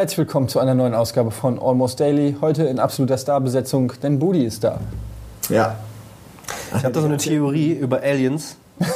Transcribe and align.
Herzlich 0.00 0.16
willkommen 0.16 0.48
zu 0.48 0.58
einer 0.60 0.74
neuen 0.74 0.94
Ausgabe 0.94 1.30
von 1.30 1.60
Almost 1.60 2.00
Daily. 2.00 2.34
Heute 2.40 2.62
in 2.64 2.78
absoluter 2.78 3.18
Starbesetzung, 3.18 3.92
denn 4.02 4.18
Budi 4.18 4.46
ist 4.46 4.64
da. 4.64 4.80
Ja. 5.50 5.76
Ich 6.74 6.82
habe 6.84 6.92
da 6.94 7.02
so 7.02 7.06
eine 7.06 7.18
Theorie 7.18 7.72
über 7.72 8.00
Aliens. 8.00 8.56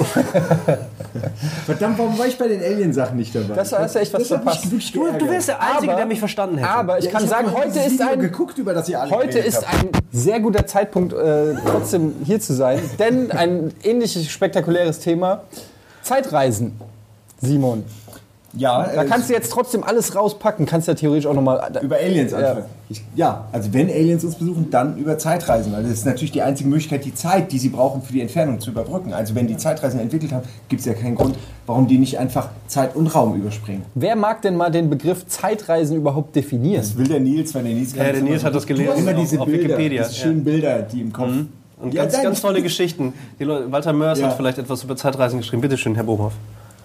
Verdammt, 1.66 1.98
warum 1.98 2.19
war 2.19 2.27
ich 2.27 2.38
bei 2.38 2.48
den 2.48 2.62
Alien-Sachen 2.62 3.19
nicht 3.19 3.34
dabei? 3.34 3.52
Das 3.52 3.70
hast 3.75 3.95
du 3.95 3.98
echt 3.98 4.14
was 4.14 4.29
verpasst. 4.29 4.64
Du, 4.64 4.79
du 5.19 5.29
wärst 5.29 5.48
der 5.48 5.61
Einzige, 5.61 5.93
Aber- 5.93 5.98
der 5.98 6.06
mich 6.06 6.20
verstanden 6.20 6.56
hätte. 6.56 6.70
Aber 6.70 6.98
ich 6.98 7.05
Ja, 7.05 7.11
kann 7.11 7.23
hab 7.25 7.29
sagen, 7.29 7.52
heute 7.52 7.80
ist 7.80 7.93
Video 7.93 8.09
ein 8.09 8.21
geguckt, 8.21 8.57
über 8.57 8.73
das 8.73 8.89
ihr 8.89 8.98
alle 8.98 9.11
Heute 9.11 9.41
ist 9.41 9.57
habt. 9.71 9.84
ein 9.84 9.91
sehr 10.11 10.41
guter 10.41 10.66
Zeitpunkt, 10.66 11.12
äh, 11.12 11.55
trotzdem 11.66 12.14
hier 12.25 12.41
zu 12.41 12.55
sein, 12.55 12.80
denn 12.98 13.30
ein 13.30 13.75
ähnliches 13.82 14.27
spektakuläres 14.30 15.00
Thema: 15.00 15.42
Zeitreisen. 16.02 16.80
Simon, 17.42 17.84
Ja, 18.56 18.84
da 18.94 19.02
äh, 19.02 19.06
kannst 19.06 19.28
du 19.28 19.32
jetzt 19.32 19.50
trotzdem 19.50 19.82
alles 19.82 20.14
rauspacken, 20.14 20.64
kannst 20.66 20.86
ja 20.86 20.94
theoretisch 20.94 21.26
auch 21.26 21.34
nochmal. 21.34 21.72
über 21.82 21.96
Aliens 21.96 22.32
Ja. 22.32 22.38
anfangen. 22.38 22.64
Ich, 22.88 23.02
ja, 23.16 23.44
also 23.50 23.72
wenn 23.72 23.88
Aliens 23.90 24.22
uns 24.24 24.34
besuchen, 24.36 24.70
dann 24.70 24.96
über 24.98 25.18
Zeitreisen, 25.18 25.72
weil 25.72 25.82
das 25.82 25.92
ist 25.92 26.06
natürlich 26.06 26.32
die 26.32 26.42
einzige 26.42 26.68
Möglichkeit, 26.68 27.04
die 27.04 27.14
Zeit, 27.14 27.50
die 27.50 27.58
sie 27.58 27.70
brauchen 27.70 28.02
für 28.02 28.12
die 28.12 28.20
Entfernung 28.20 28.60
zu 28.60 28.70
überbrücken. 28.70 29.12
Also 29.12 29.34
wenn 29.34 29.46
die 29.46 29.56
Zeitreisen 29.56 29.98
entwickelt 29.98 30.32
haben, 30.32 30.46
gibt 30.68 30.80
es 30.80 30.86
ja 30.86 30.92
keinen 30.94 31.14
Grund, 31.16 31.36
warum 31.66 31.88
die 31.88 31.98
nicht 31.98 32.18
einfach 32.18 32.50
Zeit 32.68 32.94
und 32.94 33.06
Raum 33.14 33.34
überspringen. 33.34 33.82
Wer 33.94 34.14
mag 34.16 34.42
denn 34.42 34.56
mal 34.56 34.70
den 34.70 34.91
Begriff 34.91 35.27
Zeitreisen 35.27 35.96
überhaupt 35.96 36.36
definieren? 36.36 36.82
Das 36.82 36.96
will 36.96 37.08
der 37.08 37.20
Nils, 37.20 37.55
weil 37.55 37.64
der 37.64 37.72
Nils 37.72 37.94
kann 37.94 38.06
Ja, 38.06 38.12
der 38.12 38.20
immer 38.20 38.28
Nils 38.30 38.42
so- 38.42 38.46
hat 38.46 38.55
das 38.55 38.66
gelesen 38.66 38.98
immer 38.98 39.12
auf- 39.12 39.20
diese 39.20 39.41
auf 39.41 39.46
Bilder, 39.46 39.64
Wikipedia, 39.64 40.02
diese 40.05 40.14
ja. 40.16 40.22
schönen 40.22 40.44
Bilder, 40.44 40.82
die 40.82 41.00
im 41.00 41.12
Kopf. 41.12 41.30
Und 41.80 41.92
Ja, 41.94 42.02
ganz, 42.05 42.22
ganz 42.22 42.41
tolle 42.42 42.62
Geschichten. 42.62 43.14
Die 43.41 43.44
Leute, 43.44 43.72
Walter 43.72 43.92
Mörs 43.92 44.20
Ja. 44.20 44.28
hat 44.28 44.36
vielleicht 44.36 44.58
etwas 44.58 44.84
über 44.84 44.94
Zeitreisen 44.94 45.38
geschrieben. 45.41 45.62
Bitte 45.62 45.77
schön, 45.77 45.94
Herr 45.96 46.05
Bohmhoff. 46.05 46.34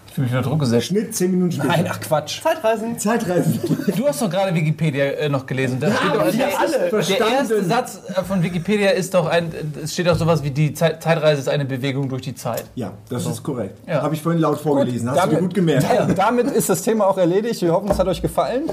Ich 0.09 0.15
fühle 0.15 0.25
mich 0.27 0.35
unter 0.35 0.49
Druck 0.49 0.59
gesetzt. 0.61 0.87
Schnitt 0.87 1.15
10 1.15 1.31
Minuten 1.31 1.51
später. 1.51 1.67
Nein, 1.67 1.87
ach 1.87 1.99
Quatsch. 1.99 2.41
Zeitreisen? 2.41 2.97
Zeitreisen. 2.97 3.59
Du 3.95 4.07
hast 4.07 4.21
doch 4.21 4.29
gerade 4.29 4.55
Wikipedia 4.55 5.05
äh, 5.05 5.29
noch 5.29 5.45
gelesen. 5.45 5.79
Da 5.79 5.91
steht 5.91 6.15
doch, 6.15 6.31
der, 6.31 6.59
alle 6.59 6.71
der 6.79 6.89
verstanden. 6.89 7.33
erste 7.33 7.63
Satz 7.65 7.99
äh, 8.09 8.23
von 8.23 8.41
Wikipedia 8.41 8.89
ist 8.89 9.13
doch 9.13 9.27
ein, 9.27 9.51
es 9.83 9.93
steht 9.93 10.07
doch 10.07 10.17
sowas 10.17 10.43
wie 10.43 10.49
die 10.49 10.73
Zeit, 10.73 11.03
Zeitreise 11.03 11.41
ist 11.41 11.47
eine 11.49 11.65
Bewegung 11.65 12.09
durch 12.09 12.23
die 12.23 12.33
Zeit. 12.33 12.63
Ja, 12.75 12.91
das 13.09 13.25
ist 13.27 13.43
korrekt. 13.43 13.77
Ja. 13.87 14.01
Habe 14.01 14.15
ich 14.15 14.21
vorhin 14.21 14.41
laut 14.41 14.59
vorgelesen. 14.59 15.09
Hast 15.11 15.25
du 15.25 15.29
dir 15.29 15.37
gut 15.41 15.53
gemerkt. 15.53 15.83
Ja, 15.83 16.05
damit 16.15 16.47
ist 16.51 16.69
das 16.69 16.81
Thema 16.81 17.05
auch 17.07 17.17
erledigt. 17.19 17.61
Wir 17.61 17.71
hoffen, 17.71 17.89
es 17.91 17.99
hat 17.99 18.07
euch 18.07 18.21
gefallen. 18.21 18.63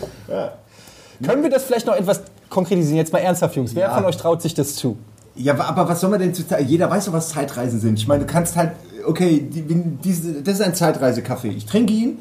Können 1.25 1.43
wir 1.43 1.51
das 1.51 1.65
vielleicht 1.65 1.87
noch 1.87 1.97
etwas 1.97 2.23
konkretisieren? 2.49 2.97
Jetzt 2.97 3.13
mal 3.13 3.19
ernsthaft, 3.21 3.57
Jungs. 3.57 3.75
Wer 3.75 3.89
Ja. 3.89 3.95
von 3.95 4.05
euch 4.07 4.17
traut 4.17 4.41
sich 4.43 4.55
das 4.55 4.75
zu? 4.75 4.97
Ja, 5.35 5.59
aber 5.59 5.87
was 5.89 6.01
soll 6.01 6.09
man 6.11 6.19
denn 6.21 6.33
zu 6.33 6.43
Jeder 6.61 6.91
weiß 6.91 7.07
doch, 7.07 7.13
was 7.13 7.29
Zeitreisen 7.29 7.79
sind. 7.79 7.99
Ich 7.99 8.09
meine, 8.09 8.25
du 8.25 8.33
kannst 8.33 8.57
halt, 8.57 8.73
okay, 9.07 9.41
die, 9.49 9.63
diese, 10.05 10.43
das 10.43 10.55
ist 10.55 10.63
ein 10.63 10.75
Zeitreisekaffee. 10.75 11.49
Ich 11.51 11.67
trinke 11.67 11.93
ihn 11.93 12.19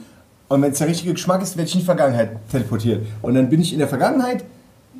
und 0.47 0.61
wenn 0.61 0.71
es 0.71 0.77
der 0.77 0.87
richtige 0.87 1.13
Geschmack 1.13 1.41
ist, 1.41 1.57
werde 1.57 1.67
ich 1.67 1.73
in 1.75 1.79
die 1.81 1.85
Vergangenheit 1.85 2.31
teleportiert. 2.51 3.05
Und 3.21 3.35
dann 3.35 3.49
bin 3.49 3.61
ich 3.61 3.73
in 3.73 3.79
der 3.79 3.87
Vergangenheit 3.87 4.43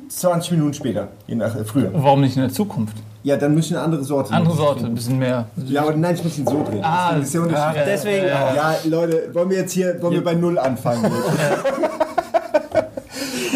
20 0.08 0.52
Minuten 0.52 0.74
später, 0.74 1.08
je 1.26 1.34
nach 1.34 1.54
äh, 1.56 1.64
früher. 1.64 1.90
Warum 1.92 2.20
nicht 2.20 2.36
in 2.36 2.42
der 2.42 2.52
Zukunft? 2.52 2.96
Ja, 3.22 3.36
dann 3.36 3.54
müssen 3.54 3.74
eine 3.76 3.84
andere 3.84 4.04
Sorte. 4.04 4.32
Andere 4.32 4.54
nehmen. 4.54 4.66
Sorte, 4.66 4.86
ein 4.86 4.94
bisschen 4.94 5.18
mehr. 5.18 5.46
Ja, 5.66 5.82
aber 5.82 5.96
nein, 5.96 6.14
ich 6.14 6.22
muss 6.22 6.38
ihn 6.38 6.46
so 6.46 6.62
drehen. 6.62 6.84
Ah, 6.84 7.14
das 7.16 7.24
ist 7.26 7.34
der 7.34 7.42
Unterschied. 7.42 7.82
Deswegen, 7.84 8.26
Ja, 8.26 8.76
Leute, 8.84 9.30
wollen 9.32 9.50
wir 9.50 9.58
jetzt 9.58 9.72
hier, 9.72 10.00
wollen 10.00 10.14
wir 10.14 10.22
bei 10.22 10.34
Null 10.34 10.58
anfangen? 10.58 11.10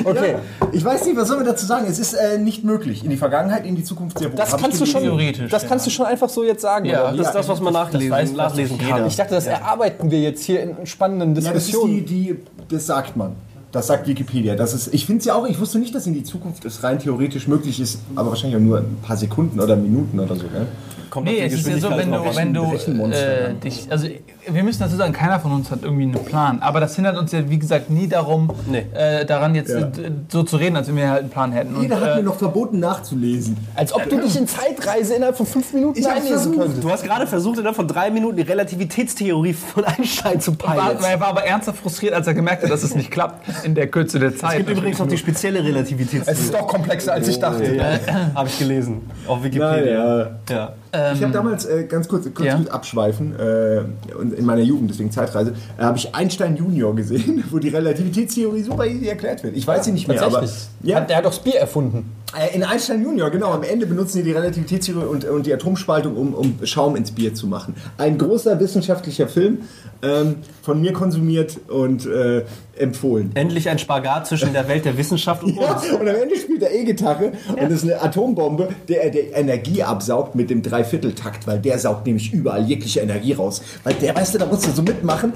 Okay, 0.06 0.36
Ich 0.72 0.84
weiß 0.84 1.04
nicht, 1.06 1.16
was 1.16 1.28
soll 1.28 1.36
man 1.38 1.46
dazu 1.46 1.66
sagen? 1.66 1.86
Es 1.88 1.98
ist 1.98 2.14
äh, 2.14 2.38
nicht 2.38 2.64
möglich. 2.64 3.04
In 3.04 3.10
die 3.10 3.16
Vergangenheit, 3.16 3.64
in 3.66 3.76
die 3.76 3.84
Zukunft 3.84 4.18
sehr 4.18 4.30
wohl. 4.30 4.36
das 4.36 4.52
Hab 4.52 4.60
kannst 4.60 4.80
du 4.80 4.86
schon. 4.86 5.02
Theoretisch, 5.02 5.50
Das 5.50 5.62
ja. 5.62 5.68
kannst 5.68 5.86
du 5.86 5.90
schon 5.90 6.06
einfach 6.06 6.28
so 6.28 6.44
jetzt 6.44 6.62
sagen. 6.62 6.86
Ja, 6.86 7.08
oder? 7.08 7.16
das 7.18 7.26
ist 7.28 7.34
das, 7.34 7.48
was 7.48 7.60
man 7.60 7.72
nachlesen, 7.72 8.12
weiß- 8.12 8.18
weiß 8.20 8.32
nachlesen 8.32 8.78
kann. 8.78 8.86
jeder. 8.88 9.06
Ich 9.06 9.16
dachte, 9.16 9.34
das 9.34 9.46
erarbeiten 9.46 10.10
wir 10.10 10.20
jetzt 10.20 10.42
hier 10.44 10.62
in 10.62 10.86
spannenden 10.86 11.34
Ja, 11.34 11.52
das 11.52 11.62
ist 11.62 11.68
Diskussionen. 11.68 12.04
die, 12.06 12.34
die, 12.34 12.36
das 12.68 12.86
sagt 12.86 13.16
man. 13.16 13.32
Das 13.72 13.86
sagt 13.86 14.08
Wikipedia. 14.08 14.56
Das 14.56 14.74
ist, 14.74 14.92
ich 14.92 15.06
finde 15.06 15.20
es 15.20 15.26
ja 15.26 15.34
auch, 15.36 15.46
ich 15.46 15.60
wusste 15.60 15.78
nicht, 15.78 15.94
dass 15.94 16.04
in 16.06 16.14
die 16.14 16.24
Zukunft 16.24 16.64
es 16.64 16.82
rein 16.82 16.98
theoretisch 16.98 17.46
möglich 17.46 17.78
ist, 17.80 18.00
aber 18.16 18.30
wahrscheinlich 18.30 18.56
auch 18.56 18.64
nur 18.64 18.78
ein 18.78 18.96
paar 19.00 19.16
Sekunden 19.16 19.60
oder 19.60 19.76
Minuten 19.76 20.18
oder 20.18 20.34
so. 20.34 20.42
Gell? 20.42 20.66
Kommt 21.08 21.26
Nee, 21.26 21.40
es 21.40 21.52
ist 21.54 21.68
ja 21.68 21.78
so, 21.78 21.90
wenn 21.90 22.10
du, 22.10 22.18
wenn 22.36 22.52
du 22.54 22.64
äh, 23.12 23.54
dich, 23.62 23.86
also 23.90 24.08
wir 24.46 24.62
müssen 24.62 24.80
dazu 24.80 24.96
sagen, 24.96 25.12
keiner 25.12 25.38
von 25.40 25.52
uns 25.52 25.70
hat 25.70 25.80
irgendwie 25.82 26.04
einen 26.04 26.24
Plan. 26.24 26.60
Aber 26.60 26.80
das 26.80 26.94
hindert 26.96 27.16
uns 27.18 27.32
ja, 27.32 27.48
wie 27.48 27.58
gesagt, 27.58 27.90
nie 27.90 28.08
darum, 28.08 28.50
Nee. 28.68 28.86
äh, 28.94 29.24
daran 29.26 29.54
jetzt 29.54 29.70
Ja. 29.70 29.88
so 30.28 30.42
zu 30.42 30.56
reden, 30.56 30.76
als 30.76 30.88
wenn 30.88 30.96
wir 30.96 31.08
halt 31.10 31.20
einen 31.20 31.30
Plan 31.30 31.52
hätten. 31.52 31.74
Und, 31.76 31.82
Jeder 31.82 32.00
hat 32.00 32.08
äh, 32.12 32.16
mir 32.16 32.22
noch 32.22 32.36
verboten 32.36 32.80
nachzulesen. 32.80 33.56
Als 33.74 33.92
ob 33.92 34.08
du 34.08 34.16
dich 34.20 34.36
in 34.36 34.46
Zeitreise 34.48 35.14
innerhalb 35.14 35.36
von 35.36 35.46
fünf 35.46 35.72
Minuten 35.72 35.98
Ich 35.98 36.08
einlesen 36.08 36.56
könntest. 36.56 36.82
Du 36.82 36.90
hast 36.90 37.02
gerade 37.04 37.26
versucht, 37.26 37.58
innerhalb 37.58 37.76
von 37.76 37.86
drei 37.88 38.10
Minuten 38.10 38.36
die 38.36 38.42
Relativitätstheorie 38.42 39.52
von 39.52 39.84
Einstein 39.84 40.40
zu 40.40 40.52
war, 40.60 40.74
peilen. 40.76 40.98
er 41.04 41.20
war 41.20 41.28
aber 41.28 41.44
ernsthaft 41.44 41.78
frustriert, 41.80 42.14
als 42.14 42.26
er 42.26 42.34
gemerkt 42.34 42.62
hat, 42.62 42.70
dass 42.70 42.82
es 42.82 42.94
nicht 42.94 43.10
klappt 43.10 43.46
in 43.64 43.74
der 43.74 43.88
Kürze 43.88 44.18
der 44.18 44.30
Es 44.30 44.38
Zeit. 44.38 44.56
gibt 44.58 44.70
übrigens 44.70 44.98
noch 44.98 45.08
die 45.08 45.18
spezielle 45.18 45.58
Es 45.60 45.64
ist 45.66 45.70
Relativitätstheorie. 45.74 46.52
doch 46.52 46.66
komplexer, 46.66 47.12
als 47.12 47.28
ich 47.28 47.38
dachte. 47.38 47.98
Habe 48.34 48.48
ich 48.48 48.58
gelesen. 48.58 49.02
Auf 49.26 49.42
Wikipedia. 49.42 50.30
Ja. 50.48 50.72
Ich 50.92 51.22
habe 51.22 51.32
damals, 51.32 51.66
äh, 51.66 51.84
ganz 51.84 52.08
kurz, 52.08 52.24
kurz 52.34 52.46
ja. 52.46 52.60
abschweifen, 52.68 53.38
äh, 53.38 53.82
und 54.18 54.34
in 54.34 54.44
meiner 54.44 54.62
Jugend, 54.62 54.90
deswegen 54.90 55.10
Zeitreise, 55.10 55.54
äh, 55.78 55.82
habe 55.82 55.98
ich 55.98 56.14
Einstein 56.14 56.56
Junior 56.56 56.94
gesehen, 56.96 57.44
wo 57.50 57.58
die 57.58 57.68
Relativitätstheorie 57.68 58.62
super 58.62 58.86
easy 58.86 59.06
erklärt 59.06 59.42
wird. 59.44 59.56
Ich 59.56 59.66
weiß 59.66 59.84
sie 59.84 59.92
nicht 59.92 60.08
mehr, 60.08 60.20
aber... 60.22 60.44
Ja, 60.82 60.96
Hat, 60.96 61.10
der 61.10 61.18
hat 61.18 61.24
doch 61.24 61.30
das 61.30 61.38
Bier 61.40 61.60
erfunden. 61.60 62.10
Äh, 62.38 62.54
In 62.54 62.62
Einstein 62.62 63.02
Junior, 63.02 63.30
genau. 63.30 63.50
Am 63.50 63.62
Ende 63.62 63.86
benutzen 63.86 64.18
sie 64.18 64.22
die 64.22 64.32
Relativitätstheorie 64.32 65.04
und, 65.06 65.24
und 65.24 65.46
die 65.46 65.52
Atomspaltung, 65.54 66.16
um, 66.16 66.34
um 66.34 66.58
Schaum 66.64 66.96
ins 66.96 67.10
Bier 67.10 67.34
zu 67.34 67.46
machen. 67.46 67.74
Ein 67.98 68.18
großer 68.18 68.58
wissenschaftlicher 68.60 69.28
Film, 69.28 69.58
ähm, 70.02 70.36
von 70.62 70.80
mir 70.80 70.92
konsumiert 70.92 71.58
und 71.68 72.06
äh, 72.06 72.44
empfohlen. 72.78 73.32
Endlich 73.34 73.68
ein 73.68 73.78
Spagat 73.78 74.26
zwischen 74.28 74.52
der 74.52 74.66
Welt 74.68 74.84
der 74.84 74.96
Wissenschaft 74.96 75.42
und 75.42 75.56
Ja, 75.60 75.74
uns. 75.74 75.90
und 75.90 76.08
am 76.08 76.14
Ende 76.16 76.36
spielt 76.36 76.62
er 76.62 76.72
E-Gitarre 76.74 77.32
und 77.48 77.62
das 77.62 77.72
ist 77.72 77.84
eine 77.84 78.00
Atombombe, 78.00 78.68
der, 78.88 79.10
der 79.10 79.36
Energie 79.36 79.82
absaugt 79.82 80.34
mit 80.34 80.48
dem 80.50 80.62
Dreivierteltakt, 80.62 81.46
weil 81.46 81.58
der 81.58 81.78
saugt 81.78 82.06
nämlich 82.06 82.32
überall 82.32 82.64
jegliche 82.64 83.00
Energie 83.00 83.32
raus. 83.32 83.60
Weil 83.84 83.94
der, 83.94 84.14
weißt 84.14 84.34
du, 84.34 84.38
da 84.38 84.46
musst 84.46 84.66
du 84.66 84.70
so 84.70 84.82
mitmachen. 84.82 85.32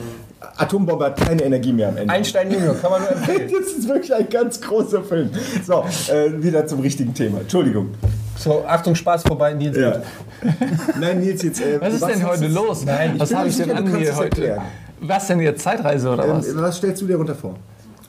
Atombombe 0.56 1.05
hat 1.06 1.21
keine 1.21 1.43
Energie 1.43 1.72
mehr 1.72 1.88
am 1.88 1.97
Ende. 1.97 2.12
Einstein 2.12 2.50
Junior, 2.50 2.75
kann 2.75 2.91
man 2.91 3.03
nur 3.03 3.12
empfehlen. 3.12 3.50
das 3.60 3.72
ist 3.72 3.88
wirklich 3.88 4.15
ein 4.15 4.28
ganz 4.28 4.60
großer 4.60 5.03
Film. 5.03 5.31
So, 5.65 5.84
äh, 6.12 6.43
wieder 6.43 6.66
zum 6.66 6.81
richtigen 6.81 7.15
Thema. 7.15 7.41
Entschuldigung. 7.41 7.91
So, 8.37 8.65
Achtung, 8.66 8.94
Spaß 8.94 9.22
vorbei, 9.22 9.54
Nils. 9.54 9.77
Ja. 9.77 10.03
Nein, 11.00 11.21
Nils, 11.21 11.43
jetzt. 11.43 11.60
Äh, 11.60 11.81
Was 11.81 11.94
ist 11.94 12.03
denn 12.04 12.22
hast 12.22 12.41
heute 12.41 12.49
los? 12.49 12.84
Nein, 12.84 13.12
ich 13.15 13.21
was 13.21 13.34
habe 13.34 13.49
ich 13.49 13.56
denn 13.56 13.71
an 13.71 13.84
mir 13.84 14.16
heute? 14.16 14.25
erklären. 14.25 14.62
Was 15.00 15.27
denn 15.27 15.41
jetzt 15.41 15.62
Zeitreise 15.62 16.10
oder 16.10 16.28
was? 16.28 16.49
Ähm, 16.49 16.54
was 16.56 16.77
stellst 16.78 17.03
du 17.03 17.06
dir 17.06 17.12
darunter 17.12 17.34
vor? 17.34 17.56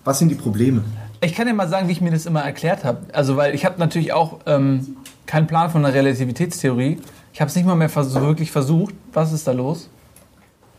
Was 0.04 0.20
sind 0.20 0.30
die 0.30 0.36
Probleme? 0.36 0.84
Ich 1.22 1.34
kann 1.34 1.48
dir 1.48 1.54
mal 1.54 1.68
sagen, 1.68 1.88
wie 1.88 1.92
ich 1.92 2.02
mir 2.02 2.12
das 2.12 2.26
immer 2.26 2.42
erklärt 2.42 2.84
habe. 2.84 3.00
Also, 3.12 3.38
weil 3.38 3.56
ich 3.56 3.66
habe 3.66 3.80
natürlich 3.80 4.14
auch 4.14 4.40
ähm, 4.46 4.96
keinen 5.26 5.48
Plan 5.48 5.70
von 5.70 5.84
der 5.84 5.94
Relativitätstheorie. 5.94 7.00
Ich 7.34 7.42
habe 7.42 7.50
es 7.50 7.56
nicht 7.56 7.66
mal 7.66 7.76
mehr 7.76 7.90
vers 7.90 8.14
wirklich 8.16 8.52
versucht. 8.52 8.94
Was 9.14 9.34
ist 9.34 9.48
da 9.48 9.52
los? 9.52 9.90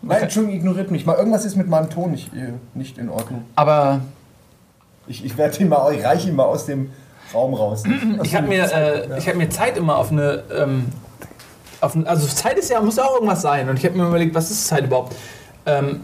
Nein, 0.07 0.23
Entschuldigung, 0.23 0.57
ignoriert 0.57 0.91
mich 0.91 1.07
mal. 1.07 1.17
Irgendwas 1.17 1.45
ist 1.45 1.57
mit 1.57 1.69
meinem 1.69 1.91
Ton 1.91 2.13
nicht, 2.13 2.33
äh, 2.35 2.53
nicht 2.75 2.99
in 2.99 3.09
Ordnung. 3.09 3.45
Aber 3.57 4.01
Ich, 5.09 5.25
ich 5.25 5.37
werde 5.37 5.57
ihn 5.59 5.69
mal, 5.69 5.93
ich 5.95 6.05
reiche 6.05 6.29
ihn 6.29 6.37
mal 6.37 6.45
aus 6.45 6.67
dem 6.67 6.91
Raum 7.33 7.55
raus. 7.55 7.83
ich 8.23 8.35
habe 8.35 8.47
mir, 8.47 8.65
äh, 8.73 9.19
ich 9.19 9.29
hab 9.29 9.35
mir 9.37 9.49
Zeit 9.51 9.77
immer 9.77 9.97
auf 9.97 10.11
eine. 10.11 10.43
Ähm, 10.55 10.87
auf 11.81 11.95
ein, 11.95 12.07
also, 12.07 12.27
Zeit 12.27 12.59
ist 12.59 12.71
ja, 12.71 12.81
muss 12.81 12.97
ja 12.97 13.05
auch 13.05 13.15
irgendwas 13.15 13.43
sein. 13.43 13.69
Und 13.69 13.79
ich 13.79 13.85
habe 13.85 13.97
mir 13.97 14.07
überlegt, 14.09 14.35
was 14.35 14.51
ist 14.51 14.67
Zeit 14.67 14.85
überhaupt? 14.85 15.15
Ähm, 15.67 16.01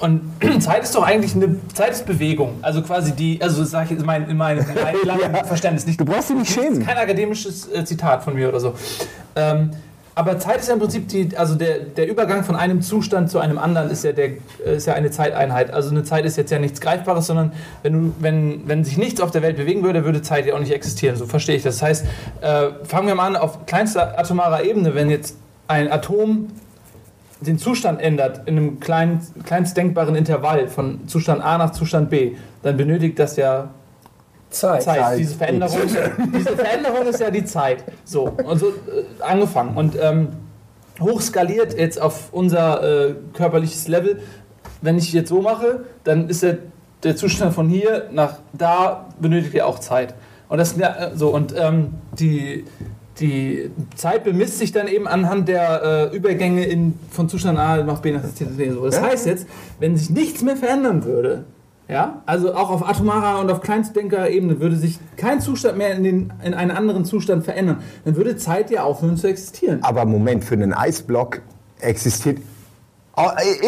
und 0.00 0.20
Zeit 0.60 0.82
ist 0.82 0.94
doch 0.94 1.04
eigentlich 1.04 1.34
eine 1.36 1.56
Zeit 1.74 1.92
ist 1.92 2.06
Bewegung. 2.06 2.58
Also 2.62 2.82
quasi 2.82 3.12
die, 3.12 3.40
also 3.40 3.62
sage 3.64 3.84
ich 3.84 3.90
jetzt 3.92 4.00
in 4.00 4.06
meinem 4.06 4.28
in 4.28 4.36
mein, 4.36 4.58
in 4.58 5.32
meinem 5.32 5.44
Verständnis 5.44 5.86
nicht. 5.86 6.00
Du 6.00 6.04
brauchst 6.04 6.30
dich 6.30 6.36
nicht 6.36 6.52
schämen. 6.52 6.84
kein 6.84 6.98
akademisches 6.98 7.70
äh, 7.70 7.84
Zitat 7.84 8.24
von 8.24 8.34
mir 8.34 8.48
oder 8.48 8.58
so. 8.58 8.74
Ähm, 9.36 9.70
aber 10.14 10.38
Zeit 10.38 10.60
ist 10.60 10.68
ja 10.68 10.74
im 10.74 10.80
Prinzip 10.80 11.08
die, 11.08 11.36
also 11.36 11.54
der, 11.54 11.78
der 11.78 12.08
Übergang 12.08 12.44
von 12.44 12.54
einem 12.54 12.82
Zustand 12.82 13.30
zu 13.30 13.38
einem 13.38 13.56
anderen 13.56 13.90
ist 13.90 14.04
ja, 14.04 14.12
der, 14.12 14.32
ist 14.64 14.86
ja 14.86 14.92
eine 14.92 15.10
Zeiteinheit. 15.10 15.72
Also 15.72 15.90
eine 15.90 16.04
Zeit 16.04 16.26
ist 16.26 16.36
jetzt 16.36 16.50
ja 16.50 16.58
nichts 16.58 16.82
Greifbares, 16.82 17.26
sondern 17.26 17.52
wenn, 17.82 18.14
wenn, 18.20 18.68
wenn 18.68 18.84
sich 18.84 18.98
nichts 18.98 19.22
auf 19.22 19.30
der 19.30 19.40
Welt 19.40 19.56
bewegen 19.56 19.82
würde, 19.82 20.04
würde 20.04 20.20
Zeit 20.20 20.44
ja 20.44 20.54
auch 20.54 20.58
nicht 20.58 20.72
existieren. 20.72 21.16
So 21.16 21.26
verstehe 21.26 21.56
ich 21.56 21.62
das. 21.62 21.78
Das 21.78 21.88
heißt, 21.88 22.06
äh, 22.42 22.84
fangen 22.84 23.06
wir 23.06 23.14
mal 23.14 23.28
an 23.28 23.36
auf 23.36 23.64
kleinster 23.64 24.18
atomarer 24.18 24.64
Ebene, 24.64 24.94
wenn 24.94 25.08
jetzt 25.08 25.36
ein 25.66 25.90
Atom 25.90 26.48
den 27.40 27.58
Zustand 27.58 28.00
ändert 28.00 28.46
in 28.46 28.56
einem 28.56 28.80
kleinen, 28.80 29.20
kleinst 29.44 29.76
denkbaren 29.76 30.14
Intervall 30.14 30.68
von 30.68 31.08
Zustand 31.08 31.42
A 31.42 31.56
nach 31.56 31.70
Zustand 31.70 32.10
B, 32.10 32.32
dann 32.62 32.76
benötigt 32.76 33.18
das 33.18 33.36
ja 33.36 33.70
Zeit. 34.52 34.82
Zeit. 34.82 35.18
Diese 35.18 35.34
Veränderung, 35.34 35.78
diese 36.34 36.56
Veränderung 36.56 37.06
ist 37.06 37.20
ja 37.20 37.30
die 37.30 37.44
Zeit. 37.44 37.84
So, 38.04 38.24
und 38.24 38.58
so 38.58 38.68
äh, 38.68 38.72
angefangen. 39.20 39.76
Und 39.76 39.96
ähm, 40.00 40.28
hochskaliert 41.00 41.78
jetzt 41.78 42.00
auf 42.00 42.32
unser 42.32 43.08
äh, 43.08 43.14
körperliches 43.32 43.88
Level. 43.88 44.20
Wenn 44.80 44.98
ich 44.98 45.12
jetzt 45.12 45.28
so 45.28 45.40
mache, 45.40 45.84
dann 46.04 46.28
ist 46.28 46.42
der, 46.42 46.58
der 47.02 47.16
Zustand 47.16 47.54
von 47.54 47.68
hier 47.68 48.08
nach 48.12 48.38
da 48.52 49.08
benötigt 49.20 49.54
ja 49.54 49.64
auch 49.64 49.78
Zeit. 49.78 50.14
Und 50.48 50.58
das 50.58 50.76
ja, 50.76 50.94
äh, 50.94 51.10
so 51.16 51.30
und 51.30 51.54
ähm, 51.56 51.94
die 52.18 52.64
die 53.20 53.70
Zeit 53.94 54.24
bemisst 54.24 54.58
sich 54.58 54.72
dann 54.72 54.88
eben 54.88 55.06
anhand 55.06 55.48
der 55.48 56.10
äh, 56.12 56.16
Übergänge 56.16 56.64
in, 56.64 56.98
von 57.10 57.28
Zustand 57.28 57.58
A 57.58 57.82
nach 57.82 58.00
B 58.00 58.10
nach 58.10 58.22
C. 58.34 58.46
So. 58.70 58.86
Das 58.86 59.00
heißt 59.00 59.26
jetzt, 59.26 59.46
wenn 59.78 59.96
sich 59.96 60.10
nichts 60.10 60.42
mehr 60.42 60.56
verändern 60.56 61.04
würde, 61.04 61.44
Ja, 61.92 62.22
also 62.24 62.54
auch 62.54 62.70
auf 62.70 62.88
atomarer 62.88 63.38
und 63.40 63.50
auf 63.50 63.60
Kleinstdenker-Ebene 63.60 64.60
würde 64.60 64.76
sich 64.76 64.98
kein 65.18 65.42
Zustand 65.42 65.76
mehr 65.76 65.94
in, 65.94 66.02
den, 66.02 66.32
in 66.42 66.54
einen 66.54 66.70
anderen 66.70 67.04
Zustand 67.04 67.44
verändern. 67.44 67.82
Dann 68.06 68.16
würde 68.16 68.36
Zeit 68.38 68.70
ja 68.70 68.82
aufhören 68.82 69.18
zu 69.18 69.26
existieren. 69.26 69.80
Aber 69.82 70.06
Moment, 70.06 70.42
für 70.42 70.54
einen 70.54 70.72
Eisblock 70.72 71.42
existiert. 71.80 72.38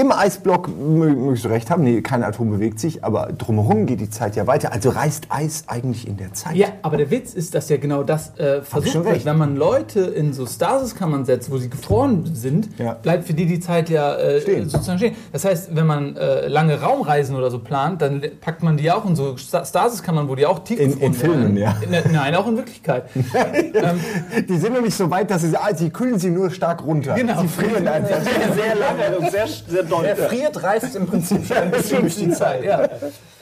Im 0.01 0.11
Eisblock 0.11 0.69
mö- 0.69 1.15
mögst 1.15 1.45
du 1.45 1.49
recht 1.49 1.69
haben, 1.71 1.83
nee, 1.85 2.01
kein 2.01 2.23
Atom 2.25 2.51
bewegt 2.51 2.81
sich, 2.81 3.05
aber 3.05 3.29
drumherum 3.37 3.85
geht 3.85 4.01
die 4.01 4.09
Zeit 4.09 4.37
ja 4.37 4.47
weiter. 4.47 4.73
Also 4.73 4.89
reist 4.89 5.27
Eis 5.29 5.65
eigentlich 5.67 6.09
in 6.09 6.17
der 6.17 6.33
Zeit. 6.33 6.57
Ja, 6.57 6.69
aber 6.81 6.97
der 6.97 7.11
Witz 7.11 7.35
ist, 7.35 7.55
dass 7.55 7.69
ja 7.69 7.77
genau 7.77 8.05
das 8.05 8.39
äh, 8.39 8.63
versucht 8.63 9.05
wird. 9.05 9.25
Wenn 9.27 9.37
man 9.37 9.57
Leute 9.57 10.01
in 10.01 10.33
so 10.33 10.47
Stasiskammern 10.47 11.27
setzt, 11.27 11.51
wo 11.51 11.59
sie 11.59 11.69
gefroren 11.69 12.31
sind, 12.35 12.71
Ja. 12.79 12.95
bleibt 12.95 13.27
für 13.27 13.35
die 13.35 13.45
die 13.45 13.61
Zeit 13.61 13.91
ja 13.91 14.15
äh, 14.17 14.41
Stehen. 14.41 14.67
sozusagen 14.71 14.97
stehen. 14.99 15.15
Das 15.31 15.45
heißt, 15.45 15.77
wenn 15.77 15.87
man 15.87 16.17
äh, 16.17 16.49
lange 16.49 16.81
Raumreisen 16.81 17.37
oder 17.37 17.51
so 17.51 17.59
plant, 17.59 18.01
dann 18.01 18.23
packt 18.41 18.63
man 18.63 18.79
die 18.79 18.91
auch 18.91 19.05
in 19.05 19.15
so 19.15 19.37
Sta- 19.37 19.67
Stasiskammern, 19.67 20.27
wo 20.27 20.37
die 20.37 20.47
auch 20.47 20.61
tief 20.61 20.81
In- 20.81 20.99
in 20.99 21.13
Filmen, 21.13 21.55
werden. 21.57 21.93
ja. 21.93 21.99
In, 22.07 22.13
nein, 22.13 22.35
auch 22.35 22.47
in 22.49 22.57
Wirklichkeit. 22.57 23.11
ähm, 23.15 24.01
Die 24.49 24.57
sind 24.57 24.81
nicht 24.83 24.97
so 24.97 25.11
weit, 25.11 25.31
dass 25.31 25.43
sie, 25.43 25.55
ah, 25.55 25.75
sie 25.75 25.91
kühlen 25.91 26.19
sie 26.19 26.31
nur 26.31 26.51
stark 26.51 26.83
runter. 26.83 27.15
Genau. 27.15 27.43
Sie 27.43 27.49
frieren 27.49 27.87
einfach. 27.87 28.23
Sehr 28.23 28.75
lange 28.77 29.19
und 29.19 29.34
sehr, 29.35 29.49
sehr 29.69 29.83
doll. 29.83 30.05
Wer 30.05 30.17
friert, 30.17 30.63
reist 30.63 30.95
im 30.95 31.07
Prinzip 31.07 31.47
schon 31.47 31.57
ein 31.57 31.71
bisschen 31.71 32.01
durch 32.03 32.17
die 32.17 32.31
Zeit. 32.31 32.65
ja. 32.65 32.89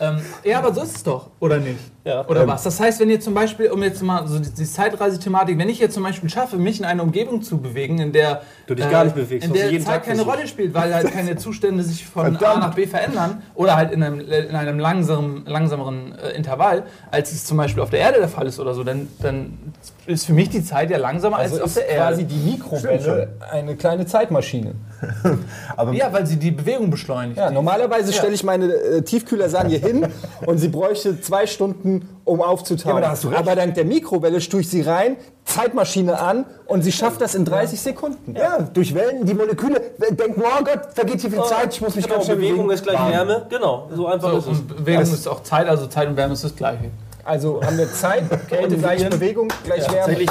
Ähm, 0.02 0.20
ja, 0.42 0.58
aber 0.58 0.74
so 0.74 0.82
ist 0.82 0.96
es 0.96 1.02
doch, 1.04 1.30
oder 1.38 1.58
nicht? 1.58 1.78
Ja. 2.04 2.26
Oder 2.26 2.44
was? 2.48 2.64
Das 2.64 2.80
heißt, 2.80 2.98
wenn 2.98 3.08
ihr 3.08 3.20
zum 3.20 3.34
Beispiel, 3.34 3.70
um 3.70 3.80
jetzt 3.84 4.02
mal 4.02 4.26
so 4.26 4.40
die, 4.40 4.50
die 4.50 4.64
Zeitreisethematik, 4.64 5.56
wenn 5.56 5.68
ich 5.68 5.78
jetzt 5.78 5.94
zum 5.94 6.02
Beispiel 6.02 6.28
schaffe, 6.28 6.56
mich 6.56 6.80
in 6.80 6.84
eine 6.84 7.00
Umgebung 7.04 7.42
zu 7.42 7.58
bewegen, 7.58 8.00
in 8.00 8.12
der 8.12 8.42
Du 8.66 8.74
dich 8.74 8.90
gar 8.90 9.04
nicht 9.04 9.14
bewegst, 9.14 9.46
in 9.46 9.52
der 9.52 9.70
Zeit 9.70 9.84
Tag 9.84 10.04
keine. 10.06 10.22
Rolle 10.22 10.48
spielt, 10.48 10.74
weil 10.74 10.92
halt 10.92 11.12
keine 11.12 11.36
Zustände 11.36 11.84
sich 11.84 12.04
von 12.04 12.26
A 12.26 12.38
Verdammt. 12.38 12.60
nach 12.60 12.74
B 12.74 12.88
verändern 12.88 13.42
oder 13.54 13.76
halt 13.76 13.92
in 13.92 14.02
einem, 14.02 14.20
in 14.20 14.56
einem 14.56 14.80
langsamen, 14.80 15.46
langsameren 15.46 16.18
äh, 16.18 16.30
Intervall, 16.30 16.82
als 17.12 17.30
es 17.30 17.44
zum 17.44 17.56
Beispiel 17.56 17.82
auf 17.82 17.90
der 17.90 18.00
Erde 18.00 18.18
der 18.18 18.28
Fall 18.28 18.48
ist 18.48 18.58
oder 18.58 18.74
so, 18.74 18.82
dann, 18.82 19.08
dann 19.20 19.58
ist 20.06 20.26
für 20.26 20.32
mich 20.32 20.50
die 20.50 20.64
Zeit 20.64 20.90
ja 20.90 20.98
langsamer 20.98 21.38
Also 21.38 21.54
als 21.56 21.62
auf 21.62 21.74
der 21.74 21.88
Erde. 21.88 22.00
quasi 22.00 22.24
die 22.24 22.50
Mikrowelle 22.50 23.34
eine 23.52 23.76
kleine 23.76 24.06
Zeitmaschine. 24.06 24.74
ja, 25.92 26.12
weil 26.12 26.26
sie 26.26 26.36
die 26.36 26.50
Bewegung 26.50 26.90
beschleunigt. 26.90 27.38
Ja, 27.38 27.50
normalerweise 27.50 28.12
stelle 28.12 28.34
ich 28.34 28.42
meine 28.42 28.72
äh, 28.72 29.02
Tiefkühlersagne 29.02 29.76
hin 29.92 30.06
und 30.46 30.58
sie 30.58 30.68
bräuchte 30.68 31.20
zwei 31.20 31.46
Stunden, 31.46 32.08
um 32.24 32.40
aufzutauen. 32.40 32.88
Ja, 32.88 32.92
aber 32.92 33.00
da 33.02 33.10
hast 33.10 33.24
du 33.24 33.28
recht. 33.28 33.38
aber 33.40 33.54
dank 33.56 33.74
der 33.74 33.84
Mikrowelle 33.84 34.38
tue 34.40 34.60
ich 34.60 34.68
sie 34.70 34.82
rein, 34.82 35.16
Zeitmaschine 35.44 36.18
an 36.18 36.44
und 36.66 36.82
sie 36.82 36.92
schafft 36.92 37.20
das 37.20 37.34
in 37.34 37.44
30 37.44 37.80
Sekunden. 37.80 38.34
Ja, 38.36 38.58
durch 38.72 38.94
Wellen, 38.94 39.24
die 39.26 39.34
Moleküle 39.34 39.80
denken, 40.10 40.42
oh 40.44 40.64
Gott, 40.64 40.80
vergeht 40.94 41.20
hier 41.20 41.30
viel 41.30 41.42
Zeit, 41.44 41.74
ich 41.74 41.80
muss 41.80 41.94
mich 41.96 42.04
Genau, 42.04 42.16
ganz 42.16 42.26
schnell 42.26 42.36
Bewegung 42.36 42.56
bewegen. 42.66 42.70
ist 42.74 42.82
gleich 42.84 42.96
Bam. 42.96 43.10
Wärme. 43.10 43.46
Genau, 43.48 43.88
so 43.94 44.06
einfach 44.06 44.30
So, 44.32 44.38
ist 44.38 44.46
es. 44.46 44.58
und 44.58 44.68
Bewegung 44.68 45.02
ist 45.02 45.28
auch 45.28 45.42
Zeit, 45.42 45.68
also 45.68 45.86
Zeit 45.86 46.08
und 46.08 46.16
Wärme 46.16 46.34
ist 46.34 46.44
das 46.44 46.54
Gleiche. 46.56 46.90
Also 47.24 47.60
haben 47.62 47.76
wir 47.78 47.92
Zeit, 47.92 48.24
Kälte 48.48 48.76
gleich 48.76 49.08
Bewegung, 49.08 49.48
gleich 49.64 49.82
Wärme. 49.82 49.96
Tatsächlich 49.98 50.30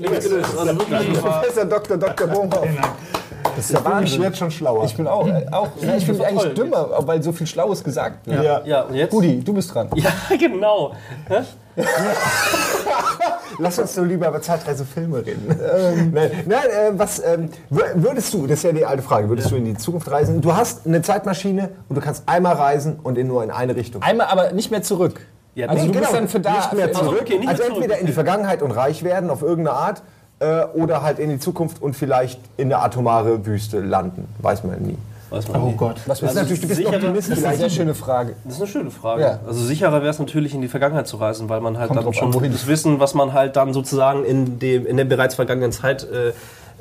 gelöst. 0.00 0.58
Also 0.58 0.78
wirklich, 0.78 1.12
Professor 1.20 1.64
Dr. 1.64 1.96
Dr. 1.96 2.26
Bohmhoff. 2.28 2.68
Das 3.56 3.64
ist 3.66 3.72
ja 3.72 3.78
Ich 3.78 3.84
bin 3.84 3.92
Wahnsinn. 3.92 4.22
jetzt 4.22 4.38
schon 4.38 4.50
schlauer. 4.50 4.84
Ich 4.84 4.96
bin 4.96 5.06
auch, 5.06 5.26
äh, 5.26 5.46
auch 5.50 5.68
ja, 5.80 5.94
ich 5.96 6.04
finde 6.06 6.20
mich 6.20 6.28
eigentlich 6.28 6.42
toll. 6.42 6.54
dümmer, 6.54 6.88
weil 7.06 7.22
so 7.22 7.32
viel 7.32 7.46
Schlaues 7.46 7.82
gesagt 7.84 8.26
wird. 8.26 8.42
ja. 8.44 8.60
ja, 8.64 8.82
und 8.82 8.94
jetzt? 8.94 9.12
Rudi, 9.12 9.40
du 9.42 9.52
bist 9.52 9.74
dran. 9.74 9.88
Ja, 9.94 10.10
genau. 10.38 10.92
Lass 13.58 13.78
uns 13.78 13.94
so 13.94 14.02
lieber 14.04 14.28
über 14.28 14.40
Zeitreisefilme 14.40 15.24
reden. 15.24 15.46
Nein, 16.12 16.30
nein 16.46 16.64
äh, 16.70 16.92
was 16.92 17.18
ähm, 17.24 17.50
wür- 17.70 17.92
würdest 17.94 18.32
du, 18.32 18.46
das 18.46 18.58
ist 18.58 18.62
ja 18.64 18.72
die 18.72 18.86
alte 18.86 19.02
Frage, 19.02 19.28
würdest 19.28 19.50
du 19.50 19.56
in 19.56 19.64
die 19.66 19.76
Zukunft 19.76 20.10
reisen? 20.10 20.40
Du 20.40 20.54
hast 20.54 20.86
eine 20.86 21.02
Zeitmaschine 21.02 21.70
und 21.88 21.96
du 21.96 22.00
kannst 22.00 22.22
einmal 22.26 22.54
reisen 22.54 22.98
und 23.02 23.18
in 23.18 23.26
nur 23.26 23.44
in 23.44 23.50
eine 23.50 23.76
Richtung. 23.76 24.02
Einmal 24.02 24.28
aber 24.28 24.52
nicht 24.52 24.70
mehr 24.70 24.82
zurück. 24.82 25.20
Ja, 25.54 25.66
also 25.68 25.84
du 25.86 25.92
nee, 25.92 25.98
bist 25.98 26.14
dann 26.14 26.28
für 26.28 26.40
da. 26.40 26.52
nicht 26.56 26.72
mehr 26.72 26.88
für- 26.88 26.94
zurück. 26.94 27.18
okay, 27.22 27.38
nicht 27.38 27.48
also 27.48 27.62
mehr 27.62 27.68
zurück. 27.70 27.82
entweder 27.82 27.98
in 28.00 28.06
die 28.06 28.12
Vergangenheit 28.12 28.62
und 28.62 28.70
reich 28.70 29.02
werden 29.02 29.30
auf 29.30 29.42
irgendeine 29.42 29.76
Art 29.76 30.02
äh, 30.40 30.64
oder 30.74 31.02
halt 31.02 31.18
in 31.18 31.30
die 31.30 31.38
Zukunft 31.38 31.80
und 31.82 31.94
vielleicht 31.94 32.40
in 32.56 32.68
der 32.68 32.82
atomare 32.82 33.46
Wüste 33.46 33.80
landen. 33.80 34.26
Weiß 34.38 34.64
man 34.64 34.80
nie. 34.82 34.96
Weiß 35.30 35.46
man 35.48 35.64
nicht. 35.66 35.76
Gott, 35.76 35.96
was 36.06 36.18
Das 36.20 36.30
ist 36.30 36.34
natürlich, 36.34 36.60
du 36.60 36.66
bist 36.66 36.80
sicherer- 36.80 36.96
Optimist 36.96 37.30
Das 37.30 37.38
ist 37.38 37.44
eine 37.44 37.56
sehr 37.56 37.70
schöne 37.70 37.94
Frage. 37.94 38.34
Das 38.44 38.54
ist 38.54 38.60
eine 38.62 38.68
schöne 38.70 38.90
Frage. 38.90 39.22
Ja. 39.22 39.38
Also 39.46 39.62
sicherer 39.64 40.00
wäre 40.00 40.08
es 40.10 40.18
natürlich, 40.18 40.54
in 40.54 40.60
die 40.60 40.66
Vergangenheit 40.66 41.06
zu 41.06 41.18
reisen, 41.18 41.48
weil 41.48 41.60
man 41.60 41.78
halt 41.78 41.88
Kommt 41.88 42.04
dann 42.04 42.12
schon 42.14 42.28
an, 42.28 42.34
wohin. 42.34 42.50
das 42.50 42.66
Wissen, 42.66 42.98
was 42.98 43.14
man 43.14 43.32
halt 43.32 43.54
dann 43.54 43.72
sozusagen 43.72 44.24
in, 44.24 44.58
dem, 44.58 44.86
in 44.86 44.96
der 44.96 45.04
bereits 45.04 45.36
vergangenen 45.36 45.70
Zeit, 45.70 46.02
äh, 46.02 46.32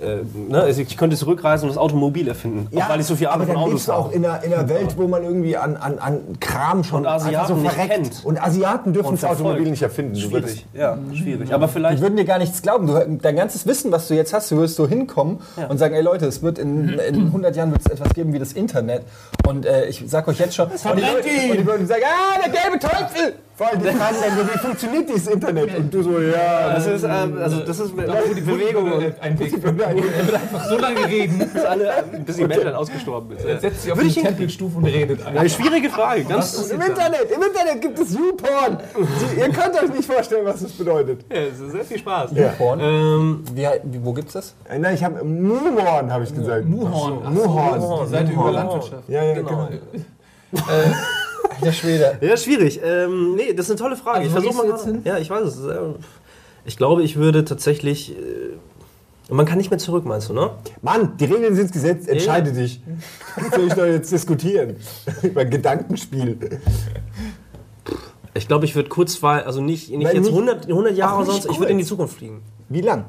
äh, 0.02 0.52
ne? 0.52 0.62
also 0.62 0.82
ich 0.82 0.98
könnte 0.98 1.16
zurückreisen 1.16 1.68
und 1.70 1.76
das 1.76 1.82
Automobil 1.82 2.28
erfinden, 2.28 2.68
auch 2.78 2.90
weil 2.90 3.00
ich 3.00 3.06
so 3.06 3.16
viel 3.16 3.28
aber 3.28 3.36
Ahnung 3.44 3.48
von 3.48 3.56
dann 3.56 3.64
Autos 3.64 3.74
lebst 3.74 3.88
du 3.88 3.92
auch 3.94 4.06
habe. 4.06 4.14
in 4.16 4.26
einer, 4.26 4.44
in 4.44 4.54
einer 4.54 4.70
Welt, 4.70 4.96
wo 4.98 5.08
man 5.08 5.24
irgendwie 5.24 5.58
an, 5.58 5.78
an, 5.78 6.00
an 6.00 6.20
Kram 6.40 6.84
schon 6.84 7.02
Und 7.02 7.08
Asiaten 7.08 7.48
so 7.48 7.56
nicht 7.62 7.72
verreckt. 7.72 7.94
kennt. 7.94 8.26
Und 8.26 8.42
Asiaten 8.42 8.94
dürfen 8.94 9.10
Und 9.10 9.24
das 9.24 9.30
Automobil 9.30 9.70
nicht 9.70 9.82
erfinden. 9.82 10.14
Du 10.20 10.32
würdest- 10.32 10.60
Schwierig, 10.60 10.66
ja, 10.74 10.98
schwierig. 11.14 11.54
Aber 11.54 11.68
Die 11.68 11.74
vielleicht 11.74 12.02
würden 12.02 12.16
dir 12.18 12.26
gar 12.26 12.40
nichts 12.40 12.62
glauben. 12.62 12.88
Du, 12.88 13.18
dein 13.22 13.36
ganzes 13.36 13.66
Wissen, 13.68 13.92
was 13.92 14.08
du 14.08 14.16
jetzt 14.16 14.34
hast, 14.34 14.50
du 14.52 14.58
wirst 14.58 14.76
so 14.76 14.88
hinkommen 14.88 15.40
und 15.70 15.78
sagen, 15.78 15.94
ey 15.96 16.02
Leute, 16.02 16.26
es 16.28 16.42
wird 16.42 16.60
in, 16.60 16.90
in 17.00 17.16
100 17.28 17.56
Jahren 17.56 17.72
wird 17.72 17.82
es 17.86 17.92
etwas 17.92 18.14
geben 18.14 18.34
wie 18.34 18.40
das 18.40 18.54
Internet. 18.54 19.04
Und 19.48 19.66
äh, 19.66 19.86
ich 19.86 20.04
sag 20.08 20.28
euch 20.28 20.40
jetzt 20.40 20.56
schon, 20.56 20.68
und 20.70 20.80
die, 20.84 21.52
und 21.52 21.58
die 21.60 21.66
würden 21.66 21.88
sagen, 21.88 22.04
ah, 22.06 22.40
der 22.44 22.52
gelbe 22.52 22.80
Teufel! 22.80 23.34
Vor 23.60 23.68
allem 23.68 23.82
die 23.82 23.90
fragen 23.90 24.16
dann, 24.22 24.38
so, 24.38 24.54
wie 24.54 24.58
funktioniert 24.58 25.10
dieses 25.10 25.28
Internet? 25.28 25.78
Und 25.78 25.94
du 25.94 26.02
so, 26.02 26.18
ja. 26.18 26.76
das 26.76 26.88
ist, 26.88 27.04
ähm, 27.04 27.38
also 27.44 27.60
das 27.60 27.80
ist 27.82 27.92
wo 27.94 28.34
die 28.34 28.40
Bewegung 28.40 28.90
Ein 29.20 29.38
Weg. 29.38 29.54
Er 29.62 29.78
wird 29.78 30.34
einfach 30.34 30.70
so 30.70 30.78
lange 30.78 31.06
reden. 31.06 31.40
bis 31.40 31.66
alle, 31.66 31.92
bis 32.26 32.38
die 32.38 32.48
Menschheit 32.48 32.74
ausgestorben 32.74 33.36
ist. 33.36 33.46
Ja. 33.46 33.60
Setzt 33.60 33.82
sich 33.82 33.92
auf 33.92 34.00
die 34.00 34.14
Tempelstufe 34.14 34.78
und 34.78 34.86
redet. 34.86 35.26
Eine 35.26 35.50
schwierige 35.50 35.90
Frage, 35.90 36.24
ganz 36.24 36.70
Im 36.70 36.80
Internet, 36.80 37.32
im 37.36 37.44
Internet 37.44 37.82
gibt 37.82 38.00
es 38.00 38.14
YouPorn. 38.14 38.78
Ihr 39.38 39.50
könnt 39.50 39.76
euch 39.76 39.94
nicht 39.94 40.10
vorstellen, 40.10 40.46
was 40.46 40.62
das 40.62 40.72
bedeutet. 40.72 41.26
ja, 41.30 41.42
es 41.42 41.60
ist 41.60 41.74
sehr 41.74 41.84
viel 41.84 42.00
Spaß. 42.00 42.32
Porn? 42.58 42.80
Ähm, 42.80 43.44
Wie, 43.54 43.68
wo 44.02 44.14
gibt's 44.14 44.32
das? 44.32 44.56
Äh, 44.70 44.80
Nein, 44.80 44.96
ich 44.96 45.04
habe 45.04 45.22
Muhorn, 45.22 46.14
habe 46.14 46.24
ich 46.24 46.34
gesagt. 46.34 46.66
Muhorn. 46.66 47.34
Muhorn. 47.34 48.06
Die 48.06 48.10
Seite 48.10 48.32
über 48.32 48.52
Landwirtschaft. 48.54 49.10
Ja, 49.10 49.22
ja, 49.22 49.34
genau. 49.34 49.68
Der 51.64 51.72
Schwede. 51.72 52.18
Ja, 52.22 52.38
schwierig. 52.38 52.80
Ähm, 52.84 53.36
nee, 53.36 53.54
das 53.54 53.66
ist 53.66 53.72
eine 53.72 53.80
tolle 53.80 53.96
Frage. 53.98 54.20
Also, 54.20 54.38
ich 54.38 54.44
versuche 54.44 54.66
mal. 54.68 54.72
jetzt 54.72 54.86
gerade- 54.86 55.02
Ja, 55.06 55.18
ich 55.18 55.30
weiß 55.30 55.48
es. 55.48 55.58
Ähm, 55.66 55.96
Ich 56.66 56.78
glaube, 56.78 57.04
ich 57.04 57.16
würde 57.16 57.46
tatsächlich. 57.46 58.12
Äh, 58.12 58.58
man 59.32 59.46
kann 59.46 59.58
nicht 59.60 59.70
mehr 59.70 59.78
zurück, 59.78 60.06
meinst 60.06 60.30
du, 60.30 60.34
ne? 60.34 60.52
Mann, 60.82 61.16
die 61.20 61.26
Regeln 61.26 61.56
sind 61.56 61.72
gesetzt, 61.72 62.08
entscheide 62.10 62.52
dich. 62.52 62.82
Was 63.36 63.54
soll 63.56 63.68
ich 63.68 63.74
doch 63.74 63.86
jetzt 63.86 64.12
diskutieren? 64.12 64.78
Über 65.22 65.42
ein 65.42 65.50
Gedankenspiel. 65.52 66.60
Ich 68.34 68.48
glaube, 68.48 68.66
ich 68.66 68.76
würde 68.76 68.90
kurzweil, 68.90 69.44
also 69.44 69.62
nicht, 69.62 69.90
nicht 69.90 70.04
Weil 70.08 70.16
jetzt 70.16 70.26
nicht- 70.26 70.34
100, 70.34 70.68
100 70.68 70.96
Jahre 70.98 71.26
sonst, 71.26 71.46
ich 71.50 71.60
würde 71.60 71.72
in 71.72 71.78
die. 71.78 71.84
Zukunft 71.84 72.18
fliegen. 72.18 72.42
Wie 72.70 72.82
lang? 72.82 73.06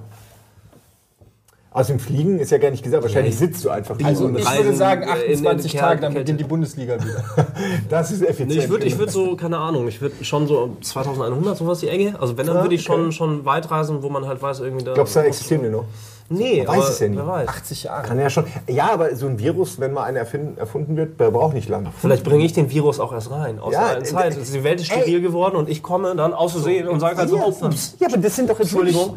Aus 1.73 1.87
dem 1.87 2.01
Fliegen 2.01 2.41
ist 2.41 2.51
ja 2.51 2.59
gar 2.59 2.73
nicht 2.73 2.83
gesagt. 2.83 3.05
Wahrscheinlich 3.05 3.39
sitzt 3.39 3.65
du 3.65 3.71
einfach. 3.71 3.97
Also 4.03 4.25
und 4.25 4.37
ich 4.37 4.45
Reisen, 4.45 4.65
würde 4.65 4.77
sagen 4.77 5.03
äh, 5.03 5.23
in- 5.23 5.39
in 5.39 5.47
28 5.47 5.73
Kerl- 5.73 5.81
Tage, 5.81 6.01
dann 6.01 6.15
beginnt 6.15 6.41
die 6.41 6.45
Bundesliga 6.45 6.95
wieder. 6.97 7.23
das 7.89 8.11
ist 8.11 8.23
effizient. 8.23 8.49
Nee, 8.51 8.59
ich 8.59 8.69
würde 8.69 8.87
ich 8.87 8.99
würd 8.99 9.11
so, 9.13 9.37
keine 9.37 9.59
Ahnung, 9.59 9.87
ich 9.87 10.01
würde 10.01 10.25
schon 10.25 10.49
so 10.49 10.77
2100, 10.81 11.57
sowas 11.57 11.79
die 11.79 11.89
Ecke. 11.89 12.19
Also 12.21 12.37
wenn, 12.37 12.47
dann 12.49 12.61
würde 12.63 12.75
ich 12.75 12.83
schon, 12.83 13.13
schon 13.13 13.45
weit 13.45 13.71
reisen, 13.71 14.03
wo 14.03 14.09
man 14.09 14.27
halt 14.27 14.43
weiß, 14.43 14.59
irgendwie 14.61 14.85
da... 14.85 14.95
Glaubst 14.95 15.15
du, 15.15 15.21
da 15.21 15.27
existieren 15.27 15.63
die 15.63 15.69
noch? 15.69 15.85
Nee, 16.33 16.63
Man 16.65 16.79
weiß 16.79 16.89
es 16.91 17.01
ja 17.01 17.09
nie. 17.09 17.17
wer 17.17 17.27
weiß. 17.27 17.49
80 17.49 17.83
Jahre. 17.83 18.07
Kann 18.07 18.21
ja 18.21 18.31
schon. 18.31 18.45
Ja, 18.69 18.91
aber 18.93 19.17
so 19.17 19.27
ein 19.27 19.41
Virus, 19.41 19.81
wenn 19.81 19.93
mal 19.93 20.05
einer 20.05 20.21
erfinden, 20.21 20.57
erfunden 20.59 20.97
wird, 20.97 21.19
der 21.19 21.33
braucht 21.33 21.55
nicht 21.55 21.69
lange. 21.69 21.91
Vielleicht 21.99 22.23
bringe 22.23 22.45
ich 22.45 22.53
den 22.53 22.71
Virus 22.71 23.01
auch 23.01 23.13
erst 23.13 23.33
rein, 23.33 23.59
aus 23.59 23.73
Ja, 23.73 23.81
der 23.81 23.89
alten 23.97 24.05
Zeit. 24.05 24.37
äh, 24.37 24.39
Also 24.39 24.53
die 24.53 24.63
Welt 24.63 24.81
ist 24.81 24.93
ey. 24.93 25.01
steril 25.03 25.21
geworden 25.23 25.57
und 25.57 25.69
ich 25.69 25.83
komme 25.83 26.15
dann 26.15 26.33
aus 26.33 26.53
Versehen 26.53 26.87
und 26.87 27.01
sage 27.01 27.17
halt 27.17 27.31
so, 27.31 27.37
oh, 27.37 27.49
ups. 27.67 27.97
ja, 27.99 28.07
aber 28.07 28.19
das 28.19 28.37
sind 28.37 28.49
doch 28.49 28.61
jetzt. 28.61 28.73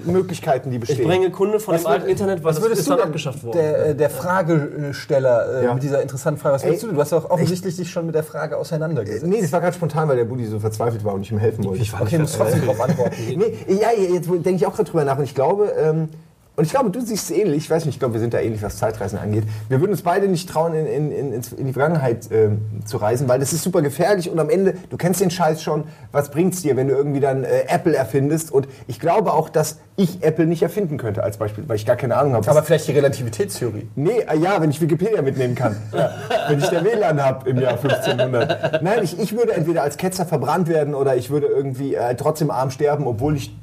Möglichkeiten, 0.08 0.72
die 0.72 0.78
Ich 0.78 0.80
bestehen. 0.82 1.08
bringe 1.08 1.30
Kunde 1.30 1.60
von 1.60 1.76
dem 1.78 1.86
alten 1.86 2.10
Internet, 2.10 2.44
Was 2.44 2.60
würdest 2.60 2.82
ist 2.82 2.90
du 2.90 2.96
dann 2.96 3.02
abgeschafft 3.08 3.44
worden. 3.44 3.58
der, 3.60 3.86
äh, 3.90 3.96
der 3.96 4.10
Fragesteller 4.10 5.62
äh, 5.62 5.66
Ja. 5.66 5.74
mit 5.76 5.84
dieser 5.84 6.02
interessanten 6.02 6.40
Frage, 6.42 6.56
was 6.56 6.64
würdest 6.64 6.82
Ey, 6.84 6.88
du 6.88 6.88
denn? 6.88 6.96
Du 6.96 7.02
hast 7.02 7.12
doch 7.12 7.30
offensichtlich 7.30 7.76
dich 7.76 7.92
schon 7.92 8.08
mit 8.08 8.16
der 8.16 8.24
Frage 8.24 8.58
auseinandergesetzt. 8.58 9.26
Nee, 9.26 9.42
das 9.42 9.52
war 9.52 9.62
gerade 9.62 9.76
spontan, 9.76 10.08
weil 10.08 10.18
der 10.18 10.26
Buddy 10.26 10.46
so 10.48 10.60
verzweifelt 10.60 11.04
war 11.06 11.14
und 11.14 11.22
ich 11.22 11.32
ihm 11.32 11.38
helfen 11.38 11.64
wollte. 11.64 11.82
Ich 11.82 11.94
war 11.94 12.02
Okay, 12.02 12.16
du 12.16 12.22
musst 12.24 12.36
trotzdem 12.38 12.62
darauf 12.66 12.82
antworten. 12.82 13.14
Nee, 13.36 13.54
ja, 13.80 13.90
jetzt 13.98 14.28
denke 14.30 14.56
ich 14.56 14.66
auch 14.66 14.74
gerade 14.76 14.90
drüber 14.90 15.04
nach 15.04 15.18
und 15.18 15.24
ich 15.26 15.36
glaube, 15.36 15.72
ähm, 15.78 16.10
und 16.56 16.66
ich 16.66 16.72
glaube, 16.72 16.92
du 16.92 17.02
siehst 17.02 17.32
es 17.32 17.38
ähnlich, 17.38 17.64
ich 17.64 17.70
weiß 17.70 17.86
nicht, 17.86 17.96
ich 17.96 18.00
glaube, 18.00 18.14
wir 18.14 18.22
sind 18.22 18.34
da 18.34 18.40
ähnlich, 18.40 18.62
was 18.62 18.78
Zeitreisen 18.78 19.18
angeht. 19.18 19.44
Wir 19.70 19.80
würden 19.80 19.92
uns 19.92 20.04
beide 20.04 20.28
nicht 20.28 20.48
trauen, 20.48 20.76
in, 20.76 20.86
in, 20.86 21.12
in, 21.12 21.42
in 21.58 21.66
die 21.66 21.74
Vergangenheit 21.74 22.30
ähm, 22.32 22.62
zu 22.86 22.98
reisen, 22.98 23.28
weil 23.28 23.40
das 23.40 23.54
ist 23.54 23.64
super 23.64 23.82
gefährlich 23.82 24.30
und 24.30 24.40
am 24.40 24.52
Ende, 24.52 24.76
du 24.92 24.98
kennst 24.98 25.20
den 25.20 25.32
Scheiß 25.32 25.64
schon, 25.64 25.86
was 26.12 26.30
bringt's 26.30 26.62
dir, 26.62 26.76
wenn 26.76 26.88
du 26.88 26.94
irgendwie 26.94 27.20
dann 27.20 27.44
äh, 27.44 27.64
Apple 27.68 27.96
erfindest? 27.96 28.52
Und 28.52 28.68
ich 28.88 29.00
glaube 29.00 29.34
auch, 29.34 29.50
dass 29.50 29.80
ich 29.96 30.24
Apple 30.24 30.46
nicht 30.46 30.62
erfinden 30.62 30.98
könnte 30.98 31.24
als 31.24 31.38
Beispiel, 31.38 31.64
weil 31.68 31.76
ich 31.76 31.86
gar 31.86 31.96
keine 31.96 32.18
Ahnung 32.18 32.34
habe. 32.34 32.48
Aber 32.50 32.62
vielleicht 32.62 32.88
die 32.88 32.94
Relativitätstheorie. 32.94 33.88
Nee, 33.96 34.20
äh, 34.20 34.38
ja, 34.38 34.62
wenn 34.62 34.70
ich 34.70 34.80
Wikipedia 34.80 35.22
mitnehmen 35.24 35.56
kann. 35.56 35.76
Ja, 35.92 36.12
wenn 36.50 36.60
ich 36.60 36.68
der 36.68 36.84
WLAN 36.84 37.24
habe 37.24 37.50
im 37.50 37.60
Jahr 37.60 37.74
1500. 37.74 38.82
Nein, 38.84 39.00
ich, 39.04 39.20
ich 39.20 39.36
würde 39.36 39.54
entweder 39.54 39.84
als 39.84 39.98
Ketzer 39.98 40.26
verbrannt 40.26 40.68
werden 40.68 40.94
oder 40.94 41.16
ich 41.16 41.30
würde 41.30 41.48
irgendwie 41.48 41.96
äh, 41.96 42.16
trotzdem 42.16 42.52
arm 42.52 42.72
sterben, 42.72 43.08
obwohl 43.08 43.38
ich 43.38 43.50
äh, 43.50 43.63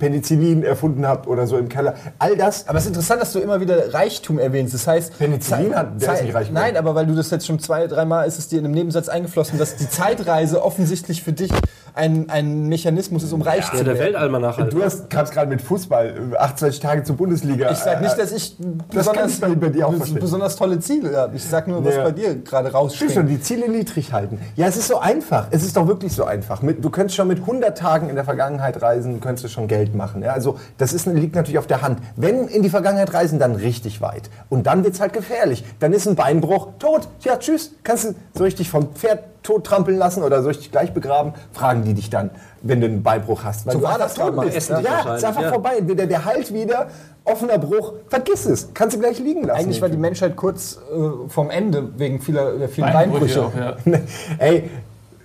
Penicillin 0.00 0.64
erfunden 0.64 1.06
habt 1.06 1.28
oder 1.28 1.46
so 1.46 1.56
im 1.56 1.68
Keller. 1.68 1.94
All 2.18 2.36
das. 2.36 2.66
Aber 2.66 2.78
es 2.78 2.84
ist 2.84 2.88
interessant, 2.88 3.20
dass 3.22 3.32
du 3.32 3.38
immer 3.38 3.60
wieder 3.60 3.94
Reichtum 3.94 4.40
erwähnst. 4.40 4.74
Das 4.74 4.88
heißt, 4.88 5.16
Penicillin 5.18 5.70
Zeit- 5.70 5.76
hat- 5.76 6.02
der 6.02 6.14
ist 6.14 6.22
nicht 6.24 6.34
reich 6.34 6.50
Nein, 6.50 6.76
aber 6.76 6.96
weil 6.96 7.06
du 7.06 7.14
das 7.14 7.30
jetzt 7.30 7.46
schon 7.46 7.60
zwei, 7.60 7.86
dreimal 7.86 8.26
ist 8.26 8.38
es 8.38 8.48
dir 8.48 8.58
in 8.58 8.64
einem 8.64 8.74
Nebensatz 8.74 9.08
eingeflossen, 9.08 9.58
dass 9.58 9.76
die 9.76 9.88
Zeitreise 9.88 10.64
offensichtlich 10.64 11.22
für 11.22 11.32
dich 11.32 11.50
ein, 11.94 12.28
ein 12.30 12.68
Mechanismus 12.68 13.22
ist, 13.22 13.32
um 13.32 13.42
reich 13.42 13.64
Ja, 13.72 13.78
zu 13.78 13.84
der 13.84 13.94
werden. 13.94 13.98
Weltalmanach 14.14 14.58
halt. 14.58 14.72
Du 14.72 14.82
hast 14.82 15.10
kamst 15.10 15.32
gerade 15.32 15.48
mit 15.48 15.60
Fußball, 15.62 16.32
äh, 16.32 16.36
28 16.36 16.80
Tage 16.80 17.02
zur 17.04 17.16
Bundesliga. 17.16 17.70
Ich 17.70 17.78
sag 17.78 18.00
nicht, 18.00 18.18
dass 18.18 18.32
ich 18.32 18.56
besonders, 18.92 19.40
kann 19.40 19.52
ich 19.52 19.58
bei 19.60 19.68
dir 19.68 19.86
auch 19.88 19.92
besonders 19.94 20.56
tolle 20.56 20.78
Ziele 20.80 21.16
habe. 21.16 21.36
Ich 21.36 21.44
sag 21.44 21.68
nur, 21.68 21.84
was 21.84 21.94
Ja. 21.96 22.04
bei 22.04 22.12
dir 22.12 22.34
gerade 22.36 22.68
Stimmt 22.68 22.72
schon, 22.72 22.74
rausspringt. 22.80 23.30
die 23.30 23.40
Ziele 23.40 23.68
niedrig 23.68 24.12
halten. 24.12 24.38
Ja, 24.56 24.66
es 24.66 24.76
ist 24.76 24.88
so 24.88 24.98
einfach. 24.98 25.46
Es 25.50 25.62
ist 25.64 25.76
doch 25.76 25.86
wirklich 25.86 26.12
so 26.12 26.24
einfach. 26.24 26.62
Mit, 26.62 26.84
du 26.84 26.90
könntest 26.90 27.16
schon 27.16 27.28
mit 27.28 27.40
100 27.40 27.76
Tagen 27.76 28.08
in 28.08 28.14
der 28.14 28.24
Vergangenheit 28.24 28.80
reisen, 28.82 29.20
könntest 29.20 29.44
du 29.44 29.48
schon 29.48 29.68
Geld 29.68 29.94
machen. 29.94 30.22
Ja, 30.22 30.32
also 30.32 30.58
das 30.78 30.92
ist, 30.92 31.06
liegt 31.06 31.34
natürlich 31.34 31.58
auf 31.58 31.66
der 31.66 31.82
Hand. 31.82 31.98
Wenn 32.16 32.48
in 32.48 32.62
die 32.62 32.70
Vergangenheit 32.70 33.12
reisen, 33.12 33.38
dann 33.38 33.54
richtig 33.54 34.00
weit. 34.00 34.30
Und 34.48 34.66
dann 34.66 34.84
wird's 34.84 35.00
halt 35.00 35.12
gefährlich. 35.12 35.64
Dann 35.80 35.92
ist 35.92 36.06
ein 36.06 36.14
Beinbruch 36.16 36.68
tot. 36.78 37.08
Ja, 37.22 37.36
tschüss. 37.36 37.72
Kannst 37.82 38.04
du 38.04 38.14
so 38.34 38.44
richtig 38.44 38.70
vom 38.70 38.94
Pferd 38.94 39.29
tot 39.42 39.64
trampeln 39.64 39.98
lassen 39.98 40.22
oder 40.22 40.42
so 40.42 40.48
richtig 40.48 40.70
gleich 40.70 40.92
begraben? 40.92 41.32
Fragen 41.52 41.84
die 41.84 41.94
dich 41.94 42.10
dann, 42.10 42.30
wenn 42.62 42.80
du 42.80 42.86
einen 42.86 43.02
Beinbruch 43.02 43.44
hast. 43.44 43.66
Weil 43.66 43.72
So 43.74 43.78
du 43.80 43.84
war 43.84 43.98
das 43.98 44.14
tot 44.14 44.38
bist. 44.40 44.56
Essen 44.56 44.76
dich 44.76 44.84
Ja, 44.86 45.14
ist 45.14 45.24
einfach 45.24 45.42
ja. 45.42 45.50
vorbei. 45.52 45.76
Entweder 45.78 46.06
der 46.06 46.24
heilt 46.24 46.52
wieder, 46.52 46.88
offener 47.24 47.58
Bruch, 47.58 47.94
vergiss 48.08 48.46
es. 48.46 48.68
Kannst 48.74 48.96
du 48.96 49.00
gleich 49.00 49.18
liegen 49.18 49.44
lassen. 49.44 49.60
Eigentlich 49.60 49.80
war 49.82 49.88
die 49.88 49.96
Menschheit 49.96 50.36
kurz 50.36 50.78
äh, 50.92 51.28
vom 51.28 51.50
Ende 51.50 51.98
wegen 51.98 52.20
vieler, 52.20 52.58
der 52.58 52.68
vielen 52.68 52.92
Beinbrüche 52.92 53.40
Beinbrüche. 53.42 53.76
auch, 53.86 53.86
ja. 53.86 53.98
Ey, 54.38 54.70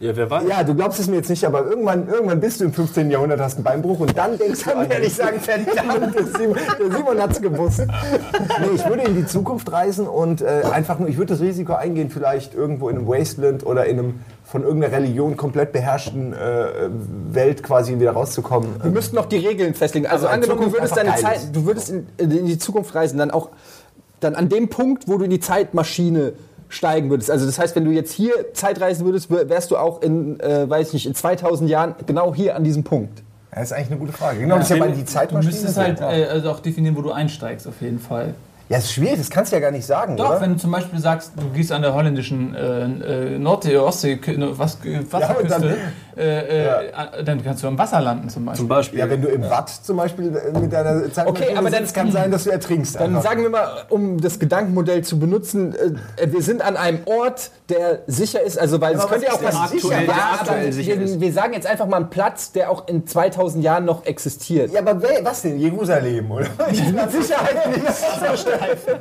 Ja, 0.05 0.15
wer 0.15 0.29
weiß. 0.29 0.43
ja, 0.47 0.63
du 0.63 0.75
glaubst 0.75 0.99
es 0.99 1.07
mir 1.07 1.15
jetzt 1.17 1.29
nicht, 1.29 1.45
aber 1.45 1.65
irgendwann, 1.65 2.07
irgendwann 2.07 2.39
bist 2.39 2.59
du 2.59 2.65
im 2.65 2.73
15. 2.73 3.09
Jahrhundert, 3.09 3.39
hast 3.39 3.55
einen 3.55 3.63
Beinbruch 3.63 3.99
und 3.99 4.17
dann 4.17 4.37
denkst 4.37 4.63
du, 4.63 4.75
an 4.75 4.89
ehrlich 4.89 5.13
sagen, 5.13 5.39
verdammt, 5.39 6.15
der 6.15 6.25
Simon, 6.25 6.57
der 6.79 6.97
Simon 6.97 7.19
hat's 7.19 7.41
gewusst. 7.41 7.79
Nee, 7.79 8.75
ich 8.75 8.85
würde 8.85 9.03
in 9.03 9.15
die 9.15 9.25
Zukunft 9.25 9.71
reisen 9.71 10.07
und 10.07 10.41
äh, 10.41 10.63
einfach 10.71 10.99
nur, 10.99 11.09
ich 11.09 11.17
würde 11.17 11.33
das 11.33 11.41
Risiko 11.41 11.73
eingehen, 11.73 12.09
vielleicht 12.09 12.53
irgendwo 12.53 12.89
in 12.89 12.97
einem 12.97 13.07
Wasteland 13.07 13.65
oder 13.65 13.85
in 13.85 13.99
einem 13.99 14.19
von 14.43 14.61
irgendeiner 14.61 14.93
Religion 14.93 15.35
komplett 15.37 15.71
beherrschten 15.71 16.33
äh, 16.33 16.89
Welt 17.31 17.63
quasi 17.63 17.99
wieder 17.99 18.11
rauszukommen. 18.11 18.69
Wir 18.81 18.91
müssten 18.91 19.15
noch 19.15 19.25
die 19.25 19.37
Regeln 19.37 19.73
festlegen. 19.73 20.05
Also, 20.05 20.27
in 20.27 20.33
angenommen, 20.33 20.61
du 20.61 20.73
würdest 20.73 20.95
deine 20.95 21.15
Zeit, 21.15 21.49
du 21.51 21.65
würdest 21.65 21.89
in, 21.89 22.07
in 22.17 22.45
die 22.45 22.57
Zukunft 22.59 22.93
reisen, 22.93 23.17
dann 23.17 23.31
auch 23.31 23.49
dann 24.19 24.35
an 24.35 24.49
dem 24.49 24.69
Punkt, 24.69 25.07
wo 25.07 25.17
du 25.17 25.25
in 25.25 25.29
die 25.29 25.39
Zeitmaschine 25.39 26.33
steigen 26.69 27.09
würdest. 27.09 27.29
Also 27.31 27.45
das 27.45 27.57
heißt, 27.59 27.75
wenn 27.75 27.85
du 27.85 27.91
jetzt 27.91 28.11
hier 28.11 28.33
Zeitreisen 28.53 29.05
würdest, 29.05 29.29
wär- 29.31 29.47
wärst 29.49 29.71
du 29.71 29.77
auch 29.77 30.01
in, 30.01 30.39
äh, 30.39 30.69
weiß 30.69 30.87
ich 30.89 30.93
nicht, 30.95 31.05
in 31.07 31.15
2000 31.15 31.69
Jahren 31.69 31.95
genau 32.05 32.33
hier 32.33 32.55
an 32.55 32.63
diesem 32.63 32.83
Punkt. 32.83 33.21
Das 33.51 33.63
ist 33.65 33.71
eigentlich 33.73 33.91
eine 33.91 33.99
gute 33.99 34.11
Frage. 34.11 34.39
Genau, 34.39 34.57
das 34.57 34.69
ist 34.69 34.77
ja 34.77 34.83
bei 34.83 34.91
die 34.91 34.99
Du 35.01 35.05
Zeitmaschine. 35.05 35.51
müsstest 35.53 35.75
so. 35.75 35.81
halt 35.81 35.99
ja. 36.01 36.11
äh, 36.11 36.25
also 36.25 36.51
auch 36.51 36.59
definieren, 36.59 36.95
wo 36.97 37.01
du 37.01 37.11
einsteigst, 37.11 37.65
auf 37.67 37.79
jeden 37.81 37.99
Fall. 37.99 38.33
ja, 38.67 38.77
ist 38.79 38.91
schwierig, 38.91 39.17
das 39.19 39.29
kannst 39.29 39.51
du 39.51 39.55
ja 39.55 39.61
gar 39.61 39.71
nicht 39.71 39.85
sagen, 39.85 40.17
Doch, 40.17 40.29
oder? 40.31 40.41
wenn 40.41 40.53
du 40.53 40.57
zum 40.59 40.71
Beispiel 40.71 40.99
sagst, 40.99 41.31
du 41.37 41.47
gehst 41.55 41.71
an 41.71 41.81
der 41.81 41.93
holländischen 41.93 42.53
äh, 42.55 43.35
äh, 43.35 43.39
Nordsee, 43.39 43.77
Ostsee, 43.77 44.15
Kü- 44.15 44.37
was, 44.57 44.77
Wasserküste, 45.11 45.47
dann- 45.61 45.75
äh, 46.17 46.65
äh, 46.67 47.23
dann 47.23 47.43
kannst 47.43 47.63
du 47.63 47.67
am 47.67 47.77
Wasser 47.77 48.01
landen 48.01 48.29
zum 48.29 48.45
Beispiel. 48.45 48.59
Zum 48.59 48.67
Beispiel. 48.67 48.99
ja, 48.99 49.09
wenn 49.09 49.21
du 49.21 49.27
im 49.27 49.43
Watt 49.49 49.69
zum 49.69 49.97
Beispiel 49.97 50.35
äh, 50.35 50.57
mit 50.59 50.71
deiner 50.71 51.11
Zeitmaschine 51.11 51.57
aber 51.57 51.69
dann- 51.69 51.83
sitzt, 51.83 51.95
kann 51.95 52.11
sein, 52.11 52.31
dass 52.31 52.43
du 52.45 52.51
ertrinkst. 52.51 52.95
Dann 52.95 53.15
einfach. 53.17 53.23
sagen 53.23 53.41
wir 53.43 53.49
mal, 53.49 53.67
um 53.89 54.19
das 54.21 54.39
Gedankenmodell 54.39 55.03
zu 55.03 55.19
benutzen, 55.19 55.75
äh, 56.17 56.31
wir 56.31 56.41
sind 56.41 56.61
an 56.61 56.77
einem 56.77 56.99
Ort, 57.05 57.51
der 57.69 57.99
sicher 58.07 58.41
ist, 58.41 58.57
also 58.59 58.79
weil 58.81 58.95
es 58.95 59.07
könnte 59.07 59.25
ja 59.25 59.33
auch 59.33 59.43
was 59.43 59.71
sicher? 59.71 59.91
Ja, 59.91 60.01
Der 60.01 60.15
aktuell 60.39 60.71
sicher 60.71 60.99
wir, 60.99 61.19
wir 61.19 61.33
sagen 61.33 61.53
jetzt 61.53 61.67
einfach 61.67 61.87
mal 61.87 61.97
einen 61.97 62.09
Platz, 62.09 62.51
der 62.51 62.69
auch 62.71 62.87
in 62.87 63.05
2000 63.07 63.63
Jahren 63.63 63.85
noch 63.85 64.05
existiert. 64.05 64.71
Ja, 64.71 64.81
aber 64.81 65.01
wer, 65.01 65.23
was 65.25 65.41
denn? 65.41 65.59
Jerusalem, 65.59 66.29
oder? 66.31 66.47
Mit 66.67 67.11
Sicherheit 67.11 67.67
nicht. 67.69 67.81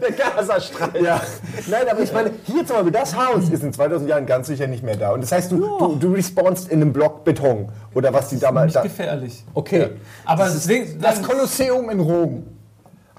Der 0.01 0.11
Gazastreifen. 0.17 1.05
Ja. 1.05 1.21
Nein, 1.67 1.83
aber 1.91 2.01
ich 2.01 2.13
meine, 2.13 2.31
hier 2.45 2.67
zum 2.67 2.77
Beispiel, 2.77 2.93
das 2.93 3.15
Haus 3.17 3.49
ist 3.51 3.63
in 3.63 3.73
2000 3.73 4.09
Jahren 4.09 4.27
ganz 4.27 4.47
sicher 4.47 4.67
nicht 4.67 4.83
mehr 4.83 4.97
da. 4.97 5.13
Und 5.13 5.23
das 5.23 5.33
heißt, 5.33 5.53
du, 5.53 5.59
du, 5.79 5.97
du 5.97 6.13
respawnst 6.13 6.69
in 6.71 6.81
einem 6.81 6.93
Block 6.93 7.04
Beton. 7.09 7.69
Oder 7.95 8.13
was 8.13 8.29
die 8.29 8.39
damals... 8.39 8.67
Nicht 8.67 8.77
Da, 8.77 8.83
gefährlich. 8.83 9.45
Okay. 9.55 9.91
Aber 10.25 10.45
deswegen, 10.45 11.01
Das 11.01 11.23
Kolosseum 11.23 11.89
in 11.91 12.01
Rom 12.01 12.45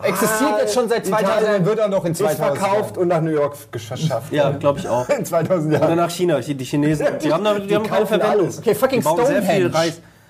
existiert 0.03 0.59
jetzt 0.59 0.73
schon 0.73 0.89
seit 0.89 1.05
2000 1.05 1.27
Jahren, 1.29 1.41
Italien 1.43 1.65
wird 1.65 1.79
er 1.79 1.87
noch 1.87 2.03
in 2.05 2.11
ist 2.11 2.17
2000 2.17 2.57
verkauft 2.57 2.97
und 2.97 3.07
nach 3.07 3.21
New 3.21 3.31
York 3.31 3.55
geschafft. 3.71 4.03
Ja, 4.31 4.51
glaube 4.51 4.79
ich 4.79 4.87
auch. 4.89 5.07
In 5.17 5.23
2000 5.23 5.73
Oder 5.73 5.79
Jahren. 5.85 5.95
nach 5.97 6.09
China. 6.09 6.39
Die 6.41 6.53
die 6.55 6.65
Chinesen, 6.65 7.07
die 7.23 7.31
haben, 7.31 7.43
da, 7.45 7.57
die 7.57 7.73
haben 7.73 7.83
keine 7.85 8.03
kaufen 8.05 8.19
Verwendung. 8.19 8.45
alles. 8.45 8.59
Okay, 8.59 8.75
fucking 8.75 8.99
Die 8.99 9.07
Stonehenge. 9.07 9.71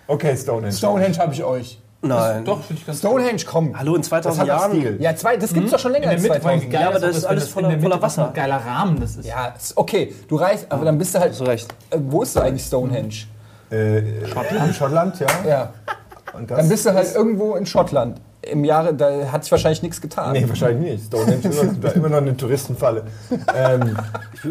Okay, 0.07 0.37
Stonehenge. 0.37 0.71
Stonehenge 0.71 1.17
habe 1.17 1.33
ich 1.33 1.43
euch. 1.43 1.81
Nein. 2.01 2.45
doch, 2.45 2.61
finde 2.61 2.79
ich 2.81 2.85
ganz 2.85 2.99
Stonehenge, 2.99 3.41
komm. 3.47 3.75
Hallo, 3.75 3.95
in 3.95 4.01
Das 4.01 4.09
2000 4.09 4.41
hat 4.41 4.47
Jahren. 4.47 4.71
Stil. 4.73 4.97
Ja, 4.99 5.15
zwei, 5.15 5.37
das 5.37 5.51
gibt's 5.51 5.71
doch 5.71 5.79
schon 5.79 5.93
länger 5.93 6.03
in 6.03 6.09
der 6.11 6.17
als 6.19 6.21
Mitte, 6.21 6.41
vor 6.41 6.51
allem 6.51 6.59
2000. 6.59 6.71
geil 6.71 6.81
Ja, 6.81 6.87
aber 6.89 6.95
ist, 6.97 7.03
das 7.03 7.17
ist 7.17 7.25
alles 7.25 7.47
voller- 7.49 7.79
voller 7.81 7.95
was 7.95 8.01
Wasser. 8.03 8.27
ein 8.27 8.33
geiler 8.35 8.57
Rahmen 8.57 8.99
das 8.99 9.15
ist. 9.15 9.25
Ja, 9.25 9.47
ist 9.57 9.75
okay. 9.75 10.13
Du 10.27 10.35
reist, 10.35 10.67
aber 10.69 10.85
dann 10.85 10.99
bist 10.99 11.15
du 11.15 11.19
halt. 11.19 11.31
Hast 11.31 11.39
du 11.41 11.45
recht. 11.45 11.73
Äh, 11.89 11.97
wo 12.01 12.21
ist 12.21 12.35
da 12.35 12.41
eigentlich 12.41 12.63
Stonehenge? 12.63 13.09
Äh, 13.69 14.27
Schottland? 14.27 14.75
Schottland, 14.75 15.19
ja. 15.19 15.27
Ja. 15.47 15.73
Und 16.33 16.51
das 16.51 16.57
Dann 16.57 16.69
bist 16.69 16.85
du 16.85 16.93
halt 16.93 17.15
irgendwo 17.15 17.55
in 17.55 17.65
Schottland. 17.65 18.19
Im 18.41 18.63
Jahre, 18.63 18.93
da 18.93 19.31
hat 19.31 19.43
sich 19.43 19.51
wahrscheinlich 19.51 19.81
nichts 19.81 19.99
getan. 19.99 20.33
Nee, 20.33 20.47
wahrscheinlich 20.47 20.91
nicht. 20.91 21.05
Stonehenge 21.05 21.47
ist 21.47 21.63
immer, 21.63 21.95
immer 21.95 22.09
noch 22.09 22.17
eine 22.17 22.37
Touristenfalle. 22.37 23.03
ähm, 23.55 23.97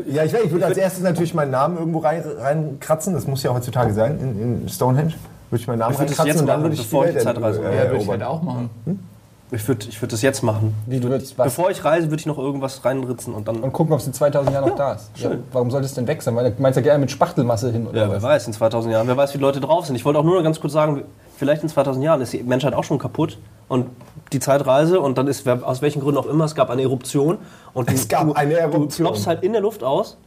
ich, 0.07 0.15
ja, 0.15 0.25
ich, 0.25 0.33
weiß, 0.33 0.41
ich 0.45 0.51
würde 0.51 0.67
als 0.67 0.79
erstes 0.79 1.05
natürlich 1.05 1.33
meinen 1.33 1.53
Namen 1.53 1.79
irgendwo 1.79 2.01
rein, 2.01 2.25
reinkratzen. 2.39 3.15
Das 3.15 3.29
muss 3.29 3.45
ja 3.45 3.55
heutzutage 3.55 3.93
sein 3.93 4.19
in, 4.19 4.63
in 4.63 4.69
Stonehenge. 4.69 5.13
Würde 5.51 5.61
ich 5.61 5.69
meinen 5.69 5.79
Namen 5.79 5.95
Ich 5.95 6.01
reinkratzen 6.01 6.41
und 6.41 6.47
dann 6.47 6.63
würde 6.63 6.75
ich 6.75 6.89
die 6.89 6.97
Welt 6.97 7.17
äh, 7.17 7.23
Ja, 7.23 7.91
würde 7.91 7.97
ich 7.99 8.09
halt 8.09 8.23
auch 8.25 8.43
machen. 8.43 8.71
Ich 9.55 9.69
würde 9.69 9.87
ich 9.89 10.01
würd 10.03 10.13
das 10.13 10.23
jetzt 10.23 10.43
machen. 10.43 10.75
Wie 10.87 10.99
du 11.01 11.09
willst, 11.11 11.39
was? 11.39 11.45
Bevor 11.45 11.71
ich 11.71 11.85
reise, 11.85 12.09
würde 12.11 12.21
ich 12.21 12.27
noch 12.27 12.39
irgendwas 12.39 12.85
reinritzen 12.85 13.35
und 13.35 13.47
dann. 13.47 13.57
Und 13.61 13.73
gucken, 13.73 13.93
ob 13.93 14.01
es 14.01 14.07
in 14.07 14.13
2000 14.13 14.53
Jahren 14.53 14.69
noch 14.69 14.77
da 14.77 14.95
ist. 14.95 15.11
Ja, 15.17 15.31
warum 15.53 15.71
sollte 15.71 15.87
es 15.87 15.95
denn 15.95 16.07
weg 16.07 16.23
sein? 16.23 16.35
Weil 16.37 16.51
du 16.53 16.61
meinst 16.63 16.77
ja 16.77 16.83
gerne 16.83 16.99
mit 16.99 17.11
Spachtelmasse 17.11 17.71
hin 17.71 17.87
oder 17.87 18.03
Ja, 18.03 18.09
wer 18.09 18.17
was? 18.17 18.23
weiß, 18.23 18.47
in 18.49 18.53
2000 18.53 18.93
Jahren. 18.93 19.07
Wer 19.07 19.17
weiß, 19.17 19.33
wie 19.35 19.39
die 19.39 19.43
Leute 19.45 19.61
drauf 19.61 19.87
sind. 19.87 19.97
Ich 19.97 20.05
wollte 20.05 20.19
auch 20.19 20.25
nur 20.25 20.37
noch 20.37 20.43
ganz 20.43 20.61
kurz 20.61 20.73
sagen, 20.73 21.03
vielleicht 21.37 21.63
in 21.63 21.69
2000 21.69 22.05
Jahren 22.05 22.21
ist 22.21 22.33
die 22.33 22.43
Menschheit 22.43 22.75
auch 22.75 22.85
schon 22.85 22.99
kaputt. 22.99 23.39
Und 23.69 23.87
die 24.33 24.41
Zeitreise 24.41 25.01
und 25.01 25.17
dann 25.19 25.27
ist, 25.29 25.47
aus 25.49 25.81
welchen 25.83 26.01
Gründen 26.01 26.19
auch 26.19 26.27
immer, 26.27 26.45
es 26.45 26.55
gab 26.55 26.71
eine 26.71 26.83
Eruption. 26.83 27.39
Und 27.73 27.89
du, 27.91 27.95
Es 27.95 28.09
gab 28.09 28.27
du, 28.27 28.33
eine 28.35 28.55
Du 28.55 28.61
Eruption. 28.61 29.07
ploppst 29.07 29.27
halt 29.27 29.43
in 29.43 29.53
der 29.53 29.61
Luft 29.63 29.83
aus, 29.85 30.19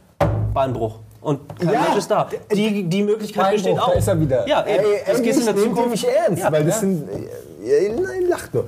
Beinbruch. 0.54 1.00
Und 1.20 1.40
kein 1.58 1.72
Ja. 1.72 1.80
Mensch 1.82 1.96
ist 1.98 2.10
da. 2.10 2.28
Die, 2.52 2.84
die 2.84 3.02
Möglichkeit 3.02 3.42
Beinbruch, 3.44 3.62
besteht 3.64 3.78
auch. 3.80 3.92
da 3.92 3.98
ist 3.98 4.08
er 4.08 4.20
wieder. 4.20 4.48
Ja, 4.48 4.60
eben. 4.66 4.84
Ey, 4.84 4.84
das 5.06 5.18
ey, 5.18 5.24
gehst 5.24 5.40
in 5.40 5.44
der 5.46 5.54
nehmt 5.54 5.66
Zukunft. 5.68 5.90
mich 5.90 6.06
ernst, 6.08 6.42
Ja, 6.42 6.52
weil 6.52 6.64
das 6.64 6.74
ja. 6.76 6.80
sind... 6.80 7.08
Nein, 7.60 8.28
lacht 8.28 8.54
nur. 8.54 8.66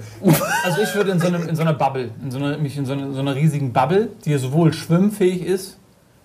Also 0.65 0.83
ich 0.83 0.95
würde 0.95 1.13
in 1.13 1.21
so, 1.21 1.29
einem, 1.29 1.49
in 1.49 1.55
so 1.57 1.63
einer 1.63 1.75
Bubble, 1.75 2.11
in 2.23 2.31
so 2.31 2.39
einer, 2.39 2.59
mich 2.59 2.77
in 2.77 2.87
so, 2.87 2.93
einer, 2.93 3.13
so 3.13 3.21
einer 3.21 3.35
riesigen 3.35 3.73
Bubble, 3.73 4.09
die 4.25 4.37
sowohl 4.37 4.73
schwimmfähig 4.73 5.45
ist, 5.47 5.79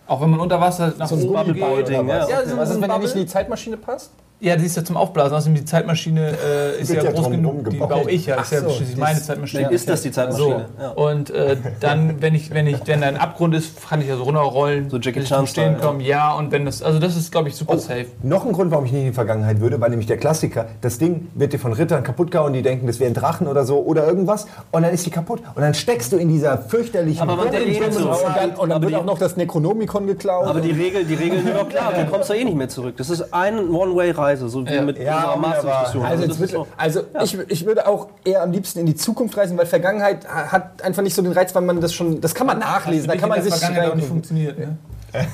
auch 0.07 0.21
wenn 0.21 0.29
man 0.29 0.39
unter 0.39 0.59
Wasser 0.59 0.93
nach 0.97 1.07
So 1.07 1.15
oben 1.15 1.53
geht. 1.53 1.61
Bubble-Boy-Ding, 1.61 2.07
ja. 2.07 2.27
Ja, 2.27 2.45
so 2.45 2.57
Was 2.57 2.69
ist, 2.69 2.75
ein 2.77 2.81
wenn 2.81 2.89
er 2.89 2.99
nicht 2.99 3.13
in 3.15 3.21
die 3.21 3.27
Zeitmaschine 3.27 3.77
passt? 3.77 4.11
Ja, 4.41 4.57
die 4.57 4.65
ist 4.65 4.75
ja 4.75 4.83
zum 4.83 4.97
Aufblasen. 4.97 5.35
Außerdem 5.37 5.55
die 5.55 5.65
Zeitmaschine 5.65 6.31
äh, 6.77 6.81
ist 6.81 6.91
ja 6.93 7.01
ja 7.01 7.11
groß 7.11 7.29
genug. 7.31 7.69
Die 7.69 7.77
gebaut. 7.77 7.89
baue 7.89 8.11
ich 8.11 8.25
ja. 8.25 8.35
Ach 8.37 8.43
ist 8.43 8.51
ja 8.51 8.59
so, 8.61 8.69
schließlich 8.69 8.95
die 8.95 8.99
meine 9.01 9.21
Zeitmaschine. 9.21 9.63
Dann 9.63 9.71
ist 9.73 9.89
das 9.89 10.01
die 10.01 10.09
So. 10.09 10.13
Zeitmaschine. 10.15 10.65
Ja. 10.79 10.89
Und 10.89 11.29
äh, 11.29 11.55
dann, 11.79 12.21
wenn 12.21 12.35
ich, 12.35 12.51
wenn 12.53 12.67
ich, 12.67 12.85
wenn 12.85 13.01
da 13.01 13.07
ein 13.07 13.17
Abgrund 13.17 13.55
ist, 13.55 13.87
kann 13.89 14.01
ich 14.01 14.07
ja 14.07 14.17
so 14.17 14.23
runterrollen. 14.23 14.89
So 14.89 14.97
Jackie 14.97 15.19
bis 15.19 15.23
ich 15.23 15.29
zum 15.29 15.37
Chan-Style, 15.37 15.67
Stehen 15.77 15.81
kommen. 15.81 16.01
Ja, 16.01 16.33
und 16.33 16.51
wenn 16.51 16.65
das, 16.65 16.83
also 16.83 16.99
das 16.99 17.15
ist, 17.15 17.31
glaube 17.31 17.47
ich, 17.47 17.55
Oh. 17.55 17.59
super 17.59 17.77
safe. 17.79 18.07
Noch 18.23 18.45
ein 18.45 18.51
Grund, 18.51 18.71
warum 18.71 18.85
ich 18.85 18.91
nicht 18.91 19.01
in 19.03 19.07
die 19.07 19.13
Vergangenheit 19.13 19.61
würde, 19.61 19.79
weil 19.79 19.89
nämlich 19.89 20.07
der 20.07 20.17
Klassiker, 20.17 20.65
das 20.81 20.97
Ding 20.97 21.29
wird 21.33 21.53
dir 21.53 21.59
von 21.59 21.71
Rittern 21.71 22.03
kaputt 22.03 22.29
gehauen, 22.29 22.51
die 22.51 22.61
denken, 22.61 22.87
das 22.87 22.99
wäre 22.99 23.09
ein 23.09 23.13
Drachen 23.13 23.47
oder 23.47 23.63
so 23.65 23.79
oder 23.83 24.05
irgendwas 24.05 24.47
und 24.71 24.81
dann 24.83 24.93
ist 24.93 25.05
die 25.05 25.11
kaputt 25.11 25.39
und 25.55 25.61
dann 25.61 25.73
steckst 25.73 26.11
du 26.11 26.17
in 26.17 26.27
dieser 26.27 26.57
fürchterlichen 26.57 27.21
Aber 27.21 27.37
man 27.37 27.45
dunklen 27.51 27.71
denkt 27.73 27.93
so, 27.93 28.11
Zeit. 28.13 28.25
Und 28.25 28.35
dann, 28.35 28.49
und 28.49 28.59
dann 28.69 28.71
Aber 28.73 28.81
wird 28.81 28.91
die- 28.91 28.95
auch 28.97 29.05
noch 29.05 29.17
das 29.17 29.37
Necronomicon 29.37 30.05
geklaut. 30.07 30.47
Aber 30.47 30.59
die 30.59 30.71
Regel, 30.71 31.05
die 31.05 31.13
Regeln 31.15 31.43
sind 31.45 31.55
doch 31.55 31.69
klar, 31.69 31.93
du 31.93 32.05
kommst 32.11 32.29
da 32.29 32.33
eh 32.33 32.43
nicht 32.43 32.57
mehr 32.57 32.67
zurück. 32.67 32.95
Das 32.97 33.09
ist 33.09 33.33
eine 33.33 33.61
One-Way-Reise, 33.61 34.34
so 34.35 34.65
wie 34.65 34.73
Ja. 34.73 34.81
mit 34.81 34.97
Ja, 34.99 35.33
unserer 35.33 35.37
Mars-Diskussion. 35.37 36.05
Also, 36.05 36.21
das 36.27 36.31
ist 36.35 36.39
wird, 36.41 36.51
so. 36.51 36.67
also 36.77 37.01
ich, 37.23 37.37
ich 37.47 37.65
würde 37.65 37.87
auch 37.87 38.07
eher 38.23 38.43
am 38.43 38.51
liebsten 38.51 38.79
in 38.79 38.85
die 38.85 38.95
Zukunft 38.95 39.37
reisen, 39.37 39.57
weil 39.57 39.65
Vergangenheit 39.65 40.27
ha- 40.27 40.51
hat 40.51 40.81
einfach 40.83 41.01
nicht 41.03 41.15
so 41.15 41.21
den 41.21 41.31
Reiz, 41.31 41.53
weil 41.55 41.61
man 41.63 41.79
das 41.81 41.93
schon, 41.93 42.21
das 42.21 42.35
kann 42.35 42.47
man 42.47 42.59
nachlesen, 42.59 43.07
da 43.07 43.15
kann 43.15 43.29
man 43.29 43.41
sich 43.41 43.53
Vergangenheit 43.53 43.91
auch 43.91 43.95
nicht 43.95 44.07
funktioniert. 44.07 44.57
Ne? 44.59 44.77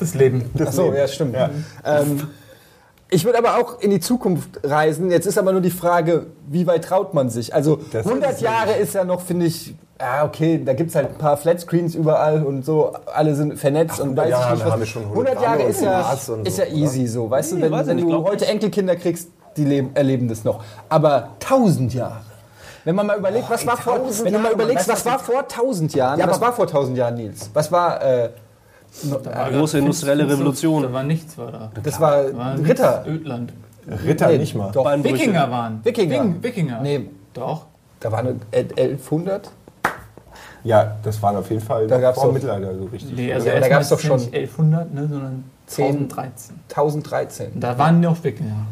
Das 0.00 0.14
Leben. 0.14 0.50
Ach 0.64 0.72
so, 0.72 0.94
ja, 0.94 1.06
stimmt. 1.06 1.36
Ähm, 1.84 2.22
ich 3.08 3.24
würde 3.24 3.38
aber 3.38 3.58
auch 3.58 3.80
in 3.80 3.90
die 3.90 4.00
Zukunft 4.00 4.60
reisen. 4.64 5.10
Jetzt 5.10 5.26
ist 5.26 5.38
aber 5.38 5.52
nur 5.52 5.60
die 5.60 5.70
Frage, 5.70 6.26
wie 6.48 6.66
weit 6.66 6.84
traut 6.84 7.14
man 7.14 7.30
sich? 7.30 7.54
Also 7.54 7.76
Das 7.92 8.04
ist 8.04 8.06
100 8.06 8.32
es 8.32 8.40
Jahre 8.40 8.72
ist 8.72 8.94
ja 8.94 9.04
noch, 9.04 9.20
finde 9.20 9.46
ich, 9.46 9.74
ja 10.00 10.24
okay, 10.24 10.60
da 10.64 10.72
gibt 10.72 10.90
es 10.90 10.96
halt 10.96 11.10
ein 11.10 11.18
paar 11.18 11.36
Flatscreens 11.36 11.94
überall 11.94 12.42
und 12.42 12.64
so, 12.64 12.92
alle 13.14 13.34
sind 13.34 13.58
vernetzt 13.58 14.00
und 14.00 14.18
100 14.18 14.24
weiß 14.24 14.28
ich 14.28 14.30
Jahre 14.40 14.52
nicht 14.54 14.64
was. 14.64 14.72
haben 14.72 14.80
wir 14.80 14.86
schon 14.86 15.02
100 15.04 15.42
Jahre 15.42 15.62
ist 15.62 15.78
und 15.78 15.84
ja, 15.84 16.16
und 16.34 16.48
ist 16.48 16.56
so, 16.56 16.62
ja 16.62 16.68
easy 16.68 17.06
so, 17.06 17.30
weißt 17.30 17.52
du, 17.52 17.60
wenn, 17.60 17.72
weiß 17.72 17.86
wenn 17.86 17.96
nicht, 17.96 18.08
du 18.08 18.24
heute 18.24 18.46
Enkelkinder 18.46 18.96
kriegst, 18.96 19.30
die 19.56 19.64
leben, 19.64 19.90
erleben 19.94 20.28
das 20.28 20.44
noch. 20.44 20.62
Aber 20.88 21.30
1000 21.42 21.94
Jahre. 21.94 22.20
Wenn 22.84 22.94
man 22.94 23.06
mal 23.06 23.18
überlegt, 23.18 23.48
was 23.50 23.66
war 23.66 23.76
vor, 23.76 23.94
1000 23.94 24.26
wenn 24.26 24.32
du 24.34 24.38
mal 24.38 24.52
überlegst, 24.52 24.88
was 24.88 25.04
war 25.06 25.18
vor 25.18 25.40
1000 25.40 25.94
Jahren, 25.94 26.20
Ja, 26.20 26.28
was 26.28 26.40
war 26.40 26.52
vor 26.52 26.66
1000 26.66 26.96
Jahren, 26.98 27.14
Nils? 27.14 27.50
Was 27.52 27.72
war, 27.72 28.00
äh, 28.02 28.30
große 29.52 29.78
industrielle 29.78 30.26
Da 30.26 30.32
Revolution. 30.34 30.92
war 30.92 31.02
nichts, 31.02 31.36
war 31.38 31.52
da. 31.52 31.70
das 31.82 32.00
war 32.00 32.36
War. 32.36 32.58
Ritter. 32.58 33.04
Ödland. 33.06 33.52
Ritter 34.04 34.28
Nee, 34.28 34.38
nicht 34.38 34.54
mal. 34.54 34.70
Doch. 34.72 34.84
Wikinger 35.04 35.50
waren. 35.50 35.80
Wikinger. 35.84 36.22
Wing- 36.24 36.42
Wikinger. 36.42 36.80
Nee, 36.80 37.08
Doch. 37.34 37.66
da 38.00 38.10
waren 38.10 38.26
eine 38.26 38.36
1100. 38.52 39.50
Ja, 40.64 40.96
das 41.04 41.22
waren 41.22 41.36
auf 41.36 41.48
jeden 41.50 41.62
Fall 41.62 41.86
Da 41.86 41.98
gab's 42.00 42.18
vor 42.20 42.32
Mittelalter 42.32 42.74
so 42.76 42.84
richtig. 42.86 43.16
Nee, 43.16 43.32
also 43.32 43.46
Ja, 43.46 43.52
da 43.52 43.58
erstmal 43.60 43.78
gab's 43.78 43.88
doch 43.90 43.98
es 43.98 44.04
schon 44.04 44.16
nicht 44.18 44.34
1100, 44.34 44.92
ne, 44.92 45.06
sondern 45.08 45.44
1013. 45.68 46.56
1013. 46.68 47.60
Da 47.60 47.78
waren 47.78 48.00
noch 48.00 48.22
Wikinger. 48.24 48.66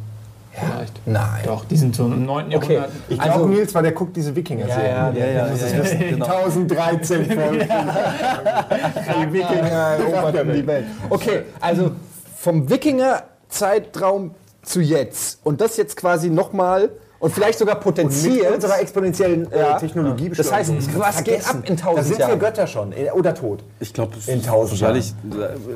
Vielleicht. 0.57 1.01
Nein. 1.07 1.43
Doch, 1.45 1.65
die 1.65 1.77
sind 1.77 1.97
so 1.97 2.05
im 2.07 2.25
9. 2.25 2.55
Okay. 2.55 2.75
Jahrhundert. 2.75 2.93
ich 3.09 3.19
glaube, 3.19 3.33
Also- 3.33 3.47
Nils 3.49 3.75
war 3.75 3.83
der 3.83 3.93
guckt 3.93 4.17
diese 4.17 4.35
Wikinger-Serie. 4.37 4.89
Ja, 4.89 5.11
ja, 5.11 5.27
Ja, 5.27 5.27
ja, 5.27 5.47
muss 5.51 5.61
ja, 5.61 5.67
ja. 5.69 6.11
Genau. 6.11 6.27
1013 6.27 7.25
Folgen. 7.31 7.59
Die 7.61 9.33
Wikinger 9.33 9.97
eroberten 9.99 10.53
die 10.53 10.67
Welt. 10.67 10.87
Okay, 11.11 11.43
also 11.61 11.91
vom 12.37 12.69
Wikinger-Zeitraum 12.71 14.35
zu 14.63 14.81
jetzt. 14.81 15.41
Und 15.45 15.61
das 15.61 15.77
jetzt 15.77 15.97
quasi 15.97 16.31
nochmal 16.31 16.91
und 17.25 17.31
vielleicht 17.33 17.59
sogar 17.59 17.77
Mit 17.77 17.85
potenziert. 17.85 18.55
unserer 18.55 18.81
exponentiellen 18.81 19.51
äh, 19.51 19.59
Ja. 19.59 19.79
Technologie 19.79 20.29
Das 20.29 20.53
heißt, 20.53 20.73
was 20.99 21.25
geht 21.25 21.41
Vergessen. 21.43 21.59
ab 21.61 21.65
in 21.65 21.73
1000 21.73 21.97
Da 21.99 22.03
sind 22.03 22.19
wir 22.19 22.27
Jahren? 22.29 22.39
Götter 22.39 22.67
schon. 22.67 22.93
äh, 22.93 23.11
Oder 23.15 23.35
tot. 23.35 23.65
Ich 23.81 23.95
glaube, 23.95 24.13
In 24.27 24.43
tausend 24.43 24.81
wahrscheinlich 24.83 25.15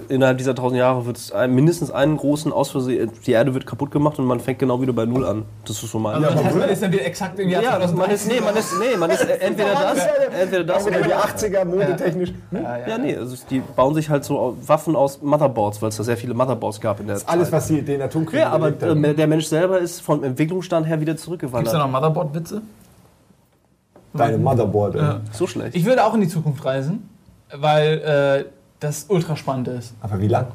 äh, 0.09 0.13
innerhalb 0.15 0.37
dieser 0.37 0.55
tausend 0.55 0.79
Jahre 0.79 1.07
wird 1.07 1.17
es 1.17 1.33
ein, 1.33 1.55
mindestens 1.55 1.91
einen 1.91 2.19
großen 2.19 2.53
Ausversehen. 2.53 3.11
Die 3.27 3.33
Erde 3.33 3.55
wird 3.55 3.67
kaputt 3.67 3.91
gemacht 3.91 4.19
und 4.19 4.27
man 4.27 4.41
fängt 4.41 4.59
genau 4.59 4.83
wieder 4.83 4.93
bei 4.93 5.07
Null 5.07 5.25
an. 5.25 5.45
Das 5.67 5.83
ist 5.83 5.91
so 5.91 5.99
mein. 5.99 6.17
Also 6.23 6.35
das 6.37 6.45
heißt, 6.45 6.57
man 6.57 6.69
ist 6.69 6.83
dann 6.83 6.93
wieder 6.93 7.05
exakt 7.07 7.39
im 7.39 7.49
Jahr 7.49 7.63
ja, 7.63 7.79
das, 7.79 7.95
man 7.95 8.11
ist, 8.11 8.25
2030. 8.27 8.29
nee, 8.29 8.41
man 8.45 8.57
ist, 8.57 8.75
nee, 8.79 8.97
man 8.99 9.11
ist 9.11 9.25
äh, 9.25 9.47
entweder 9.47 9.73
das, 9.73 9.99
entweder 10.43 10.65
das 10.65 10.87
Oder 10.87 10.99
die 11.01 11.05
oder 11.07 11.25
80er 11.25 11.65
modetechnisch. 11.65 12.33
ja, 12.53 12.99
nee, 12.99 13.17
also 13.17 13.37
die 13.49 13.61
bauen 13.75 13.95
sich 13.95 14.11
halt 14.11 14.25
so 14.25 14.55
Waffen 14.67 14.95
aus 14.97 15.23
Motherboards, 15.23 15.81
weil 15.81 15.89
es 15.89 15.97
da 15.97 16.05
sehr 16.05 16.19
viele 16.19 16.35
Motherboards 16.35 16.79
gab 16.81 17.01
in 17.01 17.07
der 17.07 17.17
Alles, 17.27 17.45
Zeit. 17.47 17.53
was 17.53 17.69
sie 17.69 17.81
den 17.81 18.03
Atomkrieg 18.03 18.41
Ja, 18.41 18.51
aber 18.51 18.69
überlebt 18.69 18.83
haben. 18.83 19.05
äh, 19.05 19.15
der 19.15 19.27
Mensch 19.27 19.47
selber 19.47 19.79
ist 19.79 20.01
vom 20.03 20.23
Entwicklungsstand 20.25 20.87
her 20.87 21.01
wieder 21.01 21.17
Gibt 21.39 21.53
es 21.53 21.53
da 21.53 21.59
zurückgewandert. 21.63 21.75
noch 21.75 21.91
Motherboard-Witze? 21.91 22.63
Deine 24.15 24.39
Motherboard. 24.39 24.95
ey. 24.97 25.01
Ja. 25.01 25.21
So 25.33 25.47
schlecht. 25.47 25.77
Ich 25.77 25.85
würde 25.85 26.05
auch 26.05 26.15
in 26.15 26.21
die 26.21 26.29
Zukunft 26.29 26.65
reisen, 26.65 27.09
weil 27.55 27.99
äh, 27.99 28.51
das 28.81 29.07
ultra 29.09 29.37
spannend 29.37 29.69
ist. 29.69 29.95
Aber 30.01 30.19
wie 30.21 30.29
lang? 30.29 30.47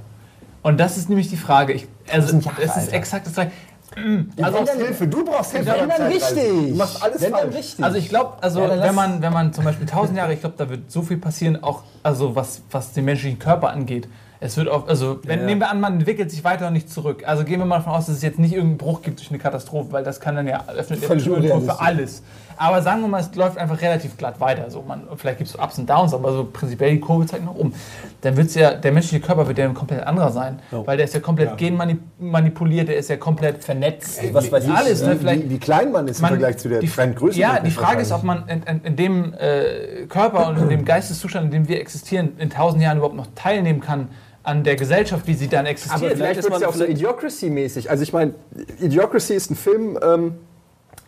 Und 0.63 0.79
das 0.79 0.97
ist 0.97 1.09
nämlich 1.09 1.29
die 1.29 1.37
Frage. 1.37 1.73
Ich, 1.73 1.87
also, 2.11 2.35
Jahre, 2.37 2.61
es 2.61 2.71
ist 2.71 2.77
Alter. 2.77 2.93
exakt 2.93 3.27
das 3.27 3.33
Gleiche. 3.33 3.51
Du 3.95 4.43
Also- 4.43 4.57
brauchst 4.57 4.73
Hilfe. 4.73 5.07
Du 5.07 5.23
brauchst 5.23 5.51
Hilfe. 5.51 5.75
Wenn 5.79 5.89
dann 5.89 6.01
richtig. 6.07 6.43
Du 6.71 6.75
machst 6.75 7.03
alles 7.03 7.21
Wenn 7.21 7.31
dann 7.31 7.41
falsch. 7.41 7.55
richtig. 7.55 7.85
Also 7.85 7.97
ich 7.97 8.09
glaube, 8.09 8.37
also 8.41 8.61
Ja, 8.61 8.81
wenn 8.81 8.95
man 8.95 9.21
wenn 9.21 9.33
man 9.33 9.53
zum 9.53 9.65
Beispiel 9.65 9.85
1000 9.87 10.17
Jahre, 10.17 10.33
ich 10.33 10.39
glaube, 10.39 10.55
da 10.57 10.67
wird 10.69 10.91
so 10.91 11.03
viel 11.03 11.17
passieren, 11.17 11.61
auch 11.63 11.83
also 12.01 12.35
was 12.35 12.61
was 12.71 12.91
den 12.93 13.05
menschlichen 13.05 13.37
Körper 13.37 13.69
angeht. 13.69 14.07
Es 14.45 14.57
wird 14.57 14.67
auch, 14.67 14.87
also 14.89 15.19
wenn, 15.23 15.39
Ja. 15.39 15.45
nehmen 15.45 15.61
wir 15.61 15.69
an, 15.71 15.79
man 15.79 15.93
entwickelt 15.93 16.29
sich 16.29 16.43
weiter 16.43 16.67
und 16.67 16.73
nicht 16.73 16.89
zurück. 16.91 17.23
Also 17.25 17.45
gehen 17.45 17.59
wir 17.59 17.65
mal 17.65 17.77
davon 17.77 17.93
aus, 17.93 18.07
dass 18.07 18.17
es 18.17 18.21
jetzt 18.23 18.39
nicht 18.39 18.51
irgendeinen 18.53 18.77
Bruch 18.77 19.01
gibt 19.01 19.19
durch 19.19 19.29
eine 19.29 19.39
Katastrophe, 19.39 19.91
weil 19.91 20.03
das 20.03 20.19
kann 20.19 20.35
dann 20.35 20.47
ja 20.47 20.65
öffnet 20.67 21.01
ja 21.01 21.07
Völlig 21.07 21.23
Tür 21.23 21.37
und 21.37 21.47
Tor 21.47 21.61
für 21.61 21.79
alles. 21.79 22.23
Aber 22.55 22.81
sagen 22.83 23.01
wir 23.01 23.07
mal, 23.07 23.21
es 23.21 23.33
läuft 23.35 23.57
einfach 23.57 23.81
relativ 23.81 24.15
glatt 24.15 24.39
weiter. 24.39 24.69
So, 24.69 24.83
man, 24.83 25.03
vielleicht 25.15 25.39
gibt 25.39 25.49
es 25.49 25.55
so 25.55 25.61
Ups 25.63 25.79
und 25.79 25.89
Downs, 25.89 26.13
aber 26.13 26.31
so 26.33 26.43
prinzipiell 26.43 26.91
die 26.91 26.99
Kurve 26.99 27.25
zeigt 27.25 27.45
nach 27.45 27.55
oben. 27.55 27.73
Dann 28.21 28.37
wird 28.37 28.53
ja, 28.53 28.75
der 28.75 28.91
menschliche 28.91 29.25
Körper 29.25 29.47
wird 29.47 29.57
ja 29.57 29.65
ein 29.65 29.73
komplett 29.73 30.03
anderer 30.05 30.31
sein. 30.31 30.59
Weil 30.69 30.97
der 30.97 31.05
ist 31.05 31.13
ja 31.15 31.19
komplett 31.19 31.57
genmanipuliert, 31.57 32.89
der 32.89 32.97
ist 32.97 33.09
ja 33.09 33.17
komplett 33.17 33.63
vernetzt. 33.63 34.21
was 34.33 34.51
weiß 34.51 34.65
ich, 34.65 34.71
alles, 34.71 35.01
ne? 35.03 35.17
Wie, 35.21 35.49
wie, 35.49 35.57
klein 35.57 35.91
man 35.91 36.07
ist 36.07 36.19
im 36.19 36.23
man- 36.23 36.29
Vergleich 36.31 36.57
zu 36.57 36.69
der 36.69 36.79
die- 36.81 36.87
Trendgröße. 36.89 37.39
Ja, 37.39 37.59
die 37.59 37.71
Frage 37.71 38.01
ist, 38.01 38.11
ob 38.11 38.23
man 38.23 38.47
in, 38.47 38.61
in, 38.63 38.81
in 38.83 38.95
dem 38.97 39.33
äh, 39.33 40.05
Körper 40.07 40.49
und 40.49 40.57
in 40.57 40.69
dem 40.69 40.85
Geisteszustand, 40.85 41.45
in 41.45 41.51
dem 41.51 41.67
wir 41.67 41.79
existieren, 41.79 42.33
in 42.37 42.49
tausend 42.49 42.83
Jahren 42.83 42.97
überhaupt 42.97 43.15
noch 43.15 43.27
teilnehmen 43.35 43.79
kann 43.79 44.09
an 44.43 44.63
der 44.63 44.75
Gesellschaft, 44.75 45.25
wie 45.25 45.33
sie 45.33 45.47
dann 45.47 45.61
Aber 45.61 45.69
existiert. 45.69 46.13
vielleicht 46.13 46.39
ist 46.39 46.49
man 46.49 46.61
ja 46.61 46.67
auch 46.67 46.75
so 46.75 46.83
Idiocracy-mäßig. 46.83 47.89
Also 47.89 48.03
ich 48.03 48.11
meine, 48.13 48.33
Idiocracy 48.79 49.33
ist 49.33 49.49
ein 49.49 49.55
Film, 49.55 49.97
ähm, 50.03 50.35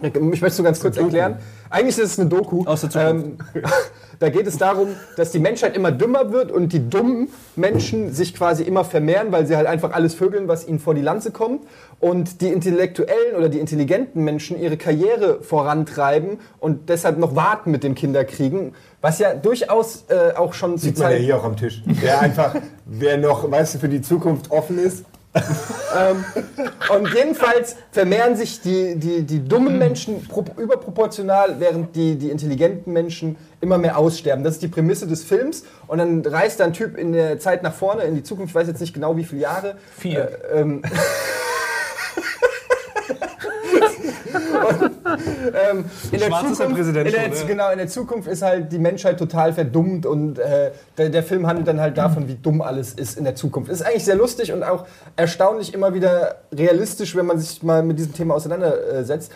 ich 0.01 0.13
möchte 0.13 0.47
es 0.47 0.57
nur 0.57 0.65
ganz 0.65 0.79
kurz 0.79 0.97
erklären. 0.97 1.37
Eigentlich 1.69 1.97
ist 1.97 2.11
es 2.11 2.19
eine 2.19 2.29
Doku. 2.29 2.65
Aus 2.65 2.81
der 2.81 2.89
Zukunft. 2.89 3.25
Ähm, 3.55 3.63
da 4.19 4.29
geht 4.29 4.45
es 4.45 4.57
darum, 4.57 4.89
dass 5.17 5.31
die 5.31 5.39
Menschheit 5.39 5.75
immer 5.75 5.91
dümmer 5.91 6.31
wird 6.31 6.51
und 6.51 6.73
die 6.73 6.89
dummen 6.89 7.29
Menschen 7.55 8.13
sich 8.13 8.35
quasi 8.35 8.63
immer 8.63 8.83
vermehren, 8.83 9.31
weil 9.31 9.45
sie 9.45 9.55
halt 9.55 9.67
einfach 9.67 9.93
alles 9.93 10.13
vögeln, 10.13 10.47
was 10.47 10.67
ihnen 10.67 10.79
vor 10.79 10.93
die 10.95 11.01
Lanze 11.01 11.31
kommt. 11.31 11.61
Und 11.99 12.41
die 12.41 12.49
intellektuellen 12.49 13.35
oder 13.37 13.47
die 13.47 13.59
intelligenten 13.59 14.23
Menschen 14.23 14.59
ihre 14.59 14.77
Karriere 14.77 15.41
vorantreiben 15.41 16.39
und 16.59 16.89
deshalb 16.89 17.17
noch 17.17 17.35
warten 17.35 17.71
mit 17.71 17.83
dem 17.83 17.95
Kinderkriegen. 17.95 18.75
Was 19.01 19.19
ja 19.19 19.33
durchaus 19.33 20.05
äh, 20.09 20.35
auch 20.35 20.53
schon 20.53 20.77
Sieht 20.77 20.99
man 20.99 21.11
ja 21.11 21.17
hier 21.17 21.37
auch 21.37 21.45
am 21.45 21.55
Tisch. 21.55 21.83
Wer 21.85 22.19
einfach, 22.19 22.55
wer 22.85 23.17
noch, 23.17 23.49
weißt 23.49 23.75
du, 23.75 23.79
für 23.79 23.89
die 23.89 24.01
Zukunft 24.01 24.51
offen 24.51 24.77
ist. 24.77 25.05
Und 26.93 27.13
jedenfalls 27.13 27.75
vermehren 27.91 28.35
sich 28.35 28.61
die, 28.61 28.95
die, 28.95 29.23
die 29.23 29.45
dummen 29.45 29.77
Menschen 29.77 30.25
pro, 30.27 30.45
überproportional, 30.57 31.55
während 31.59 31.95
die, 31.95 32.15
die 32.15 32.29
intelligenten 32.29 32.93
Menschen 32.93 33.35
immer 33.61 33.77
mehr 33.77 33.97
aussterben. 33.97 34.43
Das 34.43 34.55
ist 34.55 34.61
die 34.61 34.67
Prämisse 34.67 35.07
des 35.07 35.23
Films. 35.23 35.63
Und 35.87 35.97
dann 35.97 36.25
reist 36.25 36.59
da 36.59 36.65
ein 36.65 36.73
Typ 36.73 36.97
in 36.97 37.13
der 37.13 37.39
Zeit 37.39 37.63
nach 37.63 37.73
vorne, 37.73 38.03
in 38.03 38.15
die 38.15 38.23
Zukunft, 38.23 38.51
ich 38.51 38.55
weiß 38.55 38.67
jetzt 38.67 38.81
nicht 38.81 38.93
genau 38.93 39.17
wie 39.17 39.23
viele 39.23 39.41
Jahre. 39.41 39.77
Vier. 39.97 40.39
Äh, 40.51 40.61
ähm, 40.61 40.81
und, 44.69 44.94
ähm, 45.05 45.85
in 46.11 46.19
der 46.19 46.27
Schwarz 46.27 46.51
ist 46.51 46.59
der 46.59 46.67
Zukunft, 46.67 46.75
Präsident 46.75 47.07
in 47.07 47.13
der, 47.13 47.37
schon. 47.37 47.47
Genau, 47.47 47.71
in 47.71 47.77
der 47.77 47.87
Zukunft 47.87 48.27
ist 48.27 48.41
halt 48.41 48.71
die 48.71 48.79
Menschheit 48.79 49.19
total 49.19 49.53
verdummt 49.53 50.05
und 50.05 50.39
äh, 50.39 50.71
der, 50.97 51.09
der 51.09 51.23
Film 51.23 51.47
handelt 51.47 51.67
dann 51.67 51.79
halt 51.79 51.97
davon, 51.97 52.27
wie 52.27 52.35
dumm 52.35 52.61
alles 52.61 52.93
ist 52.93 53.17
in 53.17 53.23
der 53.23 53.35
Zukunft. 53.35 53.69
Ist 53.69 53.85
eigentlich 53.85 54.05
sehr 54.05 54.15
lustig 54.15 54.51
und 54.51 54.63
auch 54.63 54.85
erstaunlich 55.15 55.73
immer 55.73 55.93
wieder 55.93 56.37
realistisch, 56.53 57.15
wenn 57.15 57.25
man 57.25 57.39
sich 57.39 57.61
mal 57.63 57.83
mit 57.83 57.99
diesem 57.99 58.13
Thema 58.13 58.35
auseinandersetzt. 58.35 59.31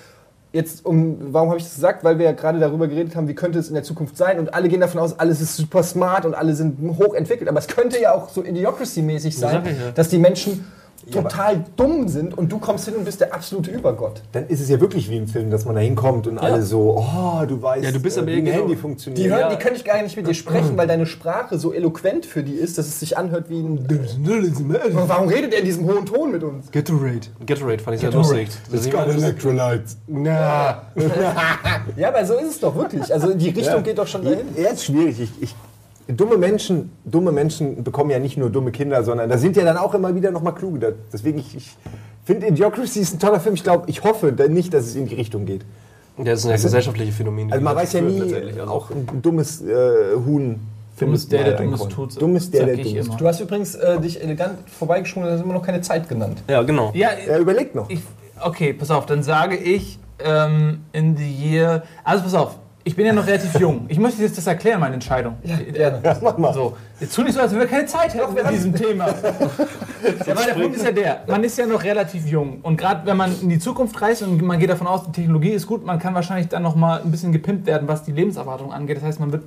Jetzt, 0.51 0.84
um, 0.84 1.32
warum 1.32 1.49
habe 1.49 1.60
ich 1.60 1.65
das 1.65 1.75
gesagt? 1.75 2.03
Weil 2.03 2.17
wir 2.17 2.25
ja 2.25 2.32
gerade 2.32 2.60
darüber 2.60 2.88
geredet 2.88 3.15
haben, 3.15 3.27
wie 3.27 3.36
könnte 3.36 3.60
es 3.60 3.67
in 3.67 3.75
der 3.75 3.84
Zukunft 3.84 4.17
sein 4.17 4.39
und 4.39 4.55
alle 4.55 4.67
gehen 4.67 4.82
davon 4.82 4.99
aus, 4.99 5.19
alles 5.19 5.41
ist 5.41 5.55
super 5.55 5.84
smart 5.84 6.25
und 6.25 6.34
alle 6.34 6.55
sind 6.55 6.79
hochentwickelt. 6.97 7.47
Aber 7.47 7.60
es 7.60 7.67
könnte 7.67 8.01
ja 8.01 8.13
auch 8.13 8.29
so 8.29 8.41
Idiocracy-mäßig 8.41 9.38
sein, 9.38 9.62
ich 9.65 9.71
ja. 9.79 9.91
dass 9.93 10.10
die 10.10 10.17
Menschen 10.17 10.65
total 11.12 11.63
dumm 11.75 12.07
sind 12.07 12.38
und 12.38 12.51
du 12.51 12.59
kommst 12.59 12.85
hin 12.85 12.95
und 12.95 13.05
bist 13.05 13.19
der 13.21 13.33
absolute 13.33 13.71
Übergott. 13.71 14.21
Dann 14.31 14.47
ist 14.47 14.59
es 14.62 14.69
ja 14.69 14.79
wirklich 14.79 15.09
wie 15.09 15.17
im 15.17 15.27
Film, 15.27 15.49
dass 15.49 15.65
man 15.65 15.75
da 15.75 15.81
hinkommt 15.81 16.27
und 16.27 16.38
alle 16.38 16.62
so, 16.62 16.97
oh, 16.97 17.45
du 17.45 17.62
weißt, 17.62 17.83
Ja, 17.83 17.91
du 17.91 17.99
bist 17.99 18.17
äh, 18.17 18.21
aber 18.21 18.29
wie 18.29 18.33
ein 18.38 18.45
genau- 18.45 18.57
Handy 18.57 18.75
funktioniert. 18.75 19.17
Die, 19.25 19.29
hören, 19.29 19.39
Ja. 19.41 19.49
die 19.49 19.55
können 19.57 19.75
ich 19.75 19.83
gar 19.85 20.01
nicht 20.01 20.15
mit 20.17 20.27
dir 20.27 20.33
sprechen, 20.33 20.77
weil 20.77 20.88
deine 20.88 21.05
Sprache 21.05 21.57
so 21.57 21.73
eloquent 21.73 22.25
für 22.25 22.43
die 22.43 22.53
ist, 22.53 22.77
dass 22.77 22.88
es 22.88 22.99
sich 22.99 23.17
anhört 23.17 23.49
wie 23.49 23.59
ein. 23.59 23.88
Warum 24.93 25.27
redet 25.29 25.53
er 25.53 25.59
in 25.59 25.65
diesem 25.65 25.85
hohen 25.85 26.05
Ton 26.05 26.31
mit 26.31 26.43
uns? 26.43 26.71
Gatorade. 26.71 27.21
Gatorade 27.45 27.79
fand 27.83 27.95
ich 27.95 28.01
sehr 28.01 28.12
lustig. 28.12 28.49
Das 28.71 28.81
ist 28.81 28.93
immer- 28.93 29.07
electrolytes. 29.07 29.97
Na. 30.07 30.83
Ja, 31.97 32.09
aber 32.09 32.25
so 32.25 32.35
ist 32.35 32.49
es 32.51 32.59
doch 32.59 32.75
wirklich. 32.75 33.12
Also 33.13 33.33
die 33.33 33.49
Richtung 33.49 33.83
geht 33.83 33.97
doch 33.97 34.07
schon 34.07 34.23
dahin. 34.23 34.39
Ja, 34.55 34.69
ist 34.69 34.85
schwierig. 34.85 35.19
Ich, 35.19 35.29
ich, 35.41 35.55
dumme, 36.09 36.37
Menschen, 36.37 36.91
dumme 37.05 37.31
Menschen 37.31 37.83
bekommen 37.83 38.09
ja 38.09 38.19
nicht 38.19 38.37
nur 38.37 38.49
dumme 38.49 38.71
Kinder, 38.71 39.03
sondern 39.03 39.29
da 39.29 39.37
sind 39.37 39.55
ja 39.55 39.63
dann 39.63 39.77
auch 39.77 39.93
immer 39.93 40.13
wieder 40.15 40.31
noch 40.31 40.41
mal 40.41 40.51
kluge. 40.51 40.79
Da- 40.79 40.91
Deswegen, 41.13 41.39
ich, 41.39 41.55
ich 41.55 41.71
finde 42.25 42.47
Idiocracy 42.47 42.99
ist 42.99 43.15
ein 43.15 43.19
toller 43.19 43.39
Film. 43.39 43.55
Ich 43.55 43.63
glaube, 43.63 43.83
ich 43.87 44.03
hoffe 44.03 44.31
nicht, 44.49 44.73
dass 44.73 44.85
es 44.85 44.95
in 44.95 45.07
die 45.07 45.15
Richtung 45.15 45.45
geht. 45.45 45.61
Das 46.17 46.39
ist 46.39 46.45
ein 46.47 46.51
gesellschaftliche 46.61 47.11
Phänomen. 47.13 47.47
die 47.47 47.53
Also 47.53 47.63
man 47.63 47.75
weiß 47.75 47.93
ja 47.93 48.01
nie. 48.01 48.21
Also 48.21 48.61
auch 48.71 48.89
ein 48.91 49.21
dummes 49.21 49.61
äh, 49.61 50.15
Huhn 50.25 50.59
Dumm 50.99 51.13
ist 51.13 51.31
der, 51.31 51.43
der 51.45 51.53
Dummes 51.53 51.87
tut. 51.87 52.21
Dumm 52.21 52.35
ist 52.35 52.53
der, 52.53 52.65
der 52.65 52.75
Dummes 52.75 53.05
immer. 53.07 53.15
Du 53.15 53.25
hast 53.25 53.39
übrigens 53.39 53.73
äh, 53.75 54.01
dich 54.01 54.21
elegant 54.21 54.57
vorbeigeschwungen, 54.69 55.29
da 55.29 55.37
sind 55.37 55.45
immer 55.45 55.53
noch 55.53 55.65
keine 55.65 55.79
Zeit 55.79 56.09
genannt. 56.09 56.43
Ja, 56.49 56.61
genau. 56.63 56.91
Ja, 56.93 57.11
Er 57.11 57.39
überlegt 57.39 57.73
noch. 57.73 57.89
ich, 57.89 58.01
okay, 58.43 58.73
pass 58.73 58.91
auf, 58.91 59.05
dann 59.05 59.23
sage 59.23 59.55
ich 59.55 59.97
ähm, 60.21 60.81
in 60.91 61.15
the 61.15 61.23
year. 61.23 61.83
Also 62.03 62.23
pass 62.25 62.33
auf, 62.33 62.55
ich 62.89 62.95
bin 62.95 63.06
ja 63.06 63.13
noch 63.13 63.28
relativ 63.28 63.60
jung. 63.60 63.86
Ich 63.88 63.99
möchte 63.99 64.23
jetzt 64.23 64.36
das 64.36 64.47
erklären, 64.47 64.80
meine 64.80 64.95
Entscheidung. 64.95 65.36
Ja, 65.43 65.58
gerne. 65.58 65.99
Ja, 66.04 66.17
mach 66.23 66.39
mal. 66.39 66.52
So, 66.52 66.75
jetzt 66.99 67.15
tu 67.15 67.21
nicht 67.21 67.36
so, 67.36 67.41
als 67.41 67.52
wenn 67.52 67.60
wir 67.60 67.67
keine 67.67 67.86
Zeit 67.86 68.15
hätten 68.15 68.34
mit 68.34 68.49
diesem 68.49 68.73
Thema. 68.73 69.10
ja, 69.10 70.36
weil 70.36 70.45
der 70.47 70.54
Punkt 70.54 70.75
ist 70.75 70.84
ja 70.84 70.91
der, 70.91 71.21
man 71.28 71.43
ist 71.43 71.56
ja 71.60 71.67
noch 71.67 71.84
relativ 71.84 72.25
jung. 72.25 72.62
Und 72.63 72.78
gerade 72.78 73.06
wenn 73.06 73.15
man 73.15 73.32
in 73.41 73.49
die 73.49 73.60
Zukunft 73.60 74.02
reist 74.02 74.23
und 74.23 74.41
man 74.41 74.58
geht 74.58 74.71
davon 74.71 74.88
aus, 74.88 75.04
die 75.06 75.12
Technologie 75.12 75.52
ist 75.52 75.67
gut, 75.67 75.86
man 75.86 75.99
kann 75.99 76.15
wahrscheinlich 76.15 76.47
dann 76.47 76.63
noch 76.63 76.75
mal 76.75 76.99
ein 76.99 77.12
bisschen 77.12 77.32
gepimpt 77.32 77.67
werden, 77.67 77.88
was 77.88 78.04
die 78.04 78.12
Lebenserwartung 78.12 78.73
angeht. 78.73 78.97
Das 78.97 79.04
heißt, 79.04 79.19
man 79.19 79.32
wird 79.32 79.43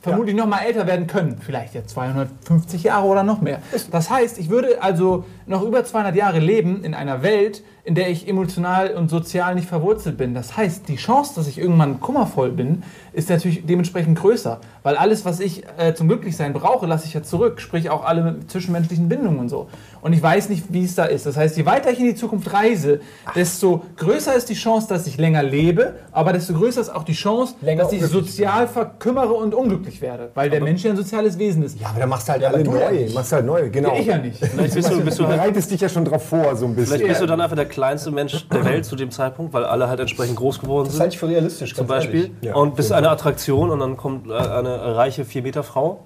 vermutlich 0.00 0.36
noch 0.36 0.46
mal 0.46 0.60
älter 0.60 0.86
werden 0.86 1.08
können. 1.08 1.38
Vielleicht 1.44 1.74
ja 1.74 1.84
250 1.84 2.84
Jahre 2.84 3.06
oder 3.08 3.24
noch 3.24 3.40
mehr. 3.40 3.60
Das 3.90 4.08
heißt, 4.08 4.38
ich 4.38 4.50
würde 4.50 4.80
also 4.80 5.24
noch 5.46 5.62
über 5.62 5.84
200 5.84 6.14
Jahre 6.14 6.38
leben 6.38 6.84
in 6.84 6.94
einer 6.94 7.24
Welt, 7.24 7.64
in 7.84 7.96
der 7.96 8.10
ich 8.10 8.28
emotional 8.28 8.94
und 8.94 9.10
sozial 9.10 9.56
nicht 9.56 9.68
verwurzelt 9.68 10.16
bin. 10.16 10.34
Das 10.34 10.56
heißt, 10.56 10.88
die 10.88 10.96
Chance, 10.96 11.32
dass 11.34 11.48
ich 11.48 11.58
irgendwann 11.58 11.98
kummervoll 11.98 12.50
bin, 12.50 12.84
ist 13.12 13.28
natürlich 13.28 13.66
dementsprechend 13.66 14.18
größer. 14.20 14.60
Weil 14.84 14.96
alles, 14.96 15.24
was 15.24 15.40
ich 15.40 15.64
äh, 15.78 15.92
zum 15.92 16.06
Glücklichsein 16.06 16.52
brauche, 16.52 16.86
lasse 16.86 17.06
ich 17.06 17.14
ja 17.14 17.22
zurück. 17.24 17.60
Sprich 17.60 17.90
auch 17.90 18.04
alle 18.04 18.36
zwischenmenschlichen 18.46 19.08
Bindungen 19.08 19.40
und 19.40 19.48
so. 19.48 19.68
Und 20.00 20.12
ich 20.12 20.22
weiß 20.22 20.48
nicht, 20.48 20.66
wie 20.68 20.84
es 20.84 20.94
da 20.94 21.04
ist. 21.06 21.26
Das 21.26 21.36
heißt, 21.36 21.56
je 21.56 21.66
weiter 21.66 21.90
ich 21.90 21.98
in 21.98 22.06
die 22.06 22.14
Zukunft 22.14 22.52
reise, 22.52 23.00
desto 23.34 23.82
größer 23.96 24.34
ist 24.34 24.48
die 24.48 24.54
Chance, 24.54 24.86
dass 24.88 25.06
ich 25.08 25.16
länger 25.18 25.42
lebe, 25.42 25.96
aber 26.12 26.32
desto 26.32 26.54
größer 26.54 26.80
ist 26.80 26.88
auch 26.90 27.04
die 27.04 27.12
Chance, 27.14 27.54
Länger 27.62 27.82
dass 27.84 27.92
ich 27.92 28.02
sozial 28.04 28.68
verkümmere 28.68 29.32
und 29.32 29.54
unglücklich 29.54 30.00
werde. 30.00 30.30
Weil 30.34 30.50
der 30.50 30.60
Mensch 30.62 30.84
ja 30.84 30.90
ein 30.90 30.96
soziales 30.96 31.36
Wesen 31.38 31.64
ist. 31.64 31.80
Ja, 31.80 31.88
aber 31.88 32.00
dann 32.00 32.08
machst 32.08 32.28
du 32.28 32.32
halt 32.32 32.42
Ja, 32.42 32.48
alle 32.48 32.64
ja 32.64 32.70
neu. 32.70 33.08
machst 33.12 33.32
halt 33.32 33.46
neu, 33.46 33.70
genau. 33.70 33.92
Ja, 33.94 34.00
ich 34.00 34.06
ja 34.06 34.18
nicht. 34.18 34.38
Vielleicht 34.38 34.74
bist 34.74 34.90
du, 34.90 35.00
bist 35.00 35.18
Du 35.18 35.26
bereitest 35.26 35.70
dich 35.70 35.80
ja 35.80 35.88
schon 35.88 36.04
drauf 36.04 36.28
vor, 36.28 36.54
so 36.56 36.66
ein 36.66 36.74
bisschen. 36.74 36.96
Vielleicht 36.96 37.08
bist 37.08 37.20
du 37.22 37.26
dann 37.26 37.40
einfach 37.40 37.56
der 37.56 37.66
kleinste 37.72 38.10
Mensch 38.12 38.46
der 38.48 38.64
Welt 38.64 38.84
zu 38.84 38.94
dem 38.94 39.10
Zeitpunkt, 39.10 39.52
weil 39.52 39.64
alle 39.64 39.88
halt 39.88 39.98
entsprechend 39.98 40.36
groß 40.36 40.60
geworden 40.60 40.84
Das 40.84 40.92
sind. 40.94 41.00
halte 41.02 41.14
ich 41.14 41.18
für 41.18 41.28
realistisch. 41.28 41.74
zum 41.74 41.86
Beispiel. 41.88 42.30
Ja. 42.42 42.54
und 42.54 42.76
bist 42.76 42.92
eine 42.92 43.10
Attraktion 43.10 43.70
und 43.70 43.80
dann 43.80 43.96
kommt 43.96 44.28
äh, 44.30 44.34
eine 44.34 44.94
reiche 44.96 45.24
4-Meter-Frau 45.24 46.00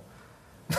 äh, 0.70 0.74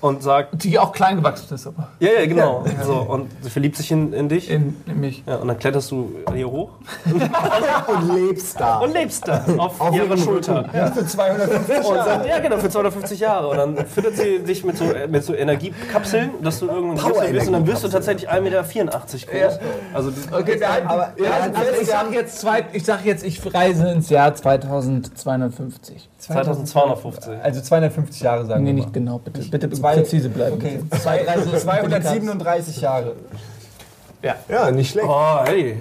und 0.00 0.22
sagt, 0.22 0.62
Die 0.64 0.78
auch 0.78 0.92
klein 0.92 1.16
gewachsen 1.16 1.54
ist, 1.54 1.66
aber 1.66 1.88
ja, 2.00 2.10
ja, 2.20 2.26
genau. 2.26 2.64
So, 2.84 2.94
und 2.94 3.28
sie 3.42 3.50
verliebt 3.50 3.76
sich 3.76 3.90
in, 3.92 4.12
in 4.14 4.28
dich. 4.28 4.50
in, 4.50 4.76
in 4.86 5.00
mich. 5.00 5.22
Ja, 5.26 5.36
und 5.36 5.48
dann 5.48 5.58
kletterst 5.58 5.90
du 5.90 6.10
hier 6.32 6.50
hoch 6.50 6.70
Und 7.86 8.14
lebst 8.14 8.58
da. 8.58 8.78
und 8.78 8.92
lebst 8.94 9.28
da 9.28 9.44
auf, 9.58 9.80
Auf 9.80 9.94
ihrer 9.94 10.06
ihrem 10.06 10.18
Schulter. 10.18 10.64
Ja, 10.72 10.90
für 10.90 11.06
250 11.06 11.76
Und 11.86 11.94
Jahre. 11.96 12.08
dann, 12.08 12.26
ja, 12.26 12.38
genau, 12.38 12.56
für 12.58 12.70
250 12.70 13.20
Jahre. 13.20 13.48
Und 13.48 13.56
dann 13.58 13.86
füttert 13.86 14.16
sie 14.16 14.38
dich 14.40 14.64
mit 14.64 14.76
so, 14.78 14.84
mit 15.08 15.24
so 15.24 15.34
Energiekapseln, 15.34 16.30
dass 16.42 16.60
du 16.60 16.66
irgendwann 16.68 16.96
größer 16.96 17.32
wirst. 17.32 17.46
Und 17.48 17.52
dann 17.52 17.66
wirst 17.66 17.84
du 17.84 17.88
tatsächlich 17.88 18.30
1,84 18.30 18.40
Meter 18.42 18.62
groß. 18.62 19.58
Also, 19.94 20.10
die- 20.10 20.16
Okay, 20.32 20.60
Aber 20.86 21.12
ja, 21.22 21.30
also 21.54 21.80
ich 21.80 21.88
sag 21.88 22.12
jetzt 22.12 22.40
zwei, 22.40 22.64
ich 22.72 22.84
sag 22.84 23.04
jetzt, 23.04 23.24
ich 23.24 23.40
reise 23.54 23.88
ins 23.90 24.08
Jahr 24.10 24.34
2250. 24.34 26.08
2250. 26.18 27.32
Also 27.42 27.60
250 27.60 28.20
Jahre 28.22 28.46
sagen 28.46 28.62
Nee, 28.64 28.68
wir 28.70 28.74
nicht 28.74 28.86
mal. 28.88 28.92
genau, 28.92 29.18
bitte, 29.30 29.48
bitte 29.50 29.70
Zwei- 29.70 29.94
präzise 29.96 30.28
bleiben. 30.28 30.56
Okay, 30.56 30.78
bitte. 30.82 31.02
Zwei, 31.02 31.18
ist 31.20 31.60
237 31.62 32.80
Jahre. 32.80 33.16
Ja, 34.48 34.70
nicht 34.70 34.90
schlecht. 34.90 35.06
Oh, 35.08 35.38
hey. 35.44 35.76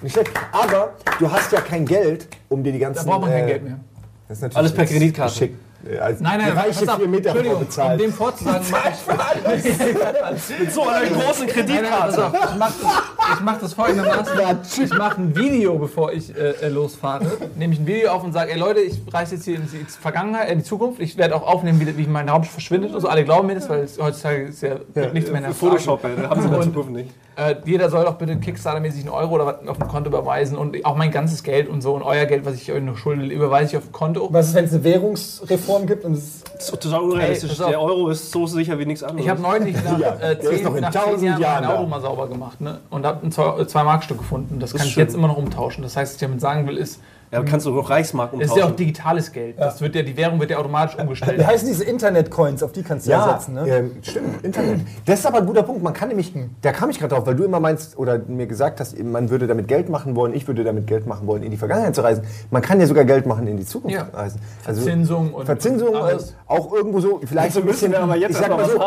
Nicht 0.00 0.12
schlecht. 0.12 0.30
Aber 0.52 0.94
du 1.18 1.30
hast 1.30 1.52
ja 1.52 1.60
kein 1.60 1.84
Geld, 1.84 2.28
um 2.48 2.62
dir 2.62 2.72
die 2.72 2.78
ganzen. 2.78 3.04
Da 3.04 3.10
braucht 3.10 3.22
man 3.22 3.30
kein 3.30 3.44
äh, 3.44 3.48
Geld 3.48 3.64
mehr. 3.64 3.80
Das 4.28 4.38
ist 4.38 4.42
natürlich 4.42 4.56
Alles 4.56 4.72
per 4.74 4.86
Kreditkarte. 4.86 5.32
geschickt. 5.32 5.58
Äh, 5.88 5.98
Als 5.98 6.20
Nein, 6.20 6.40
nein, 6.40 6.52
reiche 6.52 6.80
pass 6.80 6.88
auf, 6.88 6.96
4 6.98 7.08
Meter 7.08 7.28
Entschuldigung, 7.30 7.58
um 7.60 7.64
bezahlt. 7.66 8.00
dem 8.00 8.12
vorzusagen, 8.12 8.66
mach 8.70 9.34
ich, 9.56 10.58
Mit 10.58 10.72
so 10.72 10.82
einer 10.82 11.06
großen 11.06 11.46
Nein, 11.46 11.66
nein, 11.66 11.84
pass 11.90 12.16
Kreditkarte. 12.16 12.26
auf, 12.26 12.34
ich 12.52 12.58
mache 12.58 12.72
das, 12.80 13.40
mach 13.42 13.60
das 13.60 13.72
folgendermaßen. 13.74 14.84
Ich 14.84 14.94
mache 14.94 15.20
ein 15.22 15.36
Video, 15.36 15.78
bevor 15.78 16.12
ich 16.12 16.36
äh, 16.36 16.50
äh, 16.62 16.68
losfahre. 16.68 17.24
Nehme 17.56 17.72
ich 17.74 17.80
ein 17.80 17.86
Video 17.86 18.10
auf 18.10 18.22
und 18.24 18.32
sage, 18.32 18.52
ey 18.52 18.58
Leute, 18.58 18.80
ich 18.80 19.00
reise 19.12 19.36
jetzt 19.36 19.44
hier 19.44 19.56
in 19.56 19.62
die 19.62 19.84
Vergangenheit, 19.86 20.50
in 20.50 20.58
die 20.58 20.64
Zukunft. 20.64 21.00
Ich 21.00 21.16
werde 21.16 21.34
auch 21.34 21.46
aufnehmen, 21.46 21.80
wie, 21.80 21.96
wie 21.96 22.06
mein 22.06 22.30
Haupt 22.30 22.46
verschwindet. 22.46 22.94
Also 22.94 23.08
alle 23.08 23.24
glauben 23.24 23.46
mir 23.46 23.54
das, 23.54 23.68
weil 23.68 23.80
es 23.80 23.98
heutzutage 23.98 24.44
ist 24.48 24.62
ja, 24.62 24.76
nichts 25.12 25.30
mehr 25.30 25.38
in 25.38 25.44
der 25.44 25.54
Photoshop, 25.54 26.04
ey, 26.04 26.16
haben 26.28 26.40
sie 26.42 26.48
in 26.48 26.52
der 26.52 26.62
Zukunft 26.62 26.90
nicht. 26.90 27.10
Äh, 27.36 27.54
jeder 27.64 27.88
soll 27.88 28.04
doch 28.04 28.16
bitte 28.16 28.34
Kickstarter-mäßig 28.34 29.00
einen 29.00 29.08
Euro 29.08 29.36
oder 29.36 29.46
was 29.46 29.68
auf 29.68 29.78
dem 29.78 29.88
Konto 29.88 30.08
überweisen 30.10 30.58
und 30.58 30.84
auch 30.84 30.96
mein 30.96 31.10
ganzes 31.10 31.42
Geld 31.42 31.68
und 31.68 31.80
so 31.80 31.94
und 31.94 32.02
euer 32.02 32.26
Geld, 32.26 32.44
was 32.44 32.56
ich 32.56 32.70
euch 32.70 32.82
noch 32.82 32.98
schulde, 32.98 33.24
überweise 33.24 33.70
ich 33.70 33.76
auf 33.78 33.84
dem 33.84 33.92
Konto. 33.92 34.28
Was 34.30 34.48
ist, 34.48 34.54
wenn 34.54 34.64
es 34.66 34.74
eine 34.74 34.84
Währungsreform 34.84 35.69
gibt 35.86 36.04
und 36.04 36.12
es 36.14 36.42
Das 36.44 36.68
ist 36.68 36.80
total 36.82 37.00
unrealistisch. 37.00 37.58
Ey, 37.60 37.68
der 37.70 37.80
Euro 37.80 38.08
ist 38.08 38.30
so 38.30 38.46
sicher 38.46 38.78
wie 38.78 38.86
nichts 38.86 39.02
anderes. 39.02 39.24
Ich 39.24 39.30
habe 39.30 39.40
neulich 39.40 39.76
nach, 39.84 39.98
Ja, 40.00 40.14
äh, 40.20 40.38
zehn, 40.38 40.64
noch 40.64 40.74
in 40.74 40.82
nach 40.82 40.92
tausend 40.92 41.22
Jahren 41.22 41.40
Jahren 41.40 41.62
da. 41.64 41.86
mal 41.86 42.00
sauber 42.00 42.28
gemacht 42.28 42.60
ne? 42.60 42.80
und 42.90 43.06
habe 43.06 43.26
ein 43.26 43.32
2-Mark-Stück 43.32 44.18
gefunden. 44.18 44.58
Das, 44.60 44.72
kann 44.72 44.80
ist 44.80 44.86
ich 44.88 44.92
schön. 44.94 45.04
jetzt 45.04 45.14
immer 45.14 45.28
noch 45.28 45.36
umtauschen. 45.36 45.82
Das 45.82 45.96
heißt, 45.96 46.12
was 46.12 46.14
ich 46.16 46.20
damit 46.20 46.40
sagen 46.40 46.66
will, 46.66 46.76
ist, 46.76 47.00
ja, 47.32 47.38
aber 47.38 47.46
kannst 47.48 47.64
du 47.66 47.78
auch 47.78 47.88
Reichsmark 47.90 48.32
es 48.34 48.40
ist 48.40 48.46
ja 48.48 48.50
auch 48.50 48.56
umtauschen. 48.56 48.76
digitales 48.76 49.32
Geld. 49.32 49.58
Das 49.58 49.80
wird 49.80 49.94
ja, 49.94 50.02
die 50.02 50.16
Währung 50.16 50.40
wird 50.40 50.50
ja 50.50 50.58
automatisch 50.58 50.98
umgestellt. 50.98 51.38
Wie 51.38 51.46
heißen 51.46 51.68
diese 51.68 51.84
Internet-Coins? 51.84 52.62
Auf 52.62 52.72
die 52.72 52.82
kannst 52.82 53.06
du 53.06 53.10
ja, 53.12 53.26
Ja, 53.26 53.38
setzen, 53.38 53.54
ne? 53.54 53.68
ähm, 53.68 53.92
stimmt, 54.02 54.44
Internet. 54.44 54.80
Das 55.06 55.20
ist 55.20 55.26
aber 55.26 55.38
ein 55.38 55.46
guter 55.46 55.62
Punkt. 55.62 55.82
Man 55.82 55.92
kann 55.92 56.08
nämlich, 56.08 56.32
da 56.62 56.72
kam 56.72 56.90
ich 56.90 56.98
gerade 56.98 57.14
drauf, 57.14 57.26
weil 57.26 57.36
du 57.36 57.44
immer 57.44 57.60
meinst 57.60 57.96
oder 57.98 58.18
mir 58.18 58.46
gesagt 58.46 58.80
hast, 58.80 58.98
man 59.02 59.30
würde 59.30 59.46
damit 59.46 59.68
Geld 59.68 59.88
machen 59.88 60.16
wollen, 60.16 60.34
ich 60.34 60.48
würde 60.48 60.64
damit 60.64 60.86
Geld 60.86 61.06
machen 61.06 61.26
wollen, 61.28 61.42
in 61.42 61.50
die 61.50 61.56
Vergangenheit 61.56 61.94
zu 61.94 62.00
reisen. 62.02 62.24
Man 62.50 62.62
kann 62.62 62.80
ja 62.80 62.86
sogar 62.86 63.04
Geld 63.04 63.26
machen, 63.26 63.46
in 63.46 63.56
die 63.56 63.64
Zukunft 63.66 63.96
Ja. 63.96 64.10
zu 64.10 64.16
reisen. 64.16 64.40
Also 64.64 64.80
Verzinsung 64.82 65.32
und 65.34 65.46
Verzinsung, 65.46 65.88
und 65.90 65.94
äh, 65.94 65.98
alles. 65.98 66.34
auch 66.46 66.72
irgendwo 66.72 67.00
so, 67.00 67.20
vielleicht 67.24 67.52
so 67.54 67.60
ein 67.60 67.66
bisschen, 67.66 67.92
wir 67.92 68.00
aber 68.00 68.16
jetzt 68.16 68.32
ich 68.32 68.36
sag 68.38 68.50
mal 68.50 68.68
so, 68.68 68.80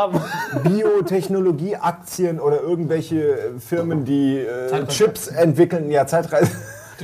Biotechnologie, 0.70 1.78
Aktien 1.78 2.40
oder 2.40 2.62
irgendwelche 2.62 3.22
äh, 3.22 3.60
Firmen, 3.60 4.06
die 4.06 4.40
äh. 4.40 4.86
Chips 4.88 5.28
entwickeln, 5.28 5.90
ja, 5.90 6.06
Zeitreise. 6.06 6.52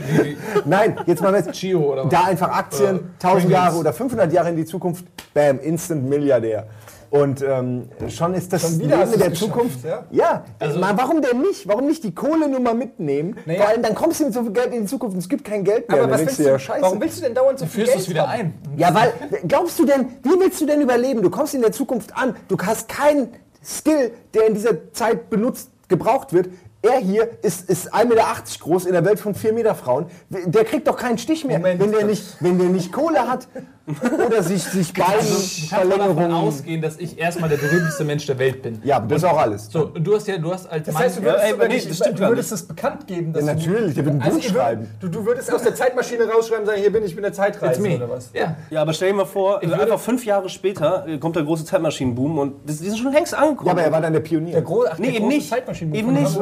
Nein, 0.65 0.97
jetzt 1.05 1.21
mal 1.21 1.33
was. 1.33 1.47
Gio 1.59 1.79
oder 1.93 2.05
was? 2.05 2.11
Da 2.11 2.23
einfach 2.25 2.49
Aktien, 2.49 2.95
Oder 2.97 2.99
1000 3.15 3.19
Pringles. 3.21 3.51
Jahre 3.51 3.77
oder 3.77 3.93
500 3.93 4.33
Jahre 4.33 4.49
in 4.49 4.55
die 4.55 4.65
Zukunft, 4.65 5.05
bam, 5.33 5.59
Instant 5.59 6.07
Milliardär. 6.09 6.67
Und 7.11 7.41
ähm, 7.41 7.89
schon 8.07 8.35
ist 8.35 8.53
das 8.53 8.61
Schon 8.61 8.79
wieder 8.81 9.03
Leben 9.03 9.17
der 9.19 9.33
Zukunft. 9.33 9.83
ja? 9.83 10.05
Ja, 10.11 10.43
Also- 10.59 10.79
mal, 10.79 10.95
warum 10.95 11.23
denn 11.23 11.41
nicht? 11.41 11.67
Warum 11.67 11.87
nicht 11.87 12.03
die 12.03 12.13
Kohlenummer 12.13 12.75
mitnehmen? 12.75 13.35
Naja. 13.47 13.61
Vor 13.61 13.69
allem, 13.69 13.81
dann 13.81 13.95
kommst 13.95 14.19
du 14.19 14.25
mit 14.25 14.33
so 14.35 14.43
viel 14.43 14.51
Geld 14.51 14.71
in 14.75 14.81
die 14.81 14.85
Zukunft 14.85 15.15
und 15.15 15.19
es 15.19 15.27
gibt 15.27 15.43
kein 15.43 15.63
Geld 15.63 15.89
mehr. 15.89 16.03
Aber 16.03 16.11
was 16.11 16.21
willst 16.21 16.37
du, 16.37 16.43
ja, 16.43 16.59
scheiße. 16.59 16.83
warum 16.83 17.01
willst 17.01 17.17
du 17.17 17.23
denn 17.23 17.33
dauernd 17.33 17.57
so 17.57 17.65
Du 17.65 17.71
viel 17.71 17.85
führst 17.85 17.93
Geld 17.93 18.03
es 18.03 18.09
wieder 18.11 18.27
ein. 18.29 18.53
Ja, 18.77 18.93
weil, 18.93 19.11
glaubst 19.47 19.79
du 19.79 19.85
denn, 19.85 20.05
wie 20.21 20.39
willst 20.39 20.61
du 20.61 20.67
denn 20.67 20.81
überleben? 20.81 21.23
Du 21.23 21.31
kommst 21.31 21.55
in 21.55 21.61
der 21.61 21.71
Zukunft 21.71 22.15
an, 22.15 22.35
du 22.47 22.55
hast 22.63 22.87
keinen 22.87 23.29
Skill, 23.65 24.11
der 24.35 24.45
in 24.45 24.53
dieser 24.53 24.91
Zeit 24.93 25.31
benutzt, 25.31 25.71
gebraucht 25.87 26.31
wird. 26.31 26.49
Er 26.81 26.99
hier 26.99 27.29
ist, 27.41 27.69
ist 27.69 27.93
1,80 27.93 28.05
Meter 28.05 28.25
groß 28.59 28.85
in 28.85 28.93
der 28.93 29.03
Welt 29.03 29.19
von 29.19 29.35
4 29.35 29.51
Meter 29.51 29.75
Frauen. 29.75 30.05
Der 30.29 30.63
kriegt 30.63 30.87
doch 30.87 30.95
keinen 30.95 31.17
Stich 31.17 31.43
mehr, 31.43 31.59
Moment. 31.59 31.81
wenn 31.81 31.91
der, 31.91 32.05
nicht, 32.05 32.37
wenn 32.39 32.57
der 32.57 32.69
nicht 32.69 32.93
Kohle 32.93 33.27
hat 33.27 33.47
oder 34.27 34.43
sich, 34.43 34.63
sich 34.63 34.93
Du 34.93 35.01
kannst 35.01 35.29
mal 35.71 35.79
davon 35.79 35.89
Beinverlängerungen... 35.89 36.31
ausgehen, 36.31 36.81
dass 36.81 36.97
ich 36.97 37.17
erstmal 37.17 37.49
der 37.49 37.57
berühmteste 37.57 38.03
Mensch 38.03 38.25
der 38.25 38.37
Welt 38.39 38.61
bin. 38.61 38.81
Ja, 38.83 38.99
das 38.99 39.19
ist 39.19 39.23
auch 39.29 39.37
alles. 39.37 39.67
So, 39.71 39.91
und 39.93 40.03
du 40.05 40.15
hast 40.15 40.27
ja, 40.27 40.37
du 40.37 40.51
hast 40.53 40.69
als 40.69 40.85
Das 40.85 40.93
Mann, 40.93 41.03
heißt, 41.03 41.17
du 41.17 41.23
würdest, 41.23 41.39
Ja, 41.39 41.45
ey, 41.47 41.51
sogar 41.53 41.67
nee, 41.67 41.73
nicht, 41.75 41.89
das 41.89 41.97
stimmt 41.97 42.19
du 42.19 42.27
würdest 42.27 42.51
es 42.51 42.67
bekannt 42.67 43.07
geben, 43.07 43.33
dass 43.33 43.45
Ja, 43.45 43.53
du- 43.53 43.59
natürlich, 43.59 43.95
der 43.95 44.05
wird 44.05 44.15
ein 44.15 44.21
Also, 44.21 44.37
Buch 44.37 44.43
ich 44.45 44.51
würd- 44.51 44.53
schreiben. 44.55 44.87
Du, 44.99 45.07
du 45.07 45.25
würdest 45.25 45.53
aus 45.53 45.61
der 45.63 45.75
Zeitmaschine 45.75 46.23
rausschreiben 46.29 46.61
und 46.63 46.67
sagen, 46.67 46.81
hier 46.81 46.91
bin 46.91 47.03
ich, 47.03 47.09
ich 47.09 47.15
bin 47.15 47.23
der 47.23 47.33
Zeitreisende 47.33 47.95
oder 47.95 48.09
was? 48.09 48.29
Ja. 48.33 48.55
Ja, 48.69 48.81
aber 48.81 48.93
stell 48.93 49.09
dir 49.09 49.15
mal 49.15 49.25
vor, 49.25 49.61
würde- 49.61 49.79
einfach 49.81 49.99
fünf 49.99 50.25
Jahre 50.25 50.49
später 50.49 51.05
äh, 51.07 51.17
kommt 51.17 51.35
der 51.35 51.43
große 51.43 51.65
Zeitmaschinenboom 51.65 52.37
und 52.39 52.53
das, 52.65 52.77
die 52.79 52.89
sind 52.89 52.99
schon 52.99 53.11
längst 53.13 53.33
angekommen. 53.33 53.67
Ja, 53.67 53.71
aber 53.73 53.83
er 53.83 53.91
war 53.91 54.01
dann 54.01 54.13
der 54.13 54.19
Pionier. 54.19 54.53
Der 54.53 54.61
gro 54.61 54.85
ach, 54.89 54.97
Nee, 54.99 55.07
der 55.07 55.15
eben 55.15 55.29
große 55.29 55.35
nicht. 55.37 55.93
Eben 55.93 56.13
nicht. 56.13 56.39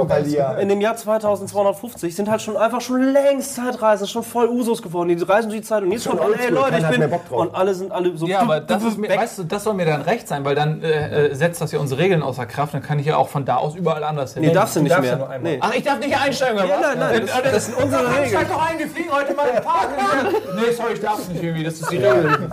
In 0.62 0.70
dem 0.70 0.82
Jahr 0.82 0.96
2250 0.96 2.16
sind 2.16 2.30
halt 2.30 2.42
schon 2.42 2.58
einfach 2.58 2.82
schon 2.82 3.02
längst 3.14 3.56
Zeitreisen, 3.56 4.08
schon 4.08 4.24
voll 4.24 4.48
Usos 4.48 4.82
geworden. 4.82 5.10
Die 5.10 5.24
reisen 5.24 5.50
durch 5.50 5.62
die 5.62 5.68
Zeit 5.68 5.84
und 5.84 5.92
jetzt 5.92 6.04
Schon 6.04 6.20
oldschool, 6.20 6.54
Leute, 6.54 6.78
ich 6.78 6.88
bin. 6.88 7.10
Und 7.38 7.56
alle 7.56 7.74
sind 7.74 7.92
alle 7.92 8.16
so. 8.18 8.28
Ja, 8.28 8.40
aber 8.42 8.60
du- 8.60 8.66
das 8.68 8.82
du- 8.84 8.90
ist 8.90 8.98
mir, 8.98 9.10
weißt 9.10 9.40
du, 9.40 9.44
das 9.44 9.64
soll 9.64 9.74
mir 9.74 9.86
dann 9.86 10.02
recht 10.02 10.28
sein, 10.28 10.44
weil 10.46 10.56
dann 10.56 10.82
äh, 10.84 11.28
äh, 11.28 11.36
setzt 11.36 11.62
das 11.62 11.72
ja 11.72 11.80
unsere 11.80 12.00
Regeln 12.02 12.22
außer 12.24 12.46
Kraft. 12.46 12.74
Dann 12.74 12.82
kann 12.84 13.00
ich 13.00 13.06
ja 13.06 13.18
auch 13.18 13.30
von 13.30 13.46
da 13.46 13.58
aus 13.58 13.76
überall 13.76 14.04
anders 14.04 14.34
hin. 14.34 14.44
Nee, 14.44 14.52
darfst 14.52 14.76
du 14.76 14.80
Du 14.80 14.84
nicht 14.84 14.92
darfst 14.96 15.04
mehr. 15.04 15.14
einmal. 15.14 15.40
Nee. 15.40 15.58
Ach, 15.62 15.74
ich 15.74 15.84
darf 15.84 16.00
nicht 16.00 16.16
einsteigen, 16.18 16.56
oder 16.58 16.66
Ja, 16.68 16.76
was? 16.76 16.82
nein, 16.82 17.00
nein, 17.00 17.22
das- 17.28 17.40
Äh, 17.40 17.52
das 17.52 17.66
sind 17.68 17.78
unsere 17.78 18.08
Regeln. 18.10 18.30
Steig 18.30 18.50
doch 18.50 18.70
ein, 18.70 18.80
wir 18.80 18.88
fliegen 18.88 19.12
heute 19.12 19.34
mal 19.34 19.48
im 19.48 19.64
Park. 19.64 19.88
nee, 20.56 20.72
sorry, 20.76 20.94
ich 20.94 21.00
darf 21.02 21.28
nicht 21.30 21.44
irgendwie, 21.44 21.64
das 21.64 21.74
ist 21.76 21.92
die 21.92 21.98
Regel. 21.98 22.50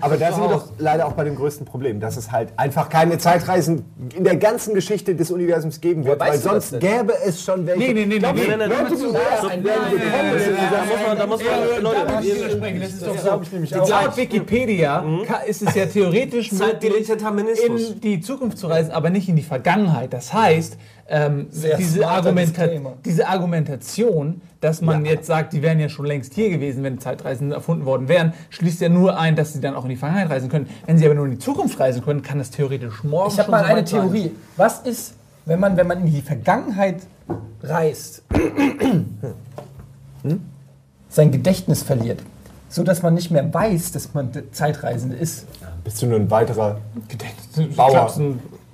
Aber 0.00 0.16
da 0.16 0.32
sind 0.32 0.42
wir 0.42 0.48
doch 0.50 0.64
leider 0.78 1.06
auch 1.06 1.12
bei 1.12 1.24
dem 1.24 1.36
größten 1.36 1.66
Problem, 1.66 2.00
dass 2.00 2.16
es 2.16 2.30
halt 2.32 2.48
einfach 2.56 2.88
keine 2.88 3.18
Zeitreisen 3.18 3.84
in 4.14 4.24
der 4.24 4.36
ganzen 4.36 4.74
Geschichte 4.74 5.14
des 5.14 5.30
Universums 5.30 5.80
geben 5.80 6.04
wird, 6.04 6.18
weil 6.20 6.30
weißt 6.32 6.44
du 6.44 6.48
das 6.50 6.70
sonst 6.70 6.80
gäbe 6.80 7.14
es 7.24 7.42
schon 7.42 7.66
welche. 7.66 7.78
Nee, 7.80 7.92
nee, 7.92 8.06
nee, 8.06 8.18
nee, 8.18 8.32
nee, 8.32 8.56
nee, 8.56 8.56
nee. 8.56 8.74
Ich 12.70 12.80
das 12.80 12.92
ist 12.92 13.06
doch 13.06 13.16
glaub 13.22 13.36
so. 13.36 13.42
ich 13.42 13.52
nämlich 13.52 13.70
Die- 13.70 13.78
auch. 13.80 13.86
Laut 14.04 14.16
Wikipedia 14.16 15.04
ka- 15.26 15.38
ist 15.46 15.62
es 15.62 15.74
ja 15.74 15.86
theoretisch 15.86 16.52
möglich, 16.80 17.08
in 17.66 18.00
die 18.00 18.20
Zukunft 18.20 18.58
zu 18.58 18.66
reisen, 18.66 18.90
aber 18.92 19.10
nicht 19.10 19.28
in 19.28 19.36
die 19.36 19.42
Vergangenheit. 19.42 20.12
Das 20.12 20.32
heißt, 20.32 20.76
ähm, 21.08 21.48
diese, 21.78 22.06
Argumenta 22.08 22.66
diese 23.04 23.26
Argumentation, 23.28 24.40
dass 24.60 24.80
man 24.80 25.04
jetzt 25.04 25.26
sagt, 25.26 25.52
die 25.52 25.62
wären 25.62 25.80
ja 25.80 25.88
schon 25.88 26.06
längst 26.06 26.34
hier 26.34 26.50
gewesen, 26.50 26.82
wenn 26.84 26.98
Zeitreisen 27.00 27.50
erfunden 27.52 27.84
worden 27.86 28.08
wären, 28.08 28.34
schließt 28.50 28.80
ja 28.80 28.88
nur 28.88 29.18
ein, 29.18 29.34
dass 29.36 29.52
sie 29.52 29.60
dann 29.60 29.74
auch 29.74 29.84
in 29.84 29.90
die 29.90 29.96
Vergangenheit 29.96 30.30
reisen 30.30 30.48
können. 30.50 30.68
Wenn 30.86 30.98
sie 30.98 31.06
aber 31.06 31.14
nur 31.14 31.24
in 31.24 31.32
die 31.32 31.38
Zukunft 31.38 31.80
reisen 31.80 32.04
können, 32.04 32.22
kann 32.22 32.38
das 32.38 32.50
theoretisch 32.50 33.02
morgen 33.02 33.32
Ich 33.32 33.38
habe 33.38 33.50
mal 33.50 33.60
so 33.60 33.64
eine 33.64 33.78
weit 33.80 33.88
sein. 33.88 34.00
Theorie. 34.02 34.30
Was 34.56 34.80
ist, 34.80 35.14
wenn 35.46 35.58
man, 35.60 35.76
wenn 35.76 35.86
man 35.86 36.00
in 36.06 36.12
die 36.12 36.22
Vergangenheit 36.22 36.98
reist, 37.62 38.22
sein 41.08 41.32
Gedächtnis 41.32 41.82
verliert, 41.82 42.20
so 42.70 42.82
dass 42.82 43.02
man 43.02 43.12
nicht 43.14 43.30
mehr 43.30 43.52
weiß, 43.52 43.92
dass 43.92 44.14
man 44.14 44.30
Zeitreisende 44.52 45.16
ist? 45.16 45.46
Bist 45.84 46.00
du 46.00 46.06
nur 46.06 46.18
ein 46.20 46.30
weiterer 46.30 46.78
Bauer. 47.76 48.10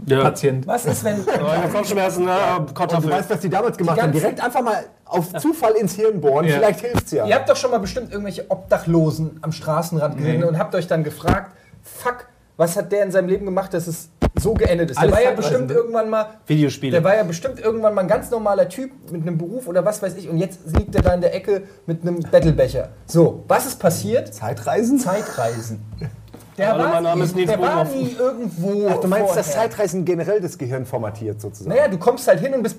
Ja. 0.06 0.22
Patient. 0.22 0.66
Was 0.66 0.84
ist, 0.84 1.02
wenn 1.04 1.20
Oh, 1.20 1.68
Kopfschmerzen, 1.72 2.26
ne? 2.26 2.36
Und 2.58 2.68
du 2.70 2.74
Kartoffel. 2.74 3.10
weißt, 3.10 3.30
was 3.30 3.40
die 3.40 3.48
damals 3.48 3.76
gemacht 3.78 3.96
Die 3.96 4.02
haben. 4.02 4.12
Direkt 4.12 4.44
einfach 4.44 4.62
mal 4.62 4.84
auf 5.06 5.32
Zufall 5.34 5.72
ins 5.72 5.94
Hirn 5.94 6.20
bohren. 6.20 6.44
Ja. 6.46 6.56
Vielleicht 6.56 6.80
hilft's 6.80 7.12
ja. 7.12 7.26
Ihr 7.26 7.34
habt 7.34 7.48
doch 7.48 7.56
schon 7.56 7.70
mal 7.70 7.78
bestimmt 7.78 8.12
irgendwelche 8.12 8.48
Obdachlosen 8.50 9.38
am 9.40 9.52
Straßenrand 9.52 10.18
gesehen 10.18 10.44
und 10.44 10.58
habt 10.58 10.74
euch 10.74 10.86
dann 10.86 11.02
gefragt, 11.02 11.52
fuck, 11.82 12.26
was 12.58 12.76
hat 12.76 12.92
der 12.92 13.04
in 13.04 13.10
seinem 13.10 13.28
Leben 13.28 13.46
gemacht, 13.46 13.72
dass 13.74 13.86
es 13.86 14.10
so 14.38 14.54
geendet 14.54 14.90
ist? 14.90 14.96
Der 14.96 15.02
Alles 15.02 15.14
war 15.14 15.22
ja 15.22 15.30
bestimmt 15.32 15.70
irgendwann 15.70 16.10
mal, 16.10 16.26
Videospiele. 16.46 16.92
der 16.92 17.04
war 17.04 17.16
ja 17.16 17.22
bestimmt 17.22 17.60
irgendwann 17.60 17.94
mal 17.94 18.02
ein 18.02 18.08
ganz 18.08 18.30
normaler 18.30 18.68
Typ 18.68 18.90
mit 19.10 19.22
einem 19.22 19.38
Beruf 19.38 19.66
oder 19.66 19.84
was 19.84 20.02
weiß 20.02 20.16
ich 20.16 20.28
und 20.28 20.38
jetzt 20.38 20.60
liegt 20.76 20.94
er 20.94 21.02
da 21.02 21.14
in 21.14 21.20
der 21.20 21.34
Ecke 21.34 21.62
mit 21.86 22.02
einem 22.02 22.20
Battlebecher. 22.20 22.90
So, 23.06 23.44
was 23.48 23.66
ist 23.66 23.78
passiert? 23.78 24.32
Zeitreisen? 24.32 24.98
Zeitreisen. 24.98 25.80
Der 26.58 26.72
Hallo, 26.72 26.84
war, 26.84 26.90
mein 26.94 27.02
Name 27.02 27.24
ist 27.24 27.36
Nils 27.36 27.50
der 27.50 27.60
war 27.60 27.84
nie 27.84 28.16
irgendwo. 28.18 28.88
Ach, 28.88 28.96
du 28.96 29.08
meinst, 29.08 29.36
dass. 29.36 29.52
Zeitreisen 29.52 30.06
generell 30.06 30.40
das 30.40 30.56
Gehirn 30.56 30.86
formatiert 30.86 31.38
sozusagen? 31.38 31.76
Naja, 31.76 31.88
du 31.88 31.98
kommst 31.98 32.26
halt 32.28 32.40
hin 32.40 32.54
und 32.54 32.62
bist 32.62 32.78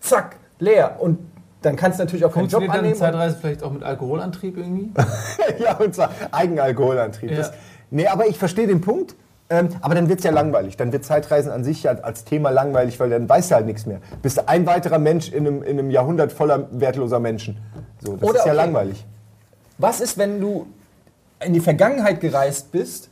zack, 0.00 0.36
leer. 0.58 0.96
Und 1.00 1.18
dann 1.62 1.76
kannst 1.76 1.98
du 1.98 2.04
natürlich 2.04 2.24
auch 2.24 2.32
keinen 2.32 2.48
Job 2.48 2.62
Funktioniert 2.62 2.74
dann 2.74 2.78
annehmen. 2.80 2.96
Zeitreise 2.96 3.36
vielleicht 3.40 3.62
auch 3.62 3.72
mit 3.72 3.82
Alkoholantrieb 3.82 4.58
irgendwie? 4.58 4.90
ja, 5.58 5.76
und 5.78 5.94
zwar 5.94 6.10
Eigenalkoholantrieb. 6.30 7.30
Ja. 7.30 7.36
Das, 7.38 7.52
nee, 7.90 8.06
aber 8.06 8.26
ich 8.26 8.36
verstehe 8.38 8.66
den 8.66 8.82
Punkt. 8.82 9.14
Ähm, 9.50 9.68
aber 9.82 9.94
dann 9.94 10.08
wird 10.08 10.20
es 10.20 10.24
ja 10.24 10.30
langweilig. 10.30 10.76
Dann 10.76 10.92
wird 10.92 11.04
Zeitreisen 11.04 11.52
an 11.52 11.64
sich 11.64 11.82
ja 11.82 11.92
als 11.92 12.24
Thema 12.24 12.50
langweilig, 12.50 12.98
weil 12.98 13.10
dann 13.10 13.28
weißt 13.28 13.50
du 13.50 13.54
halt 13.56 13.66
nichts 13.66 13.84
mehr. 13.84 14.00
Bist 14.22 14.38
du 14.38 14.48
ein 14.48 14.66
weiterer 14.66 14.98
Mensch 14.98 15.30
in 15.30 15.46
einem, 15.46 15.62
in 15.62 15.78
einem 15.78 15.90
Jahrhundert 15.90 16.32
voller 16.32 16.68
wertloser 16.72 17.20
Menschen. 17.20 17.58
So, 18.02 18.16
das 18.16 18.28
Oder 18.28 18.38
ist 18.38 18.46
ja 18.46 18.52
okay. 18.52 18.62
langweilig. 18.62 19.06
Was 19.76 20.00
ist, 20.00 20.16
wenn 20.16 20.40
du 20.40 20.66
in 21.44 21.52
die 21.52 21.60
Vergangenheit 21.60 22.20
gereist 22.20 22.72
bist 22.72 23.10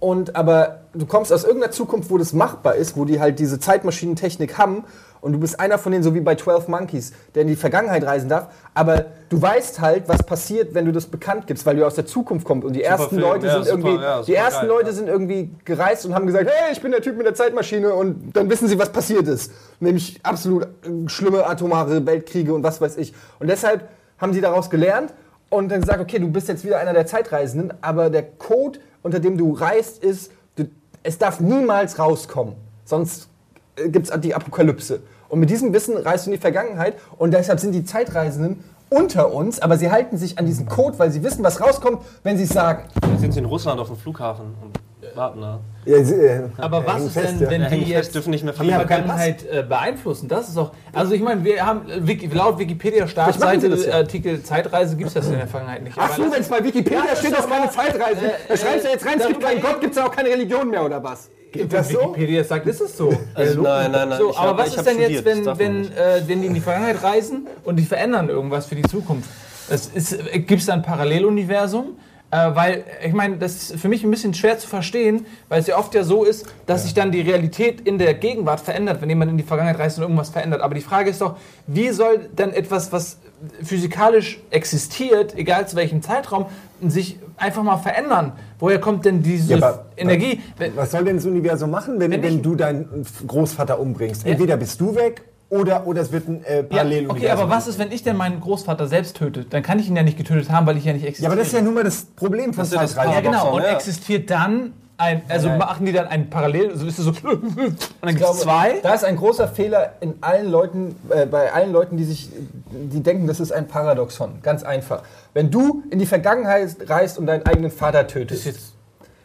und 0.00 0.36
aber 0.36 0.80
du 0.94 1.06
kommst 1.06 1.32
aus 1.32 1.44
irgendeiner 1.44 1.72
Zukunft, 1.72 2.10
wo 2.10 2.18
das 2.18 2.32
machbar 2.32 2.76
ist, 2.76 2.96
wo 2.96 3.04
die 3.04 3.20
halt 3.20 3.38
diese 3.38 3.58
Zeitmaschinentechnik 3.58 4.56
haben 4.56 4.84
und 5.24 5.32
du 5.32 5.38
bist 5.38 5.58
einer 5.58 5.78
von 5.78 5.90
denen, 5.90 6.04
so 6.04 6.14
wie 6.14 6.20
bei 6.20 6.34
12 6.34 6.68
Monkeys, 6.68 7.12
der 7.34 7.42
in 7.42 7.48
die 7.48 7.56
Vergangenheit 7.56 8.04
reisen 8.04 8.28
darf, 8.28 8.48
aber 8.74 9.06
du 9.30 9.40
weißt 9.40 9.80
halt, 9.80 10.06
was 10.06 10.22
passiert, 10.22 10.74
wenn 10.74 10.84
du 10.84 10.92
das 10.92 11.06
bekannt 11.06 11.46
gibst, 11.46 11.64
weil 11.64 11.76
du 11.76 11.86
aus 11.86 11.94
der 11.94 12.04
Zukunft 12.04 12.46
kommst. 12.46 12.66
Und 12.66 12.74
die 12.74 12.82
ersten 12.82 13.08
Film, 13.08 13.22
Leute 13.22 13.46
ja, 13.46 13.54
sind 13.54 13.64
super, 13.64 13.88
irgendwie, 13.88 14.04
ja, 14.04 14.18
die 14.18 14.24
super 14.26 14.38
ersten 14.38 14.60
geil, 14.60 14.68
Leute 14.68 14.86
ja. 14.88 14.92
sind 14.92 15.08
irgendwie 15.08 15.50
gereist 15.64 16.04
und 16.04 16.14
haben 16.14 16.26
gesagt, 16.26 16.50
hey, 16.50 16.72
ich 16.72 16.82
bin 16.82 16.90
der 16.90 17.00
Typ 17.00 17.16
mit 17.16 17.24
der 17.24 17.34
Zeitmaschine 17.34 17.94
und 17.94 18.36
dann 18.36 18.50
wissen 18.50 18.68
sie, 18.68 18.78
was 18.78 18.92
passiert 18.92 19.26
ist, 19.26 19.50
nämlich 19.80 20.20
absolut 20.22 20.64
äh, 20.64 21.08
schlimme 21.08 21.46
atomare 21.46 22.04
Weltkriege 22.04 22.52
und 22.52 22.62
was 22.62 22.82
weiß 22.82 22.98
ich. 22.98 23.14
Und 23.38 23.48
deshalb 23.48 23.88
haben 24.18 24.34
sie 24.34 24.42
daraus 24.42 24.68
gelernt 24.68 25.14
und 25.48 25.70
dann 25.70 25.80
gesagt, 25.80 26.00
okay, 26.00 26.18
du 26.18 26.28
bist 26.28 26.48
jetzt 26.48 26.66
wieder 26.66 26.78
einer 26.78 26.92
der 26.92 27.06
Zeitreisenden, 27.06 27.72
aber 27.80 28.10
der 28.10 28.24
Code, 28.24 28.78
unter 29.02 29.20
dem 29.20 29.38
du 29.38 29.54
reist, 29.54 30.04
ist, 30.04 30.32
du, 30.56 30.64
es 31.02 31.16
darf 31.16 31.40
niemals 31.40 31.98
rauskommen, 31.98 32.56
sonst 32.84 33.30
gibt 33.76 34.08
es 34.08 34.20
die 34.20 34.34
Apokalypse. 34.34 35.00
Und 35.28 35.40
mit 35.40 35.50
diesem 35.50 35.72
Wissen 35.72 35.96
reist 35.96 36.26
du 36.26 36.30
in 36.30 36.36
die 36.36 36.40
Vergangenheit 36.40 36.96
und 37.18 37.32
deshalb 37.32 37.60
sind 37.60 37.72
die 37.72 37.84
Zeitreisenden 37.84 38.62
unter 38.90 39.32
uns, 39.32 39.60
aber 39.60 39.78
sie 39.78 39.90
halten 39.90 40.16
sich 40.16 40.38
an 40.38 40.46
diesen 40.46 40.66
Code, 40.66 40.98
weil 40.98 41.10
sie 41.10 41.22
wissen, 41.22 41.42
was 41.42 41.60
rauskommt, 41.60 41.98
wenn 42.22 42.36
sie 42.36 42.44
es 42.44 42.50
sagen. 42.50 42.84
Jetzt 43.10 43.20
sind 43.20 43.32
sie 43.32 43.40
in 43.40 43.46
Russland 43.46 43.80
auf 43.80 43.88
dem 43.88 43.96
Flughafen 43.96 44.46
und 44.62 44.83
warten 45.16 45.40
da. 45.40 45.60
Ja, 45.86 46.02
sie, 46.02 46.14
äh, 46.14 46.40
Aber 46.56 46.86
was 46.86 47.02
ist 47.02 47.12
fest, 47.12 47.40
denn, 47.40 47.50
wenn 47.50 47.62
Ja, 47.62 47.68
die 47.68 47.84
jetzt 47.84 48.14
dürfen 48.14 48.30
nicht 48.30 48.42
mehr 48.44 48.54
die. 48.54 48.70
Vergangenheit 48.70 49.44
äh, 49.50 49.62
beeinflussen? 49.62 50.28
Das 50.28 50.48
ist 50.48 50.56
auch. 50.56 50.70
Also 50.92 51.12
ich 51.14 51.20
meine, 51.22 51.44
wir 51.44 51.64
haben 51.64 51.82
äh, 51.90 52.26
laut 52.32 52.58
Wikipedia 52.58 53.06
Vielleicht 53.06 53.38
machen 53.40 53.60
sie 53.60 53.66
Startseite 53.66 53.68
das 53.70 53.86
ja. 53.86 53.94
Artikel 53.94 54.42
Zeitreise 54.42 54.96
gibt 54.96 55.08
es 55.08 55.14
das 55.14 55.26
in 55.26 55.32
der 55.36 55.46
Vergangenheit 55.46 55.82
nicht. 55.82 55.96
Ach 55.98 56.16
so, 56.16 56.22
wenn 56.32 56.40
es 56.40 56.48
bei 56.48 56.64
Wikipedia 56.64 56.98
Ja, 57.00 57.04
das 57.10 57.18
steht, 57.18 57.30
ist 57.32 57.38
das 57.38 57.44
ist 57.46 57.50
keine 57.52 57.66
doch 57.66 57.72
Zeitreise. 57.74 58.26
äh, 58.26 58.30
da 58.48 58.56
schreibst 58.56 58.84
du 58.86 58.88
jetzt 58.90 59.06
rein, 59.06 59.20
es 59.20 59.26
gibt 59.26 59.40
keinen 59.42 59.60
Gott, 59.60 59.80
gibt 59.80 59.96
es 59.96 60.02
auch 60.02 60.10
keine 60.10 60.28
Religion 60.30 60.70
mehr 60.70 60.84
oder 60.84 61.02
was? 61.04 61.28
Geht 61.52 61.72
das 61.72 61.88
so? 61.90 62.00
Wikipedia 62.00 62.42
sagt, 62.44 62.66
ist 62.66 62.80
es 62.80 62.96
so. 62.96 63.12
Also 63.34 63.60
nein, 63.62 63.92
nein, 63.92 64.08
nein, 64.08 64.18
So, 64.18 64.30
ich 64.30 64.38
aber 64.38 64.48
hab- 64.50 64.58
was 64.58 64.68
ich 64.68 64.76
ist 64.78 64.86
denn 64.86 64.98
jetzt, 64.98 65.20
studiert, 65.20 65.46
wenn, 65.46 65.58
wenn, 65.58 65.84
äh, 65.92 66.22
wenn 66.26 66.40
die 66.40 66.46
in 66.48 66.54
die 66.54 66.60
Vergangenheit 66.60 67.02
reisen 67.02 67.46
und 67.62 67.76
die 67.76 67.84
verändern 67.84 68.28
irgendwas 68.28 68.66
für 68.66 68.74
die 68.74 68.82
Zukunft? 68.82 69.28
Gibt 69.68 70.50
es 70.60 70.66
da 70.66 70.72
ein 70.74 70.82
Paralleluniversum? 70.82 71.96
Äh, 72.34 72.56
weil, 72.56 72.84
ich 73.06 73.12
meine, 73.12 73.36
das 73.36 73.70
ist 73.70 73.80
für 73.80 73.88
mich 73.88 74.02
ein 74.02 74.10
bisschen 74.10 74.34
schwer 74.34 74.58
zu 74.58 74.66
verstehen, 74.66 75.24
weil 75.48 75.60
es 75.60 75.68
ja 75.68 75.78
oft 75.78 75.94
ja 75.94 76.02
so 76.02 76.24
ist, 76.24 76.46
dass 76.66 76.82
sich 76.82 76.92
dann 76.92 77.12
die 77.12 77.20
Realität 77.20 77.80
in 77.82 77.96
der 77.96 78.12
Gegenwart 78.14 78.58
verändert, 78.58 79.00
wenn 79.00 79.08
jemand 79.08 79.30
in 79.30 79.36
die 79.36 79.44
Vergangenheit 79.44 79.78
reist 79.78 79.98
und 79.98 80.02
irgendwas 80.02 80.30
verändert. 80.30 80.60
Aber 80.60 80.74
die 80.74 80.80
Frage 80.80 81.10
ist 81.10 81.20
doch, 81.20 81.36
wie 81.68 81.90
soll 81.90 82.28
dann 82.34 82.52
etwas, 82.52 82.90
was 82.90 83.18
physikalisch 83.62 84.40
existiert, 84.50 85.36
egal 85.38 85.68
zu 85.68 85.76
welchem 85.76 86.02
Zeitraum, 86.02 86.46
sich 86.84 87.20
einfach 87.36 87.62
mal 87.62 87.76
verändern? 87.76 88.32
Woher 88.58 88.80
kommt 88.80 89.04
denn 89.04 89.22
diese 89.22 89.54
Ja, 89.54 89.68
aber- 89.68 89.84
Energie? 89.96 90.40
Was 90.74 90.90
soll 90.90 91.04
denn 91.04 91.16
das 91.16 91.26
Universum 91.26 91.70
machen, 91.70 92.00
wenn, 92.00 92.10
Wenn 92.10 92.22
wenn, 92.24 92.42
du 92.42 92.56
deinen 92.56 93.06
Großvater 93.28 93.78
umbringst? 93.78 94.26
Entweder 94.26 94.56
bist 94.56 94.80
du 94.80 94.96
weg 94.96 95.22
oder, 95.54 95.86
oder 95.86 96.02
es 96.02 96.10
wird 96.12 96.28
ein 96.28 96.44
äh, 96.44 96.56
Ja, 96.56 96.62
Paralleluniversum. 96.64 97.16
okay, 97.16 97.30
aber 97.30 97.48
was 97.48 97.68
ist, 97.68 97.78
wenn 97.78 97.92
ich 97.92 98.02
denn 98.02 98.16
meinen 98.16 98.40
Großvater 98.40 98.88
selbst 98.88 99.16
töte? 99.16 99.44
Dann 99.44 99.62
kann 99.62 99.78
ich 99.78 99.88
ihn 99.88 99.96
ja 99.96 100.02
nicht 100.02 100.18
getötet 100.18 100.50
haben, 100.50 100.66
weil 100.66 100.76
ich 100.76 100.84
ja 100.84 100.92
nicht 100.92 101.04
existiere. 101.04 101.24
Ja, 101.24 101.32
aber 101.32 101.38
das 101.38 101.48
ist 101.48 101.54
ja 101.54 101.62
nun 101.62 101.74
mal 101.74 101.84
das 101.84 102.04
Problem 102.16 102.52
von 102.52 102.64
ja 102.64 102.70
Zeitreisen. 102.70 103.12
Ja, 103.12 103.20
genau. 103.20 103.54
Und 103.56 103.62
ja. 103.62 103.68
existiert 103.74 104.28
dann 104.30 104.72
ein, 104.96 105.22
also 105.28 105.48
Nein. 105.48 105.58
machen 105.58 105.86
die 105.86 105.92
dann 105.92 106.06
ein 106.08 106.28
Parallel, 106.30 106.76
so 106.76 106.86
ist 106.86 106.98
es 106.98 107.04
so, 107.04 107.10
und 107.28 107.76
dann 108.00 108.14
gibt 108.16 108.28
es 108.28 108.40
zwei? 108.40 108.80
Da 108.82 108.94
ist 108.94 109.04
ein 109.04 109.16
großer 109.16 109.48
Fehler 109.48 109.94
in 110.00 110.14
allen 110.20 110.50
Leuten, 110.50 110.96
äh, 111.08 111.26
bei 111.26 111.52
allen 111.52 111.72
Leuten, 111.72 111.96
die 111.96 112.04
sich, 112.04 112.30
die 112.70 113.02
denken, 113.02 113.26
das 113.26 113.40
ist 113.40 113.52
ein 113.52 113.66
Paradoxon. 113.68 114.40
Ganz 114.42 114.62
einfach. 114.62 115.02
Wenn 115.32 115.50
du 115.50 115.82
in 115.90 115.98
die 115.98 116.06
Vergangenheit 116.06 116.76
reist 116.88 117.18
und 117.18 117.26
deinen 117.26 117.46
eigenen 117.46 117.70
Vater 117.70 118.06
tötest, 118.06 118.46
jetzt- 118.46 118.73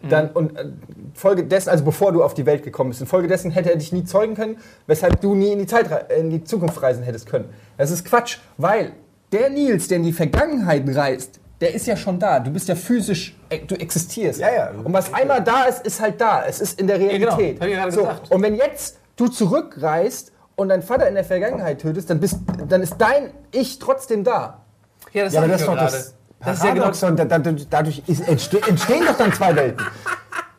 dann 0.07 0.29
und 0.29 0.57
äh, 0.57 0.65
folgedessen, 1.13 1.69
also 1.69 1.83
bevor 1.83 2.11
du 2.11 2.23
auf 2.23 2.33
die 2.33 2.45
Welt 2.45 2.63
gekommen 2.63 2.91
bist, 2.91 3.01
infolgedessen 3.01 3.51
hätte 3.51 3.71
er 3.71 3.77
dich 3.77 3.91
nie 3.91 4.05
zeugen 4.05 4.35
können, 4.35 4.57
weshalb 4.87 5.19
du 5.21 5.35
nie 5.35 5.51
in 5.51 5.59
die 5.59 5.67
Zeit, 5.67 6.11
in 6.11 6.29
die 6.29 6.43
Zukunft 6.43 6.81
reisen 6.81 7.03
hättest 7.03 7.27
können. 7.27 7.49
Das 7.77 7.91
ist 7.91 8.05
Quatsch, 8.05 8.37
weil 8.57 8.93
der 9.31 9.49
Nils, 9.49 9.87
der 9.87 9.97
in 9.97 10.03
die 10.03 10.13
Vergangenheit 10.13 10.83
reist, 10.95 11.39
der 11.61 11.73
ist 11.73 11.87
ja 11.87 11.97
schon 11.97 12.19
da. 12.19 12.39
Du 12.39 12.51
bist 12.51 12.69
ja 12.69 12.75
physisch, 12.75 13.35
äh, 13.49 13.59
du 13.59 13.75
existierst. 13.75 14.39
Ja, 14.39 14.51
ja. 14.51 14.71
Und 14.83 14.93
was 14.93 15.13
einmal 15.13 15.43
da 15.43 15.63
ist, 15.63 15.85
ist 15.85 15.99
halt 15.99 16.21
da. 16.21 16.45
Es 16.45 16.61
ist 16.61 16.79
in 16.79 16.87
der 16.87 16.97
genau. 16.97 17.35
Realität. 17.35 17.59
Hab 17.59 17.67
ich 17.67 17.75
gerade 17.75 17.91
so, 17.91 18.01
gesagt. 18.01 18.31
und 18.31 18.41
wenn 18.41 18.55
jetzt 18.55 18.97
du 19.17 19.27
zurückreist 19.27 20.31
und 20.55 20.69
deinen 20.69 20.83
Vater 20.83 21.07
in 21.07 21.15
der 21.15 21.25
Vergangenheit 21.25 21.81
tötest, 21.81 22.09
dann, 22.09 22.19
bist, 22.19 22.37
dann 22.67 22.81
ist 22.81 22.95
dein 22.97 23.31
Ich 23.51 23.79
trotzdem 23.79 24.23
da. 24.23 24.61
Ja, 25.11 25.25
das 25.25 25.33
Ja, 25.33 25.39
aber 25.39 25.49
das 25.49 25.61
ist 25.61 25.67
doch 25.67 25.75
ja 25.75 25.83
das 25.83 25.93
gerade. 25.93 26.18
Das 26.43 26.57
ist 26.57 26.63
ja 26.63 26.73
genau 26.73 26.91
Dadurch 27.69 28.01
ist, 28.07 28.27
entste 28.27 28.61
entstehen 28.67 29.05
doch 29.05 29.17
dann 29.17 29.33
zwei 29.33 29.55
Welten. 29.55 29.85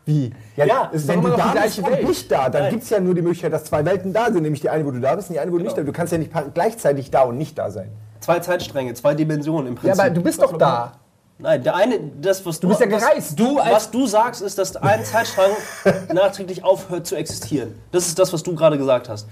Wie? 0.04 0.32
Ja, 0.56 0.64
Ja, 0.66 0.84
ist 0.92 1.06
wenn 1.08 1.22
du 1.22 1.28
da 1.28 1.36
die 1.36 1.42
bist 1.42 1.52
gleiche 1.52 1.82
und 1.82 1.92
Welt. 1.92 2.08
nicht 2.08 2.32
da, 2.32 2.48
dann 2.48 2.70
gibt 2.70 2.82
es 2.82 2.90
ja 2.90 3.00
nur 3.00 3.14
die 3.14 3.22
Möglichkeit, 3.22 3.52
dass 3.52 3.64
zwei 3.64 3.84
Welten 3.84 4.12
da 4.12 4.26
sind. 4.26 4.42
Nämlich 4.42 4.60
die 4.60 4.68
eine, 4.70 4.84
wo 4.84 4.90
du 4.90 5.00
da 5.00 5.14
bist 5.14 5.28
und 5.28 5.34
die 5.34 5.40
eine, 5.40 5.52
wo 5.52 5.56
du 5.58 5.62
nicht 5.64 5.74
Genau. 5.76 5.86
da 5.86 5.92
bist. 5.92 5.94
Du 5.94 5.98
kannst 5.98 6.12
ja 6.12 6.18
nicht 6.18 6.54
gleichzeitig 6.54 7.10
da 7.10 7.22
und 7.22 7.38
nicht 7.38 7.56
da 7.58 7.70
sein. 7.70 7.90
Zwei 8.20 8.40
Zeitstränge, 8.40 8.92
zwei 8.94 9.14
Dimensionen 9.14 9.68
im 9.68 9.74
Ja, 9.74 9.80
Prinzip. 9.80 10.00
aber 10.00 10.10
du 10.10 10.22
bist 10.22 10.42
doch 10.42 10.56
da. 10.58 10.92
Nein, 11.38 11.62
der 11.62 11.74
eine, 11.74 11.98
das, 12.20 12.44
was 12.44 12.60
du. 12.60 12.68
bist 12.68 12.80
ja 12.80 12.90
was, 12.90 13.02
gereist. 13.02 13.38
Du, 13.40 13.58
als- 13.58 13.72
was 13.74 13.90
du 13.90 14.06
sagst, 14.06 14.42
ist, 14.42 14.58
dass 14.58 14.76
ein 14.76 15.02
Zeitstrang 15.04 15.50
nachträglich 16.12 16.62
aufhört 16.64 17.06
zu 17.06 17.16
existieren. 17.16 17.74
Das 17.92 18.06
ist 18.08 18.18
das, 18.18 18.30
was 18.34 18.42
du 18.42 18.54
gerade 18.54 18.76
gesagt 18.76 19.08
hast. 19.08 19.26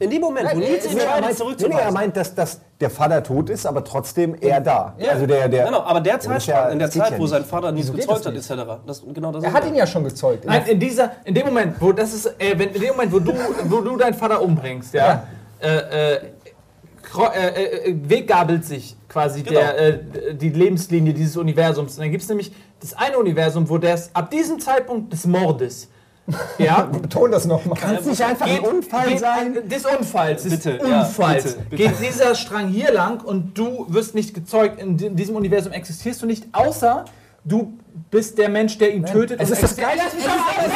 In 0.00 0.10
dem 0.10 0.20
Moment, 0.20 0.48
wo 0.52 0.58
Nils 0.58 0.86
entscheidet, 0.86 1.06
er 1.06 1.20
meint, 1.20 1.60
nee, 1.60 1.68
nee, 1.68 1.74
er 1.80 1.92
meint, 1.92 2.16
dass, 2.16 2.34
dass 2.34 2.60
der 2.80 2.90
Vater 2.90 3.22
tot 3.22 3.48
ist, 3.48 3.64
aber 3.64 3.84
trotzdem 3.84 4.34
er 4.40 4.60
da. 4.60 4.94
Ja, 4.98 5.12
Also 5.12 5.24
der, 5.24 5.48
der, 5.48 5.66
genau, 5.66 5.82
aber 5.82 6.00
der 6.00 6.18
das 6.18 6.46
ja- 6.46 6.68
in 6.68 6.80
der 6.80 6.88
das 6.88 6.96
Zeit, 6.96 7.12
ja 7.12 7.18
wo 7.18 7.22
nicht. 7.22 7.30
sein 7.30 7.44
Vater 7.44 7.72
geht 7.72 7.94
gezeugt 7.94 8.26
hat, 8.26 8.36
das 8.36 8.50
etc. 8.50 8.62
Das, 8.84 9.02
genau 9.14 9.30
das 9.30 9.44
Er 9.44 9.52
hat 9.52 9.64
ihn 9.68 9.76
ja 9.76 9.86
schon 9.86 10.02
gezeugt. 10.02 10.44
Nein, 10.46 10.64
in, 10.66 10.80
dieser, 10.80 11.12
in 11.24 11.32
dem 11.34 11.46
Moment, 11.46 11.76
wo 11.80 11.92
das 11.92 12.12
ist, 12.12 12.26
äh, 12.26 12.58
wenn, 12.58 12.70
in 12.70 12.80
dem 12.80 12.90
Moment, 12.90 13.12
wo 13.12 13.20
du, 13.20 13.32
wo 13.66 13.80
du 13.82 13.96
deinen 13.96 14.14
Vater 14.14 14.42
umbringst, 14.42 14.94
ja, 14.94 15.28
Äh, 15.60 16.14
äh, 16.14 16.20
kro- 17.10 17.32
äh, 17.32 17.90
äh, 17.90 17.94
weggabelt 18.06 18.64
sich 18.64 18.96
quasi 19.08 19.42
Genau. 19.44 19.60
der, 19.60 19.78
äh, 19.78 20.34
die 20.34 20.50
Lebenslinie 20.50 21.14
dieses 21.14 21.36
Universums. 21.36 21.94
Und 21.94 22.00
dann 22.02 22.10
gibt 22.10 22.22
es 22.24 22.28
nämlich 22.28 22.52
das 22.80 22.92
eine 22.94 23.16
Universum, 23.16 23.68
wo 23.70 23.78
der 23.78 23.96
ab 24.12 24.30
diesem 24.30 24.58
Zeitpunkt 24.58 25.12
des 25.12 25.24
Mordes, 25.24 25.88
ja, 26.58 26.82
Beton 27.02 27.30
das 27.30 27.44
nochmal. 27.46 27.78
Kann 27.78 27.96
es 27.96 28.06
nicht 28.06 28.22
einfach 28.22 28.46
ein 28.46 28.60
Unfall 28.60 29.08
geht, 29.08 29.18
sein? 29.20 29.68
Des 29.68 29.84
Unfalls, 29.84 30.42
des 30.44 30.52
Bitte, 30.52 30.78
ja, 30.86 31.00
Unfalls. 31.02 31.44
bitte, 31.44 31.58
bitte. 31.70 31.82
Geht 31.82 32.00
dieser 32.00 32.34
Strang 32.34 32.68
hier 32.68 32.92
lang 32.92 33.22
und 33.22 33.56
du 33.58 33.86
wirst 33.88 34.14
nicht 34.14 34.34
gezeugt. 34.34 34.80
In 34.80 34.96
di- 34.96 35.10
diesem 35.10 35.36
Universum 35.36 35.72
existierst 35.72 36.22
du 36.22 36.26
nicht, 36.26 36.46
außer 36.52 37.04
du 37.44 37.76
bist 38.10 38.38
der 38.38 38.48
Mensch, 38.48 38.78
der 38.78 38.94
ihn 38.94 39.04
tötet. 39.04 39.40
Es 39.40 39.50
ist 39.50 39.62
das 39.62 39.76
Geile- 39.76 40.00
Lass 40.02 40.14
mich 40.14 40.24
doch 40.24 40.32
ausreden! 40.32 40.72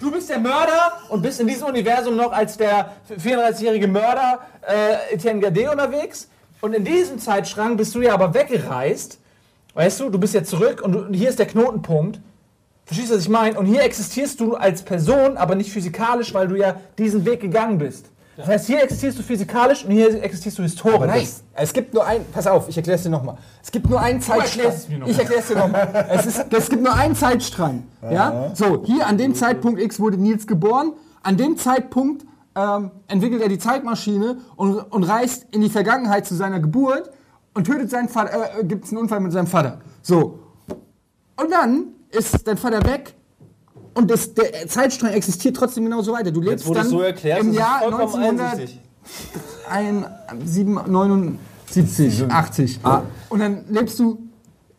Du 0.00 0.10
bist 0.10 0.28
der 0.30 0.38
Mörder 0.40 0.92
und 1.10 1.22
bist 1.22 1.38
in 1.40 1.46
diesem 1.46 1.68
Universum 1.68 2.16
noch 2.16 2.32
als 2.32 2.56
der 2.56 2.92
34-jährige 3.22 3.86
Mörder 3.86 4.40
äh, 4.66 5.14
Etienne 5.14 5.38
Gade 5.40 5.70
unterwegs. 5.70 6.28
Und 6.60 6.74
in 6.74 6.84
diesem 6.84 7.18
Zeitstrang 7.18 7.76
bist 7.76 7.94
du 7.94 8.00
ja 8.00 8.14
aber 8.14 8.34
weggereist. 8.34 9.18
Weißt 9.74 10.00
du, 10.00 10.10
du 10.10 10.18
bist 10.18 10.34
ja 10.34 10.42
zurück 10.42 10.80
und, 10.82 10.92
du, 10.92 10.98
und 11.00 11.14
hier 11.14 11.28
ist 11.28 11.38
der 11.38 11.46
Knotenpunkt. 11.46 12.20
Verstehst 12.92 13.10
du, 13.10 13.14
was 13.16 13.22
ich 13.22 13.28
meine? 13.28 13.58
Und 13.58 13.66
hier 13.66 13.82
existierst 13.82 14.38
du 14.40 14.54
als 14.54 14.82
Person, 14.82 15.36
aber 15.36 15.54
nicht 15.54 15.72
physikalisch, 15.72 16.32
weil 16.34 16.48
du 16.48 16.56
ja 16.56 16.76
diesen 16.98 17.24
Weg 17.24 17.40
gegangen 17.40 17.78
bist. 17.78 18.06
Das 18.36 18.46
heißt, 18.46 18.66
hier 18.66 18.82
existierst 18.82 19.18
du 19.18 19.22
physikalisch 19.22 19.84
und 19.84 19.90
hier 19.90 20.22
existierst 20.22 20.58
du 20.58 20.62
historisch. 20.62 21.00
Nein, 21.06 21.28
es 21.54 21.72
gibt 21.72 21.92
nur 21.92 22.04
ein. 22.06 22.24
Pass 22.32 22.46
auf, 22.46 22.66
ich 22.68 22.76
erkläre 22.76 22.96
es 22.96 23.02
dir 23.02 23.10
nochmal. 23.10 23.36
Es 23.62 23.70
gibt 23.70 23.88
nur 23.90 24.00
einen 24.00 24.20
Zeitstrang. 24.22 24.72
Ich 25.10 25.18
erkläre 25.18 25.40
es 25.40 25.46
dir 25.48 25.56
nochmal. 25.56 26.06
Es, 26.10 26.26
ist- 26.26 26.44
es 26.50 26.70
gibt 26.70 26.82
nur 26.82 26.94
einen 26.94 27.14
Zeitstrang. 27.14 27.84
Ja? 28.10 28.50
So, 28.54 28.82
hier 28.86 29.06
an 29.06 29.18
dem 29.18 29.34
Zeitpunkt 29.34 29.80
X 29.80 30.00
wurde 30.00 30.16
Nils 30.16 30.46
geboren. 30.46 30.94
An 31.22 31.36
dem 31.36 31.58
Zeitpunkt 31.58 32.24
ähm, 32.56 32.90
entwickelt 33.06 33.42
er 33.42 33.48
die 33.48 33.58
Zeitmaschine 33.58 34.38
und, 34.56 34.76
und 34.78 35.04
reist 35.04 35.46
in 35.50 35.60
die 35.60 35.70
Vergangenheit 35.70 36.26
zu 36.26 36.34
seiner 36.34 36.58
Geburt 36.58 37.10
und 37.54 37.64
tötet 37.66 37.90
seinen 37.90 38.08
Vater. 38.08 38.58
Äh, 38.60 38.64
gibt 38.64 38.86
es 38.86 38.90
einen 38.92 38.98
Unfall 39.02 39.20
mit 39.20 39.32
seinem 39.32 39.46
Vater. 39.46 39.80
So. 40.00 40.38
Und 41.36 41.52
dann 41.52 41.88
ist 42.12 42.46
dein 42.46 42.56
Vater 42.56 42.84
weg. 42.84 43.14
Und 43.94 44.10
das, 44.10 44.32
der 44.34 44.68
Zeitstrang 44.68 45.12
existiert 45.12 45.56
trotzdem 45.56 45.84
genauso 45.84 46.12
weiter. 46.12 46.30
Du 46.30 46.40
lebst 46.40 46.66
Jetzt, 46.66 46.76
dann 46.76 46.88
so 46.88 47.02
erklärst, 47.02 47.42
im 47.42 47.52
Jahr 47.52 47.80
vollkommen 47.80 48.14
1900, 48.14 48.52
einsichtig. 48.52 48.80
ein, 49.68 50.06
7, 50.44 50.80
79, 50.90 52.24
80. 52.30 52.80
Und 53.28 53.38
dann 53.38 53.64
lebst 53.68 53.98
du 53.98 54.18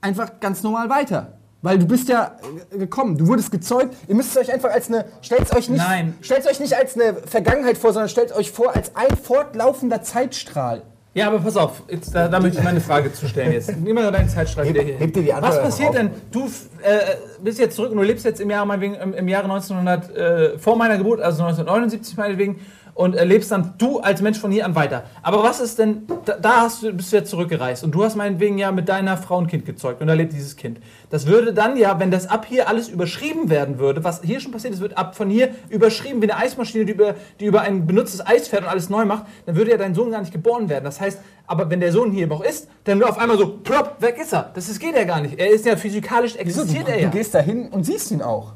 einfach 0.01 0.39
ganz 0.39 0.63
normal 0.63 0.89
weiter. 0.89 1.37
Weil 1.61 1.79
du 1.79 1.85
bist 1.85 2.09
ja 2.09 2.35
äh, 2.71 2.77
gekommen, 2.77 3.17
du 3.17 3.25
wurdest 3.25 3.49
gezeugt. 3.49 3.95
Ihr 4.07 4.15
müsst 4.15 4.31
es 4.31 4.37
euch 4.37 4.51
einfach 4.53 4.69
als 4.69 4.89
eine, 4.89 5.05
stellt 5.21 5.55
euch 5.55 5.69
nicht, 5.69 5.79
Nein. 5.79 6.13
stellt 6.19 6.45
euch 6.45 6.59
nicht 6.59 6.75
als 6.75 6.95
eine 6.95 7.13
Vergangenheit 7.13 7.77
vor, 7.77 7.93
sondern 7.93 8.09
stellt 8.09 8.33
euch 8.33 8.51
vor 8.51 8.75
als 8.75 8.93
ein 8.95 9.15
fortlaufender 9.15 10.01
Zeitstrahl. 10.01 10.83
Ja, 11.15 11.27
aber 11.27 11.39
pass 11.39 11.55
auf, 11.57 11.83
jetzt, 11.89 12.15
da, 12.15 12.27
da 12.27 12.39
möchte 12.39 12.57
ich 12.57 12.63
meine 12.63 12.81
Frage 12.81 13.13
zu 13.13 13.27
stellen 13.27 13.51
jetzt. 13.51 13.75
Nimm 13.83 13.93
mal 13.93 14.11
deinen 14.11 14.29
Zeitstrahl 14.29 14.67
wieder 14.67 14.81
hier. 14.81 14.97
heb 14.97 15.13
dir 15.13 15.21
die 15.21 15.31
Antwort 15.31 15.53
Was 15.53 15.61
passiert 15.61 15.93
denn? 15.93 16.09
Du 16.31 16.45
äh, 16.81 16.99
bist 17.43 17.59
jetzt 17.59 17.75
zurück 17.75 17.91
und 17.91 17.97
du 17.97 18.03
lebst 18.03 18.25
jetzt 18.25 18.41
im 18.41 18.49
Jahr 18.49 18.65
meinetwegen 18.65 18.95
im, 18.95 19.13
im 19.13 19.27
Jahre 19.27 19.43
1900 19.43 20.15
äh, 20.15 20.57
vor 20.57 20.75
meiner 20.75 20.97
Geburt, 20.97 21.21
also 21.21 21.43
1979 21.43 22.17
meinetwegen, 22.17 22.59
und 22.95 23.15
äh, 23.15 23.23
lebst 23.23 23.51
dann 23.51 23.73
du 23.77 23.99
als 23.99 24.21
Mensch 24.21 24.39
von 24.39 24.51
hier 24.51 24.65
an 24.65 24.75
weiter. 24.75 25.03
Aber 25.21 25.43
was 25.43 25.59
ist 25.59 25.79
denn? 25.79 26.03
Da, 26.25 26.37
da 26.37 26.61
hast 26.61 26.83
du, 26.83 26.93
bist 26.93 27.11
du 27.11 27.17
jetzt 27.17 27.29
zurückgereist 27.29 27.83
und 27.83 27.91
du 27.91 28.03
hast 28.03 28.15
meinetwegen 28.15 28.57
ja 28.57 28.71
mit 28.71 28.89
deiner 28.89 29.17
Frau 29.17 29.39
ein 29.39 29.47
Kind 29.47 29.65
gezeugt 29.65 30.01
und 30.01 30.07
da 30.07 30.13
lebt 30.13 30.33
dieses 30.33 30.55
Kind. 30.55 30.79
Das 31.09 31.25
würde 31.27 31.53
dann 31.53 31.77
ja, 31.77 31.99
wenn 31.99 32.11
das 32.11 32.27
ab 32.27 32.45
hier 32.47 32.67
alles 32.67 32.89
überschrieben 32.89 33.49
werden 33.49 33.79
würde, 33.79 34.03
was 34.03 34.21
hier 34.21 34.39
schon 34.39 34.51
passiert 34.51 34.73
ist, 34.73 34.79
wird 34.79 34.97
ab 34.97 35.15
von 35.15 35.29
hier 35.29 35.49
überschrieben 35.69 36.21
wie 36.21 36.31
eine 36.31 36.41
Eismaschine, 36.41 36.85
die 36.85 36.93
über, 36.93 37.15
die 37.39 37.45
über 37.45 37.61
ein 37.61 37.87
benutztes 37.87 38.25
Eis 38.25 38.47
fährt 38.47 38.63
und 38.63 38.69
alles 38.69 38.89
neu 38.89 39.05
macht, 39.05 39.25
dann 39.45 39.55
würde 39.55 39.71
ja 39.71 39.77
dein 39.77 39.95
Sohn 39.95 40.11
gar 40.11 40.21
nicht 40.21 40.33
geboren 40.33 40.69
werden. 40.69 40.85
Das 40.85 41.01
heißt, 41.01 41.19
aber 41.47 41.69
wenn 41.69 41.79
der 41.79 41.91
Sohn 41.91 42.11
hier 42.11 42.27
noch 42.27 42.41
ist, 42.41 42.67
dann 42.85 42.99
nur 42.99 43.09
auf 43.09 43.17
einmal 43.17 43.37
so, 43.37 43.47
plopp, 43.57 44.01
weg 44.01 44.17
ist 44.21 44.33
er. 44.33 44.51
Das, 44.53 44.67
das 44.67 44.79
geht 44.79 44.95
ja 44.95 45.03
gar 45.03 45.21
nicht. 45.21 45.39
Er 45.39 45.49
ist 45.49 45.65
ja 45.65 45.75
physikalisch, 45.75 46.33
Wieso? 46.33 46.61
existiert 46.61 46.87
du, 46.87 46.91
er 46.91 46.97
du 46.97 47.03
ja. 47.03 47.09
gehst 47.09 47.33
da 47.33 47.39
hin 47.39 47.69
und 47.69 47.83
siehst 47.83 48.11
ihn 48.11 48.21
auch. 48.21 48.53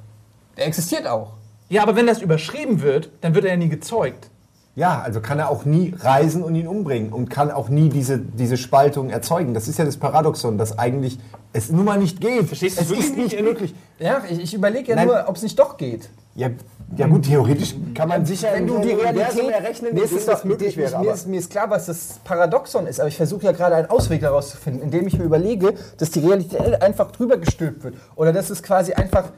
Der 0.56 0.67
existiert 0.67 1.08
auch. 1.08 1.34
Ja, 1.69 1.84
aber 1.84 1.95
wenn 1.95 2.08
das 2.08 2.21
überschrieben 2.21 2.82
wird, 2.82 3.10
dann 3.21 3.36
wird 3.36 3.45
er 3.45 3.51
ja 3.51 3.58
nie 3.58 3.69
gezeugt. 3.69 4.30
Ja, 4.75 5.01
also 5.01 5.21
kann 5.21 5.39
er 5.39 5.49
auch 5.49 5.65
nie 5.65 5.95
reisen 5.99 6.43
und 6.43 6.53
ihn 6.53 6.67
umbringen 6.67 7.12
und 7.12 7.30
kann 7.30 7.49
auch 7.49 7.67
nie 7.67 7.89
diese, 7.89 8.19
diese 8.19 8.58
Spaltung 8.58 9.10
erzeugen. 9.10 9.56
Das 9.56 9.67
ist 9.67 9.80
ja 9.80 9.86
das 9.86 9.97
Paradoxon, 9.97 10.60
dass 10.60 10.77
eigentlich 10.77 11.17
es 11.51 11.71
nun 11.71 11.86
mal 11.86 11.97
nicht 11.97 12.21
geht. 12.21 12.45
Verstehst 12.45 12.80
du 12.80 12.84
es 12.84 12.91
ist 12.91 13.17
nicht 13.17 13.41
möglich. 13.41 13.73
Ja, 13.97 14.21
ich, 14.30 14.39
ich 14.39 14.53
überlege 14.53 14.89
ja 14.89 14.95
Nein. 14.95 15.08
nur, 15.08 15.25
ob 15.27 15.36
es 15.36 15.41
nicht 15.41 15.58
doch 15.58 15.77
geht. 15.77 16.10
Ja, 16.36 16.51
ja 16.95 17.08
gut, 17.08 17.25
theoretisch 17.25 17.73
kann 17.95 18.08
man 18.08 18.23
sicher 18.27 18.49
Wenn 18.53 18.67
du 18.67 18.80
die 18.80 18.91
Realität 18.91 19.49
errechnen, 19.49 19.95
mir 19.95 20.03
ist, 20.03 20.15
das 20.15 20.25
doch, 20.25 20.43
möglich 20.43 20.77
mir, 20.77 20.84
wäre. 20.84 20.99
mir, 20.99 21.12
ist, 21.12 21.27
mir 21.27 21.39
ist 21.39 21.49
klar, 21.49 21.71
was 21.71 21.88
das 21.88 22.19
Paradoxon 22.23 22.86
ist, 22.86 22.99
aber 22.99 23.10
ich 23.10 23.17
versuche 23.17 23.45
ja 23.45 23.53
gerade 23.53 23.75
einen 23.75 23.89
Ausweg 23.89 24.21
daraus 24.21 24.51
zu 24.51 24.58
finden, 24.58 24.84
indem 24.84 25.08
ich 25.08 25.17
mir 25.17 25.25
überlege, 25.25 25.73
dass 25.97 26.12
die 26.12 26.19
Realität 26.19 26.84
einfach 26.84 27.12
drüber 27.12 27.38
gestülpt 27.38 27.84
wird 27.84 27.95
oder 28.15 28.32
dass 28.32 28.51
es 28.51 28.62
quasi 28.62 28.93
einfach 28.93 29.32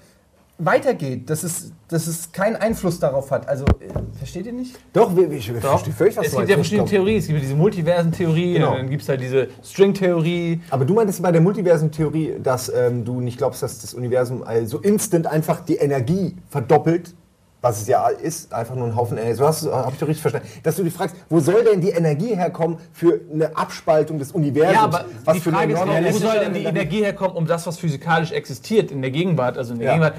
weitergeht, 0.59 1.29
dass 1.29 1.43
es, 1.43 1.71
dass 1.87 2.05
es 2.07 2.31
keinen 2.31 2.55
Einfluss 2.57 2.99
darauf 2.99 3.31
hat. 3.31 3.47
Also, 3.47 3.65
äh, 3.65 4.17
versteht 4.17 4.45
ihr 4.45 4.51
nicht? 4.53 4.75
Doch, 4.93 5.15
wir- 5.15 5.31
ich 5.31 5.49
verstehe 5.51 5.93
völlig, 5.93 6.17
was 6.17 6.25
es 6.27 6.31
du 6.33 6.37
gibt 6.39 6.49
ja 6.49 6.55
verschiedene 6.57 6.83
Ich 6.83 6.89
Theorien. 6.91 7.17
Es 7.17 7.27
gibt 7.27 7.37
ja 7.39 7.43
diese 7.43 7.55
Multiversen-Theorie, 7.55 8.53
Genau. 8.53 8.75
dann 8.75 8.89
gibt 8.89 9.01
es 9.03 9.09
halt 9.09 9.21
diese 9.21 9.47
String-Theorie. 9.63 10.61
Aber 10.69 10.85
du 10.85 10.93
meintest 10.93 11.21
bei 11.21 11.31
der 11.31 11.41
Multiversum-Theorie, 11.41 12.35
dass 12.43 12.69
ähm, 12.73 13.05
du 13.05 13.21
nicht 13.21 13.37
glaubst, 13.37 13.63
dass 13.63 13.79
das 13.79 13.93
Universum 13.93 14.43
also 14.43 14.79
instant 14.79 15.27
einfach 15.27 15.61
die 15.61 15.75
Energie 15.77 16.35
verdoppelt, 16.49 17.15
was 17.61 17.81
es 17.81 17.87
ja 17.89 18.07
ist, 18.07 18.53
einfach 18.53 18.75
nur 18.75 18.87
ein 18.87 18.95
Haufen 18.95 19.17
Energie. 19.17 19.35
So 19.35 19.45
hast 19.45 19.65
du, 19.65 19.71
habe 19.73 19.91
ich 19.91 19.97
doch 19.99 20.07
richtig 20.07 20.21
verstanden. 20.21 20.47
Dass 20.63 20.77
du 20.77 20.83
dich 20.83 20.93
fragst, 20.93 21.13
wo 21.29 21.41
soll 21.41 21.65
denn 21.65 21.81
die 21.81 21.89
Energie 21.89 22.33
herkommen 22.33 22.77
für 22.93 23.19
eine 23.33 23.55
Abspaltung 23.57 24.17
des 24.17 24.31
Universums? 24.31 24.75
Ja, 24.75 24.83
aber 24.83 25.05
was 25.25 25.33
die 25.35 25.49
Frage 25.49 25.73
ist, 25.73 25.81
wo 26.13 26.17
soll 26.19 26.39
denn 26.39 26.53
die 26.53 26.63
Energie 26.63 27.03
herkommen, 27.03 27.35
um 27.35 27.45
das, 27.47 27.67
was 27.67 27.77
physikalisch 27.77 28.31
existiert 28.31 28.91
in 28.91 29.01
der 29.01 29.11
Gegenwart, 29.11 29.57
also 29.57 29.73
in 29.73 29.79
der 29.79 29.87
Ja. 29.87 29.93
Gegenwart, 29.95 30.13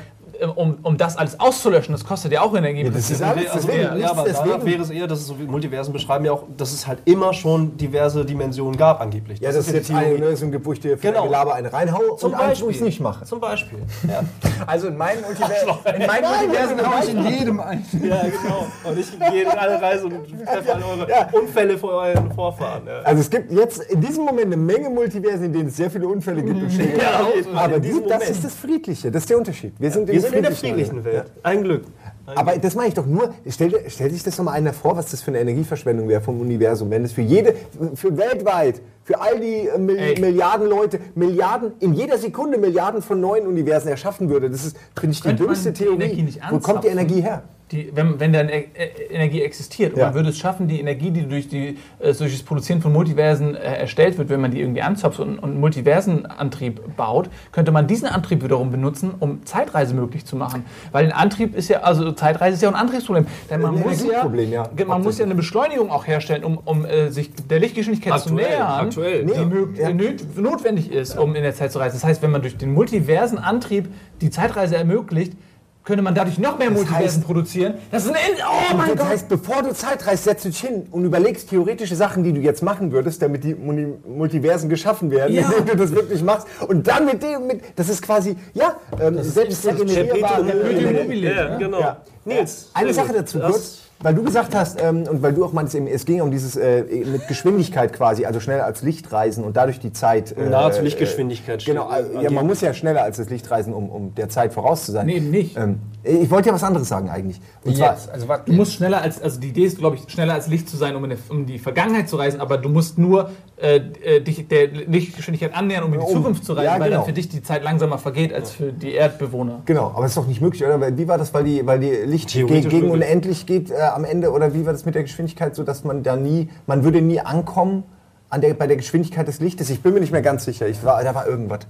um, 0.57 0.79
um 0.83 0.97
das 0.97 1.17
alles 1.17 1.39
auszulöschen? 1.39 1.93
Das 1.93 2.05
kostet 2.05 2.33
ja 2.33 2.43
auch 2.43 2.55
Energie. 2.57 2.83
Ja, 2.85 2.91
das 2.91 3.11
ist 3.11 3.23
Also, 3.23 3.39
alles, 3.41 3.51
also, 3.51 3.67
deswegen, 3.69 3.83
ja, 3.85 3.95
nichts 3.95 4.11
aber 4.11 4.23
danach 4.25 4.43
deswegen. 4.45 4.67
wäre 4.67 4.83
es 4.83 4.91
eher, 4.91 5.07
dass 5.07 5.19
es 5.21 5.27
so 5.27 5.39
wie 5.39 5.45
Multiversen 5.45 5.93
beschreiben 5.93 6.25
ja 6.25 6.33
auch, 6.33 6.45
dass 6.57 6.73
es 6.73 6.87
halt 6.87 7.01
immer 7.05 7.33
schon 7.33 7.77
diverse 7.77 8.25
Dimensionen 8.25 8.77
gab 8.77 9.01
angeblich. 9.01 9.41
Ja, 9.41 9.49
dass 9.49 9.59
es 9.59 9.69
ist 9.69 9.75
jetzt 9.75 9.91
ein. 9.91 10.13
Universum 10.13 10.51
gibt, 10.51 10.67
wo 10.67 10.73
ich 10.73 10.81
dir 10.81 10.97
für 10.99 11.09
Genau. 11.09 11.23
ein 11.23 11.29
Gelaber 11.29 11.55
eine 11.55 11.73
reinhau 11.73 12.17
Zum 12.17 12.33
und 12.33 12.39
eins, 12.39 12.61
wo 12.61 12.67
Beispiel. 12.67 12.71
ich 12.71 12.77
es 12.77 12.83
nicht 12.83 13.01
mache. 13.01 13.25
Zum 13.25 13.41
Beispiel. 13.41 13.79
Ja, 14.09 14.23
Also 14.67 14.89
in 14.89 14.97
meinem 14.97 15.25
Universum, 15.25 15.77
in 15.97 16.07
meinem 16.07 16.25
Universum 16.45 16.79
haue 16.95 17.05
ich 17.05 17.11
in 17.15 17.27
jedem 17.39 17.61
ein. 17.61 17.85
ja 18.03 18.23
genau. 18.23 18.67
Und 18.85 18.99
ich 18.99 19.19
gehe 19.19 19.43
in 19.43 19.49
alle 19.51 19.81
Reise 19.81 20.07
und 20.07 20.13
treffe 20.47 20.75
alle 20.75 20.85
eure 20.85 21.07
Unfälle 21.33 21.79
vor 21.79 21.93
euren 21.93 22.33
Vorfahren. 22.33 22.83
Ja. 22.87 23.01
Also 23.05 23.21
es 23.21 23.31
gibt 23.31 23.51
jetzt 23.53 23.83
in 23.85 24.01
diesem 24.01 24.25
Moment 24.25 24.47
eine 24.47 24.57
Menge 24.57 24.91
Multiversen, 24.91 25.47
in 25.47 25.53
denen 25.53 25.69
es 25.69 25.77
sehr 25.77 25.91
viele 25.91 26.07
Unfälle 26.09 26.43
gibt. 26.43 26.73
Schläge. 26.73 26.99
Ja, 26.99 27.21
aber 27.55 27.79
das 27.81 28.31
ist 28.31 28.45
das 28.45 28.55
Friedliche, 28.55 29.11
das 29.11 29.23
ist 29.23 29.31
der 29.31 29.39
Unterschied. 29.39 29.73
Wir 29.79 29.91
sind, 29.91 30.09
Wir 30.09 30.21
sind 30.21 30.30
in 30.33 30.43
der 30.43 30.53
friedlichen 30.53 31.05
Welt. 31.05 31.27
Ein 31.43 31.63
Glück. 31.65 31.85
Ein 32.27 32.37
Aber 32.37 32.57
das 32.57 32.75
meine 32.75 32.89
ich 32.89 32.95
doch 32.95 33.07
nur, 33.07 33.35
stell, 33.49 33.73
stell 33.89 34.11
sich 34.11 34.23
das 34.23 34.37
doch 34.37 34.45
mal 34.45 34.53
einer 34.53 34.73
vor, 34.73 34.97
was 34.97 35.11
das 35.11 35.23
für 35.23 35.31
eine 35.31 35.41
Energieverschwendung 35.41 36.09
wäre 36.09 36.21
vom 36.21 36.41
Universum, 36.41 36.91
wenn 36.91 37.05
es 37.05 37.13
für 37.13 37.23
jede, 37.23 37.55
für 37.95 38.17
weltweit, 38.17 38.81
für 39.05 39.21
all 39.21 39.41
die 39.41 39.69
äh, 39.69 39.79
Mil 39.79 39.99
Ey. 39.99 40.21
Milliarden 40.21 40.69
Leute, 40.69 41.01
Milliarden, 41.15 41.73
in 41.81 41.95
jeder 41.95 42.19
Sekunde 42.19 42.59
Milliarden 42.59 43.03
von 43.03 43.21
neuen 43.21 43.47
Universen 43.47 43.89
erschaffen 43.89 44.29
würde. 44.29 44.51
Das 44.51 44.65
ist, 44.65 44.77
finde 44.99 45.13
ich, 45.13 45.21
die 45.21 45.29
Könnte 45.29 45.45
dümmste 45.45 45.73
Theorie. 45.73 46.39
Wo 46.51 46.59
kommt 46.59 46.85
die? 46.85 46.89
Energie 46.89 47.21
her? 47.21 47.43
Die, 47.73 47.93
wenn, 47.95 48.19
wenn 48.19 48.33
dann 48.33 48.49
e 48.49 48.65
äh, 48.75 49.15
Energie 49.15 49.43
existiert 49.43 49.93
und 49.93 50.01
Ja. 50.01 50.07
man 50.07 50.15
würde 50.15 50.31
es 50.31 50.39
schaffen, 50.39 50.67
die 50.67 50.81
Energie, 50.81 51.13
die 51.13 51.29
durch, 51.29 51.47
die, 51.47 51.79
äh, 52.01 52.13
durch 52.13 52.33
das 52.33 52.43
Produzieren 52.43 52.81
von 52.83 52.93
Multiversen 52.93 53.55
äh, 53.55 53.59
erstellt 53.61 54.19
wird, 54.19 54.29
wenn 54.29 54.41
man 54.41 54.51
die 54.51 54.61
irgendwie 54.61 54.83
anzapft 54.83 55.21
und, 55.21 55.39
und 55.39 55.51
einen 55.51 55.61
Multiversenantrieb 55.61 56.97
baut, 56.97 57.31
könnte 57.53 57.71
man 57.71 57.87
diesen 57.87 58.09
Antrieb 58.09 58.43
wiederum 58.43 58.73
benutzen, 58.73 59.15
um 59.21 59.45
Zeitreise 59.45 59.95
möglich 59.95 60.25
zu 60.25 60.35
machen. 60.35 60.65
Weil 60.91 61.05
ein 61.07 61.13
Antrieb 61.13 61.55
ist 61.55 61.69
ja, 61.69 61.81
also 61.83 62.11
Zeitreise 62.11 62.57
ist 62.57 62.63
ja 62.63 62.71
auch 62.71 62.75
ein 62.75 62.81
Antriebsproblem. 62.81 63.27
Denn 63.49 63.61
man 63.61 63.77
Ein 63.77 63.83
muss 63.83 64.05
ja, 64.05 64.27
ja. 64.27 64.85
man 64.87 65.03
muss 65.03 65.19
ja 65.19 65.25
eine 65.25 65.37
Beschleunigung 65.37 65.91
auch 65.91 66.09
herstellen, 66.09 66.43
um, 66.43 66.59
um 66.65 66.85
äh, 66.85 67.11
sich 67.11 67.31
der 67.49 67.61
Lichtgeschwindigkeit 67.61 68.19
zu 68.21 68.31
Aktuell, 68.31 68.49
nähern, 68.51 68.67
aktuell, 68.87 69.25
die 69.27 69.81
ja. 69.81 69.89
nöt- 69.91 70.25
notwendig 70.41 70.91
ist, 70.91 71.17
um 71.17 71.37
in 71.37 71.43
der 71.45 71.55
Zeit 71.55 71.71
zu 71.71 71.79
reisen. 71.79 71.95
Das 71.97 72.05
heißt, 72.05 72.21
wenn 72.21 72.33
man 72.33 72.43
durch 72.43 72.57
den 72.57 72.73
Multiversenantrieb 72.75 73.89
die 74.21 74.31
Zeitreise 74.31 74.77
ermöglicht, 74.77 75.35
könnte 75.85 76.03
man 76.03 76.15
dadurch 76.15 76.39
noch 76.39 76.59
mehr 76.59 76.71
Multiversen 76.71 77.23
heißt- 77.23 77.27
produzieren. 77.27 77.75
Das 77.91 78.05
ist 78.05 78.11
ein 78.11 78.17
In 78.17 78.43
Oh 78.45 78.77
mein 78.77 78.89
das 78.91 78.99
Gott! 78.99 79.07
heißt, 79.09 79.29
bevor 79.29 79.63
du 79.63 79.73
Zeit 79.75 80.07
reist, 80.07 80.25
setzt 80.25 80.45
du 80.45 80.51
dich 80.51 80.61
hin 80.61 80.87
und 80.91 81.05
überlegst 81.05 81.49
theoretische 81.51 81.97
Sachen, 81.97 82.23
die 82.23 82.33
du 82.33 82.41
jetzt 82.41 82.63
machen 82.63 82.93
würdest, 82.93 83.23
damit 83.23 83.45
die 83.45 83.55
Multiversen 83.55 84.69
geschaffen 84.69 85.11
werden, 85.11 85.35
Ja. 85.35 85.51
indem 85.59 85.67
du 85.67 85.77
das 85.85 85.93
wirklich 85.95 86.23
machst. 86.23 86.47
Und 86.69 86.87
dann 86.87 87.07
mit 87.07 87.23
dem, 87.23 87.47
mit, 87.47 87.63
das 87.77 87.89
ist 87.89 88.03
quasi, 88.03 88.37
ja, 88.55 88.77
ähm, 89.01 89.23
selbst 89.23 89.65
mobile. 89.65 91.35
Ja, 91.35 91.57
genau. 91.59 91.81
Ja. 91.81 91.97
Nils. 92.25 92.71
Eine 92.75 92.93
Sache 92.93 93.13
dazu 93.13 93.39
Das- 93.39 93.51
kurz, 93.51 93.79
weil 94.03 94.15
du 94.15 94.23
gesagt 94.23 94.55
hast, 94.55 94.81
ähm, 94.83 95.05
und 95.11 95.23
weil 95.23 95.33
du 95.35 95.45
auch 95.45 95.53
meintest, 95.53 95.77
eben, 95.77 95.87
es 95.87 96.05
ging 96.07 96.21
um 96.23 96.31
dieses 96.31 96.57
äh, 96.57 96.83
mit 97.05 97.29
Geschwindigkeit 97.29 97.93
quasi, 97.93 98.25
also 98.25 98.41
schneller 98.41 98.65
als 98.65 98.83
Licht 98.83 99.13
reisen 99.13 99.45
und 99.45 99.57
dadurch 99.57 99.79
die 99.79 99.93
Zeit. 99.93 100.33
Äh, 100.37 100.49
Nahezu 100.49 100.83
Lichtgeschwindigkeit. 100.83 101.65
Genau, 101.65 101.91
äh, 101.91 102.23
ja, 102.25 102.31
man 102.31 102.47
muss 102.47 102.61
ja 102.61 102.73
schneller 102.73 103.03
als 103.03 103.19
das 103.19 103.29
Licht 103.31 103.51
reisen, 103.51 103.75
um, 103.75 103.91
um 103.91 104.15
der 104.15 104.29
Zeit 104.29 104.53
voraus 104.53 104.87
zu 104.87 104.93
sein. 104.93 105.07
Nee, 105.07 105.17
eben 105.17 105.31
nicht. 105.31 105.57
Ähm, 105.57 105.81
ich 106.03 106.31
wollte 106.31 106.49
ja 106.49 106.55
was 106.55 106.65
anderes 106.65 106.89
sagen 106.89 107.11
eigentlich. 107.11 107.41
Und 107.65 107.77
zwar, 107.77 107.93
Jetzt, 107.93 108.11
also 108.11 108.27
Du 108.47 108.53
musst 108.53 108.73
schneller 108.73 109.03
als, 109.03 109.21
also 109.21 109.39
die 109.39 109.49
Idee 109.49 109.65
ist, 109.65 109.79
glaube 109.79 109.97
ich, 109.97 110.11
schneller 110.11 110.35
als 110.35 110.47
Licht 110.49 110.69
zu 110.69 110.77
sein, 110.79 110.97
um 110.97 111.05
in, 111.05 111.11
der, 111.11 111.19
um 111.29 111.45
die 111.45 111.59
Vergangenheit 111.59 112.09
zu 112.09 112.17
reisen, 112.17 112.41
aber 112.41 112.57
du 112.57 112.71
musst 112.71 112.97
nur 112.97 113.31
äh, 113.57 113.77
äh, 114.03 114.21
dich 114.23 114.49
der 114.49 114.69
Lichtgeschwindigkeit 114.69 115.55
annähern, 115.55 115.85
um 115.85 115.93
in 115.93 116.01
die 116.01 116.07
Um- 116.07 116.13
Zukunft 116.15 116.45
zu 116.47 116.55
reisen, 116.55 116.65
ja, 116.65 116.73
weil 116.81 116.89
genau. 116.89 117.01
dann 117.01 117.07
für 117.07 117.13
dich 117.13 117.29
die 117.29 117.43
Zeit 117.43 117.63
langsamer 117.63 117.99
vergeht 117.99 118.33
als 118.33 118.51
für 118.51 118.73
die 118.73 118.93
Erdbewohner. 118.95 119.61
Genau, 119.67 119.89
aber 119.89 120.03
das 120.03 120.13
ist 120.13 120.17
doch 120.17 120.27
nicht 120.27 120.41
möglich, 120.41 120.65
oder? 120.65 120.81
Weil- 120.81 120.97
Wie 120.97 121.07
war 121.07 121.19
das, 121.19 121.35
weil 121.35 121.45
die, 121.45 121.67
weil 121.67 121.79
die 121.81 121.91
Licht 121.91 122.31
gegen 122.33 122.91
unendlich 122.91 123.45
geht 123.45 123.71
am 123.95 124.05
Ende? 124.05 124.33
Oder 124.33 124.55
wie 124.55 124.67
war 124.67 124.73
das 124.73 124.85
mit 124.85 124.95
der 124.95 125.03
Geschwindigkeit, 125.03 125.55
so 125.55 125.65
dass 125.65 125.85
man 125.85 126.03
da 126.03 126.17
nie, 126.17 126.49
man 126.67 126.85
würde 126.85 127.01
nie 127.01 127.21
ankommen 127.21 127.85
an 128.29 128.41
der, 128.41 128.55
bei 128.55 128.67
der 128.67 128.77
Geschwindigkeit 128.77 129.27
des 129.29 129.41
Lichtes? 129.41 129.71
Ich 129.71 129.83
bin 129.83 129.95
mir 129.95 130.01
nicht 130.01 130.13
mehr 130.13 130.23
ganz 130.23 130.45
sicher. 130.45 130.69
Ich 130.69 130.85
war, 130.85 131.03
da 131.03 131.15
war 131.15 131.27
irgendwas. 131.27 131.61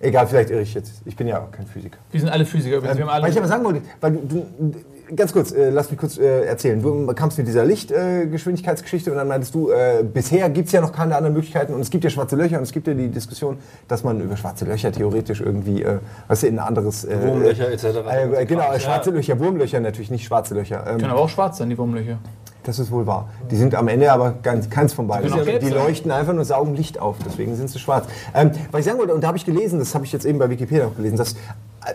Egal, 0.00 0.28
vielleicht 0.28 0.50
irre 0.50 0.62
ich 0.62 0.74
jetzt. 0.74 1.02
Ich 1.06 1.16
bin 1.16 1.26
ja 1.26 1.42
auch 1.42 1.50
kein 1.50 1.66
Physiker. 1.66 1.98
Wir 2.12 2.20
sind 2.20 2.28
alle 2.28 2.44
Physiker 2.44 2.76
übrigens. 2.76 2.98
wir 2.98 3.04
haben 3.04 3.10
alle 3.10 3.24
Weil 3.24 3.30
ich 3.32 3.38
aber 3.38 3.48
sagen 3.48 3.64
wollte, 3.64 3.82
weil 4.00 4.12
du, 4.12 4.46
du 4.58 4.76
ganz 5.14 5.32
kurz, 5.32 5.52
äh, 5.52 5.70
lass 5.70 5.90
mich 5.90 5.98
kurz 5.98 6.18
äh, 6.18 6.44
erzählen. 6.44 6.82
Du 6.82 7.06
kamst 7.14 7.38
mit 7.38 7.46
dieser 7.46 7.64
Lichtgeschwindigkeitsgeschichte 7.64 8.22
äh, 8.22 8.26
Geschwindigkeitsgeschichte 8.26 9.10
und 9.10 9.16
dann 9.16 9.28
meintest 9.28 9.54
du, 9.54 9.70
äh, 9.70 10.02
bisher 10.02 10.48
gibt 10.50 10.66
es 10.66 10.72
ja 10.72 10.80
noch 10.80 10.92
keine 10.92 11.16
anderen 11.16 11.34
Möglichkeiten 11.34 11.74
und 11.74 11.80
es 11.80 11.90
gibt 11.90 12.04
ja 12.04 12.10
schwarze 12.10 12.36
Löcher 12.36 12.58
und 12.58 12.64
es 12.64 12.72
gibt 12.72 12.86
ja 12.86 12.94
die 12.94 13.08
Diskussion, 13.08 13.58
dass 13.86 14.04
man 14.04 14.20
über 14.20 14.36
schwarze 14.36 14.64
Löcher 14.64 14.92
theoretisch 14.92 15.40
irgendwie, 15.40 15.82
äh, 15.82 15.98
was 16.26 16.42
in 16.42 16.58
ein 16.58 16.66
anderes... 16.66 17.04
Äh, 17.04 17.20
Wurmlöcher 17.22 17.70
etc. 17.70 17.84
Äh, 17.84 18.46
genau, 18.46 18.72
Ja. 18.72 18.80
schwarze 18.80 19.10
Löcher, 19.10 19.38
Wurmlöcher 19.38 19.80
natürlich, 19.80 20.10
nicht 20.10 20.24
schwarze 20.24 20.54
Löcher. 20.54 20.84
Ähm, 20.86 20.98
können 20.98 21.10
aber 21.10 21.20
auch 21.20 21.28
schwarz 21.28 21.58
sein, 21.58 21.70
die 21.70 21.78
Wurmlöcher. 21.78 22.18
Das 22.64 22.78
ist 22.78 22.90
wohl 22.90 23.06
wahr. 23.06 23.30
Die 23.50 23.56
sind 23.56 23.74
am 23.74 23.88
Ende 23.88 24.12
aber 24.12 24.34
ganz, 24.42 24.68
keins 24.68 24.92
von 24.92 25.06
beiden. 25.06 25.32
Die 25.32 25.66
sein. 25.66 25.72
leuchten 25.72 26.10
einfach 26.10 26.34
nur 26.34 26.44
saugen 26.44 26.74
Licht 26.74 26.98
auf, 26.98 27.16
deswegen 27.24 27.56
sind 27.56 27.70
sie 27.70 27.78
schwarz. 27.78 28.06
Ähm, 28.34 28.50
was 28.70 28.80
ich 28.80 28.86
sagen 28.86 28.98
wollte, 28.98 29.14
und 29.14 29.22
da 29.22 29.28
habe 29.28 29.38
ich 29.38 29.46
gelesen, 29.46 29.78
das 29.78 29.94
habe 29.94 30.04
ich 30.04 30.12
jetzt 30.12 30.26
eben 30.26 30.38
bei 30.38 30.50
Wikipedia 30.50 30.86
auch 30.86 30.94
gelesen, 30.94 31.16
dass, 31.16 31.34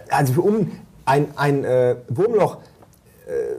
also 0.10 0.42
um 0.42 0.72
ein, 1.06 1.28
ein 1.36 1.64
äh, 1.64 1.96
Wurmloch, 2.08 2.58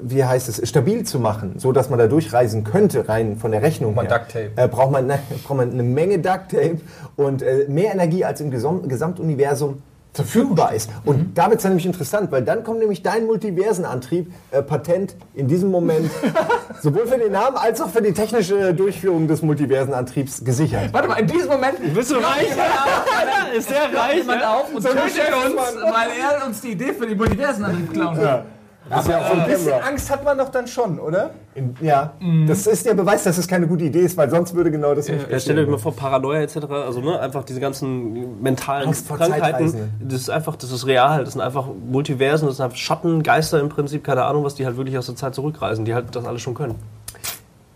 wie 0.02 0.24
heißt 0.24 0.48
es, 0.48 0.68
stabil 0.68 1.04
zu 1.04 1.18
machen, 1.18 1.54
so 1.58 1.72
dass 1.72 1.90
man 1.90 1.98
da 1.98 2.06
durchreisen 2.06 2.64
könnte, 2.64 3.08
rein 3.08 3.36
von 3.36 3.50
der 3.50 3.62
Rechnung 3.62 3.94
man 3.94 4.06
her, 4.06 4.18
Duct 4.18 4.32
Tape. 4.32 4.50
Äh, 4.56 4.68
braucht, 4.68 4.90
man, 4.92 5.06
ne, 5.08 5.18
braucht 5.44 5.56
man 5.56 5.70
eine 5.70 5.82
Menge 5.82 6.18
Duct 6.18 6.50
Tape 6.50 6.80
und 7.16 7.42
äh, 7.42 7.66
mehr 7.68 7.92
Energie 7.92 8.24
als 8.24 8.40
im 8.40 8.50
Gesam 8.50 8.88
Gesamtuniversum 8.88 9.82
verfügbar 10.12 10.74
ist. 10.74 10.90
Und 11.04 11.36
da 11.36 11.50
wird 11.50 11.58
es 11.58 11.64
nämlich 11.64 11.86
interessant, 11.86 12.30
weil 12.30 12.42
dann 12.42 12.62
kommt 12.62 12.78
nämlich 12.78 13.02
dein 13.02 13.26
Multiversenantrieb 13.26 14.32
äh, 14.52 14.62
patent 14.62 15.16
in 15.34 15.48
diesem 15.48 15.70
Moment 15.70 16.08
sowohl 16.80 17.06
für 17.06 17.18
den 17.18 17.32
Namen 17.32 17.56
als 17.56 17.80
auch 17.80 17.88
für 17.88 18.00
die 18.00 18.12
technische 18.12 18.72
Durchführung 18.74 19.26
des 19.26 19.42
Multiversenantriebs 19.42 20.44
gesichert. 20.44 20.92
Warte 20.92 21.08
mal, 21.08 21.16
in 21.16 21.26
diesem 21.26 21.48
Moment 21.48 21.94
Bist 21.94 22.12
du 22.12 22.16
reich? 22.16 22.48
Ist 23.56 23.70
der 23.70 23.98
reich? 23.98 24.18
jemand 24.18 24.40
ja? 24.40 24.54
auf 24.54 24.72
und 24.72 24.82
tötet 24.82 25.02
uns, 25.02 25.56
weil 25.82 26.08
er 26.20 26.46
uns 26.46 26.60
die 26.60 26.72
Idee 26.72 26.92
für 26.92 27.06
die 27.06 27.16
Multiversenantrieb 27.16 27.92
klauen 27.92 28.16
will. 28.16 28.44
Das 28.90 29.00
ist 29.06 29.10
ja 29.10 29.18
Ein 29.18 29.46
bisschen 29.46 29.70
Camera. 29.70 29.86
Angst 29.88 30.10
hat 30.10 30.24
man 30.24 30.36
doch 30.38 30.48
dann 30.50 30.66
schon, 30.66 30.98
oder? 31.00 31.30
In- 31.54 31.74
Ja, 31.80 32.12
das 32.46 32.66
ist 32.66 32.84
der 32.84 32.94
Beweis, 32.94 33.24
dass 33.24 33.38
es 33.38 33.48
keine 33.48 33.66
gute 33.66 33.84
Idee 33.84 34.00
ist, 34.00 34.16
weil 34.16 34.28
sonst 34.28 34.54
würde 34.54 34.70
genau 34.70 34.94
das 34.94 35.08
nicht 35.08 35.30
Ja, 35.30 35.38
stellt 35.40 35.58
euch 35.58 35.68
mal 35.68 35.78
vor, 35.78 35.94
Paranoia 35.96 36.40
etc., 36.40 36.56
also 36.70 37.00
ne, 37.00 37.18
einfach 37.18 37.44
diese 37.44 37.60
ganzen 37.60 38.42
mentalen 38.42 38.88
Angst 38.88 39.06
vor 39.06 39.16
Krankheiten, 39.16 39.90
das 40.00 40.20
ist 40.20 40.30
einfach, 40.30 40.56
das 40.56 40.70
ist 40.70 40.86
real, 40.86 41.24
das 41.24 41.32
sind 41.32 41.40
einfach 41.42 41.66
Multiversen, 41.86 42.46
das 42.48 42.58
sind 42.58 42.64
einfach 42.64 42.76
Schattengeister 42.76 43.58
im 43.60 43.68
Prinzip, 43.70 44.04
keine 44.04 44.24
Ahnung, 44.24 44.44
was 44.44 44.54
die 44.54 44.66
halt 44.66 44.76
wirklich 44.76 44.98
aus 44.98 45.06
der 45.06 45.16
Zeit 45.16 45.34
zurückreisen, 45.34 45.84
die 45.84 45.94
halt 45.94 46.14
das 46.14 46.24
alles 46.26 46.42
schon 46.42 46.54
können. 46.54 46.74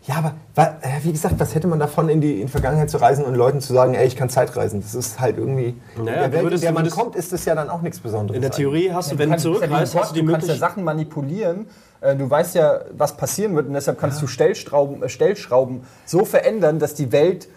Ja, 0.09 0.17
aber 0.17 0.33
äh, 0.57 0.89
wie 1.05 1.13
gesagt, 1.13 1.35
was 1.39 1.55
hätte 1.55 1.67
man 1.69 1.79
davon, 1.79 2.09
in 2.09 2.21
die, 2.23 2.41
in 2.41 2.47
die 2.47 2.51
Vergangenheit 2.53 2.89
zu 2.89 2.97
reisen 2.97 3.25
und 3.27 3.35
Leuten 3.35 3.61
zu 3.61 3.75
sagen, 3.75 3.93
ey, 3.95 4.07
ich 4.07 4.17
kann 4.17 4.31
Zeitreisen? 4.31 4.81
Das 4.81 4.95
ist 4.95 5.21
halt 5.21 5.37
irgendwie. 5.37 5.75
Naja, 5.97 6.01
in 6.01 6.05
der 6.07 6.29
du 6.29 6.33
Welt, 6.33 6.43
würdest- 6.45 6.65
in 6.65 6.75
der 6.75 6.83
du 6.83 6.89
man 6.89 6.99
kommt, 6.99 7.15
ist 7.15 7.31
das 7.33 7.45
ja 7.45 7.55
dann 7.55 7.69
auch 7.69 7.83
nichts 7.83 8.01
Besonderes. 8.01 8.35
In 8.37 8.41
der 8.43 8.51
Theorie 8.51 8.91
hast 8.91 9.13
du, 9.13 9.19
wenn 9.19 9.29
du 9.29 9.35
ja 9.37 9.39
zurückreist, 9.43 9.95
hast 9.95 10.11
du 10.11 10.15
die 10.15 10.23
Gott, 10.23 10.33
kannst 10.33 10.47
ja 10.49 10.53
Möglichkeit. 10.55 10.59
Sachen 10.59 10.83
manipulieren. 10.85 11.67
Äh, 12.01 12.17
Du 12.17 12.29
weißt 12.31 12.55
ja, 12.55 12.81
was 12.97 13.17
passieren 13.19 13.55
wird 13.55 13.67
und 13.69 13.75
deshalb 13.75 14.01
kannst 14.01 14.23
du 14.23 14.27
Stellschrauben, 14.27 15.03
äh, 15.03 15.09
Stellschrauben 15.11 15.83
so 16.07 16.25
verändern, 16.25 16.79
dass 16.79 16.95
die 16.95 17.13
Welt 17.13 17.49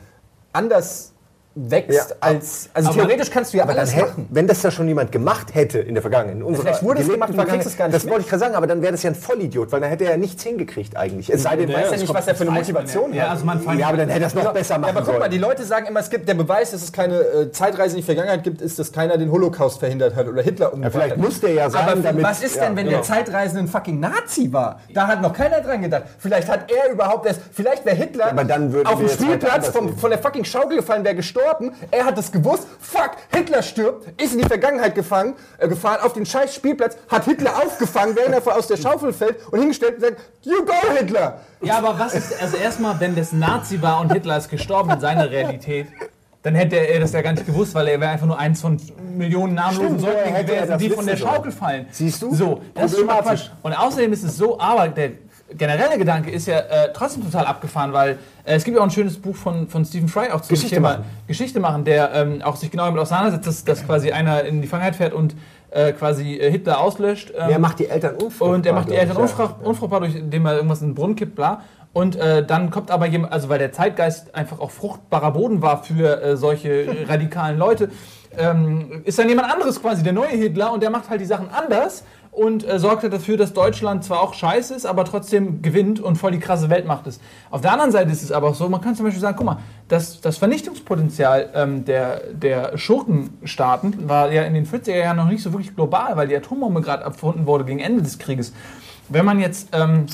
anders 0.52 1.11
wächst 1.54 1.92
Ja, 2.12 2.16
als. 2.22 2.70
Also 2.74 2.94
theoretisch 2.94 3.30
kannst 3.30 3.52
du 3.54 3.58
ja 3.58 3.64
Aber 3.64 3.74
dann 3.74 3.82
alles 3.82 3.96
hätte, 3.96 4.08
machen. 4.08 4.28
wenn 4.30 4.48
das 4.48 4.64
ja 4.64 4.72
schon 4.72 4.88
jemand 4.88 5.12
gemacht 5.12 5.54
hätte 5.54 5.80
in 5.80 5.96
der 5.96 6.02
Vergangenheit, 6.02 6.38
in 6.38 6.44
unserer 6.44 6.64
vielleicht 6.68 6.84
wurde 6.84 7.02
es 7.02 7.10
gemacht 7.10 7.34
du 7.34 7.44
kriegst 7.44 7.68
es 7.68 7.78
gar 7.78 7.88
nicht 7.88 7.96
das 7.96 8.04
mit. 8.06 8.12
wollte 8.14 8.24
ich 8.24 8.30
gerade 8.30 8.40
sagen, 8.40 8.56
aber 8.56 8.68
dann 8.68 8.82
wäre 8.82 8.94
das 8.94 9.04
ja 9.04 9.10
ein 9.10 9.16
Vollidiot, 9.16 9.70
weil 9.72 9.82
dann 9.82 9.90
hätte 9.90 10.06
er 10.06 10.12
ja 10.12 10.18
nichts 10.18 10.44
hingekriegt 10.44 10.96
eigentlich. 10.96 11.30
Es 11.30 11.44
sei 11.44 11.58
denn, 11.58 11.68
Du 11.68 11.74
weißt 11.74 11.92
ja 11.92 11.98
nicht, 11.98 12.14
was 12.14 12.26
er 12.28 12.36
für 12.36 12.44
eine 12.44 12.52
weiß 12.52 12.60
Motivation 12.60 13.14
ja. 13.14 13.24
hat. 13.24 13.28
Ja, 13.28 13.32
also 13.34 13.46
man 13.46 13.78
ja, 13.80 13.88
aber 13.88 13.98
dann 13.98 14.08
hätte 14.10 14.22
er 14.22 14.28
es 14.28 14.34
noch 14.34 14.54
besser 14.54 14.76
Ja, 14.76 14.78
machen 14.80 14.98
aber 14.98 15.06
guck 15.06 15.20
mal, 15.20 15.28
die 15.30 15.38
Leute 15.38 15.64
sagen 15.66 15.88
immer, 15.88 16.00
es 16.00 16.10
gibt 16.10 16.28
der 16.30 16.36
Beweis, 16.36 16.72
dass 16.72 16.84
es 16.84 16.94
keine 16.94 17.16
äh, 17.20 17.52
Zeitreise 17.52 17.96
in 17.96 18.02
die 18.02 18.06
Vergangenheit 18.06 18.44
gibt, 18.44 18.62
ist, 18.62 18.80
dass 18.80 18.94
keiner 18.94 19.18
den 19.18 19.30
Holocaust 19.30 19.80
verhindert 19.80 20.16
hat 20.16 20.28
oder 20.30 20.42
Hitler 20.42 20.72
umgebracht 20.72 20.94
vielleicht 20.94 21.12
hat. 21.16 21.18
muss 21.22 21.42
der 21.42 21.52
ja 21.54 21.70
sein, 21.70 21.82
aber 21.90 21.96
damit- 22.02 22.24
was 22.24 22.42
ist 22.44 22.56
ja, 22.56 22.66
denn, 22.66 22.78
wenn 22.78 22.86
genau. 22.86 22.98
der 23.00 23.04
Zeitreisende 23.06 23.64
ein 23.64 23.68
fucking 23.68 24.00
Nazi 24.00 24.54
war? 24.54 24.80
Da 24.94 25.08
hat 25.08 25.22
noch 25.22 25.34
keiner 25.34 25.60
dran 25.60 25.82
gedacht. 25.82 26.04
Vielleicht 26.18 26.48
hat 26.50 26.72
er 26.72 26.92
überhaupt 26.94 27.26
erst, 27.26 27.42
vielleicht 27.52 27.86
wäre 27.86 27.98
Hitler 27.98 28.32
dann 28.48 28.74
auf 28.86 28.96
dem 29.00 29.04
heute 29.08 29.10
Spielplatz 29.10 29.68
von 29.68 30.10
der 30.10 30.20
fucking 30.20 30.46
Schaukel 30.46 30.78
gefallen, 30.78 31.04
wäre 31.04 31.16
gestorben. 31.16 31.41
Er 31.92 32.06
hat 32.06 32.18
es 32.18 32.32
gewusst. 32.32 32.68
Fuck, 32.80 33.12
Hitler 33.34 33.62
stirbt, 33.62 34.22
ist 34.22 34.34
in 34.34 34.40
die 34.40 34.46
Vergangenheit 34.46 34.96
gefangen, 34.96 35.36
äh, 35.58 35.68
gefahren, 35.68 36.00
auf 36.02 36.14
den 36.14 36.26
scheiß 36.26 36.54
Spielplatz, 36.54 36.98
hat 37.10 37.26
Hitler 37.26 37.56
aufgefangen, 37.58 38.16
während 38.16 38.34
er 38.36 38.56
aus 38.56 38.68
der 38.68 38.78
Schaufel 38.78 39.14
fällt 39.14 39.38
und 39.52 39.60
hingestellt 39.60 39.96
und 39.96 40.02
sagt, 40.02 40.18
you 40.44 40.66
go 40.66 40.74
Hitler. 40.98 41.40
Ja, 41.62 41.78
aber 41.78 41.98
was 41.98 42.14
ist, 42.14 42.42
also 42.42 42.58
erstmal, 42.58 43.00
wenn 43.00 43.16
das 43.16 43.32
Nazi 43.32 43.82
war 43.82 44.02
und 44.02 44.12
Hitler 44.12 44.38
ist 44.38 44.50
gestorben 44.50 44.92
in 44.92 45.00
seiner 45.00 45.30
Realität, 45.30 45.88
dann 46.44 46.56
hätte 46.56 46.76
er 46.76 47.00
das 47.00 47.12
ja 47.12 47.22
gar 47.22 47.34
nicht 47.34 47.46
gewusst, 47.46 47.76
weil 47.76 47.88
er 47.88 48.00
wäre 48.00 48.12
einfach 48.12 48.26
nur 48.26 48.40
eins 48.40 48.62
von 48.62 48.80
Millionen 49.16 49.54
namenlosen 49.54 50.00
Säuglingen 50.00 50.46
gewesen, 50.46 50.68
das 50.68 50.78
die 50.80 50.90
von 50.90 51.06
der? 51.06 51.18
Schaukel 51.18 51.52
fallen. 51.52 51.86
Siehst 51.92 52.22
du? 52.22 52.34
So, 52.34 52.62
das 52.74 52.92
ist 52.92 52.98
schon 52.98 53.08
mal. 53.08 53.22
Quatsch. 53.22 53.50
Und 53.62 53.74
außerdem 53.74 54.14
ist 54.14 54.24
es 54.24 54.38
so, 54.38 54.60
aber 54.60 54.88
der 54.88 55.12
generelle 55.58 55.98
Gedanke 55.98 56.32
ist 56.32 56.48
ja 56.48 56.60
äh, 56.60 56.94
trotzdem 56.94 57.24
total 57.24 57.46
abgefahren, 57.46 57.94
weil 57.94 58.12
äh, 58.46 58.56
es 58.56 58.64
gibt 58.64 58.76
ja 58.76 58.82
auch 58.82 58.88
ein 58.88 58.92
schönes 58.92 59.18
Buch 59.18 59.36
von, 59.36 59.68
von 59.68 59.86
Stephen 59.86 60.08
Fry 60.08 60.30
auch 60.32 60.42
zum 60.42 60.56
Geschichte 60.56 60.76
Thema 60.76 60.90
machen. 60.94 61.06
Geschichte 61.28 61.60
machen, 61.60 61.84
der 61.84 62.14
ähm, 62.14 62.42
auch 62.42 62.56
sich 62.56 62.72
genau 62.72 62.86
damit 62.86 63.00
auseinandersetzt, 63.00 63.48
dass, 63.48 63.64
dass 63.64 63.86
quasi 63.86 64.12
einer 64.12 64.44
in 64.44 64.62
die 64.62 64.68
Vergangenheit 64.68 64.96
fährt 64.96 65.14
und 65.14 65.36
äh, 65.72 65.94
quasi 65.94 66.36
äh, 66.36 66.52
Hitler 66.52 66.80
auslöscht. 66.80 67.32
Ähm, 67.38 67.50
Er 67.50 67.60
macht 67.60 67.80
die 67.80 67.88
Eltern 67.88 68.16
unfruchtbar. 68.16 68.50
und 68.50 68.66
er 68.66 68.74
macht 68.74 68.90
die 68.90 68.96
Eltern 68.96 69.16
ich, 69.18 69.22
unfrucht, 69.22 69.56
unfruchtbar, 69.64 70.02
durch 70.02 70.16
indem 70.16 70.46
er 70.46 70.56
irgendwas 70.56 70.82
in 70.82 70.90
den 70.90 70.96
Brunnen 70.96 71.16
kippt, 71.16 71.36
bla. 71.36 71.62
Und 71.94 72.16
äh, 72.16 72.46
dann 72.46 72.72
kommt 72.72 72.90
aber 72.90 73.06
jemand, 73.06 73.34
also 73.34 73.50
weil 73.50 73.60
der 73.60 73.74
Zeitgeist 73.74 74.34
einfach 74.34 74.60
auch 74.60 74.72
fruchtbarer 74.72 75.32
Boden 75.32 75.62
war 75.62 75.84
für 75.84 76.22
äh, 76.22 76.38
solche 76.38 76.88
radikalen 77.08 77.58
Leute, 77.58 77.90
ähm, 78.38 79.02
ist 79.04 79.20
dann 79.20 79.28
jemand 79.28 79.52
anderes 79.52 79.82
quasi, 79.82 80.04
der 80.04 80.14
neue 80.14 80.30
Hitler, 80.30 80.72
und 80.72 80.82
der 80.82 80.90
macht 80.90 81.10
halt 81.10 81.20
die 81.20 81.26
Sachen 81.26 81.50
anders 81.50 82.06
und 82.32 82.68
äh, 82.68 82.80
sorgt 82.80 83.04
halt 83.04 83.14
dafür, 83.14 83.36
dass 83.36 83.54
Deutschland 83.54 84.06
zwar 84.06 84.22
auch 84.22 84.34
scheiße 84.34 84.74
ist, 84.74 84.86
aber 84.86 85.04
trotzdem 85.04 85.62
gewinnt 85.62 86.00
und 86.00 86.16
voll 86.16 86.32
die 86.32 86.40
krasse 86.40 86.70
Weltmacht 86.70 87.06
ist. 87.08 87.22
Auf 87.50 87.62
der 87.62 87.74
anderen 87.74 87.92
Seite 87.92 88.10
ist 88.12 88.24
es 88.24 88.32
aber 88.32 88.48
auch 88.48 88.56
so, 88.56 88.70
man 88.70 88.80
kann 88.80 88.96
zum 88.96 89.06
Beispiel 89.06 89.22
sagen, 89.22 89.36
guck 89.38 89.46
mal, 89.46 89.58
das, 89.90 90.22
das 90.22 90.38
Vernichtungspotenzial 90.38 91.50
ähm, 91.54 91.84
der, 91.84 92.22
der 92.34 92.78
Schurkenstaaten 92.78 94.08
war 94.08 94.32
ja 94.32 94.44
in 94.44 94.54
den 94.54 94.66
40er 94.66 94.98
Jahren 94.98 95.18
noch 95.18 95.28
nicht 95.28 95.44
so 95.44 95.52
wirklich 95.52 95.76
global, 95.76 96.16
weil 96.16 96.30
die 96.30 96.36
Atombombe 96.36 96.82
gerade 96.82 97.04
erfunden 97.04 97.46
wurde 97.46 97.66
gegen 97.66 97.80
Ende 97.80 98.02
des 98.02 98.18
Krieges. 98.18 98.54
Wenn 99.10 99.26
man 99.26 99.40
jetzt 99.40 99.70
ähm, 99.74 100.06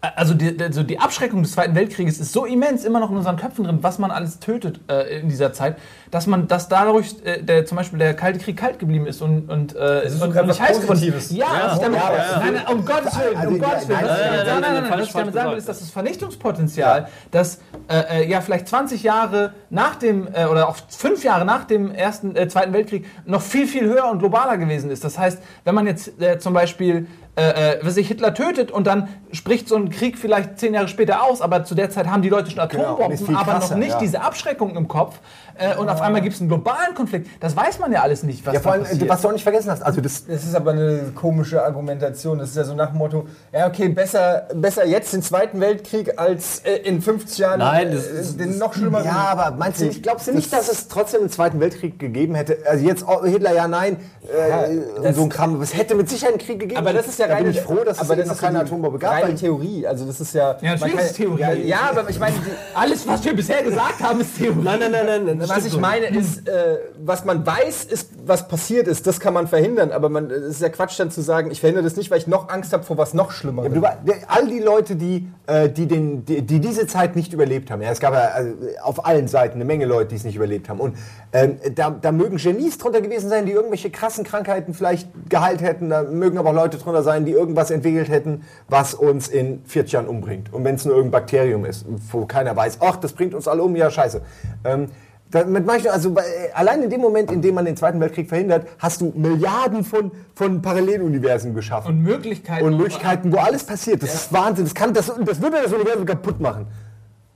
also 0.00 0.32
die, 0.34 0.56
also 0.62 0.84
die 0.84 1.00
Abschreckung 1.00 1.42
des 1.42 1.52
Zweiten 1.52 1.74
Weltkrieges 1.74 2.20
ist 2.20 2.32
so 2.32 2.44
immens 2.44 2.84
immer 2.84 3.00
noch 3.00 3.10
in 3.10 3.16
unseren 3.16 3.36
Köpfen 3.36 3.64
drin, 3.64 3.78
was 3.82 3.98
man 3.98 4.12
alles 4.12 4.38
tötet 4.38 4.78
äh, 4.88 5.18
in 5.20 5.28
dieser 5.28 5.52
Zeit, 5.52 5.76
dass 6.12 6.28
man, 6.28 6.46
dass 6.46 6.68
dadurch 6.68 7.16
äh, 7.24 7.42
der, 7.42 7.66
zum 7.66 7.76
Beispiel 7.76 7.98
der 7.98 8.14
Kalte 8.14 8.38
Krieg 8.38 8.56
kalt 8.56 8.78
geblieben 8.78 9.08
ist 9.08 9.20
und, 9.22 9.50
und, 9.50 9.74
äh, 9.74 10.06
ist 10.06 10.22
und, 10.22 10.36
und 10.36 10.46
nicht 10.46 10.60
heiß 10.60 10.76
geworden. 10.80 10.86
Positives. 10.86 11.30
Ja, 11.32 11.46
was 11.64 11.74
ich 11.74 11.78
damit, 11.80 11.98
ja, 11.98 12.12
ja. 12.16 12.38
Nein, 12.38 12.62
um 12.70 12.84
Gottes 12.84 13.18
Willen, 13.18 13.36
Also, 13.36 13.48
um 13.50 13.60
ja, 13.60 13.68
Gottes 13.68 13.88
Willen. 13.88 13.98
nein, 14.00 14.08
Was 14.08 14.18
ich- 14.18 14.46
nein, 14.46 14.60
Nein, 14.60 15.00
was 15.00 15.12
damit 15.12 15.34
sagen 15.34 15.50
will, 15.50 15.58
ist, 15.58 15.68
dass 15.68 15.78
das 15.80 15.90
Vernichtungspotenzial, 15.90 17.08
das 17.32 17.58
äh, 17.88 18.20
äh, 18.22 18.30
ja 18.30 18.40
vielleicht 18.40 18.68
20 18.68 19.02
Jahre 19.02 19.52
nach 19.68 19.96
dem, 19.96 20.28
äh, 20.32 20.44
oder 20.46 20.68
auch 20.68 20.76
fünf 20.88 21.24
Jahre 21.24 21.44
nach 21.44 21.64
dem 21.64 21.92
ersten, 21.92 22.36
äh, 22.36 22.46
Zweiten 22.46 22.72
Weltkrieg 22.72 23.04
noch 23.26 23.42
viel, 23.42 23.66
viel 23.66 23.84
höher 23.86 24.08
und 24.08 24.20
globaler 24.20 24.58
gewesen 24.58 24.90
ist. 24.90 25.02
Das 25.02 25.18
heißt, 25.18 25.42
wenn 25.64 25.74
man 25.74 25.86
jetzt 25.88 26.12
zum 26.38 26.52
Beispiel 26.54 27.08
äh, 27.38 27.74
äh, 27.74 27.78
was 27.82 27.94
sich 27.94 28.08
Hitler 28.08 28.34
tötet 28.34 28.72
und 28.72 28.88
dann 28.88 29.08
spricht 29.30 29.68
so 29.68 29.76
ein 29.76 29.90
Krieg 29.90 30.18
vielleicht 30.18 30.58
zehn 30.58 30.74
Jahre 30.74 30.88
später 30.88 31.22
aus, 31.22 31.40
aber 31.40 31.62
zu 31.62 31.76
der 31.76 31.88
Zeit 31.88 32.08
haben 32.08 32.20
die 32.20 32.28
Leute 32.28 32.50
schon 32.50 32.68
Genau, 32.68 32.94
Atombomben, 32.94 33.26
viel 33.26 33.36
aber 33.36 33.60
noch 33.60 33.76
nicht 33.76 33.90
ja. 33.90 33.98
diese 34.00 34.20
Abschreckung 34.22 34.76
im 34.76 34.88
Kopf. 34.88 35.20
Äh, 35.58 35.76
und 35.76 35.88
auf 35.88 36.00
einmal 36.00 36.20
gibt 36.22 36.34
es 36.34 36.40
einen 36.40 36.48
globalen 36.48 36.94
Konflikt. 36.94 37.28
Das 37.40 37.56
weiß 37.56 37.78
man 37.80 37.92
ja 37.92 38.02
alles 38.02 38.22
nicht, 38.22 38.46
was 38.46 38.54
Ja, 38.54 38.60
vor 38.60 38.72
allem, 38.72 38.82
passiert. 38.84 39.08
was 39.08 39.22
du 39.22 39.28
auch 39.28 39.32
nicht 39.32 39.42
vergessen 39.42 39.70
hast, 39.70 39.82
also 39.82 40.00
das, 40.00 40.26
Das 40.26 40.44
ist 40.44 40.54
aber 40.54 40.70
eine 40.72 41.12
komische 41.14 41.62
Argumentation. 41.64 42.38
Das 42.38 42.50
ist 42.50 42.56
ja 42.56 42.64
so 42.64 42.74
nach 42.74 42.90
dem 42.90 42.98
Motto, 42.98 43.26
ja 43.52 43.66
okay, 43.66 43.88
besser, 43.88 44.48
besser 44.54 44.86
jetzt 44.86 45.12
den 45.12 45.22
Zweiten 45.22 45.60
Weltkrieg 45.60 46.18
als 46.18 46.60
äh, 46.60 46.76
in 46.76 47.02
50 47.02 47.38
Jahren 47.38 47.58
Nein, 47.58 47.92
das 47.92 48.06
äh, 48.06 48.20
ist- 48.20 48.40
den 48.40 48.58
noch 48.58 48.74
schlimmeren. 48.74 49.04
Ja, 49.04 49.28
aber 49.32 49.56
meinst 49.56 49.80
du 49.80 49.86
nicht, 49.86 50.02
glaubst 50.02 50.28
du 50.28 50.32
nicht, 50.32 50.52
dass 50.52 50.70
es 50.70 50.88
trotzdem 50.88 51.20
einen 51.22 51.30
Zweiten 51.30 51.60
Weltkrieg 51.60 51.98
gegeben 51.98 52.34
hätte? 52.34 52.58
Also 52.68 52.84
jetzt 52.86 53.04
oh, 53.06 53.24
Hitler 53.24 53.52
ja, 53.54 53.66
nein, 53.68 53.96
äh, 54.24 55.02
das- 55.02 55.16
so 55.16 55.22
ein 55.22 55.28
Kram. 55.28 55.60
Es 55.60 55.76
hätte 55.76 55.94
mit 55.94 56.08
Sicherheit 56.08 56.34
einen 56.34 56.40
Krieg 56.40 56.60
gegeben. 56.60 56.78
Aber 56.78 56.92
das 56.92 57.06
ist 57.08 57.18
ja 57.18 57.26
da 57.26 57.34
reine, 57.34 57.46
bin 57.48 57.54
ich 57.54 57.60
froh, 57.62 57.82
dass 57.84 57.98
aber 57.98 58.14
es 58.16 58.28
das 58.28 58.36
noch 58.36 58.42
keine 58.42 58.60
Atombombe 58.60 58.98
gab. 58.98 59.12
Reine 59.22 59.34
Theorie. 59.34 59.86
Also 59.86 60.04
das 60.06 60.20
ist 60.20 60.34
ja. 60.34 60.56
Ja, 60.60 60.72
natürlich 60.76 60.94
ist 61.00 61.16
Theorie. 61.16 61.40
Ja, 61.40 61.52
ja, 61.52 61.78
aber 61.90 62.08
ich 62.08 62.18
meine, 62.18 62.34
die, 62.36 62.50
alles, 62.74 63.06
was 63.08 63.24
wir 63.24 63.34
bisher 63.34 63.62
gesagt 63.62 64.00
haben, 64.00 64.20
ist 64.20 64.36
Theorie. 64.38 64.60
Nein, 64.62 64.78
nein, 64.80 64.92
nein, 64.92 65.24
nein. 65.24 65.47
Das 65.48 65.58
was 65.58 65.64
ich 65.66 65.72
so. 65.72 65.80
meine 65.80 66.06
ist, 66.06 66.48
äh, 66.48 66.78
was 67.04 67.24
man 67.24 67.44
weiß, 67.46 67.84
ist, 67.84 68.10
was 68.24 68.48
passiert 68.48 68.86
ist. 68.88 69.06
Das 69.06 69.20
kann 69.20 69.34
man 69.34 69.46
verhindern. 69.48 69.90
Aber 69.92 70.08
man, 70.08 70.30
es 70.30 70.56
ist 70.56 70.60
ja 70.62 70.68
Quatsch 70.68 70.98
dann 70.98 71.10
zu 71.10 71.20
sagen, 71.20 71.50
ich 71.50 71.60
verhindere 71.60 71.84
das 71.84 71.96
nicht, 71.96 72.10
weil 72.10 72.18
ich 72.18 72.26
noch 72.26 72.48
Angst 72.48 72.72
habe 72.72 72.84
vor 72.84 72.96
was 72.98 73.14
noch 73.14 73.30
Schlimmerem. 73.30 73.72
du, 73.74 73.80
der- 73.80 73.96
all 74.28 74.46
die 74.46 74.60
Leute, 74.60 74.96
die, 74.96 75.28
äh, 75.46 75.68
die, 75.68 75.86
den, 75.86 76.24
die, 76.24 76.42
die 76.42 76.60
diese 76.60 76.86
Zeit 76.86 77.16
nicht 77.16 77.32
überlebt 77.32 77.70
haben, 77.70 77.82
ja, 77.82 77.90
es 77.90 78.00
gab 78.00 78.12
ja 78.14 78.20
also, 78.34 78.52
auf 78.82 79.04
allen 79.06 79.28
Seiten 79.28 79.54
eine 79.56 79.64
Menge 79.64 79.84
Leute, 79.86 80.10
die 80.10 80.16
es 80.16 80.24
nicht 80.24 80.36
überlebt 80.36 80.68
haben. 80.68 80.80
Und 80.80 80.96
ähm, 81.32 81.58
da, 81.74 81.90
da 81.90 82.12
mögen 82.12 82.36
Genies 82.36 82.78
drunter 82.78 83.00
gewesen 83.00 83.28
sein, 83.28 83.46
die 83.46 83.52
irgendwelche 83.52 83.90
krassen 83.90 84.24
Krankheiten 84.24 84.74
vielleicht 84.74 85.08
geheilt 85.28 85.60
hätten. 85.62 85.90
Da 85.90 86.02
mögen 86.02 86.38
aber 86.38 86.50
auch 86.50 86.54
Leute 86.54 86.78
drunter 86.78 87.02
sein, 87.02 87.24
die 87.24 87.32
irgendwas 87.32 87.70
entwickelt 87.70 88.08
hätten, 88.08 88.42
was 88.68 88.94
uns 88.94 89.28
in 89.28 89.62
40 89.64 89.92
Jahren 89.92 90.06
umbringt. 90.08 90.52
Und 90.52 90.64
wenn 90.64 90.74
es 90.74 90.84
nur 90.84 90.94
irgendein 90.96 91.20
Bakterium 91.20 91.64
ist, 91.64 91.84
wo 92.12 92.26
keiner 92.26 92.54
weiß, 92.56 92.78
ach, 92.80 92.96
das 92.96 93.12
bringt 93.12 93.34
uns 93.34 93.48
alle 93.48 93.62
um, 93.62 93.74
ja, 93.76 93.90
scheiße. 93.90 94.20
Ähm, 94.64 94.86
damit 95.30 95.66
nur, 95.66 95.92
also 95.92 96.12
bei, 96.12 96.22
allein 96.54 96.82
in 96.82 96.90
dem 96.90 97.00
Moment, 97.00 97.30
in 97.30 97.42
dem 97.42 97.54
man 97.54 97.64
den 97.64 97.76
Zweiten 97.76 98.00
Weltkrieg 98.00 98.28
verhindert, 98.28 98.66
hast 98.78 99.00
du 99.00 99.12
Milliarden 99.14 99.84
von, 99.84 100.10
von 100.34 100.62
Paralleluniversen 100.62 101.54
geschaffen 101.54 101.88
Und 101.88 102.02
Möglichkeiten. 102.02 102.64
und 102.64 102.76
Möglichkeiten, 102.76 103.32
wo 103.32 103.36
alles 103.36 103.64
passiert. 103.64 104.02
Das 104.02 104.14
ist 104.14 104.32
Wahnsinn. 104.32 104.64
Das, 104.64 104.74
kann, 104.74 104.94
das, 104.94 105.06
das 105.06 105.42
würde 105.42 105.58
das 105.62 105.72
Universum 105.72 106.06
kaputt 106.06 106.40
machen. 106.40 106.66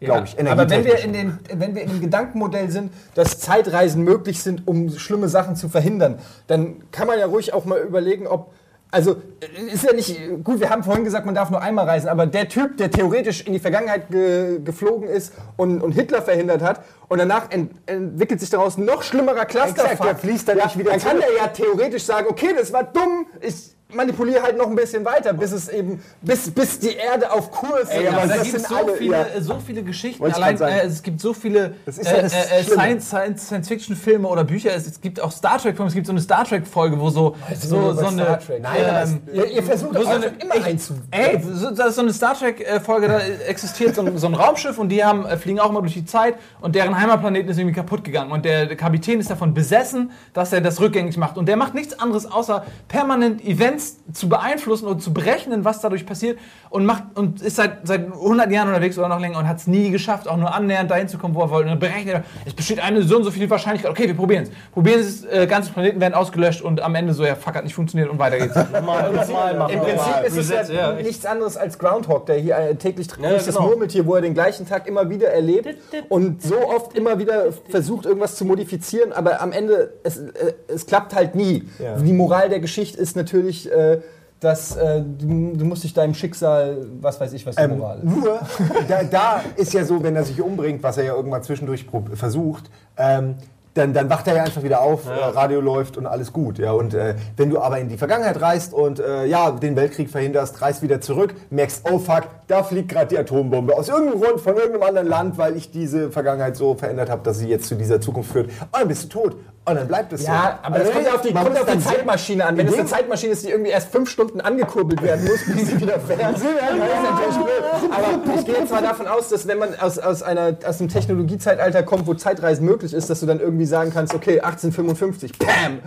Glaube 0.01 0.26
ich. 0.26 0.51
Aber 0.51 0.68
wenn 0.68 0.84
wir, 0.84 0.99
in 0.99 1.12
den, 1.12 1.38
wenn 1.55 1.74
wir 1.74 1.82
in 1.82 1.88
dem 1.90 2.01
Gedankenmodell 2.01 2.70
sind, 2.70 2.93
dass 3.14 3.38
Zeitreisen 3.38 4.03
möglich 4.03 4.43
sind, 4.43 4.66
um 4.66 4.90
schlimme 4.90 5.28
Sachen 5.28 5.55
zu 5.55 5.68
verhindern, 5.68 6.18
dann 6.49 6.82
kann 6.90 7.07
man 7.07 7.18
ja 7.18 7.26
ruhig 7.26 7.53
auch 7.53 7.64
mal 7.64 7.78
überlegen, 7.80 8.26
ob. 8.26 8.53
Also, 8.93 9.16
äh, 9.40 9.72
ist 9.72 9.84
ja 9.84 9.95
nicht. 9.95 10.45
Gut, 10.45 10.61
wir 10.61 10.68
haben 10.68 10.84
vorhin 10.84 11.03
gesagt, 11.03 11.24
man 11.24 11.34
darf 11.34 11.51
nur 11.51 11.62
einmal 11.62 11.86
reisen, 11.86 12.09
aber 12.09 12.26
der 12.26 12.49
Typ, 12.49 12.76
der 12.76 12.90
theoretisch 12.90 13.40
in 13.47 13.55
die 13.55 13.59
Vergangenheit 13.59 14.11
ge, 14.11 14.61
geflogen 14.62 15.09
ist 15.09 15.32
und, 15.57 15.80
und 15.80 15.93
Hitler 15.93 16.20
verhindert 16.20 16.62
hat 16.62 16.84
und 17.09 17.18
danach 17.18 17.51
ent, 17.51 17.72
entwickelt 17.86 18.40
sich 18.40 18.51
daraus 18.51 18.76
ein 18.76 18.84
noch 18.84 19.03
schlimmerer 19.03 19.47
Clusterfuck. 19.47 19.93
Exakt, 19.93 20.05
der 20.05 20.16
fließt 20.16 20.49
dann 20.49 20.57
nicht 20.59 20.78
wieder 20.78 20.90
Dann 20.90 21.01
kann 21.01 21.18
der 21.18 21.34
ja 21.34 21.49
theoretisch 21.49 22.05
sagen, 22.05 22.26
okay, 22.28 22.55
das 22.57 22.70
war 22.72 22.84
dumm, 22.84 23.26
ich 23.40 23.74
manipuliere 23.95 24.43
halt 24.43 24.57
noch 24.59 24.66
ein 24.68 24.74
bisschen 24.74 25.05
weiter, 25.05 25.32
bis 25.32 25.53
es 25.53 25.68
eben, 25.68 26.03
bis, 26.20 26.51
bis 26.51 26.78
die 26.78 26.95
Erde 26.95 27.30
auf 27.32 27.51
Kurs 27.51 27.88
Ey, 27.90 28.09
aber 28.09 28.22
aber 28.22 28.26
da 28.34 28.43
gibt 28.43 28.61
so, 28.61 28.74
alle- 28.74 28.95
viele, 28.95 29.16
ja. 29.16 29.22
äh, 29.36 29.40
so 29.43 29.59
viele 29.64 29.82
Geschichten. 29.82 30.24
Allein, 30.24 30.61
äh, 30.61 30.82
es 30.86 31.03
gibt 31.03 31.20
so 31.20 31.32
viele 31.34 31.74
ist 31.86 32.05
ja 32.05 32.12
äh, 32.12 32.26
äh, 32.26 32.64
Schlimme. 32.64 33.01
Science, 33.01 33.47
Science-Fiction-Filme 33.47 34.28
oder 34.28 34.45
Bücher. 34.45 34.74
Es, 34.74 34.86
es 34.86 35.01
gibt 35.01 35.20
auch 35.20 35.32
Star 35.32 35.59
Trek-Filme. 35.59 35.88
Es 35.88 35.95
gibt 35.95 36.07
so 36.07 36.12
eine 36.12 36.20
Star 36.20 36.45
Trek-Folge, 36.45 36.99
wo 37.01 37.11
so, 37.11 37.36
so, 37.61 37.93
so 37.93 38.07
eine. 38.07 38.22
Star 38.22 38.40
Trek. 38.40 38.62
Nein, 38.62 39.20
ähm, 39.26 39.34
Ihr, 39.34 39.47
ihr 39.47 39.62
versucht 39.62 39.95
so 39.95 40.07
eine, 40.07 40.26
immer 40.26 40.57
ich, 40.57 40.64
einzu. 40.64 40.95
Ey, 41.11 41.43
so, 41.43 41.70
das 41.70 41.88
ist 41.88 41.95
so 41.97 42.03
eine 42.03 42.12
Star 42.12 42.38
Trek-Folge, 42.38 43.09
da 43.09 43.18
existiert 43.47 43.95
so 43.95 44.03
ein, 44.03 44.16
so 44.18 44.26
ein 44.26 44.34
Raumschiff 44.34 44.78
und 44.78 44.88
die 44.88 45.05
haben, 45.05 45.26
äh, 45.26 45.36
fliegen 45.36 45.61
auch 45.61 45.70
immer 45.70 45.80
durch 45.80 45.95
die 45.95 46.05
Zeit 46.05 46.36
und 46.61 46.74
deren 46.74 46.99
Heimatplaneten 46.99 47.51
ist 47.51 47.59
irgendwie 47.59 47.74
kaputt 47.74 48.05
gegangen. 48.05 48.30
Und 48.32 48.45
der, 48.45 48.66
der 48.66 48.76
Kapitän 48.76 49.20
ist 49.20 49.30
davon 49.30 49.55
besessen, 49.55 50.12
dass 50.32 50.53
er 50.53 50.61
das 50.61 50.80
rückgängig 50.80 51.16
macht. 51.16 51.36
Und 51.36 51.47
der 51.47 51.57
macht 51.57 51.74
nichts 51.74 51.99
anderes, 51.99 52.30
außer 52.30 52.64
permanent 52.88 53.45
Events 53.45 53.82
Intelligenz 53.83 54.03
zu 54.12 54.28
beeinflussen 54.28 54.87
und 54.87 55.03
zu 55.03 55.14
berechnen, 55.14 55.64
was 55.64 55.80
dadurch 55.80 56.05
passiert 56.05 56.39
und 56.68 56.85
macht 56.85 57.05
und 57.14 57.41
ist 57.41 57.57
seit, 57.57 57.87
seit 57.87 58.12
100 58.12 58.51
Jahren 58.51 58.68
unterwegs 58.68 58.99
oder 58.99 59.09
noch 59.09 59.20
länger 59.20 59.39
und 59.39 59.49
hat 59.49 59.59
es 59.59 59.66
nie 59.66 59.91
geschafft, 59.91 60.28
auch 60.28 60.37
nur 60.37 60.53
annähernd 60.55 60.91
dahin 60.91 61.09
zu 61.09 61.16
kommen, 61.16 61.35
wo 61.35 61.41
er 61.41 61.51
wollte. 61.51 61.70
Und 61.70 61.70
dann 61.70 61.78
berechnet 61.78 62.14
er, 62.14 62.24
es 62.45 62.53
besteht 62.53 62.80
eine 62.80 63.03
so 63.03 63.16
und 63.16 63.24
so 63.24 63.30
viel 63.30 63.49
Wahrscheinlichkeit. 63.49 63.91
Okay, 63.91 64.07
wir 64.07 64.14
probieren 64.14 64.43
es. 64.43 64.51
Probieren 64.72 65.01
es, 65.01 65.24
äh, 65.24 65.47
ganze 65.47 65.72
Planeten 65.72 66.01
werden 66.01 66.14
ausgelöscht 66.14 66.61
und 66.61 66.83
am 66.83 66.95
Ende 66.95 67.14
so, 67.14 67.24
ja, 67.24 67.35
fuck, 67.37 67.55
hat 67.55 67.64
nicht 67.64 67.74
funktioniert 67.74 68.11
und 68.11 68.18
weiter 68.18 68.39
geht's. 68.39 68.55
Nochmal, 68.72 69.12
nochmal 69.12 69.57
machen. 69.57 69.72
Im 69.72 69.80
Prinzip 69.80 70.24
ist 70.26 70.37
es 70.37 70.51
ja, 70.51 70.59
Reset, 70.61 70.74
ja, 70.74 70.93
echt. 70.93 71.07
nichts 71.07 71.26
anderes 71.26 71.57
als 71.57 71.78
Groundhog, 71.78 72.26
der 72.26 72.37
hier 72.37 72.57
äh, 72.57 72.74
täglich 72.74 73.07
Ja, 73.20 73.30
durch 73.30 73.45
das 73.45 73.55
genau. 73.55 73.68
Murmeltier, 73.68 74.07
wo 74.07 74.14
er 74.16 74.20
den 74.20 74.35
gleichen 74.35 74.68
Tag 74.68 74.87
immer 74.87 75.09
wieder 75.09 75.28
erlebt 75.28 75.74
und 76.09 76.43
so 76.43 76.57
oft 76.68 76.97
immer 76.97 77.18
wieder 77.18 77.47
versucht, 77.70 78.05
irgendwas 78.05 78.37
zu 78.37 78.45
modifizieren, 78.45 79.12
aber 79.12 79.41
am 79.41 79.53
Ende, 79.53 79.95
es, 80.03 80.18
äh, 80.18 80.53
es 80.68 80.87
klappt 80.87 81.14
halt 81.14 81.35
nie. 81.35 81.64
Ja. 81.78 81.97
Die 81.97 82.12
Moral 82.12 82.49
der 82.49 82.61
Geschichte 82.61 82.99
ist 82.99 83.16
natürlich, 83.16 83.72
äh, 83.73 84.01
dass 84.43 84.77
äh, 84.77 85.03
du, 85.03 85.53
du 85.57 85.64
musst 85.64 85.85
dich 85.85 85.95
deinem 85.95 86.14
Schicksal, 86.14 86.79
was 87.01 87.20
weiß 87.20 87.33
ich, 87.33 87.47
was 87.47 87.55
die 87.55 87.62
Ähm, 87.62 87.79
Moral 87.79 87.99
ist. 87.99 88.05
nur, 88.05 88.41
da, 88.89 89.03
da 89.05 89.41
ist 89.57 89.73
ja 89.73 89.85
so, 89.85 90.03
wenn 90.03 90.16
er 90.16 90.25
sich 90.25 90.41
umbringt, 90.43 90.83
was 90.83 90.99
er 90.99 91.05
ja 91.05 91.14
irgendwann 91.14 91.43
zwischendurch 91.43 91.87
versucht, 92.14 92.70
ähm, 92.97 93.37
dann, 93.75 93.95
dann 93.95 94.11
wacht 94.11 94.27
er 94.27 94.37
ja 94.37 94.43
einfach 94.43 94.62
wieder 94.62 94.83
auf, 94.83 95.07
äh, 95.07 95.12
Radio 95.12 95.61
läuft 95.61 95.97
und 95.97 96.07
alles 96.07 96.33
gut. 96.33 96.59
Ja? 96.59 96.73
Und 96.73 96.93
äh, 96.93 97.14
wenn 97.37 97.49
du 97.49 97.59
aber 97.59 97.79
in 97.79 97.89
die 97.89 97.97
Vergangenheit 97.97 98.41
reist 98.41 98.75
und 98.75 99.01
äh, 99.01 99.25
ja, 99.27 99.51
den 99.51 99.77
Weltkrieg 99.77 100.11
verhinderst, 100.11 100.61
reist 100.61 100.83
wieder 100.83 101.01
zurück, 101.01 101.35
merkst, 101.51 101.87
oh 101.91 101.99
fuck, 101.99 102.25
da 102.49 102.62
fliegt 102.64 102.91
gerade 102.91 103.07
die 103.07 103.18
Atombombe. 103.18 103.75
Aus 103.75 103.89
irgendeinem 103.89 104.20
Grund 104.20 104.41
von 104.41 104.57
irgendeinem 104.57 104.83
anderen 104.83 105.09
Land, 105.09 105.39
weil 105.39 105.57
ich 105.57 105.70
diese 105.70 106.11
Vergangenheit 106.11 106.57
so 106.57 106.75
verändert 106.75 107.09
habe, 107.09 107.23
dass 107.23 107.39
sie 107.39 107.49
jetzt 107.49 107.66
zu 107.66 107.75
dieser 107.75 108.01
Zukunft 108.01 108.33
führt. 108.33 108.49
Und 108.49 108.68
dann 108.73 108.89
bist 108.89 109.05
du 109.05 109.09
tot. 109.09 109.37
Und 109.64 109.76
dann 109.76 109.86
bleibt 109.86 110.12
es 110.12 110.22
so. 110.22 110.26
Ja, 110.26 110.58
aber 110.62 110.80
das 110.80 110.88
Also, 110.88 110.92
kommt 110.92 111.06
ja 111.06 111.14
auf 111.14 111.20
die, 111.22 111.32
kommt 111.32 111.60
auf 111.60 111.70
die 111.72 111.78
Zeitmaschine 111.78 112.44
an. 112.46 112.56
Wenn 112.56 112.66
es 112.66 112.74
eine 112.74 112.86
Zeitmaschine 112.86 113.32
ist, 113.32 113.44
die 113.44 113.50
irgendwie 113.50 113.70
erst 113.70 113.92
fünf 113.92 114.10
Stunden 114.10 114.40
angekurbelt 114.40 115.00
werden 115.02 115.24
muss, 115.24 115.44
bis 115.46 115.68
sie 115.68 115.80
wieder 115.80 116.00
fährt, 116.00 116.20
das 116.20 116.40
ist 116.40 116.44
natürlich 116.44 117.36
blöd. 117.36 117.92
Aber 117.92 118.34
ich 118.40 118.44
gehe 118.44 118.56
jetzt 118.56 118.72
mal 118.72 118.82
davon 118.82 119.06
aus, 119.06 119.28
dass 119.28 119.46
wenn 119.46 119.58
man 119.58 119.78
aus, 119.78 120.00
aus, 120.00 120.22
einer, 120.24 120.56
aus 120.66 120.80
einem 120.80 120.88
Technologiezeitalter 120.88 121.84
kommt, 121.84 122.08
wo 122.08 122.14
Zeitreisen 122.14 122.66
möglich 122.66 122.92
ist, 122.92 123.08
dass 123.08 123.20
du 123.20 123.26
dann 123.26 123.38
irgendwie 123.38 123.66
sagen 123.66 123.92
kannst, 123.94 124.14
okay, 124.14 124.40
1855, 124.40 125.38
bam! 125.38 125.78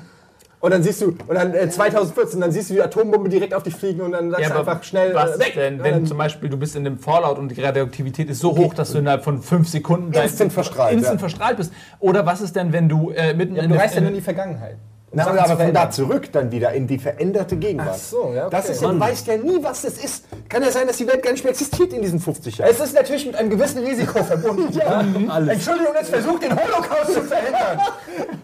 Und 0.65 0.71
dann 0.71 0.81
siehst 0.81 0.99
du, 0.99 1.15
und 1.27 1.35
dann 1.35 1.53
äh, 1.53 1.69
2014, 1.69 2.41
dann 2.41 2.51
siehst 2.51 2.71
du 2.71 2.73
die 2.73 2.81
Atombombe 2.81 3.29
direkt 3.29 3.53
auf 3.53 3.61
dich 3.61 3.75
fliegen 3.75 4.01
und 4.01 4.13
dann 4.13 4.31
sagst 4.31 4.49
du 4.49 4.57
einfach 4.57 4.81
schnell 4.81 5.13
was 5.13 5.35
äh, 5.35 5.39
weg. 5.39 5.53
denn, 5.53 5.77
Ja, 5.77 5.83
wenn 5.83 6.07
zum 6.07 6.17
Beispiel 6.17 6.49
du 6.49 6.57
bist 6.57 6.75
in 6.75 6.83
dem 6.83 6.97
Fallout 6.97 7.37
und 7.37 7.55
die 7.55 7.61
Radioaktivität 7.61 8.31
ist 8.31 8.39
so 8.39 8.57
hoch, 8.57 8.73
dass 8.73 8.91
du 8.91 8.97
innerhalb 8.97 9.23
von 9.23 9.43
fünf 9.43 9.69
Sekunden 9.69 10.11
Instant 10.11 10.51
verstrahlt, 10.51 10.93
instant 10.93 11.17
ja. 11.17 11.19
verstrahlt 11.19 11.57
bist? 11.57 11.71
Oder 11.99 12.25
was 12.25 12.41
ist 12.41 12.55
denn, 12.55 12.73
wenn 12.73 12.89
du 12.89 13.11
äh, 13.11 13.35
mitten 13.35 13.55
ja, 13.55 13.61
in 13.61 13.69
du 13.69 13.77
reist 13.77 13.93
ja 13.93 14.01
nur 14.01 14.09
in, 14.09 14.15
die 14.15 14.21
Vergangenheit. 14.21 14.77
Um 15.15 15.21
Na, 15.21 15.27
aber 15.27 15.45
zu 15.45 15.63
von 15.63 15.73
da 15.73 15.89
zurück 15.89 16.31
dann 16.33 16.51
wieder 16.51 16.73
in 16.73 16.87
die 16.87 16.99
veränderte 16.99 17.55
Gegenwart. 17.55 17.91
Ach 17.93 17.97
so, 17.97 18.33
ja, 18.33 18.47
okay. 18.47 18.55
Das 18.57 18.69
ist 18.69 18.81
ja, 18.81 18.91
du 18.91 18.99
weißt 18.99 19.27
ja 19.27 19.37
nie, 19.37 19.63
was 19.63 19.83
das 19.83 19.97
ist. 20.03 20.25
Kann 20.49 20.61
ja 20.61 20.71
sein, 20.71 20.87
dass 20.87 20.97
die 20.97 21.07
Welt 21.07 21.23
gar 21.23 21.31
nicht 21.31 21.43
mehr 21.43 21.51
existiert 21.51 21.93
in 21.93 22.01
diesen 22.01 22.19
50 22.19 22.57
Jahren. 22.57 22.69
Es 22.69 22.81
ist 22.81 22.93
natürlich 22.93 23.25
mit 23.25 23.35
einem 23.35 23.49
gewissen 23.49 23.81
Risiko 23.83 24.21
verbunden. 24.23 24.73
ja, 24.77 24.99
Entschuldigung, 24.99 25.93
jetzt 25.97 26.09
versucht 26.09 26.43
den 26.43 26.51
Holocaust 26.51 27.13
zu 27.13 27.21
verhindern. 27.21 27.79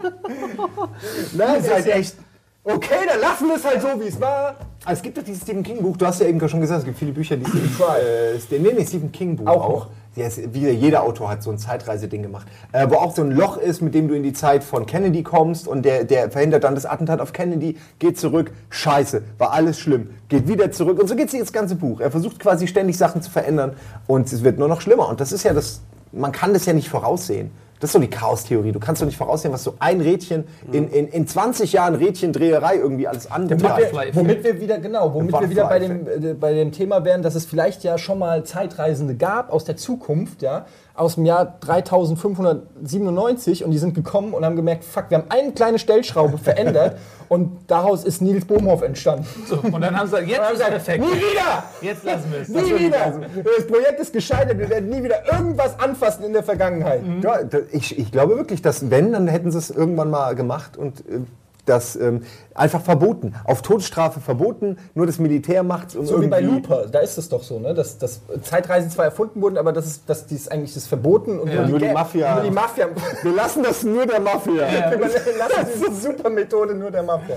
Nein, 1.34 1.60
ist 1.60 1.72
halt 1.72 1.86
echt. 1.88 2.16
Okay, 2.64 3.06
dann 3.06 3.20
lassen 3.20 3.48
wir 3.48 3.56
es 3.56 3.64
halt 3.64 3.82
so, 3.82 3.88
wie 4.00 4.06
es 4.06 4.20
war. 4.20 4.56
Also 4.84 4.98
es 4.98 5.02
gibt 5.02 5.18
doch 5.18 5.22
dieses 5.22 5.42
Stephen 5.42 5.62
King 5.62 5.82
Buch, 5.82 5.96
du 5.96 6.06
hast 6.06 6.20
ja 6.20 6.26
eben 6.26 6.48
schon 6.48 6.60
gesagt, 6.60 6.80
es 6.80 6.84
gibt 6.86 6.98
viele 6.98 7.12
Bücher, 7.12 7.36
die 7.36 7.44
Stephen, 7.44 7.70
äh, 8.00 8.58
nee, 8.58 8.72
nee, 8.76 8.86
Stephen 8.86 9.12
King 9.12 9.36
Buch 9.36 9.46
Auch 9.46 9.64
auch. 9.64 9.86
Noch. 10.12 10.22
Ja, 10.22 10.26
es, 10.26 10.40
wie 10.52 10.68
jeder 10.68 11.02
Autor 11.02 11.30
hat 11.30 11.42
so 11.42 11.50
ein 11.50 11.58
Zeitreiseding 11.58 12.22
gemacht, 12.22 12.46
äh, 12.72 12.86
wo 12.88 12.96
auch 12.96 13.14
so 13.14 13.22
ein 13.22 13.30
Loch 13.30 13.56
ist, 13.56 13.80
mit 13.80 13.94
dem 13.94 14.08
du 14.08 14.14
in 14.14 14.22
die 14.22 14.32
Zeit 14.32 14.64
von 14.64 14.86
Kennedy 14.86 15.22
kommst 15.22 15.66
und 15.66 15.84
der, 15.84 16.04
der 16.04 16.30
verhindert 16.30 16.64
dann 16.64 16.74
das 16.74 16.86
Attentat 16.86 17.20
auf 17.20 17.32
Kennedy, 17.32 17.76
geht 17.98 18.18
zurück, 18.18 18.52
scheiße, 18.70 19.22
war 19.38 19.52
alles 19.52 19.78
schlimm, 19.78 20.10
geht 20.28 20.48
wieder 20.48 20.70
zurück 20.70 21.00
und 21.00 21.08
so 21.08 21.16
geht 21.16 21.32
das 21.32 21.52
ganze 21.52 21.76
Buch. 21.76 22.00
Er 22.00 22.10
versucht 22.10 22.38
quasi 22.38 22.66
ständig 22.66 22.98
Sachen 22.98 23.22
zu 23.22 23.30
verändern 23.30 23.72
und 24.06 24.32
es 24.32 24.44
wird 24.44 24.58
nur 24.58 24.68
noch 24.68 24.80
schlimmer 24.80 25.08
und 25.08 25.20
das 25.20 25.32
ist 25.32 25.44
ja 25.44 25.54
das, 25.54 25.80
man 26.12 26.32
kann 26.32 26.52
das 26.52 26.66
ja 26.66 26.72
nicht 26.72 26.88
voraussehen. 26.88 27.50
Das 27.82 27.88
ist 27.88 27.94
so 27.94 27.98
die 27.98 28.06
Chaos-Theorie. 28.06 28.70
Du 28.70 28.78
kannst 28.78 29.02
doch 29.02 29.06
nicht 29.06 29.16
voraussehen, 29.16 29.52
was 29.52 29.64
so 29.64 29.74
ein 29.80 30.00
Rädchen 30.00 30.44
in, 30.70 30.88
in, 30.88 31.08
in 31.08 31.26
20 31.26 31.72
Jahren 31.72 31.96
Rädchendreherei 31.96 32.76
irgendwie 32.76 33.08
alles 33.08 33.28
Womit 33.28 33.60
antreibt. 33.60 33.92
wir, 33.92 34.14
womit 34.14 34.44
wir 34.44 34.60
wieder, 34.60 34.78
genau, 34.78 35.12
womit 35.12 35.32
wir 35.32 35.50
wieder 35.50 35.66
bei 35.66 35.80
dem, 35.80 36.06
äh, 36.06 36.34
bei 36.34 36.54
dem 36.54 36.70
Thema 36.70 37.04
wären, 37.04 37.22
dass 37.22 37.34
es 37.34 37.44
vielleicht 37.44 37.82
ja 37.82 37.98
schon 37.98 38.20
mal 38.20 38.44
Zeitreisende 38.44 39.16
gab 39.16 39.52
aus 39.52 39.64
der 39.64 39.76
Zukunft, 39.76 40.42
ja, 40.42 40.64
aus 40.94 41.14
dem 41.14 41.24
Jahr 41.24 41.56
3597 41.60 43.64
und 43.64 43.70
die 43.70 43.78
sind 43.78 43.94
gekommen 43.94 44.34
und 44.34 44.44
haben 44.44 44.56
gemerkt, 44.56 44.84
fuck, 44.84 45.06
wir 45.08 45.18
haben 45.18 45.30
eine 45.30 45.52
kleine 45.52 45.78
Stellschraube 45.78 46.38
verändert 46.38 46.96
und 47.28 47.58
daraus 47.66 48.04
ist 48.04 48.20
Nils 48.20 48.44
Bohmhoff 48.44 48.82
entstanden. 48.82 49.26
so, 49.48 49.56
und 49.56 49.80
dann 49.80 49.98
haben 49.98 50.06
sie 50.08 50.16
gesagt, 50.24 50.28
jetzt 50.28 50.42
ist 50.44 50.50
gesagt, 50.52 50.70
perfekt. 50.70 51.04
Nie 51.04 51.10
wieder! 51.12 51.62
Jetzt 51.80 52.04
lassen 52.04 52.24
wir 52.30 52.40
es. 52.40 52.48
Nie 52.48 52.78
wieder! 52.78 53.20
Das 53.56 53.66
Projekt 53.66 54.00
ist 54.00 54.12
gescheitert, 54.12 54.58
wir 54.58 54.68
werden 54.68 54.88
nie 54.90 55.02
wieder 55.02 55.32
irgendwas 55.32 55.78
anfassen 55.80 56.24
in 56.24 56.32
der 56.32 56.42
Vergangenheit. 56.42 57.02
Ja, 57.22 57.42
da- 57.42 57.58
ich, 57.70 57.98
ich 57.98 58.12
glaube 58.12 58.36
wirklich, 58.36 58.60
dass 58.62 58.90
wenn, 58.90 59.12
dann 59.12 59.28
hätten 59.28 59.50
sie 59.50 59.58
es 59.58 59.70
irgendwann 59.70 60.10
mal 60.10 60.34
gemacht 60.34 60.76
und 60.76 61.00
äh, 61.00 61.20
das 61.64 61.94
ähm, 61.96 62.22
einfach 62.54 62.80
verboten. 62.82 63.34
Auf 63.44 63.62
Todesstrafe 63.62 64.20
verboten, 64.20 64.78
nur 64.94 65.06
das 65.06 65.18
Militär 65.20 65.62
macht 65.62 65.94
um 65.94 66.04
So 66.04 66.20
wie 66.20 66.26
bei 66.26 66.40
Looper, 66.40 66.86
da 66.88 66.98
ist 66.98 67.16
es 67.18 67.28
doch 67.28 67.42
so, 67.44 67.60
ne? 67.60 67.72
dass, 67.72 67.98
dass 67.98 68.20
Zeitreisen 68.42 68.90
zwar 68.90 69.04
erfunden 69.04 69.40
wurden, 69.40 69.56
aber 69.58 69.72
das 69.72 69.86
ist, 69.86 70.02
dass 70.10 70.26
dies 70.26 70.48
eigentlich 70.48 70.74
das 70.74 70.86
verboten 70.86 71.38
und 71.38 71.54
nur 71.54 71.78
die 71.78 71.86
Ga- 71.86 71.92
Mafia. 71.92 72.34
Nur 72.34 72.44
die 72.44 72.50
Mafia. 72.50 72.88
Wir 73.22 73.32
lassen 73.32 73.62
das 73.62 73.84
nur 73.84 74.04
der 74.06 74.20
Mafia. 74.20 74.66
Wir 74.66 74.98
lassen 74.98 75.68
diese 75.72 75.94
super 76.12 76.30
Methode 76.30 76.74
nur 76.74 76.90
der 76.90 77.04
Mafia. 77.04 77.36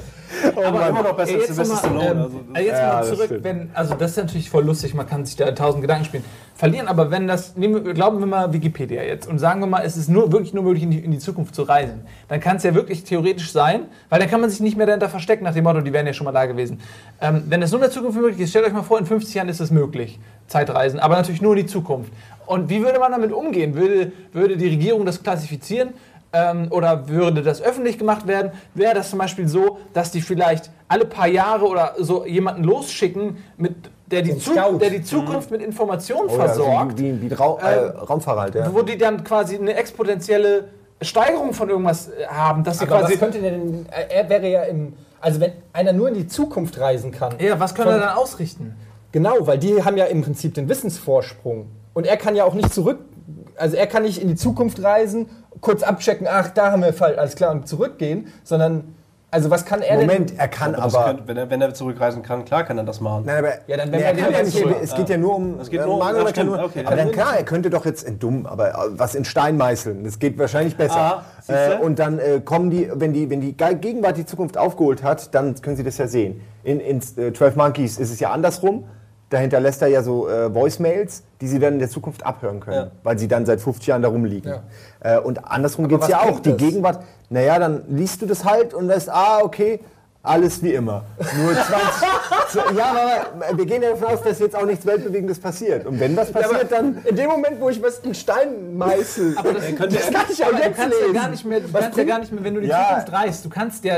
Aber 0.55 0.87
immer 0.87 1.03
noch 1.03 1.15
besser 1.15 1.29
Ey, 1.31 1.35
als 1.41 1.47
jetzt 1.49 1.55
Sylvester 1.55 1.89
mal, 1.91 2.01
Stallone. 2.01 2.21
ähm, 2.25 2.45
Also, 2.53 2.67
jetzt 2.67 2.77
Ja, 2.79 2.87
mal 2.93 2.99
das 2.99 3.09
zurück, 3.09 3.39
wenn, 3.43 3.69
also 3.73 3.93
das 3.95 4.11
ist 4.11 4.17
natürlich 4.17 4.49
voll 4.49 4.63
lustig, 4.65 4.93
man 4.95 5.07
kann 5.07 5.23
sich 5.25 5.35
da 5.35 5.51
tausend 5.51 5.81
Gedanken 5.81 6.05
spielen. 6.05 6.25
Verlieren, 6.57 6.87
aber 6.87 7.11
wenn 7.11 7.27
das, 7.27 7.57
nehmen 7.57 7.83
glauben 7.93 8.19
wir 8.19 8.25
mal 8.27 8.53
Wikipedia 8.53 9.03
jetzt 9.03 9.27
und 9.27 9.39
sagen 9.39 9.59
wir 9.59 9.67
mal, 9.67 9.83
es 9.83 9.97
ist 9.97 10.07
nur 10.07 10.31
wirklich 10.31 10.53
nur 10.53 10.63
möglich, 10.63 10.83
in 10.83 10.91
die, 10.91 10.99
in 10.99 11.11
die 11.11 11.19
Zukunft 11.19 11.53
zu 11.53 11.63
reisen, 11.63 12.05
dann 12.29 12.39
kann 12.39 12.55
es 12.55 12.63
ja 12.63 12.73
wirklich 12.73 13.03
theoretisch 13.03 13.51
sein, 13.51 13.87
weil 14.09 14.21
dann 14.21 14.29
kann 14.29 14.39
man 14.39 14.49
sich 14.49 14.61
nicht 14.61 14.77
mehr 14.77 14.85
dahinter 14.85 15.09
verstecken, 15.09 15.43
nach 15.43 15.53
dem 15.53 15.65
Motto, 15.65 15.81
die 15.81 15.91
wären 15.91 16.07
ja 16.07 16.13
schon 16.13 16.23
mal 16.23 16.31
da 16.31 16.45
gewesen. 16.45 16.79
Ähm, 17.19 17.43
wenn 17.47 17.61
es 17.61 17.71
nur 17.71 17.81
in 17.81 17.83
der 17.83 17.91
Zukunft 17.91 18.17
möglich 18.17 18.39
ist, 18.39 18.51
stellt 18.51 18.65
euch 18.65 18.71
mal 18.71 18.83
vor, 18.83 18.97
in 18.97 19.05
50 19.05 19.35
Jahren 19.35 19.49
ist 19.49 19.59
es 19.59 19.69
möglich, 19.69 20.17
Zeitreisen, 20.47 21.01
aber 21.01 21.17
natürlich 21.17 21.41
nur 21.41 21.57
in 21.57 21.63
die 21.63 21.65
Zukunft. 21.65 22.13
Und 22.45 22.69
wie 22.69 22.81
würde 22.81 22.99
man 22.99 23.11
damit 23.11 23.33
umgehen? 23.33 23.75
Würde, 23.75 24.13
würde 24.31 24.55
die 24.55 24.69
Regierung 24.69 25.05
das 25.05 25.21
klassifizieren? 25.21 25.89
ähm, 26.35 26.67
oder 26.69 27.07
würde 27.07 27.41
das 27.41 27.61
öffentlich 27.61 27.97
gemacht 27.97 28.27
werden, 28.27 28.51
wäre 28.73 28.93
das 28.93 29.09
zum 29.09 29.19
Beispiel 29.19 29.47
so, 29.47 29.79
dass 29.93 30.11
die 30.11 30.21
vielleicht 30.21 30.69
alle 30.87 31.05
paar 31.05 31.27
Jahre 31.27 31.65
oder 31.65 31.95
so 31.97 32.25
jemanden 32.25 32.63
losschicken, 32.63 33.37
mit, 33.57 33.75
der, 34.07 34.21
die 34.21 34.33
der 34.33 34.89
die 34.89 35.03
Zukunft 35.03 35.51
mit 35.51 35.61
Informationen 35.61 36.29
Oh 36.29 36.37
ja, 36.37 36.45
versorgt, 36.45 36.99
Wie, 36.99 37.21
wie, 37.21 37.29
wie 37.29 37.33
Rau 37.33 37.57
äh, 37.57 37.87
Raumfahrer 37.97 38.41
halt, 38.41 38.55
ja. 38.55 38.73
wo 38.73 38.81
die 38.81 38.97
dann 38.97 39.23
quasi 39.23 39.57
eine 39.57 39.73
exponentielle 39.75 40.65
Steigerung 41.01 41.53
von 41.53 41.69
irgendwas 41.69 42.09
äh, 42.09 42.27
haben, 42.27 42.63
dass 42.63 42.79
sie 42.79 42.85
Aber 42.85 42.99
quasi... 42.99 43.13
was 43.13 43.19
könnte 43.19 43.41
denn, 43.41 43.85
er 43.89 44.29
wäre 44.29 44.47
ja 44.47 44.63
im, 44.63 44.93
also 45.19 45.39
wenn 45.39 45.53
einer 45.73 45.93
nur 45.93 46.09
in 46.09 46.13
die 46.13 46.27
Zukunft 46.27 46.79
reisen 46.79 47.11
kann. 47.11 47.35
ja, 47.39 47.59
was 47.59 47.73
können 47.73 47.89
wir 47.89 47.99
dann 47.99 48.15
ausrichten? 48.15 48.75
Genau, 49.11 49.47
weil 49.47 49.57
die 49.57 49.83
haben 49.83 49.97
ja 49.97 50.05
im 50.05 50.21
Prinzip 50.21 50.53
den 50.53 50.67
Wissensvorsprung. 50.69 51.67
Und 51.93 52.05
er 52.05 52.17
kann 52.17 52.35
ja 52.35 52.43
auch 52.43 52.53
nicht 52.53 52.73
zurück, 52.73 52.99
also 53.55 53.75
er 53.77 53.87
kann 53.87 54.03
nicht 54.03 54.21
in 54.21 54.27
die 54.27 54.35
Zukunft 54.35 54.83
reisen, 54.83 55.29
kurz 55.61 55.83
abchecken, 55.83 56.27
ach, 56.29 56.49
da 56.49 56.71
haben 56.71 56.81
wir 56.81 56.93
Fall, 56.93 57.17
alles 57.17 57.35
klar, 57.35 57.51
und 57.51 57.67
zurückgehen, 57.67 58.27
sondern, 58.43 58.95
also 59.35 59.49
was 59.51 59.65
kann 59.65 59.81
er 59.81 59.97
Moment, 59.99 60.31
denn? 60.31 60.39
er 60.39 60.47
kann 60.47 60.73
aber 60.75 60.97
aber. 60.97 61.05
könnte, 61.07 61.23
wenn, 61.27 61.37
er, 61.37 61.49
wenn 61.49 61.61
er 61.61 61.73
zurückreisen 61.73 62.23
kann, 62.23 62.45
klar 62.45 62.63
kann 62.63 62.77
er 62.77 62.83
das 62.85 63.01
machen. 63.01 63.23
Nein, 63.25 63.37
aber 63.39 63.49
Ja, 63.67 63.77
dann 63.77 63.89
nee, 63.89 63.97
wenn 63.97 64.03
er 64.03 64.15
wir 64.15 64.23
kann 64.23 64.31
ja 64.33 64.43
nicht, 64.43 64.57
zurück- 64.57 64.75
es 64.81 64.95
geht 64.95 65.09
ja 65.09 65.17
nur 65.17 65.35
um. 65.35 65.59
Es 65.59 65.69
geht 65.69 65.81
äh, 65.81 65.83
nur 65.85 65.93
um- 65.93 65.99
Manuel 65.99 66.25
ach, 66.27 66.33
kann 66.33 66.45
nur, 66.47 66.63
okay. 66.63 66.83
aber 66.85 66.95
dann 66.95 67.11
klar, 67.11 67.37
er 67.37 67.43
könnte 67.43 67.69
doch 67.69 67.85
jetzt 67.85 68.03
in 68.03 68.17
dumm, 68.17 68.45
aber 68.45 68.69
äh, 68.69 68.73
was 68.91 69.13
in 69.13 69.25
Stein 69.25 69.57
meißeln. 69.57 70.03
Das 70.03 70.17
geht 70.19 70.39
wahrscheinlich 70.39 70.75
besser. 70.77 71.23
Ah, 71.47 71.51
äh, 71.53 71.75
und 71.77 71.99
dann 71.99 72.17
äh, 72.19 72.39
kommen 72.43 72.69
die, 72.71 72.89
wenn 72.93 73.13
die, 73.13 73.29
wenn 73.29 73.41
die 73.41 73.55
Ge- 73.55 73.75
Gegenwart 73.75 74.17
die 74.17 74.25
Zukunft 74.25 74.57
aufgeholt 74.57 75.03
hat, 75.03 75.35
dann 75.35 75.61
können 75.61 75.75
sie 75.75 75.83
das 75.83 75.97
ja 75.97 76.07
sehen. 76.07 76.41
In, 76.63 76.79
in 76.79 76.97
äh, 77.17 77.33
12 77.33 77.55
Monkeys 77.57 77.97
ist 77.99 78.11
es 78.11 78.19
ja 78.19 78.31
andersrum. 78.31 78.85
Da 79.35 79.41
hinterlässt 79.41 79.81
er 79.81 79.89
ja 79.89 80.01
so 80.01 80.29
äh, 80.29 80.53
Voicemails, 80.55 81.21
die 81.41 81.49
sie 81.49 81.59
dann 81.59 81.73
in 81.73 81.79
der 81.79 81.89
Zukunft 81.89 82.25
abhören 82.25 82.61
können, 82.61 82.77
Ja. 82.77 82.91
weil 83.03 83.19
sie 83.19 83.27
dann 83.27 83.45
seit 83.45 83.59
50 83.59 83.85
Jahren 83.87 84.01
da 84.01 84.07
rumliegen. 84.07 84.49
Ja. 85.03 85.17
Äh, 85.17 85.19
und 85.19 85.43
andersrum 85.43 85.89
geht 85.89 86.01
es 86.01 86.07
ja 86.07 86.21
auch. 86.21 86.39
Die 86.39 86.51
das? 86.51 86.57
Gegenwart, 86.57 87.03
naja, 87.29 87.59
dann 87.59 87.81
liest 87.89 88.21
du 88.21 88.27
das 88.27 88.45
halt 88.45 88.73
und 88.73 88.87
lässt, 88.87 89.09
ah, 89.09 89.39
okay, 89.43 89.81
alles 90.23 90.63
wie 90.63 90.73
immer. 90.73 91.03
Nur 91.17 91.51
20. 91.53 91.67
so, 92.49 92.59
ja, 92.77 92.85
aber 92.85 93.57
wir 93.57 93.65
gehen 93.65 93.83
ja 93.83 93.89
davon 93.89 94.07
aus, 94.07 94.21
dass 94.23 94.39
jetzt 94.39 94.55
auch 94.55 94.65
nichts 94.65 94.85
Weltbewegendes 94.85 95.37
passiert. 95.37 95.85
Und 95.85 95.99
wenn 95.99 96.15
was 96.15 96.31
passiert, 96.31 96.71
dann. 96.71 96.99
in 97.03 97.15
dem 97.17 97.29
Moment, 97.29 97.59
wo 97.59 97.69
ich 97.69 97.83
was 97.83 97.99
in 97.99 98.15
Stein 98.15 98.77
meißel, 98.77 99.35
Aber 99.37 99.51
das, 99.51 99.65
könnte- 99.75 99.97
das 99.97 100.11
kann 100.11 100.25
ich 100.31 100.37
ja 100.37 100.47
du 100.49 100.55
jetzt 100.55 100.77
kannst 100.77 100.97
ja 100.97 101.07
lesen. 101.07 101.13
gar 101.13 101.27
nicht 101.27 101.43
mehr, 101.43 101.59
du 101.59 101.73
Was 101.73 101.81
kannst 101.81 101.97
ja 101.97 102.03
gar 102.05 102.19
nicht 102.19 102.31
mehr, 102.31 102.43
wenn 102.45 102.55
du 102.55 102.61
die 102.61 102.67
Ja. 102.67 102.87
Zukunft 103.01 103.11
reist, 103.11 103.43
du 103.43 103.49
kannst 103.49 103.83
ja, 103.83 103.97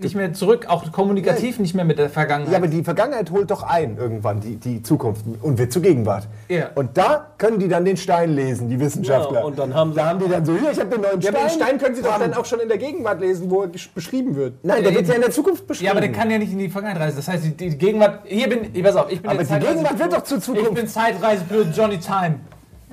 nicht 0.00 0.14
mehr 0.14 0.32
zurück, 0.32 0.66
auch 0.68 0.90
kommunikativ 0.92 1.58
nicht 1.58 1.74
mehr 1.74 1.84
mit 1.84 1.98
der 1.98 2.10
Vergangenheit. 2.10 2.52
Ja, 2.52 2.58
aber 2.58 2.68
die 2.68 2.82
Vergangenheit 2.84 3.30
holt 3.30 3.50
doch 3.50 3.62
ein 3.62 3.96
irgendwann, 3.96 4.40
die, 4.40 4.56
die 4.56 4.82
Zukunft, 4.82 5.24
und 5.42 5.58
wird 5.58 5.72
zur 5.72 5.82
Gegenwart. 5.82 6.28
Ja. 6.48 6.70
Und 6.74 6.96
da 6.96 7.28
können 7.38 7.58
die 7.58 7.68
dann 7.68 7.84
den 7.84 7.96
Stein 7.96 8.34
lesen, 8.34 8.68
die 8.68 8.78
Wissenschaftler. 8.78 9.40
Ja, 9.40 9.44
und 9.44 9.58
dann 9.58 9.74
haben 9.74 9.92
sie- 9.92 9.96
da 9.96 10.06
haben 10.10 10.18
die 10.18 10.28
dann 10.28 10.44
so, 10.44 10.54
hier, 10.56 10.70
ich 10.70 10.78
habe 10.80 10.90
den 10.90 11.00
neuen 11.00 11.20
Ja, 11.20 11.30
Stein. 11.30 11.34
aber 11.36 11.48
den 11.48 11.54
Stein 11.60 11.78
können 11.78 11.94
Sie 11.94 12.02
doch 12.02 12.18
dann 12.18 12.34
auch 12.34 12.44
schon 12.44 12.60
in 12.60 12.68
der 12.68 12.78
Gegenwart 12.78 13.20
lesen, 13.20 13.50
wo 13.50 13.62
er 13.62 13.68
beschrieben 13.68 14.36
wird. 14.36 14.54
Nein, 14.64 14.82
der 14.82 14.94
wird 14.94 15.06
ja 15.08 15.14
in 15.14 15.20
der 15.22 15.30
Zukunft 15.30 15.66
beschrieben. 15.66 15.86
ja, 15.86 15.92
aber 15.92 16.00
der 16.00 16.12
kann 16.12 16.30
ja 16.30 16.38
nicht 16.38 16.52
in 16.52 16.58
die 16.58 16.68
Vergangenheit 16.68 17.02
reisen. 17.06 17.16
Das 17.16 17.28
heißt, 17.28 17.44
die, 17.44 17.50
die 17.56 17.76
Gegenwart. 17.78 18.20
Hier 18.24 18.48
bin 18.48 18.70
ich, 18.72 18.82
pass 18.82 18.96
auf, 18.96 19.10
ich 19.10 19.20
bin 19.20 19.30
Aber 19.30 19.42
der 19.44 19.58
die 19.58 19.66
Gegenwart 19.66 19.98
wird 19.98 20.12
doch 20.12 20.22
zur 20.22 20.40
Zukunft. 20.40 20.68
Ich 20.68 20.74
bin 20.74 20.86
Zeitreisepilot 20.88 21.68
Johnny 21.76 21.98
Time. 21.98 22.36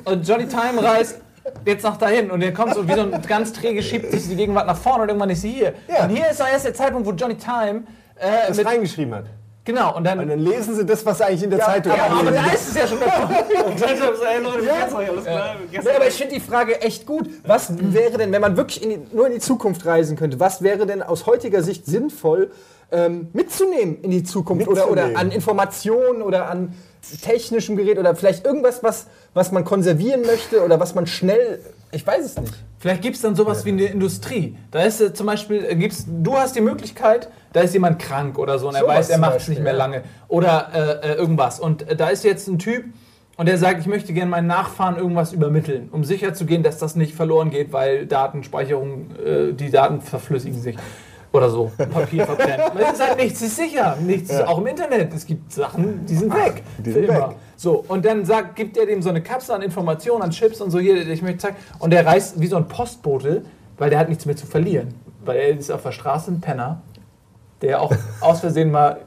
Und 0.05 0.27
Johnny 0.27 0.47
Time 0.47 0.81
reist 0.81 1.21
jetzt 1.65 1.83
nach 1.83 1.97
dahin 1.97 2.31
und 2.31 2.39
der 2.39 2.53
kommt 2.53 2.73
so 2.73 2.87
wie 2.87 2.93
so 2.93 3.01
ein 3.01 3.21
ganz 3.27 3.53
träge, 3.53 3.81
schiebt 3.81 4.11
sich 4.11 4.27
die 4.27 4.35
Gegenwart 4.35 4.67
nach 4.67 4.77
vorne 4.77 5.03
und 5.03 5.09
irgendwann 5.09 5.29
ist 5.29 5.41
sie 5.41 5.51
hier. 5.51 5.73
Ja. 5.87 6.05
Und 6.05 6.09
hier 6.09 6.29
ist 6.29 6.39
doch 6.39 6.47
erst 6.47 6.65
der 6.65 6.73
Zeitpunkt, 6.73 7.07
wo 7.07 7.11
Johnny 7.11 7.35
Time. 7.35 7.83
Äh, 8.15 8.47
das 8.47 8.57
mit, 8.57 8.65
reingeschrieben 8.65 9.15
hat. 9.15 9.25
genau, 9.65 9.95
und 9.95 10.03
dann. 10.03 10.19
Und 10.19 10.29
dann 10.29 10.39
lesen 10.39 10.75
sie 10.75 10.85
das, 10.85 11.05
was 11.05 11.21
eigentlich 11.21 11.43
in 11.43 11.49
der 11.49 11.59
Zeitung 11.59 11.93
ja, 11.95 12.05
aber 12.05 12.31
da 12.31 12.45
ist 12.51 12.69
es 12.69 12.75
ja 12.75 12.87
schon. 12.87 12.97
Und 13.65 13.81
dann 13.81 13.97
so, 13.97 14.23
ey 14.23 14.41
Leute, 14.41 14.59
geht's 14.59 14.93
euch? 14.93 15.09
Alles 15.09 15.23
klar? 15.23 15.55
Nee, 15.71 15.89
aber 15.95 16.07
ich 16.07 16.13
finde 16.13 16.35
die 16.35 16.39
Frage 16.39 16.81
echt 16.81 17.05
gut. 17.05 17.29
Was 17.45 17.73
wäre 17.77 18.17
denn, 18.17 18.31
wenn 18.31 18.41
man 18.41 18.55
wirklich 18.55 18.83
in 18.83 18.89
die, 18.89 19.15
nur 19.15 19.27
in 19.27 19.33
die 19.33 19.39
Zukunft 19.39 19.85
reisen 19.85 20.15
könnte, 20.15 20.39
was 20.39 20.61
wäre 20.61 20.85
denn 20.85 21.01
aus 21.01 21.25
heutiger 21.25 21.63
Sicht 21.63 21.85
sinnvoll 21.85 22.51
ähm, 22.91 23.29
mitzunehmen 23.33 24.01
in 24.01 24.11
die 24.11 24.23
Zukunft 24.23 24.67
oder, 24.67 24.89
oder 24.89 25.09
an 25.15 25.31
Informationen 25.31 26.21
oder 26.21 26.49
an 26.49 26.73
technischem 27.21 27.75
Gerät 27.75 27.99
oder 27.99 28.15
vielleicht 28.15 28.45
irgendwas, 28.45 28.83
was, 28.83 29.07
was 29.33 29.51
man 29.51 29.63
konservieren 29.63 30.21
möchte 30.21 30.63
oder 30.63 30.79
was 30.79 30.95
man 30.95 31.07
schnell, 31.07 31.59
ich 31.91 32.05
weiß 32.05 32.25
es 32.25 32.39
nicht. 32.39 32.53
Vielleicht 32.79 33.01
gibt 33.01 33.15
es 33.15 33.21
dann 33.21 33.35
sowas 33.35 33.65
wie 33.65 33.69
eine 33.69 33.83
Industrie. 33.83 34.57
Da 34.71 34.83
ist 34.83 34.99
äh, 34.99 35.13
zum 35.13 35.27
Beispiel, 35.27 35.65
äh, 35.65 35.75
gibt's, 35.75 36.05
du 36.07 36.35
hast 36.35 36.55
die 36.55 36.61
Möglichkeit, 36.61 37.29
da 37.53 37.61
ist 37.61 37.73
jemand 37.73 37.99
krank 37.99 38.37
oder 38.37 38.59
so 38.59 38.69
und 38.69 38.75
er 38.75 38.85
weiß, 38.85 39.09
er 39.09 39.19
macht 39.19 39.37
es 39.37 39.47
nicht 39.47 39.61
mehr 39.61 39.73
lange. 39.73 40.03
Oder 40.27 41.01
äh, 41.03 41.11
äh, 41.11 41.15
irgendwas. 41.15 41.59
Und 41.59 41.85
da 41.97 42.09
ist 42.09 42.23
jetzt 42.23 42.47
ein 42.47 42.59
Typ 42.59 42.85
und 43.37 43.47
der 43.47 43.57
sagt, 43.57 43.79
ich 43.79 43.87
möchte 43.87 44.13
gerne 44.13 44.29
meinen 44.29 44.47
Nachfahren 44.47 44.97
irgendwas 44.97 45.33
übermitteln, 45.33 45.89
um 45.91 46.03
sicher 46.03 46.33
zu 46.33 46.45
gehen, 46.45 46.63
dass 46.63 46.77
das 46.77 46.95
nicht 46.95 47.15
verloren 47.15 47.49
geht, 47.49 47.73
weil 47.73 48.05
Datenspeicherung, 48.05 49.11
äh, 49.23 49.53
die 49.53 49.69
Daten 49.69 50.01
verflüssigen 50.01 50.59
sich. 50.61 50.75
Oder 51.33 51.49
so, 51.49 51.71
Papier 51.77 52.25
verbrennt. 52.25 52.61
Es 52.79 52.93
ist 52.93 53.07
halt 53.07 53.17
nichts 53.17 53.41
ist 53.41 53.55
sicher. 53.55 53.97
Nichts 53.99 54.29
ist 54.29 54.45
auch 54.47 54.59
im 54.59 54.67
Internet. 54.67 55.13
Es 55.13 55.25
gibt 55.25 55.51
Sachen, 55.51 56.05
die 56.05 56.15
sind 56.15 56.33
weg. 56.33 56.63
die 56.77 56.91
sind 56.91 57.05
immer. 57.05 57.29
weg. 57.29 57.35
So, 57.57 57.83
und 57.87 58.05
dann 58.05 58.23
sagt, 58.23 58.55
gibt 58.55 58.77
er 58.77 58.85
dem 58.85 59.01
so 59.01 59.09
eine 59.09 59.21
Kapsel 59.21 59.55
an 59.55 59.63
Informationen, 59.63 60.21
an 60.21 60.29
Chips 60.29 60.61
und 60.61 60.69
so, 60.69 60.79
hier, 60.79 61.07
ich 61.07 61.21
möchte 61.23 61.39
zeigen. 61.39 61.57
Und 61.79 61.91
der 61.91 62.05
reist 62.05 62.39
wie 62.39 62.47
so 62.47 62.55
ein 62.55 62.67
Postbote, 62.67 63.43
weil 63.77 63.89
der 63.89 63.99
hat 63.99 64.09
nichts 64.09 64.25
mehr 64.27 64.35
zu 64.35 64.45
verlieren. 64.45 64.93
Weil 65.25 65.37
er 65.37 65.57
ist 65.57 65.71
auf 65.71 65.81
der 65.81 65.91
Straße 65.91 66.31
ein 66.31 66.39
Penner, 66.39 66.81
der 67.61 67.81
auch 67.81 67.91
aus 68.21 68.41
Versehen 68.41 68.69
mal 68.69 68.99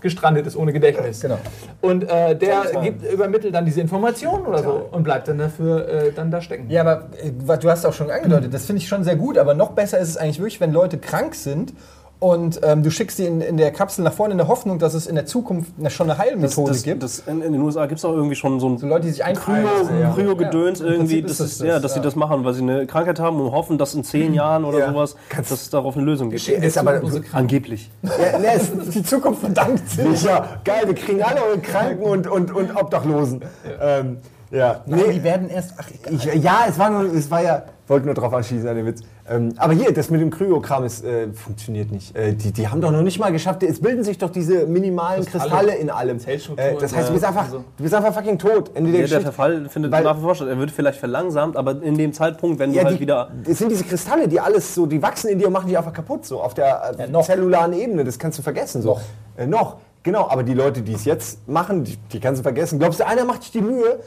gestrandet 0.00 0.46
ist 0.46 0.56
ohne 0.56 0.72
Gedächtnis. 0.72 1.20
Genau. 1.20 1.38
Und 1.80 2.04
äh, 2.04 2.36
der 2.36 2.64
gibt, 2.82 3.10
übermittelt 3.10 3.54
dann 3.54 3.64
diese 3.64 3.80
Informationen 3.80 4.46
oder 4.46 4.62
so 4.62 4.88
und 4.90 5.02
bleibt 5.02 5.28
dann 5.28 5.38
dafür 5.38 5.88
äh, 5.88 6.12
dann 6.12 6.30
da 6.30 6.40
stecken. 6.40 6.68
Ja, 6.68 6.82
aber 6.82 7.08
äh, 7.22 7.58
du 7.58 7.70
hast 7.70 7.84
auch 7.84 7.92
schon 7.92 8.10
angedeutet, 8.10 8.52
das 8.52 8.66
finde 8.66 8.82
ich 8.82 8.88
schon 8.88 9.04
sehr 9.04 9.16
gut, 9.16 9.38
aber 9.38 9.54
noch 9.54 9.72
besser 9.72 9.98
ist 9.98 10.08
es 10.08 10.16
eigentlich 10.16 10.38
wirklich, 10.38 10.60
wenn 10.60 10.72
Leute 10.72 10.98
krank 10.98 11.34
sind 11.34 11.72
und 12.20 12.60
ähm, 12.62 12.82
du 12.82 12.90
schickst 12.90 13.16
sie 13.16 13.24
in, 13.26 13.40
in 13.40 13.56
der 13.56 13.72
Kapsel 13.72 14.04
nach 14.04 14.12
vorne 14.12 14.32
in 14.32 14.38
der 14.38 14.46
Hoffnung, 14.48 14.78
dass 14.78 14.92
es 14.94 15.06
in 15.06 15.14
der 15.14 15.24
Zukunft 15.26 15.72
eine, 15.78 15.90
schon 15.90 16.10
eine 16.10 16.18
Das, 16.18 16.26
Heilmethode 16.26 16.72
das, 16.72 16.82
gibt. 16.82 17.02
das, 17.02 17.20
in, 17.20 17.40
in 17.40 17.52
den 17.54 17.62
USA 17.62 17.86
gibt 17.86 17.98
es 17.98 18.04
auch 18.04 18.12
irgendwie 18.12 18.36
schon 18.36 18.60
so 18.60 18.68
ein 18.68 18.78
so 18.78 18.86
Leute, 18.86 19.06
die 19.06 19.12
sich. 19.12 19.22
Kryo-Gedöns 19.24 20.80
Ja, 20.80 20.86
irgendwie, 20.86 21.22
das 21.22 21.32
ist 21.32 21.40
ist, 21.40 21.60
das 21.60 21.66
ja, 21.66 21.72
das, 21.74 21.82
dass 21.82 21.92
sie 21.94 21.98
ja. 22.00 22.04
das 22.04 22.16
machen, 22.16 22.44
weil 22.44 22.52
sie 22.54 22.62
eine 22.62 22.86
Krankheit 22.86 23.18
haben 23.20 23.40
und 23.40 23.50
hoffen, 23.52 23.78
dass 23.78 23.94
in 23.94 24.04
zehn 24.04 24.34
Jahren 24.34 24.64
oder 24.64 24.78
Ja. 24.80 24.92
sowas, 24.92 25.16
dass 25.36 25.50
es 25.50 25.70
darauf 25.70 25.96
eine 25.96 26.04
Lösung 26.04 26.30
gibt. 26.30 26.46
Ist 26.46 26.78
aber 26.78 27.00
Angeblich. 27.32 27.90
ja, 28.02 28.38
ne, 28.38 28.46
es 28.54 28.68
ist 28.68 28.94
die 28.94 29.02
Zukunft 29.02 29.40
verdankt 29.40 29.88
sich. 29.88 30.22
Ja, 30.22 30.60
geil, 30.64 30.82
wir 30.86 30.94
kriegen 30.94 31.22
alle 31.22 31.42
eure 31.42 31.58
Kranken 31.58 32.02
und, 32.02 32.26
und, 32.26 32.54
und 32.54 32.76
Obdachlosen. 32.76 33.40
Ja, 33.80 33.98
ähm, 33.98 34.18
ja. 34.50 34.80
Nee, 34.86 34.96
Nee, 35.06 35.12
die 35.14 35.24
werden 35.24 35.48
erst. 35.48 35.72
Ach, 35.78 35.88
ich, 36.10 36.24
ja, 36.42 36.64
es 36.68 36.78
war, 36.78 36.90
nur, 36.90 37.04
es 37.14 37.30
war 37.30 37.42
ja, 37.42 37.62
wollte 37.90 38.06
nur 38.06 38.14
drauf 38.14 38.32
anschließen 38.32 38.66
an 38.68 38.76
den 38.76 38.86
Witz. 38.86 39.02
Ähm, 39.28 39.52
aber 39.56 39.72
hier, 39.74 39.92
das 39.92 40.08
mit 40.10 40.20
dem 40.20 40.30
Kryokram 40.30 40.84
ist, 40.84 41.04
äh, 41.04 41.28
funktioniert 41.32 41.90
nicht. 41.92 42.16
Äh, 42.16 42.32
die, 42.34 42.52
die 42.52 42.68
haben 42.68 42.80
doch 42.80 42.90
noch 42.92 43.02
nicht 43.02 43.18
mal 43.18 43.30
geschafft, 43.32 43.62
es 43.64 43.80
bilden 43.80 44.04
sich 44.04 44.16
doch 44.18 44.30
diese 44.30 44.66
minimalen 44.66 45.24
Kristalle. 45.24 45.50
Kristalle 45.50 45.74
in 45.76 45.90
allem. 45.90 46.18
Äh, 46.18 46.38
das 46.80 46.94
heißt, 46.96 47.08
du 47.08 47.12
bist 47.12 47.24
einfach, 47.24 47.50
du 47.50 47.62
bist 47.82 47.92
einfach 47.94 48.14
fucking 48.14 48.38
tot. 48.38 48.70
Ende 48.74 48.92
der 48.92 49.02
Ja, 49.02 49.06
der. 49.08 49.20
Verfall 49.20 49.68
findet 49.68 49.92
Weil- 49.92 50.04
nach 50.04 50.16
wie 50.16 50.22
vor 50.22 50.34
statt. 50.34 50.48
Er 50.48 50.58
wird 50.58 50.70
vielleicht 50.70 50.98
verlangsamt, 50.98 51.56
aber 51.56 51.82
in 51.82 51.98
dem 51.98 52.12
Zeitpunkt, 52.12 52.58
wenn 52.58 52.70
du 52.70 52.78
Ja, 52.78 52.84
halt 52.84 52.96
die, 52.96 53.00
wieder. 53.00 53.30
es 53.46 53.58
sind 53.58 53.70
diese 53.70 53.84
Kristalle, 53.84 54.28
die 54.28 54.40
alles 54.40 54.74
so, 54.74 54.86
die 54.86 55.02
wachsen 55.02 55.28
in 55.28 55.38
dir 55.38 55.48
und 55.48 55.52
machen 55.52 55.66
dich 55.68 55.76
einfach 55.76 55.92
kaputt, 55.92 56.24
so 56.24 56.40
auf 56.40 56.54
der 56.54 56.94
äh, 56.98 57.08
noch. 57.08 57.24
zellularen 57.26 57.72
Ebene. 57.72 58.04
Das 58.04 58.18
kannst 58.18 58.38
du 58.38 58.42
vergessen. 58.42 58.82
So. 58.82 58.90
Noch. 58.90 59.00
Äh, 59.36 59.46
noch, 59.46 59.76
genau. 60.02 60.28
Aber 60.28 60.42
die 60.44 60.54
Leute, 60.54 60.82
die 60.82 60.92
es 60.94 61.04
jetzt 61.04 61.46
machen, 61.48 61.84
die, 61.84 61.96
die 62.12 62.20
kannst 62.20 62.38
du 62.38 62.42
vergessen. 62.44 62.78
Glaubst 62.78 63.00
du, 63.00 63.06
einer 63.06 63.24
macht 63.24 63.42
sich 63.42 63.52
die 63.52 63.62
Mühe, 63.62 63.98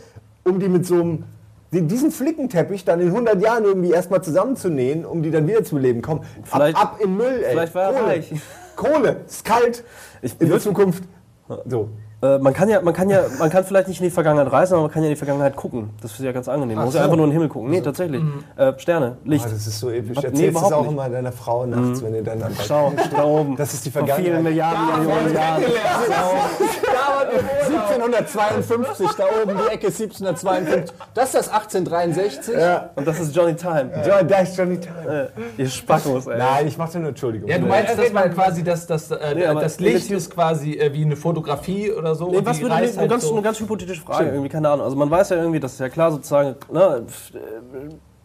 um 0.45 0.59
die 0.59 0.69
mit 0.69 0.85
so 0.85 0.95
einem 0.95 1.23
diesen 1.81 2.11
Flickenteppich 2.11 2.85
dann 2.85 2.99
in 2.99 3.07
100 3.07 3.41
Jahren 3.41 3.63
irgendwie 3.65 3.91
erstmal 3.91 4.23
zusammenzunähen, 4.23 5.05
um 5.05 5.23
die 5.23 5.31
dann 5.31 5.47
wieder 5.47 5.63
zu 5.63 5.75
beleben. 5.75 6.01
Komm, 6.01 6.21
ab, 6.51 6.61
ab 6.75 6.99
in 7.03 7.17
Müll, 7.17 7.41
ey. 7.43 7.51
vielleicht 7.51 7.75
war 7.75 7.83
er 7.83 7.93
Kohle. 7.93 8.05
reich. 8.07 8.33
Kohle, 8.75 9.15
ist 9.27 9.43
kalt. 9.45 9.83
Ich- 10.21 10.39
in 10.39 10.49
der 10.49 10.59
Zukunft. 10.59 11.03
So. 11.65 11.89
Äh, 12.23 12.39
man 12.39 12.53
kann 12.53 12.69
ja, 12.69 12.81
man 12.81 12.93
kann 12.93 13.09
ja, 13.09 13.25
man 13.37 13.49
kann 13.49 13.65
vielleicht 13.65 13.89
nicht 13.89 13.99
in 13.99 14.05
die 14.05 14.09
Vergangenheit 14.09 14.49
reisen, 14.49 14.75
aber 14.75 14.83
man 14.83 14.91
kann 14.91 15.03
ja 15.03 15.09
in 15.09 15.13
die 15.15 15.17
Vergangenheit 15.17 15.57
gucken. 15.57 15.89
Das 16.01 16.13
ist 16.13 16.19
ja 16.19 16.31
ganz 16.31 16.47
angenehm. 16.47 16.77
Man 16.77 16.85
muss 16.85 16.93
ja 16.93 17.01
so. 17.01 17.03
einfach 17.03 17.17
nur 17.17 17.25
in 17.25 17.31
den 17.31 17.33
Himmel 17.33 17.49
gucken. 17.49 17.69
Nee, 17.69 17.81
tatsächlich. 17.81 18.23
Äh, 18.55 18.71
Sterne, 18.77 19.17
Licht. 19.25 19.45
Oh, 19.45 19.51
das 19.51 19.67
ist 19.67 19.77
so 19.77 19.89
episch. 19.89 20.15
Was? 20.15 20.31
Nee, 20.31 20.47
überhaupt 20.47 20.71
es 20.71 20.77
auch 20.77 20.83
nicht. 20.83 20.91
immer 20.93 21.09
deiner 21.09 21.33
Frau 21.33 21.65
nachts, 21.65 22.01
wenn 22.01 22.15
ihr 22.15 22.23
dann 22.23 22.41
am 22.41 22.53
Schau, 22.65 22.93
da 23.13 23.25
oben. 23.25 23.57
Das 23.57 23.73
ist 23.73 23.85
die 23.85 23.91
Vor 23.91 24.05
Vergangenheit. 24.07 24.31
vielen 24.31 24.43
Milliarden, 24.43 25.03
Millionen 25.03 25.33
Jahren. 25.33 25.63
1752, 27.67 29.07
da 29.17 29.25
oben 29.25 29.57
die 29.57 29.73
Ecke 29.73 29.87
1752. 29.87 30.95
Das 31.13 31.25
ist 31.25 31.35
das 31.35 31.49
1863. 31.49 32.55
Ja. 32.55 32.89
Und 32.95 33.05
das 33.07 33.19
ist 33.19 33.35
Johnny 33.35 33.55
Time. 33.55 33.89
John, 34.07 34.27
da 34.27 34.37
ist 34.39 34.57
Johnny 34.57 34.79
Time. 34.79 35.31
Äh, 35.57 35.61
ihr 35.61 35.69
Spackos, 35.69 36.27
ey. 36.27 36.37
Nein, 36.37 36.67
ich 36.67 36.77
machte 36.77 36.99
nur 36.99 37.09
Entschuldigung. 37.09 37.49
Ja, 37.49 37.57
du 37.57 37.65
meinst, 37.65 37.97
dass 37.97 38.13
man 38.13 38.33
quasi 38.33 38.63
das, 38.63 38.87
das, 38.87 39.11
äh, 39.11 39.35
Nee, 39.35 39.41
das 39.41 39.79
Licht 39.79 40.11
ist 40.11 40.33
quasi 40.33 40.73
äh, 40.73 40.93
wie 40.93 41.03
eine 41.03 41.15
Fotografie 41.15 41.91
oder 41.91 42.12
so. 42.15 42.29
Nee, 42.29 42.37
und 42.37 42.45
was 42.45 42.61
würde 42.61 42.75
eine, 42.75 42.87
halt 42.95 43.09
ganz, 43.09 43.23
so. 43.25 43.33
eine 43.33 43.41
ganz 43.41 43.59
hypothetische 43.59 44.01
Frage, 44.01 44.29
irgendwie, 44.29 44.49
keine 44.49 44.69
Ahnung. 44.69 44.85
Also 44.85 44.95
man 44.95 45.09
weiß 45.09 45.29
ja 45.29 45.37
irgendwie, 45.37 45.59
das 45.59 45.73
ist 45.73 45.79
ja 45.79 45.89
klar 45.89 46.11
sozusagen, 46.11 46.55
ne, 46.71 47.05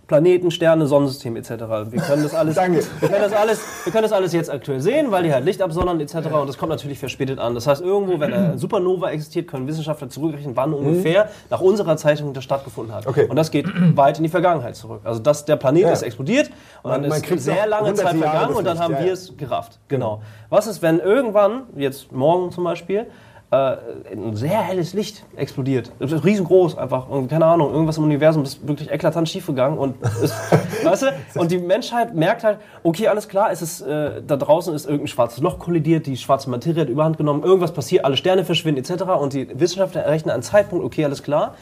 Planeten, 0.07 0.51
Sterne, 0.51 0.87
Sonnensystem 0.87 1.37
etc. 1.37 1.51
Wir 1.51 2.01
können 2.01 2.23
das 2.23 2.35
alles, 2.35 2.55
Danke. 2.55 2.83
Wir 2.99 3.09
können 3.11 3.23
das 3.25 3.33
alles, 3.35 3.61
wir 3.85 3.93
können 3.93 4.05
das 4.05 4.13
alles 4.13 4.33
jetzt 4.33 4.51
aktuell 4.51 4.81
sehen, 4.81 5.11
weil 5.11 5.23
die 5.25 5.35
halt 5.35 5.45
Licht 5.45 5.61
absondern 5.61 6.01
etc. 6.01 6.15
Und 6.33 6.47
das 6.47 6.57
kommt 6.57 6.71
natürlich 6.71 6.99
verspätet 6.99 7.39
an. 7.39 7.55
Das 7.55 7.67
heißt, 7.67 7.83
irgendwo, 7.83 8.19
wenn 8.19 8.33
eine 8.33 8.57
Supernova 8.59 9.11
existiert, 9.11 9.49
können 9.49 9.67
Wissenschaftler 9.67 10.09
zurückrechnen, 10.09 10.57
wann 10.57 10.73
ungefähr 10.73 11.29
nach 11.51 11.61
unserer 11.61 11.99
Zeitung 11.99 12.33
das 12.33 12.43
stattgefunden 12.43 12.95
hat. 12.95 13.05
Mhm. 13.05 13.11
Okay. 13.11 13.27
Und 13.29 13.37
das 13.37 13.51
geht 13.51 13.67
weit 13.97 14.17
in 14.17 14.23
die 14.25 14.31
Vergangenheit 14.31 14.77
zurück. 14.77 15.03
Also 15.05 15.21
dass 15.21 15.45
der 15.45 15.57
Planet 15.57 15.83
Ja. 15.83 15.93
ist 15.93 16.01
explodiert 16.01 16.49
und 16.83 16.91
Man- 16.91 17.03
dann 17.03 17.11
man 17.11 17.23
ist 17.23 17.45
sehr 17.45 17.67
lange 17.67 17.93
Zeit 17.93 18.15
Jahre 18.15 18.19
vergangen 18.19 18.55
und 18.57 18.65
dann 18.65 18.79
haben 18.79 18.95
ja, 18.95 19.05
wir 19.05 19.13
es 19.13 19.37
gerafft. 19.37 19.79
Genau. 19.89 20.23
Was 20.49 20.67
ist, 20.67 20.81
wenn 20.81 21.01
irgendwann, 21.01 21.65
jetzt 21.77 22.13
morgen 22.13 22.51
zum 22.51 22.65
Beispiel, 22.65 23.09
ein 23.51 24.37
sehr 24.37 24.61
helles 24.61 24.93
Licht 24.93 25.25
explodiert. 25.35 25.91
Das 25.99 26.13
ist 26.13 26.23
riesengroß 26.23 26.77
einfach. 26.77 27.09
Und 27.09 27.29
keine 27.29 27.47
Ahnung, 27.47 27.73
irgendwas 27.73 27.97
im 27.97 28.05
Universum 28.05 28.43
ist 28.43 28.69
wirklich 28.69 28.91
eklatant 28.91 29.27
schiefgegangen. 29.27 29.79
Und, 29.79 29.97
ist, 30.23 30.35
weißt 30.85 31.03
du? 31.05 31.41
und 31.41 31.51
die 31.51 31.57
Menschheit 31.57 32.15
merkt 32.15 32.45
halt, 32.45 32.59
okay, 32.83 33.09
alles 33.09 33.27
klar, 33.27 33.51
es 33.51 33.63
ist, 33.63 33.81
äh, 33.81 34.21
da 34.27 34.37
draußen 34.37 34.75
ist 34.75 34.85
irgendein 34.85 35.09
schwarzes 35.09 35.41
Loch 35.43 35.59
kollidiert, 35.59 36.07
die 36.07 36.19
schwarze 36.19 36.51
Materie 36.51 36.83
hat 36.83 36.91
überhand 36.91 37.17
genommen, 37.17 37.43
irgendwas 37.43 37.73
passiert, 37.73 38.05
alle 38.05 38.19
Sterne 38.19 38.45
verschwinden 38.45 38.85
etc. 38.85 39.05
Und 39.05 39.33
die 39.33 39.49
Wissenschaftler 39.59 40.03
errechnen 40.03 40.31
einen 40.31 40.43
Zeitpunkt, 40.43 40.85
okay, 40.85 41.07
alles 41.07 41.23
klar. 41.23 41.55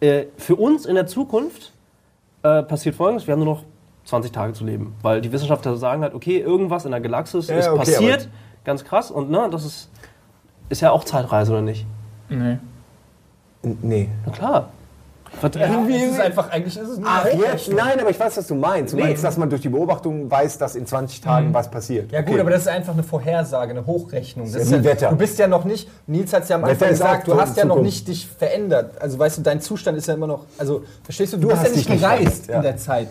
Äh, 0.00 0.24
für 0.38 0.56
uns 0.56 0.86
in 0.86 0.94
der 0.94 1.06
Zukunft 1.06 1.72
äh, 2.42 2.62
passiert 2.62 2.94
folgendes, 2.94 3.26
wir 3.26 3.32
haben 3.32 3.44
nur 3.44 3.54
noch 3.54 3.64
20 4.06 4.32
Tage 4.32 4.52
zu 4.54 4.64
leben. 4.64 4.94
Weil 5.02 5.20
die 5.20 5.32
Wissenschaftler 5.32 5.76
sagen 5.76 6.02
halt, 6.02 6.14
okay, 6.14 6.38
irgendwas 6.38 6.84
in 6.86 6.90
der 6.90 7.00
Galaxis 7.00 7.48
Ja, 7.48 7.58
ist 7.58 7.68
okay, 7.68 7.78
passiert, 7.78 8.28
ganz 8.64 8.84
krass. 8.84 9.10
Und 9.10 9.30
ne, 9.30 9.48
das 9.50 9.64
ist, 9.64 9.90
ist 10.68 10.80
ja 10.80 10.90
auch 10.90 11.04
Zeitreise, 11.04 11.52
oder 11.52 11.62
nicht? 11.62 11.86
Nee. 12.28 12.58
Nee. 13.62 14.08
Na 14.26 14.32
klar. 14.32 14.68
Was, 15.40 15.56
Irgendwie 15.56 15.96
ist 15.96 16.12
es 16.12 16.20
einfach, 16.20 16.48
eigentlich 16.50 16.76
ist 16.76 16.88
es 16.88 16.98
nur 16.98 17.08
Ach, 17.10 17.26
jetzt? 17.26 17.68
Nein, 17.72 17.98
aber 17.98 18.10
ich 18.10 18.20
weiß, 18.20 18.36
was 18.36 18.46
du 18.46 18.54
meinst. 18.54 18.92
Du 18.92 18.96
Nee. 18.96 19.02
meinst, 19.02 19.24
dass 19.24 19.36
man 19.36 19.50
durch 19.50 19.62
die 19.62 19.68
Beobachtung 19.68 20.30
weiß, 20.30 20.58
dass 20.58 20.76
in 20.76 20.86
20 20.86 21.20
Tagen 21.22 21.52
was 21.52 21.68
passiert. 21.68 22.12
Ja 22.12 22.20
gut, 22.20 22.32
Okay. 22.34 22.40
aber 22.40 22.50
das 22.50 22.60
ist 22.62 22.68
einfach 22.68 22.92
eine 22.92 23.02
Vorhersage, 23.02 23.70
eine 23.72 23.84
Hochrechnung. 23.84 24.46
Das 24.46 24.54
ja 24.54 24.60
ist 24.60 24.70
ja, 24.70 24.84
Wetter. 24.84 25.08
Du 25.10 25.16
bist 25.16 25.36
ja 25.40 25.48
noch 25.48 25.64
nicht, 25.64 25.88
Nils 26.06 26.32
hat 26.32 26.44
es 26.44 26.50
ja 26.50 26.56
am 26.56 26.64
Anfang 26.64 26.88
gesagt, 26.88 27.26
du 27.26 27.40
hast 27.40 27.56
ja 27.56 27.64
noch 27.64 27.80
nicht 27.82 28.06
dich 28.06 28.28
verändert. 28.28 29.00
Also 29.00 29.18
weißt 29.18 29.38
du, 29.38 29.42
dein 29.42 29.60
Zustand 29.60 29.98
ist 29.98 30.06
ja 30.06 30.14
immer 30.14 30.28
noch, 30.28 30.44
also 30.56 30.84
verstehst 31.02 31.32
du, 31.32 31.36
du, 31.38 31.42
Du 31.42 31.48
bist 31.48 31.62
hast 31.62 31.70
ja 31.70 31.76
nicht 31.78 31.88
gereist 32.00 32.46
ja. 32.46 32.56
in 32.56 32.62
der 32.62 32.76
Zeit. 32.76 33.08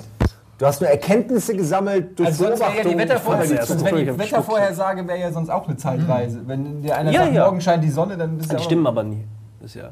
Du 0.57 0.65
hast 0.67 0.81
nur 0.81 0.89
Erkenntnisse 0.89 1.55
gesammelt 1.55 2.17
durch 2.19 2.29
Also 2.29 2.45
sonst 2.45 2.59
wäre 2.59 2.69
ja 2.69 2.83
Beobachtung. 2.83 2.91
die 2.93 2.97
Wettervorhersage, 2.99 3.47
Vorher- 3.49 3.65
sonst 3.65 3.83
wäre 3.85 3.95
die 3.97 4.05
Vorher- 4.05 4.19
Wettervorhersage 4.19 5.07
wäre 5.07 5.19
ja 5.19 5.31
sonst 5.31 5.49
auch 5.49 5.67
eine 5.67 5.77
Zeitreise. 5.77 6.41
Wenn 6.45 6.81
dir 6.81 6.95
einer 6.95 7.11
Ja, 7.11 7.23
sagt, 7.23 7.33
ja. 7.33 7.43
morgen 7.45 7.61
scheint 7.61 7.83
die 7.83 7.89
Sonne, 7.89 8.17
dann 8.17 8.37
bist 8.37 8.51
du 8.51 8.55
die 8.55 8.61
ja 8.61 8.65
stimmen 8.65 8.87
aber 8.87 9.03
nie. 9.03 9.23
Ist 9.63 9.75
ja. 9.75 9.89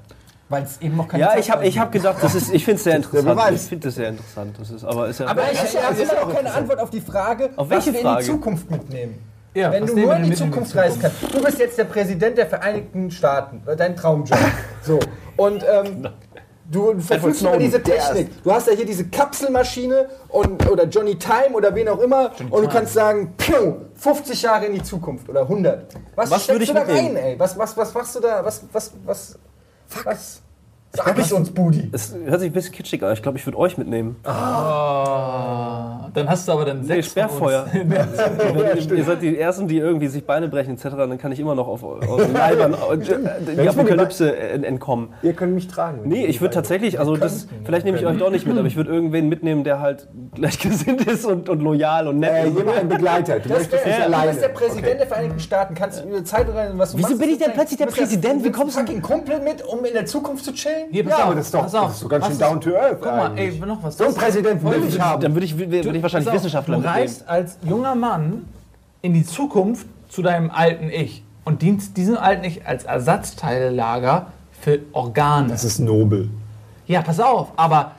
Weil 0.50 0.64
es 0.64 0.80
eben 0.82 0.98
noch 0.98 1.08
keine 1.08 1.24
Ja, 1.24 1.38
ich 1.38 1.50
habe 1.50 1.66
ich 1.66 1.80
hab 1.80 1.92
gedacht, 1.92 2.18
das 2.22 2.36
ist, 2.36 2.54
ich 2.54 2.64
finde 2.66 2.76
es 2.78 2.84
sehr 2.84 2.96
interessant. 2.98 3.40
Ich 3.56 3.62
finde 3.62 3.88
das 3.88 3.96
sehr 3.96 4.10
interessant. 4.10 4.56
Das 4.60 4.70
ist, 4.70 4.84
aber 4.84 5.08
ist 5.08 5.20
ja, 5.20 5.28
Aber 5.28 5.44
ich 5.52 5.58
Das 5.60 5.64
ist 5.64 5.74
ja- 5.76 5.84
habe 5.84 6.02
immer 6.02 6.12
auch 6.14 6.28
noch 6.28 6.36
keine 6.36 6.54
Antwort 6.54 6.80
auf 6.80 6.90
die 6.90 7.02
Frage, 7.02 7.50
Auf 7.56 7.70
was 7.70 7.78
welche 7.78 7.94
wir 7.94 8.00
in 8.02 8.06
Frage? 8.06 8.24
die 8.24 8.30
Zukunft 8.32 8.70
mitnehmen. 8.72 9.16
Ja, 9.54 9.72
Wenn 9.72 9.84
was 9.84 9.92
du 9.92 10.00
nur 10.00 10.10
wir 10.10 10.16
in 10.18 10.24
die 10.24 10.34
Zukunft 10.34 10.76
reisen 10.76 11.02
kannst. 11.02 11.18
Du 11.34 11.44
bist 11.44 11.60
jetzt 11.60 11.78
der 11.78 11.84
Präsident 11.86 12.38
der 12.38 12.48
Vereinigten 12.48 13.12
Staaten. 13.12 13.62
Dein 13.78 13.96
Traumjob. 13.96 14.38
So. 14.84 15.00
Und 15.38 15.64
ähm, 15.64 16.08
du 16.72 17.00
verfügst 17.00 17.42
über 17.42 17.58
diese 17.58 17.82
Technik. 17.84 18.44
Du 18.44 18.52
hast 18.52 18.68
ja 18.68 18.74
hier 18.74 18.86
diese 18.86 19.06
Kapselmaschine 19.08 20.10
und, 20.30 20.70
oder 20.70 20.86
Johnny 20.86 21.18
Time 21.18 21.52
oder 21.54 21.74
wen 21.76 21.90
auch 21.90 22.00
immer. 22.00 22.32
und 22.50 22.64
du 22.64 22.70
kannst 22.70 22.94
sagen, 22.94 23.34
piu, 23.38 23.76
50 23.96 24.42
Jahre 24.42 24.66
in 24.66 24.74
die 24.74 24.84
Zukunft 24.84 25.28
oder 25.30 25.42
100. 25.42 25.94
Was, 26.16 26.32
Was 26.32 26.44
steckst 26.46 26.70
du 26.70 26.74
da 26.74 26.86
mitnehmen? 26.86 27.18
rein, 27.18 27.24
ey? 27.26 27.40
Was, 27.40 27.58
was, 27.58 27.76
was 27.76 27.94
machst 27.94 28.16
du 28.16 28.20
da? 28.20 28.44
Was, 28.44 28.62
was, 28.72 28.92
was, 29.06 29.40
was? 30.04 30.42
Sag 30.94 31.18
es 31.18 31.32
uns, 31.32 31.50
Budi. 31.52 31.90
Es 31.94 32.14
hört 32.26 32.42
sich 32.42 32.50
ein 32.50 32.54
bisschen 32.54 32.74
kitschig 32.74 33.02
an. 33.04 33.14
Ich 33.14 33.22
glaube, 33.24 33.38
ich 33.38 33.46
würde 33.48 33.58
euch 33.58 33.78
mitnehmen. 33.78 34.18
Ah, 34.26 36.10
dann 36.14 36.30
hast 36.30 36.48
du 36.48 36.52
aber 36.52 36.66
dann 36.66 36.82
Nee, 36.82 36.88
sechs 37.02 37.08
uns. 37.08 37.12
Sperrfeuer. 37.14 37.66
ihr, 37.74 38.92
ihr 38.98 39.04
seid 39.06 39.22
die 39.22 39.38
Ersten, 39.38 39.68
die 39.68 39.78
irgendwie 39.78 40.08
sich 40.08 40.26
Beine 40.26 40.48
brechen 40.50 40.74
etc. 40.74 40.88
Dann 40.98 41.18
kann 41.18 41.32
ich 41.32 41.40
immer 41.40 41.56
noch 41.56 41.68
auf, 41.70 41.84
aus 41.84 42.22
den 42.24 42.34
Leibern 42.34 42.74
äh, 42.74 43.56
die 43.56 43.70
Apokalypse 43.70 44.36
ent- 44.38 44.66
entkommen. 44.66 45.10
Ihr 45.24 45.34
könnt 45.34 45.54
mich 45.54 45.68
tragen. 45.68 46.02
Nee, 46.04 46.26
ich 46.26 46.42
würde 46.42 46.54
tatsächlich, 46.56 47.00
also 47.00 47.16
das, 47.16 47.48
vielleicht 47.64 47.86
nehme 47.86 47.98
ich 47.98 48.06
euch 48.06 48.18
doch 48.18 48.30
nicht 48.32 48.46
mit, 48.46 48.58
aber 48.58 48.68
ich 48.68 48.76
würde 48.76 48.92
irgendwen 48.92 49.30
mitnehmen, 49.30 49.64
der 49.64 49.80
halt 49.80 50.08
gleichgesinnt 50.36 51.06
ist 51.08 51.26
und, 51.26 51.48
und 51.48 51.62
loyal 51.62 52.08
und 52.10 52.20
nett. 52.20 52.32
Äh, 52.32 52.48
jemand, 52.50 52.78
ein 52.78 52.90
Begleiter. 52.90 53.40
Du 53.40 53.50
Das 53.50 53.60
möchtest 53.60 53.86
nicht 53.86 53.98
du 54.00 54.04
alleine. 54.04 54.32
bist 54.32 54.42
der 54.44 54.50
Präsident 54.50 55.00
der 55.00 55.08
Vereinigten 55.08 55.40
Staaten. 55.40 55.74
Kannst 55.74 56.04
du 56.04 56.10
über 56.10 56.24
Zeit 56.26 56.48
rein, 56.54 56.72
was 56.76 56.92
du 56.92 56.98
Wieso 56.98 57.08
machst, 57.10 57.22
bin 57.22 57.30
ich 57.30 57.38
denn 57.40 57.54
plötzlich 57.54 57.78
der 57.78 57.88
du 57.88 57.94
ja- 57.94 57.98
Präsident? 57.98 58.44
Wie 58.44 58.50
du 58.50 58.58
kommst 58.58 58.76
du- 58.76 58.82
fucking 58.82 59.02
Kumpel 59.02 59.40
mit, 59.42 59.66
um 59.66 59.86
in 59.86 59.94
der 59.94 60.06
Zukunft 60.06 60.44
zu 60.44 60.54
chillen? 60.54 60.81
Hier, 60.92 61.04
pass 61.04 61.12
Ja, 61.12 61.18
auf, 61.18 61.24
aber 61.26 61.36
das 61.36 61.46
ist 61.46 61.54
doch, 61.54 61.62
pass 61.62 61.76
auf. 61.76 61.86
das 61.88 61.94
ist 61.96 62.00
so 62.02 62.08
ganz 62.08 62.28
schön 62.28 62.38
down 62.40 62.62
to 62.62 62.76
earth. 62.76 62.98
Guck 63.02 63.06
mal, 63.12 63.38
ey, 63.38 63.60
noch 63.60 63.84
was. 63.84 63.98
so 63.98 64.06
einen 64.06 64.16
Präsidenten 64.16 64.70
will 64.72 64.84
ich 64.88 65.00
haben. 65.00 65.22
Dann 65.22 65.34
würde 65.34 65.46
ich, 65.46 65.58
würde 65.58 65.78
ich 65.98 66.02
wahrscheinlich 66.02 66.30
auf, 66.30 66.36
Wissenschaftler 66.36 66.76
Du 66.76 66.82
mitnehmen. 66.82 67.02
reist 67.02 67.28
als 67.28 67.58
junger 67.64 67.96
Mann 67.96 68.46
in 69.02 69.14
die 69.14 69.26
Zukunft 69.26 69.86
zu 70.10 70.22
deinem 70.22 70.50
alten 70.52 70.90
Ich 70.90 71.24
und 71.46 71.62
dienst 71.62 71.98
diesem 71.98 72.18
alten 72.18 72.44
Ich 72.44 72.66
als 72.66 72.84
Ersatzteillager 72.86 74.28
für 74.60 74.80
Organe. 74.94 75.48
Das 75.50 75.64
ist 75.64 75.80
nobel. 75.80 76.30
Ja, 76.88 77.02
pass 77.02 77.20
auf, 77.20 77.52
aber 77.56 77.92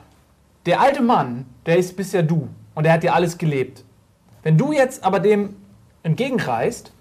der 0.65 0.79
alte 0.81 1.01
Mann, 1.01 1.45
der 1.65 1.77
ist 1.77 1.95
bisher 1.97 2.23
du 2.23 2.47
und 2.75 2.83
der 2.85 2.93
hat 2.93 3.03
dir 3.03 3.13
alles 3.13 3.37
gelebt. 3.37 3.83
Wenn 4.43 4.57
du 4.57 4.71
jetzt 4.71 5.03
aber 5.03 5.19
dem 5.19 5.55
entgegenreist 6.03 6.91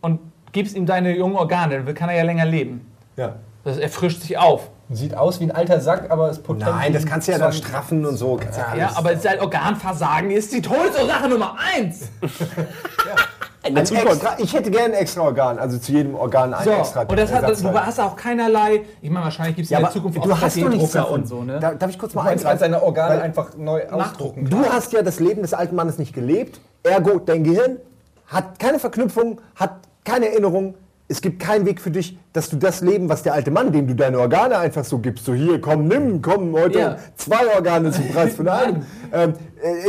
und 0.00 0.20
gibst 0.52 0.76
ihm 0.76 0.86
deine 0.86 1.16
jungen 1.16 1.36
Organe, 1.36 1.82
dann 1.82 1.94
kann 1.94 2.08
er 2.08 2.16
ja 2.16 2.22
länger 2.24 2.44
leben. 2.44 2.86
Ja. 3.16 3.36
Das, 3.64 3.76
er 3.78 3.88
frischt 3.88 4.22
sich 4.22 4.38
auf. 4.38 4.70
Sieht 4.92 5.14
aus 5.16 5.38
wie 5.38 5.44
ein 5.44 5.50
alter 5.52 5.80
Sack, 5.80 6.10
aber 6.10 6.30
ist 6.30 6.42
potent. 6.42 6.66
Nein, 6.68 6.92
das 6.92 7.06
kannst 7.06 7.28
du 7.28 7.32
ja 7.32 7.38
dann 7.38 7.52
straffen 7.52 8.04
und 8.04 8.16
so. 8.16 8.36
Kannst 8.36 8.58
ja, 8.58 8.74
Ja, 8.74 8.90
aber 8.96 9.16
sein 9.16 9.38
Organversagen 9.40 10.30
ist 10.32 10.52
die 10.52 10.60
Todesursache 10.60 11.28
Nummer 11.28 11.54
eins. 11.76 12.08
In 13.62 13.74
der 13.74 13.82
Ein 13.82 13.86
Zukunft. 13.86 14.08
extra, 14.24 14.34
ich 14.38 14.54
hätte 14.54 14.70
gerne 14.70 14.94
ein 14.94 15.00
extra 15.02 15.20
Organ, 15.20 15.58
also 15.58 15.76
zu 15.76 15.92
jedem 15.92 16.14
Organ 16.14 16.54
ein 16.54 16.64
So, 16.64 16.70
extra. 16.70 17.02
und 17.02 17.12
das 17.18 17.30
hat, 17.30 17.42
du 17.42 17.48
Ersatzteil. 17.48 17.86
hast 17.86 18.00
auch 18.00 18.16
keinerlei, 18.16 18.80
ich 19.02 19.10
meine, 19.10 19.24
wahrscheinlich 19.26 19.54
gibt 19.56 19.64
es 19.66 19.70
ja, 19.70 19.78
in 19.80 19.84
der 19.84 19.92
Zukunft 19.92 20.16
du 20.16 20.32
auch 20.32 20.40
hast 20.40 20.56
doch 20.56 20.68
nichts 20.70 20.84
3D-Drucker 20.94 20.98
davon. 20.98 21.20
und 21.20 21.26
so, 21.28 21.42
ne? 21.44 21.58
Da, 21.60 21.74
darf 21.74 21.90
ich 21.90 21.98
kurz 21.98 22.14
mal 22.14 22.22
Du 22.22 22.28
man 22.28 22.38
eingreifen? 22.38 22.58
seine 22.58 22.82
Organe 22.82 23.16
Weil- 23.16 23.20
einfach 23.22 23.48
neu 23.58 23.86
ausdrucken. 23.90 24.48
Du 24.48 24.64
hast 24.64 24.94
ja 24.94 25.02
das 25.02 25.20
Leben 25.20 25.42
des 25.42 25.52
alten 25.52 25.76
Mannes 25.76 25.98
nicht 25.98 26.14
gelebt, 26.14 26.58
ergo 26.84 27.18
dein 27.18 27.44
Gehirn 27.44 27.76
hat 28.28 28.58
keine 28.58 28.78
Verknüpfung, 28.78 29.42
hat 29.56 29.72
keine 30.04 30.30
Erinnerung. 30.30 30.74
Es 31.10 31.20
gibt 31.20 31.40
keinen 31.42 31.66
Weg 31.66 31.80
für 31.80 31.90
dich, 31.90 32.16
dass 32.32 32.48
du 32.50 32.56
das 32.56 32.82
Leben, 32.82 33.08
was 33.08 33.24
der 33.24 33.34
alte 33.34 33.50
Mann, 33.50 33.72
dem 33.72 33.88
du 33.88 33.96
deine 33.96 34.20
Organe 34.20 34.56
einfach 34.58 34.84
so 34.84 34.98
gibst, 35.00 35.24
so 35.24 35.34
hier, 35.34 35.60
komm, 35.60 35.88
nimm, 35.88 36.22
komm, 36.22 36.52
heute 36.52 36.78
Ja. 36.78 36.96
zwei 37.16 37.52
Organe 37.52 37.90
zum 37.90 38.06
Preis 38.10 38.36
von 38.36 38.46
einem. 38.60 38.82
ähm, 39.12 39.30
äh, 39.30 39.32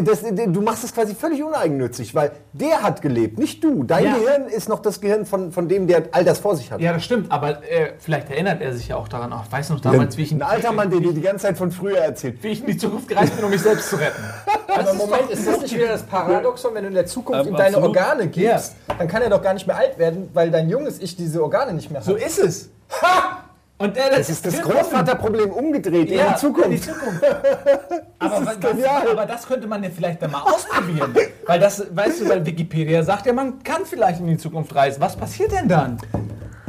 das, 0.03 0.23
äh, 0.23 0.47
du 0.47 0.61
machst 0.61 0.83
das 0.83 0.93
quasi 0.93 1.15
völlig 1.15 1.43
uneigennützig, 1.43 2.13
weil 2.15 2.31
der 2.53 2.83
hat 2.83 3.01
gelebt, 3.01 3.39
nicht 3.39 3.63
du. 3.63 3.83
Dein 3.83 4.05
Ja. 4.05 4.15
Gehirn 4.15 4.45
ist 4.47 4.69
noch 4.69 4.79
das 4.79 5.01
Gehirn 5.01 5.25
von, 5.25 5.51
von 5.51 5.67
dem, 5.67 5.87
der 5.87 6.03
all 6.11 6.23
das 6.23 6.39
vor 6.39 6.55
sich 6.55 6.71
hat. 6.71 6.81
Ja, 6.81 6.93
das 6.93 7.03
stimmt, 7.03 7.31
aber 7.31 7.63
äh, 7.69 7.93
vielleicht 7.99 8.29
erinnert 8.29 8.61
er 8.61 8.73
sich 8.73 8.89
ja 8.89 8.95
auch 8.97 9.07
daran. 9.07 9.31
Auch, 9.33 9.43
weiß 9.49 9.69
noch 9.69 9.79
damals, 9.79 10.17
wie 10.17 10.23
ich, 10.23 10.31
in, 10.31 10.41
Ein 10.41 10.49
alter 10.49 10.71
Mann, 10.71 10.89
der 10.89 10.99
dir 10.99 11.13
die 11.13 11.21
ganze 11.21 11.47
Zeit 11.47 11.57
von 11.57 11.71
früher 11.71 11.97
erzählt. 11.97 12.43
wie 12.43 12.49
ich 12.49 12.61
in 12.61 12.67
die 12.67 12.77
Zukunft 12.77 13.07
gereist 13.07 13.35
bin, 13.35 13.45
um 13.45 13.51
mich 13.51 13.61
selbst 13.61 13.89
zu 13.89 13.95
retten. 13.97 14.23
Aber 14.67 14.93
Moment, 14.93 15.29
ist 15.29 15.45
das 15.47 15.61
nicht 15.61 15.75
wieder 15.75 15.87
das 15.87 16.03
Paradoxon, 16.03 16.73
wenn 16.73 16.83
du 16.83 16.87
in 16.89 16.93
der 16.95 17.05
Zukunft 17.05 17.41
Ähm, 17.41 17.53
ihm 17.53 17.57
deine 17.57 17.77
absolut. 17.77 17.97
Organe 17.97 18.27
gibst, 18.27 18.75
dann 18.97 19.07
kann 19.07 19.21
er 19.21 19.29
doch 19.29 19.41
gar 19.41 19.53
nicht 19.53 19.67
mehr 19.67 19.75
alt 19.77 19.97
werden, 19.97 20.29
weil 20.33 20.49
dein 20.51 20.69
junges 20.69 21.01
Ich 21.01 21.15
diese 21.15 21.41
Organe 21.43 21.73
nicht 21.73 21.91
mehr 21.91 21.99
hat. 21.99 22.05
So 22.05 22.15
ist 22.15 22.39
es. 22.39 22.69
Und 23.81 23.95
der, 23.95 24.09
Das 24.09 24.29
ist 24.29 24.45
das 24.45 24.61
Großvaterproblem 24.61 25.51
umgedreht 25.51 26.09
in 26.11 26.17
ja, 26.17 26.33
die 26.33 26.39
Zukunft. 26.39 26.69
In 26.69 26.75
die 26.75 26.81
Zukunft. 26.81 27.23
aber, 28.19 28.45
was, 28.45 28.59
genial. 28.59 29.09
aber 29.09 29.25
das 29.25 29.47
könnte 29.47 29.67
man 29.67 29.83
ja 29.83 29.89
vielleicht 29.89 30.21
dann 30.21 30.31
mal 30.31 30.41
ausprobieren. 30.41 31.15
weil 31.47 31.59
das, 31.59 31.83
weißt 31.95 32.21
du, 32.21 32.29
weil 32.29 32.45
Wikipedia 32.45 33.03
sagt 33.03 33.25
ja, 33.25 33.33
man 33.33 33.63
kann 33.63 33.85
vielleicht 33.85 34.19
in 34.19 34.27
die 34.27 34.37
Zukunft 34.37 34.75
reisen. 34.75 35.01
Was 35.01 35.15
passiert 35.15 35.51
denn 35.51 35.67
dann? 35.67 35.97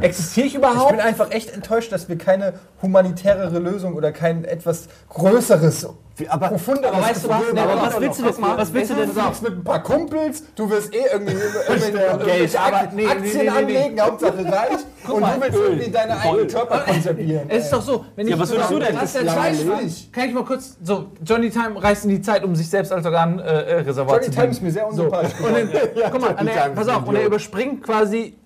Existiere 0.03 0.45
ich 0.47 0.53
Ich 0.53 0.57
überhaupt? 0.59 0.91
bin 0.91 0.99
einfach 0.99 1.31
echt 1.31 1.51
enttäuscht, 1.53 1.91
dass 1.91 2.09
wir 2.09 2.17
keine 2.17 2.53
humanitärere 2.81 3.59
Lösung 3.59 3.93
oder 3.95 4.11
kein 4.11 4.43
etwas 4.45 4.87
Größeres, 5.09 5.87
Aber- 6.29 6.47
profunderes 6.49 6.93
aber 6.93 7.01
weißt 7.03 7.23
du 7.25 7.29
was? 7.29 7.41
aber 7.57 7.81
was 7.81 7.99
willst 7.99 8.19
du 8.19 8.23
denn- 8.23 8.33
was 8.57 8.73
willst 8.73 8.91
du 8.91 8.95
denn 8.95 9.07
Du 9.07 9.13
fliegst 9.21 9.41
mit 9.43 9.51
ein 9.53 9.63
paar 9.63 9.81
Kumpels, 9.81 10.43
du 10.55 10.69
wirst 10.69 10.93
eh 10.93 10.99
irgendwie 11.11 11.33
Geld, 12.25 12.55
aber 12.55 12.77
Aktien 12.77 12.95
nee, 12.95 13.05
nee, 13.05 13.13
nee, 13.21 13.33
nee, 13.33 13.43
nee. 13.43 13.49
anlegen, 13.49 14.01
Hauptsache 14.01 14.45
reich, 14.45 14.77
und 15.07 15.19
mal, 15.21 15.37
du 15.39 15.41
willst 15.41 15.57
irgendwie 15.59 15.91
deine 15.91 16.19
eigenen 16.19 16.47
Körper 16.47 16.79
konservieren. 16.87 17.49
Es 17.49 17.63
ist 17.65 17.73
doch 17.73 17.81
so, 17.81 18.05
wenn 18.15 18.27
ich 18.27 18.39
was 18.39 18.51
würdest 18.51 18.71
du 18.71 18.79
denn? 18.79 18.95
Das 18.95 19.15
ist 19.15 19.23
ja 19.23 19.33
Das. 19.33 20.11
Kann 20.11 20.27
ich 20.29 20.33
mal 20.33 20.45
kurz 20.45 20.77
so 20.83 21.07
Johnny 21.25 21.49
Time 21.49 21.81
reist 21.81 22.03
in 22.05 22.11
die 22.11 22.21
Zeit, 22.21 22.43
um 22.43 22.55
sich 22.55 22.69
selbst 22.69 22.91
als 22.91 23.05
Organreservat 23.05 23.67
äh, 23.67 23.73
Reservat 23.79 24.11
Johnny 24.15 24.25
zu 24.25 24.31
Time 24.31 24.41
dienen. 24.43 24.51
ist 24.53 24.61
mir 24.61 24.71
sehr 24.71 24.87
unsympathisch 24.87 25.33
Und 25.39 25.45
dann, 25.55 25.67
geworden. 25.71 25.89
guck 26.11 26.21
mal, 26.21 26.35
und 26.35 26.47
er, 26.47 26.63
Time 26.63 26.75
pass 26.75 26.87
auf, 26.89 27.07
und 27.07 27.15
er 27.15 27.25
überspringt 27.25 27.83
quasi 27.83 28.37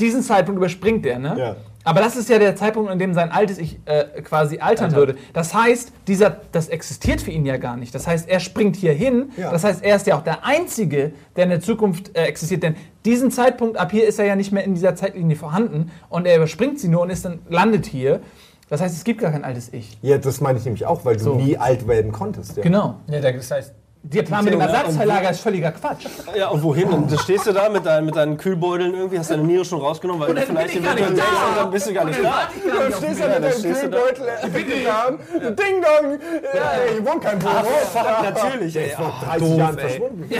diesen 0.00 0.22
Zeitpunkt 0.22 0.58
überspringt 0.58 1.04
er, 1.06 1.18
ne? 1.18 1.34
Ja. 1.38 1.56
Aber 1.84 2.00
das 2.00 2.16
ist 2.16 2.28
ja 2.28 2.38
der 2.38 2.54
Zeitpunkt, 2.54 2.92
in 2.92 2.98
dem 2.98 3.14
sein 3.14 3.30
altes 3.30 3.56
Ich 3.56 3.78
äh, 3.86 4.20
quasi 4.22 4.58
altern 4.58 4.92
würde. 4.92 5.16
Das 5.32 5.54
heißt, 5.54 5.92
dieser, 6.06 6.40
das 6.52 6.68
existiert 6.68 7.22
für 7.22 7.30
ihn 7.30 7.46
ja 7.46 7.56
gar 7.56 7.78
nicht. 7.78 7.94
Das 7.94 8.06
heißt, 8.06 8.28
er 8.28 8.40
springt 8.40 8.76
hier 8.76 8.92
hin. 8.92 9.30
Ja. 9.38 9.50
Das 9.50 9.64
heißt, 9.64 9.82
er 9.82 9.96
ist 9.96 10.06
ja 10.06 10.18
auch 10.18 10.22
der 10.22 10.44
Einzige, 10.44 11.12
der 11.36 11.44
in 11.44 11.50
der 11.50 11.60
Zukunft 11.60 12.14
äh, 12.14 12.24
existiert. 12.24 12.62
Denn 12.62 12.76
diesen 13.06 13.30
Zeitpunkt, 13.30 13.78
ab 13.78 13.90
hier 13.90 14.06
ist 14.06 14.18
er 14.18 14.26
ja 14.26 14.36
nicht 14.36 14.52
mehr 14.52 14.64
in 14.64 14.74
dieser 14.74 14.96
Zeitlinie 14.96 15.34
vorhanden. 15.36 15.90
Und 16.10 16.26
er 16.26 16.36
überspringt 16.36 16.78
sie 16.78 16.88
nur 16.88 17.00
und 17.02 17.10
ist 17.10 17.24
dann, 17.24 17.38
landet 17.48 17.86
hier. 17.86 18.20
Das 18.68 18.82
heißt, 18.82 18.94
es 18.94 19.04
gibt 19.04 19.22
gar 19.22 19.30
kein 19.30 19.44
altes 19.44 19.72
Ich. 19.72 19.96
Ja, 20.02 20.18
das 20.18 20.42
meine 20.42 20.58
ich 20.58 20.64
nämlich 20.66 20.84
auch, 20.84 21.06
weil 21.06 21.16
du 21.16 21.22
So. 21.24 21.34
nie 21.36 21.56
alt 21.56 21.88
werden 21.88 22.12
konntest. 22.12 22.58
Ja. 22.58 22.62
Genau. 22.62 22.96
Ja, 23.06 23.20
das 23.20 23.50
heißt, 23.50 23.72
Der 24.02 24.22
Plan 24.22 24.44
mit 24.44 24.54
dem 24.54 24.60
Ersatzteillager 24.60 25.30
ist 25.30 25.40
völliger 25.40 25.72
Quatsch. 25.72 26.06
Ja, 26.34 26.48
und 26.48 26.62
wohin? 26.62 26.88
Und 26.88 27.20
stehst 27.20 27.46
du 27.46 27.52
da 27.52 27.68
mit, 27.68 27.84
deinen- 27.84 28.06
mit 28.06 28.16
deinen 28.16 28.36
Kühlbeuteln 28.38 28.94
irgendwie, 28.94 29.18
hast 29.18 29.30
deine 29.30 29.42
Niere 29.42 29.64
schon 29.64 29.80
rausgenommen, 29.80 30.22
weil 30.26 30.34
du 30.34 30.40
vielleicht 30.40 30.72
bin 30.72 30.78
ich 30.78 30.84
gar 30.84 30.94
nicht 30.94 31.04
eventuell 31.04 31.26
da. 31.26 31.40
denkst, 31.44 31.58
dann 31.60 31.70
bist 31.70 31.86
du 31.88 31.92
gar 31.92 32.04
nicht 32.04 32.20
da. 32.24 32.48
Du 32.88 32.96
stehst 32.96 33.20
da 33.20 33.26
mit 33.28 33.42
deinem. 33.44 33.62
Kühlbeutel, 33.74 34.26
Wickelrahmen, 34.54 35.18
Ding 35.56 35.82
Dong, 35.82 36.18
ja, 36.54 36.70
ey, 36.86 36.92
hier 36.94 37.06
wohnt 37.06 37.22
kein 37.22 37.38
Büro. 37.38 37.50
Fuck, 37.92 38.22
natürlich, 38.22 38.76
ey. 38.76 38.90
Vor 38.90 39.06
Ah, 39.20 39.24
30 39.36 39.48
doof, 39.48 39.58
Jahren 39.58 39.78
verschwunden. 39.78 40.30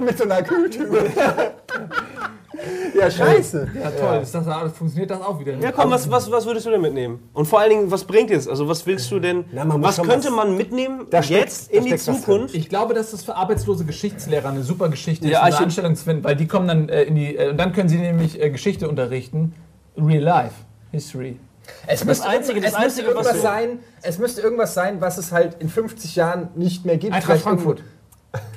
mit 0.04 0.18
so 0.18 0.24
einer 0.24 0.42
Kühltüte. 0.42 1.06
ja, 2.98 3.10
scheiße. 3.10 3.68
Ja, 3.82 3.90
toll. 3.90 4.20
Ist 4.22 4.34
das, 4.34 4.46
funktioniert 4.76 5.10
das 5.10 5.20
auch 5.20 5.38
wieder? 5.40 5.54
Ja, 5.58 5.72
komm, 5.72 5.90
was, 5.90 6.10
was, 6.10 6.30
was 6.30 6.46
würdest 6.46 6.66
du 6.66 6.70
denn 6.70 6.80
mitnehmen? 6.80 7.28
Und 7.32 7.46
vor 7.46 7.60
allen 7.60 7.70
Dingen, 7.70 7.90
was 7.90 8.04
bringt 8.04 8.30
es? 8.30 8.46
Also, 8.48 8.68
was 8.68 8.86
willst 8.86 9.10
du 9.10 9.18
denn, 9.20 9.44
Na, 9.52 9.64
man 9.64 9.82
was 9.82 9.96
könnte 9.96 10.28
was- 10.28 10.34
man 10.34 10.56
mitnehmen 10.56 11.06
Da 11.10 11.22
steckt- 11.22 11.40
jetzt 11.40 11.70
in 11.72 11.84
die. 11.84 11.96
Zukunft? 11.96 12.54
Ich 12.54 12.68
glaube, 12.68 12.94
dass 12.94 13.10
das 13.10 13.24
für 13.24 13.36
arbeitslose 13.36 13.84
Geschichtslehrer 13.84 14.48
eine 14.50 14.62
super 14.62 14.88
Geschichte 14.88 15.28
Ja, 15.28 15.40
ist, 15.46 15.48
ich- 15.48 15.56
eine 15.56 15.64
Anstellung 15.66 15.94
zu 15.96 16.04
finden, 16.04 16.24
weil 16.24 16.36
die 16.36 16.46
kommen 16.46 16.68
dann 16.68 16.88
äh, 16.88 17.02
in 17.04 17.14
die, 17.14 17.36
äh, 17.36 17.50
und 17.50 17.56
dann 17.56 17.72
können 17.72 17.88
sie 17.88 17.98
nämlich 17.98 18.40
äh, 18.40 18.50
Geschichte 18.50 18.88
unterrichten, 18.88 19.54
Real 19.96 20.22
Life, 20.22 20.54
History. 20.92 21.38
Es 21.86 22.04
müsste, 22.04 22.26
Einzige- 22.28 22.60
das 22.60 22.72
es 22.72 22.78
müsste 22.78 23.02
Einzige, 23.02 23.16
was 23.16 23.26
irgendwas 23.26 23.42
sein, 23.42 23.78
es 24.02 24.18
müsste 24.18 24.40
irgendwas 24.40 24.74
sein, 24.74 25.00
was 25.00 25.18
es 25.18 25.32
halt 25.32 25.56
in 25.60 25.68
50 25.68 26.16
Jahren 26.16 26.48
nicht 26.54 26.84
mehr 26.86 26.96
gibt. 26.96 27.12
Eintracht 27.14 27.40
Frankfurt. 27.40 27.82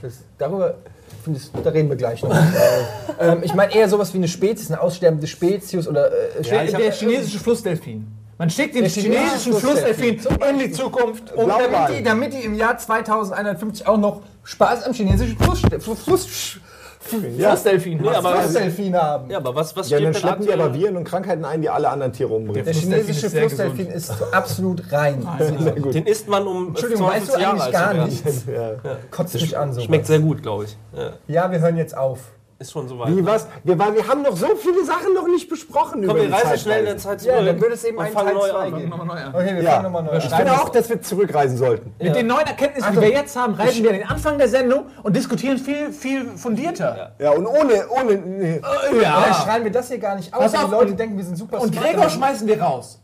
Das, 0.01 0.19
darüber, 0.37 0.75
finde 1.21 1.39
ich, 1.39 1.63
da 1.63 1.69
reden 1.69 1.89
wir 1.89 1.95
gleich 1.95 2.21
noch. 2.23 2.35
ähm, 3.19 3.39
ich 3.43 3.53
meine 3.53 3.73
eher 3.73 3.87
sowas 3.87 4.13
wie 4.13 4.17
eine 4.17 4.27
Spezies, 4.27 4.71
eine 4.71 4.81
aussterbende 4.81 5.27
Spezies 5.27 5.87
oder 5.87 6.07
äh, 6.11 6.41
Der, 6.41 6.63
ich 6.65 6.73
hab- 6.73 6.81
der 6.81 6.91
chinesische 6.91 7.39
Flussdelfin. 7.39 8.07
Man 8.37 8.49
schickt 8.49 8.73
den 8.73 8.81
Der 8.83 8.91
chinesischen 8.91 9.21
chinesische 9.21 9.53
Flussdelfin 9.53 10.19
in 10.49 10.59
die 10.59 10.71
Zukunft. 10.71 11.33
Blauwal. 11.35 11.69
damit 11.71 11.99
die, 11.99 12.03
damit 12.03 12.33
die 12.33 12.39
im 12.39 12.55
Jahr 12.55 12.75
2150 12.77 13.85
auch 13.87 13.97
noch 13.97 14.21
Spaß 14.43 14.83
am 14.85 14.93
chinesischen 14.93 15.37
Fluss, 15.37 15.61
Fluss, 15.79 16.03
Fluss, 16.03 16.57
Flussdelfin. 17.01 18.01
Nee, 18.01 18.09
aber- 18.09 18.35
Flussdelfin 18.35 18.95
haben. 18.95 19.29
Ja, 19.29 19.37
aber 19.37 19.55
was, 19.55 19.75
was 19.75 19.89
Ja, 19.89 19.99
dann 19.99 20.13
schleppen 20.13 20.45
die 20.45 20.53
aber 20.53 20.73
Viren 20.73 20.95
und 20.97 21.03
Krankheiten 21.03 21.43
ein, 21.45 21.61
die 21.61 21.69
alle 21.69 21.89
anderen 21.89 22.13
Tiere 22.13 22.33
umbringen. 22.33 22.63
Der 22.65 22.73
chinesische 22.73 23.27
ist 23.27 23.37
Flussdelfin 23.37 23.87
ist 23.87 24.07
so 24.17 24.25
absolut 24.31 24.91
rein. 24.91 25.27
Den 25.93 26.05
isst 26.05 26.27
man 26.27 26.45
um 26.47 26.67
Entschuldigung, 26.69 27.07
weißt 27.07 27.27
du 27.27 27.31
52 27.33 27.41
Jahre 27.41 27.61
eigentlich 27.63 27.71
gar 27.73 27.93
nichts? 28.05 28.45
Ja. 28.51 28.95
Kotzt 29.09 29.33
mich 29.35 29.57
an 29.57 29.73
so. 29.73 29.81
Schmeckt 29.81 30.05
sehr 30.07 30.19
gut, 30.19 30.41
glaube 30.41 30.65
ich. 30.65 30.77
Ja. 30.95 31.11
Ja, 31.27 31.51
wir 31.51 31.59
hören 31.59 31.77
jetzt 31.77 31.95
auf. 31.97 32.19
Ist 32.61 32.73
schon 32.73 32.87
soweit. 32.87 33.17
Wie 33.17 33.25
was? 33.25 33.47
Wir, 33.63 33.79
weil 33.79 33.95
wir 33.95 34.07
haben 34.07 34.21
noch 34.21 34.37
so 34.37 34.55
viele 34.55 34.85
Sachen 34.85 35.15
noch 35.15 35.27
nicht 35.27 35.49
besprochen 35.49 36.05
Komm, 36.05 36.15
über 36.15 36.21
wir 36.27 36.31
reisen 36.31 36.59
schnell 36.59 36.79
in 36.81 36.85
der. 36.85 36.97
Zeit 36.99 37.19
zurück. 37.19 37.35
Ja, 37.35 37.43
dann 37.43 37.59
würde 37.59 37.73
es 37.73 37.83
eben 37.83 37.99
einen 37.99 38.13
Teil 38.13 38.33
neu 38.35 38.49
2 38.49 38.59
an. 38.59 38.77
geben. 38.77 38.93
Okay, 38.93 39.55
wir 39.55 39.63
Ja. 39.63 39.71
fangen 39.71 39.83
nochmal 39.85 40.03
neu 40.03 40.11
an. 40.11 40.17
Ich 40.19 40.29
finde 40.29 40.51
auch, 40.53 40.69
dass 40.69 40.87
wir 40.89 41.01
zurückreisen 41.01 41.57
sollten. 41.57 41.91
Mit 41.99 42.15
den 42.15 42.27
neuen 42.27 42.45
Erkenntnissen, 42.45 42.91
die 42.93 43.01
wir 43.01 43.09
jetzt 43.09 43.35
haben, 43.35 43.55
reisen 43.55 43.81
wir 43.81 43.89
an 43.89 43.97
den 43.97 44.07
Anfang 44.07 44.37
der 44.37 44.47
Sendung 44.47 44.85
und 45.01 45.15
diskutieren 45.15 45.57
viel, 45.57 45.91
viel 45.91 46.27
fundierter. 46.37 47.13
Ja, 47.17 47.31
und 47.31 47.47
ohne, 47.47 47.87
ohne, 47.89 48.15
nee. 48.17 48.61
Ja. 49.01 49.21
Dann 49.25 49.33
schreiben 49.33 49.63
wir 49.65 49.71
das 49.71 49.87
hier 49.87 49.97
gar 49.97 50.15
nicht 50.15 50.31
aus, 50.31 50.39
Pass 50.39 50.53
und 50.53 50.59
auf, 50.59 50.65
die 50.69 50.75
Leute 50.75 50.93
denken, 50.93 51.17
wir 51.17 51.25
sind 51.25 51.37
super 51.37 51.59
Und. 51.61 51.75
Gregor 51.75 52.11
schmeißen 52.11 52.47
wir 52.47 52.61
raus. 52.61 53.00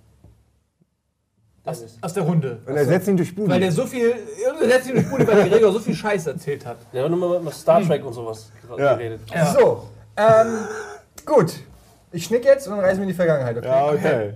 Aus, 1.67 1.83
aus 2.01 2.13
der 2.13 2.23
Runde. 2.23 2.59
Und 2.65 2.75
ersetzen 2.77 3.11
ihn 3.11 3.17
durch 3.17 3.35
Budi. 3.35 3.49
Weil 3.51 3.59
der 3.59 3.71
so 3.71 3.85
viel, 3.85 4.13
setzt 4.61 4.87
ihn 4.89 4.95
durch 4.95 5.09
Bude, 5.09 5.27
weil 5.27 5.35
der 5.35 5.49
Gregor 5.49 5.71
so 5.73 5.79
viel 5.79 5.93
Scheiß 5.95 6.27
erzählt 6.27 6.65
hat. 6.65 6.77
Der 6.93 7.03
hat 7.03 7.11
nur 7.11 7.19
mal 7.19 7.39
mit 7.41 7.53
Star 7.53 7.81
Trek 7.81 8.05
und 8.05 8.13
sowas 8.13 8.51
Ja. 8.77 8.95
geredet. 8.95 9.21
So, 9.53 9.83
ähm, 10.15 10.59
gut. 11.25 11.53
Ich 12.13 12.23
schnick 12.25 12.45
jetzt 12.45 12.67
und 12.67 12.75
dann 12.77 12.85
reisen 12.85 12.99
wir 12.99 13.03
in 13.03 13.09
die 13.09 13.13
Vergangenheit, 13.13 13.57
okay? 13.57 13.67
Ja, 13.67 13.85
okay. 13.91 14.33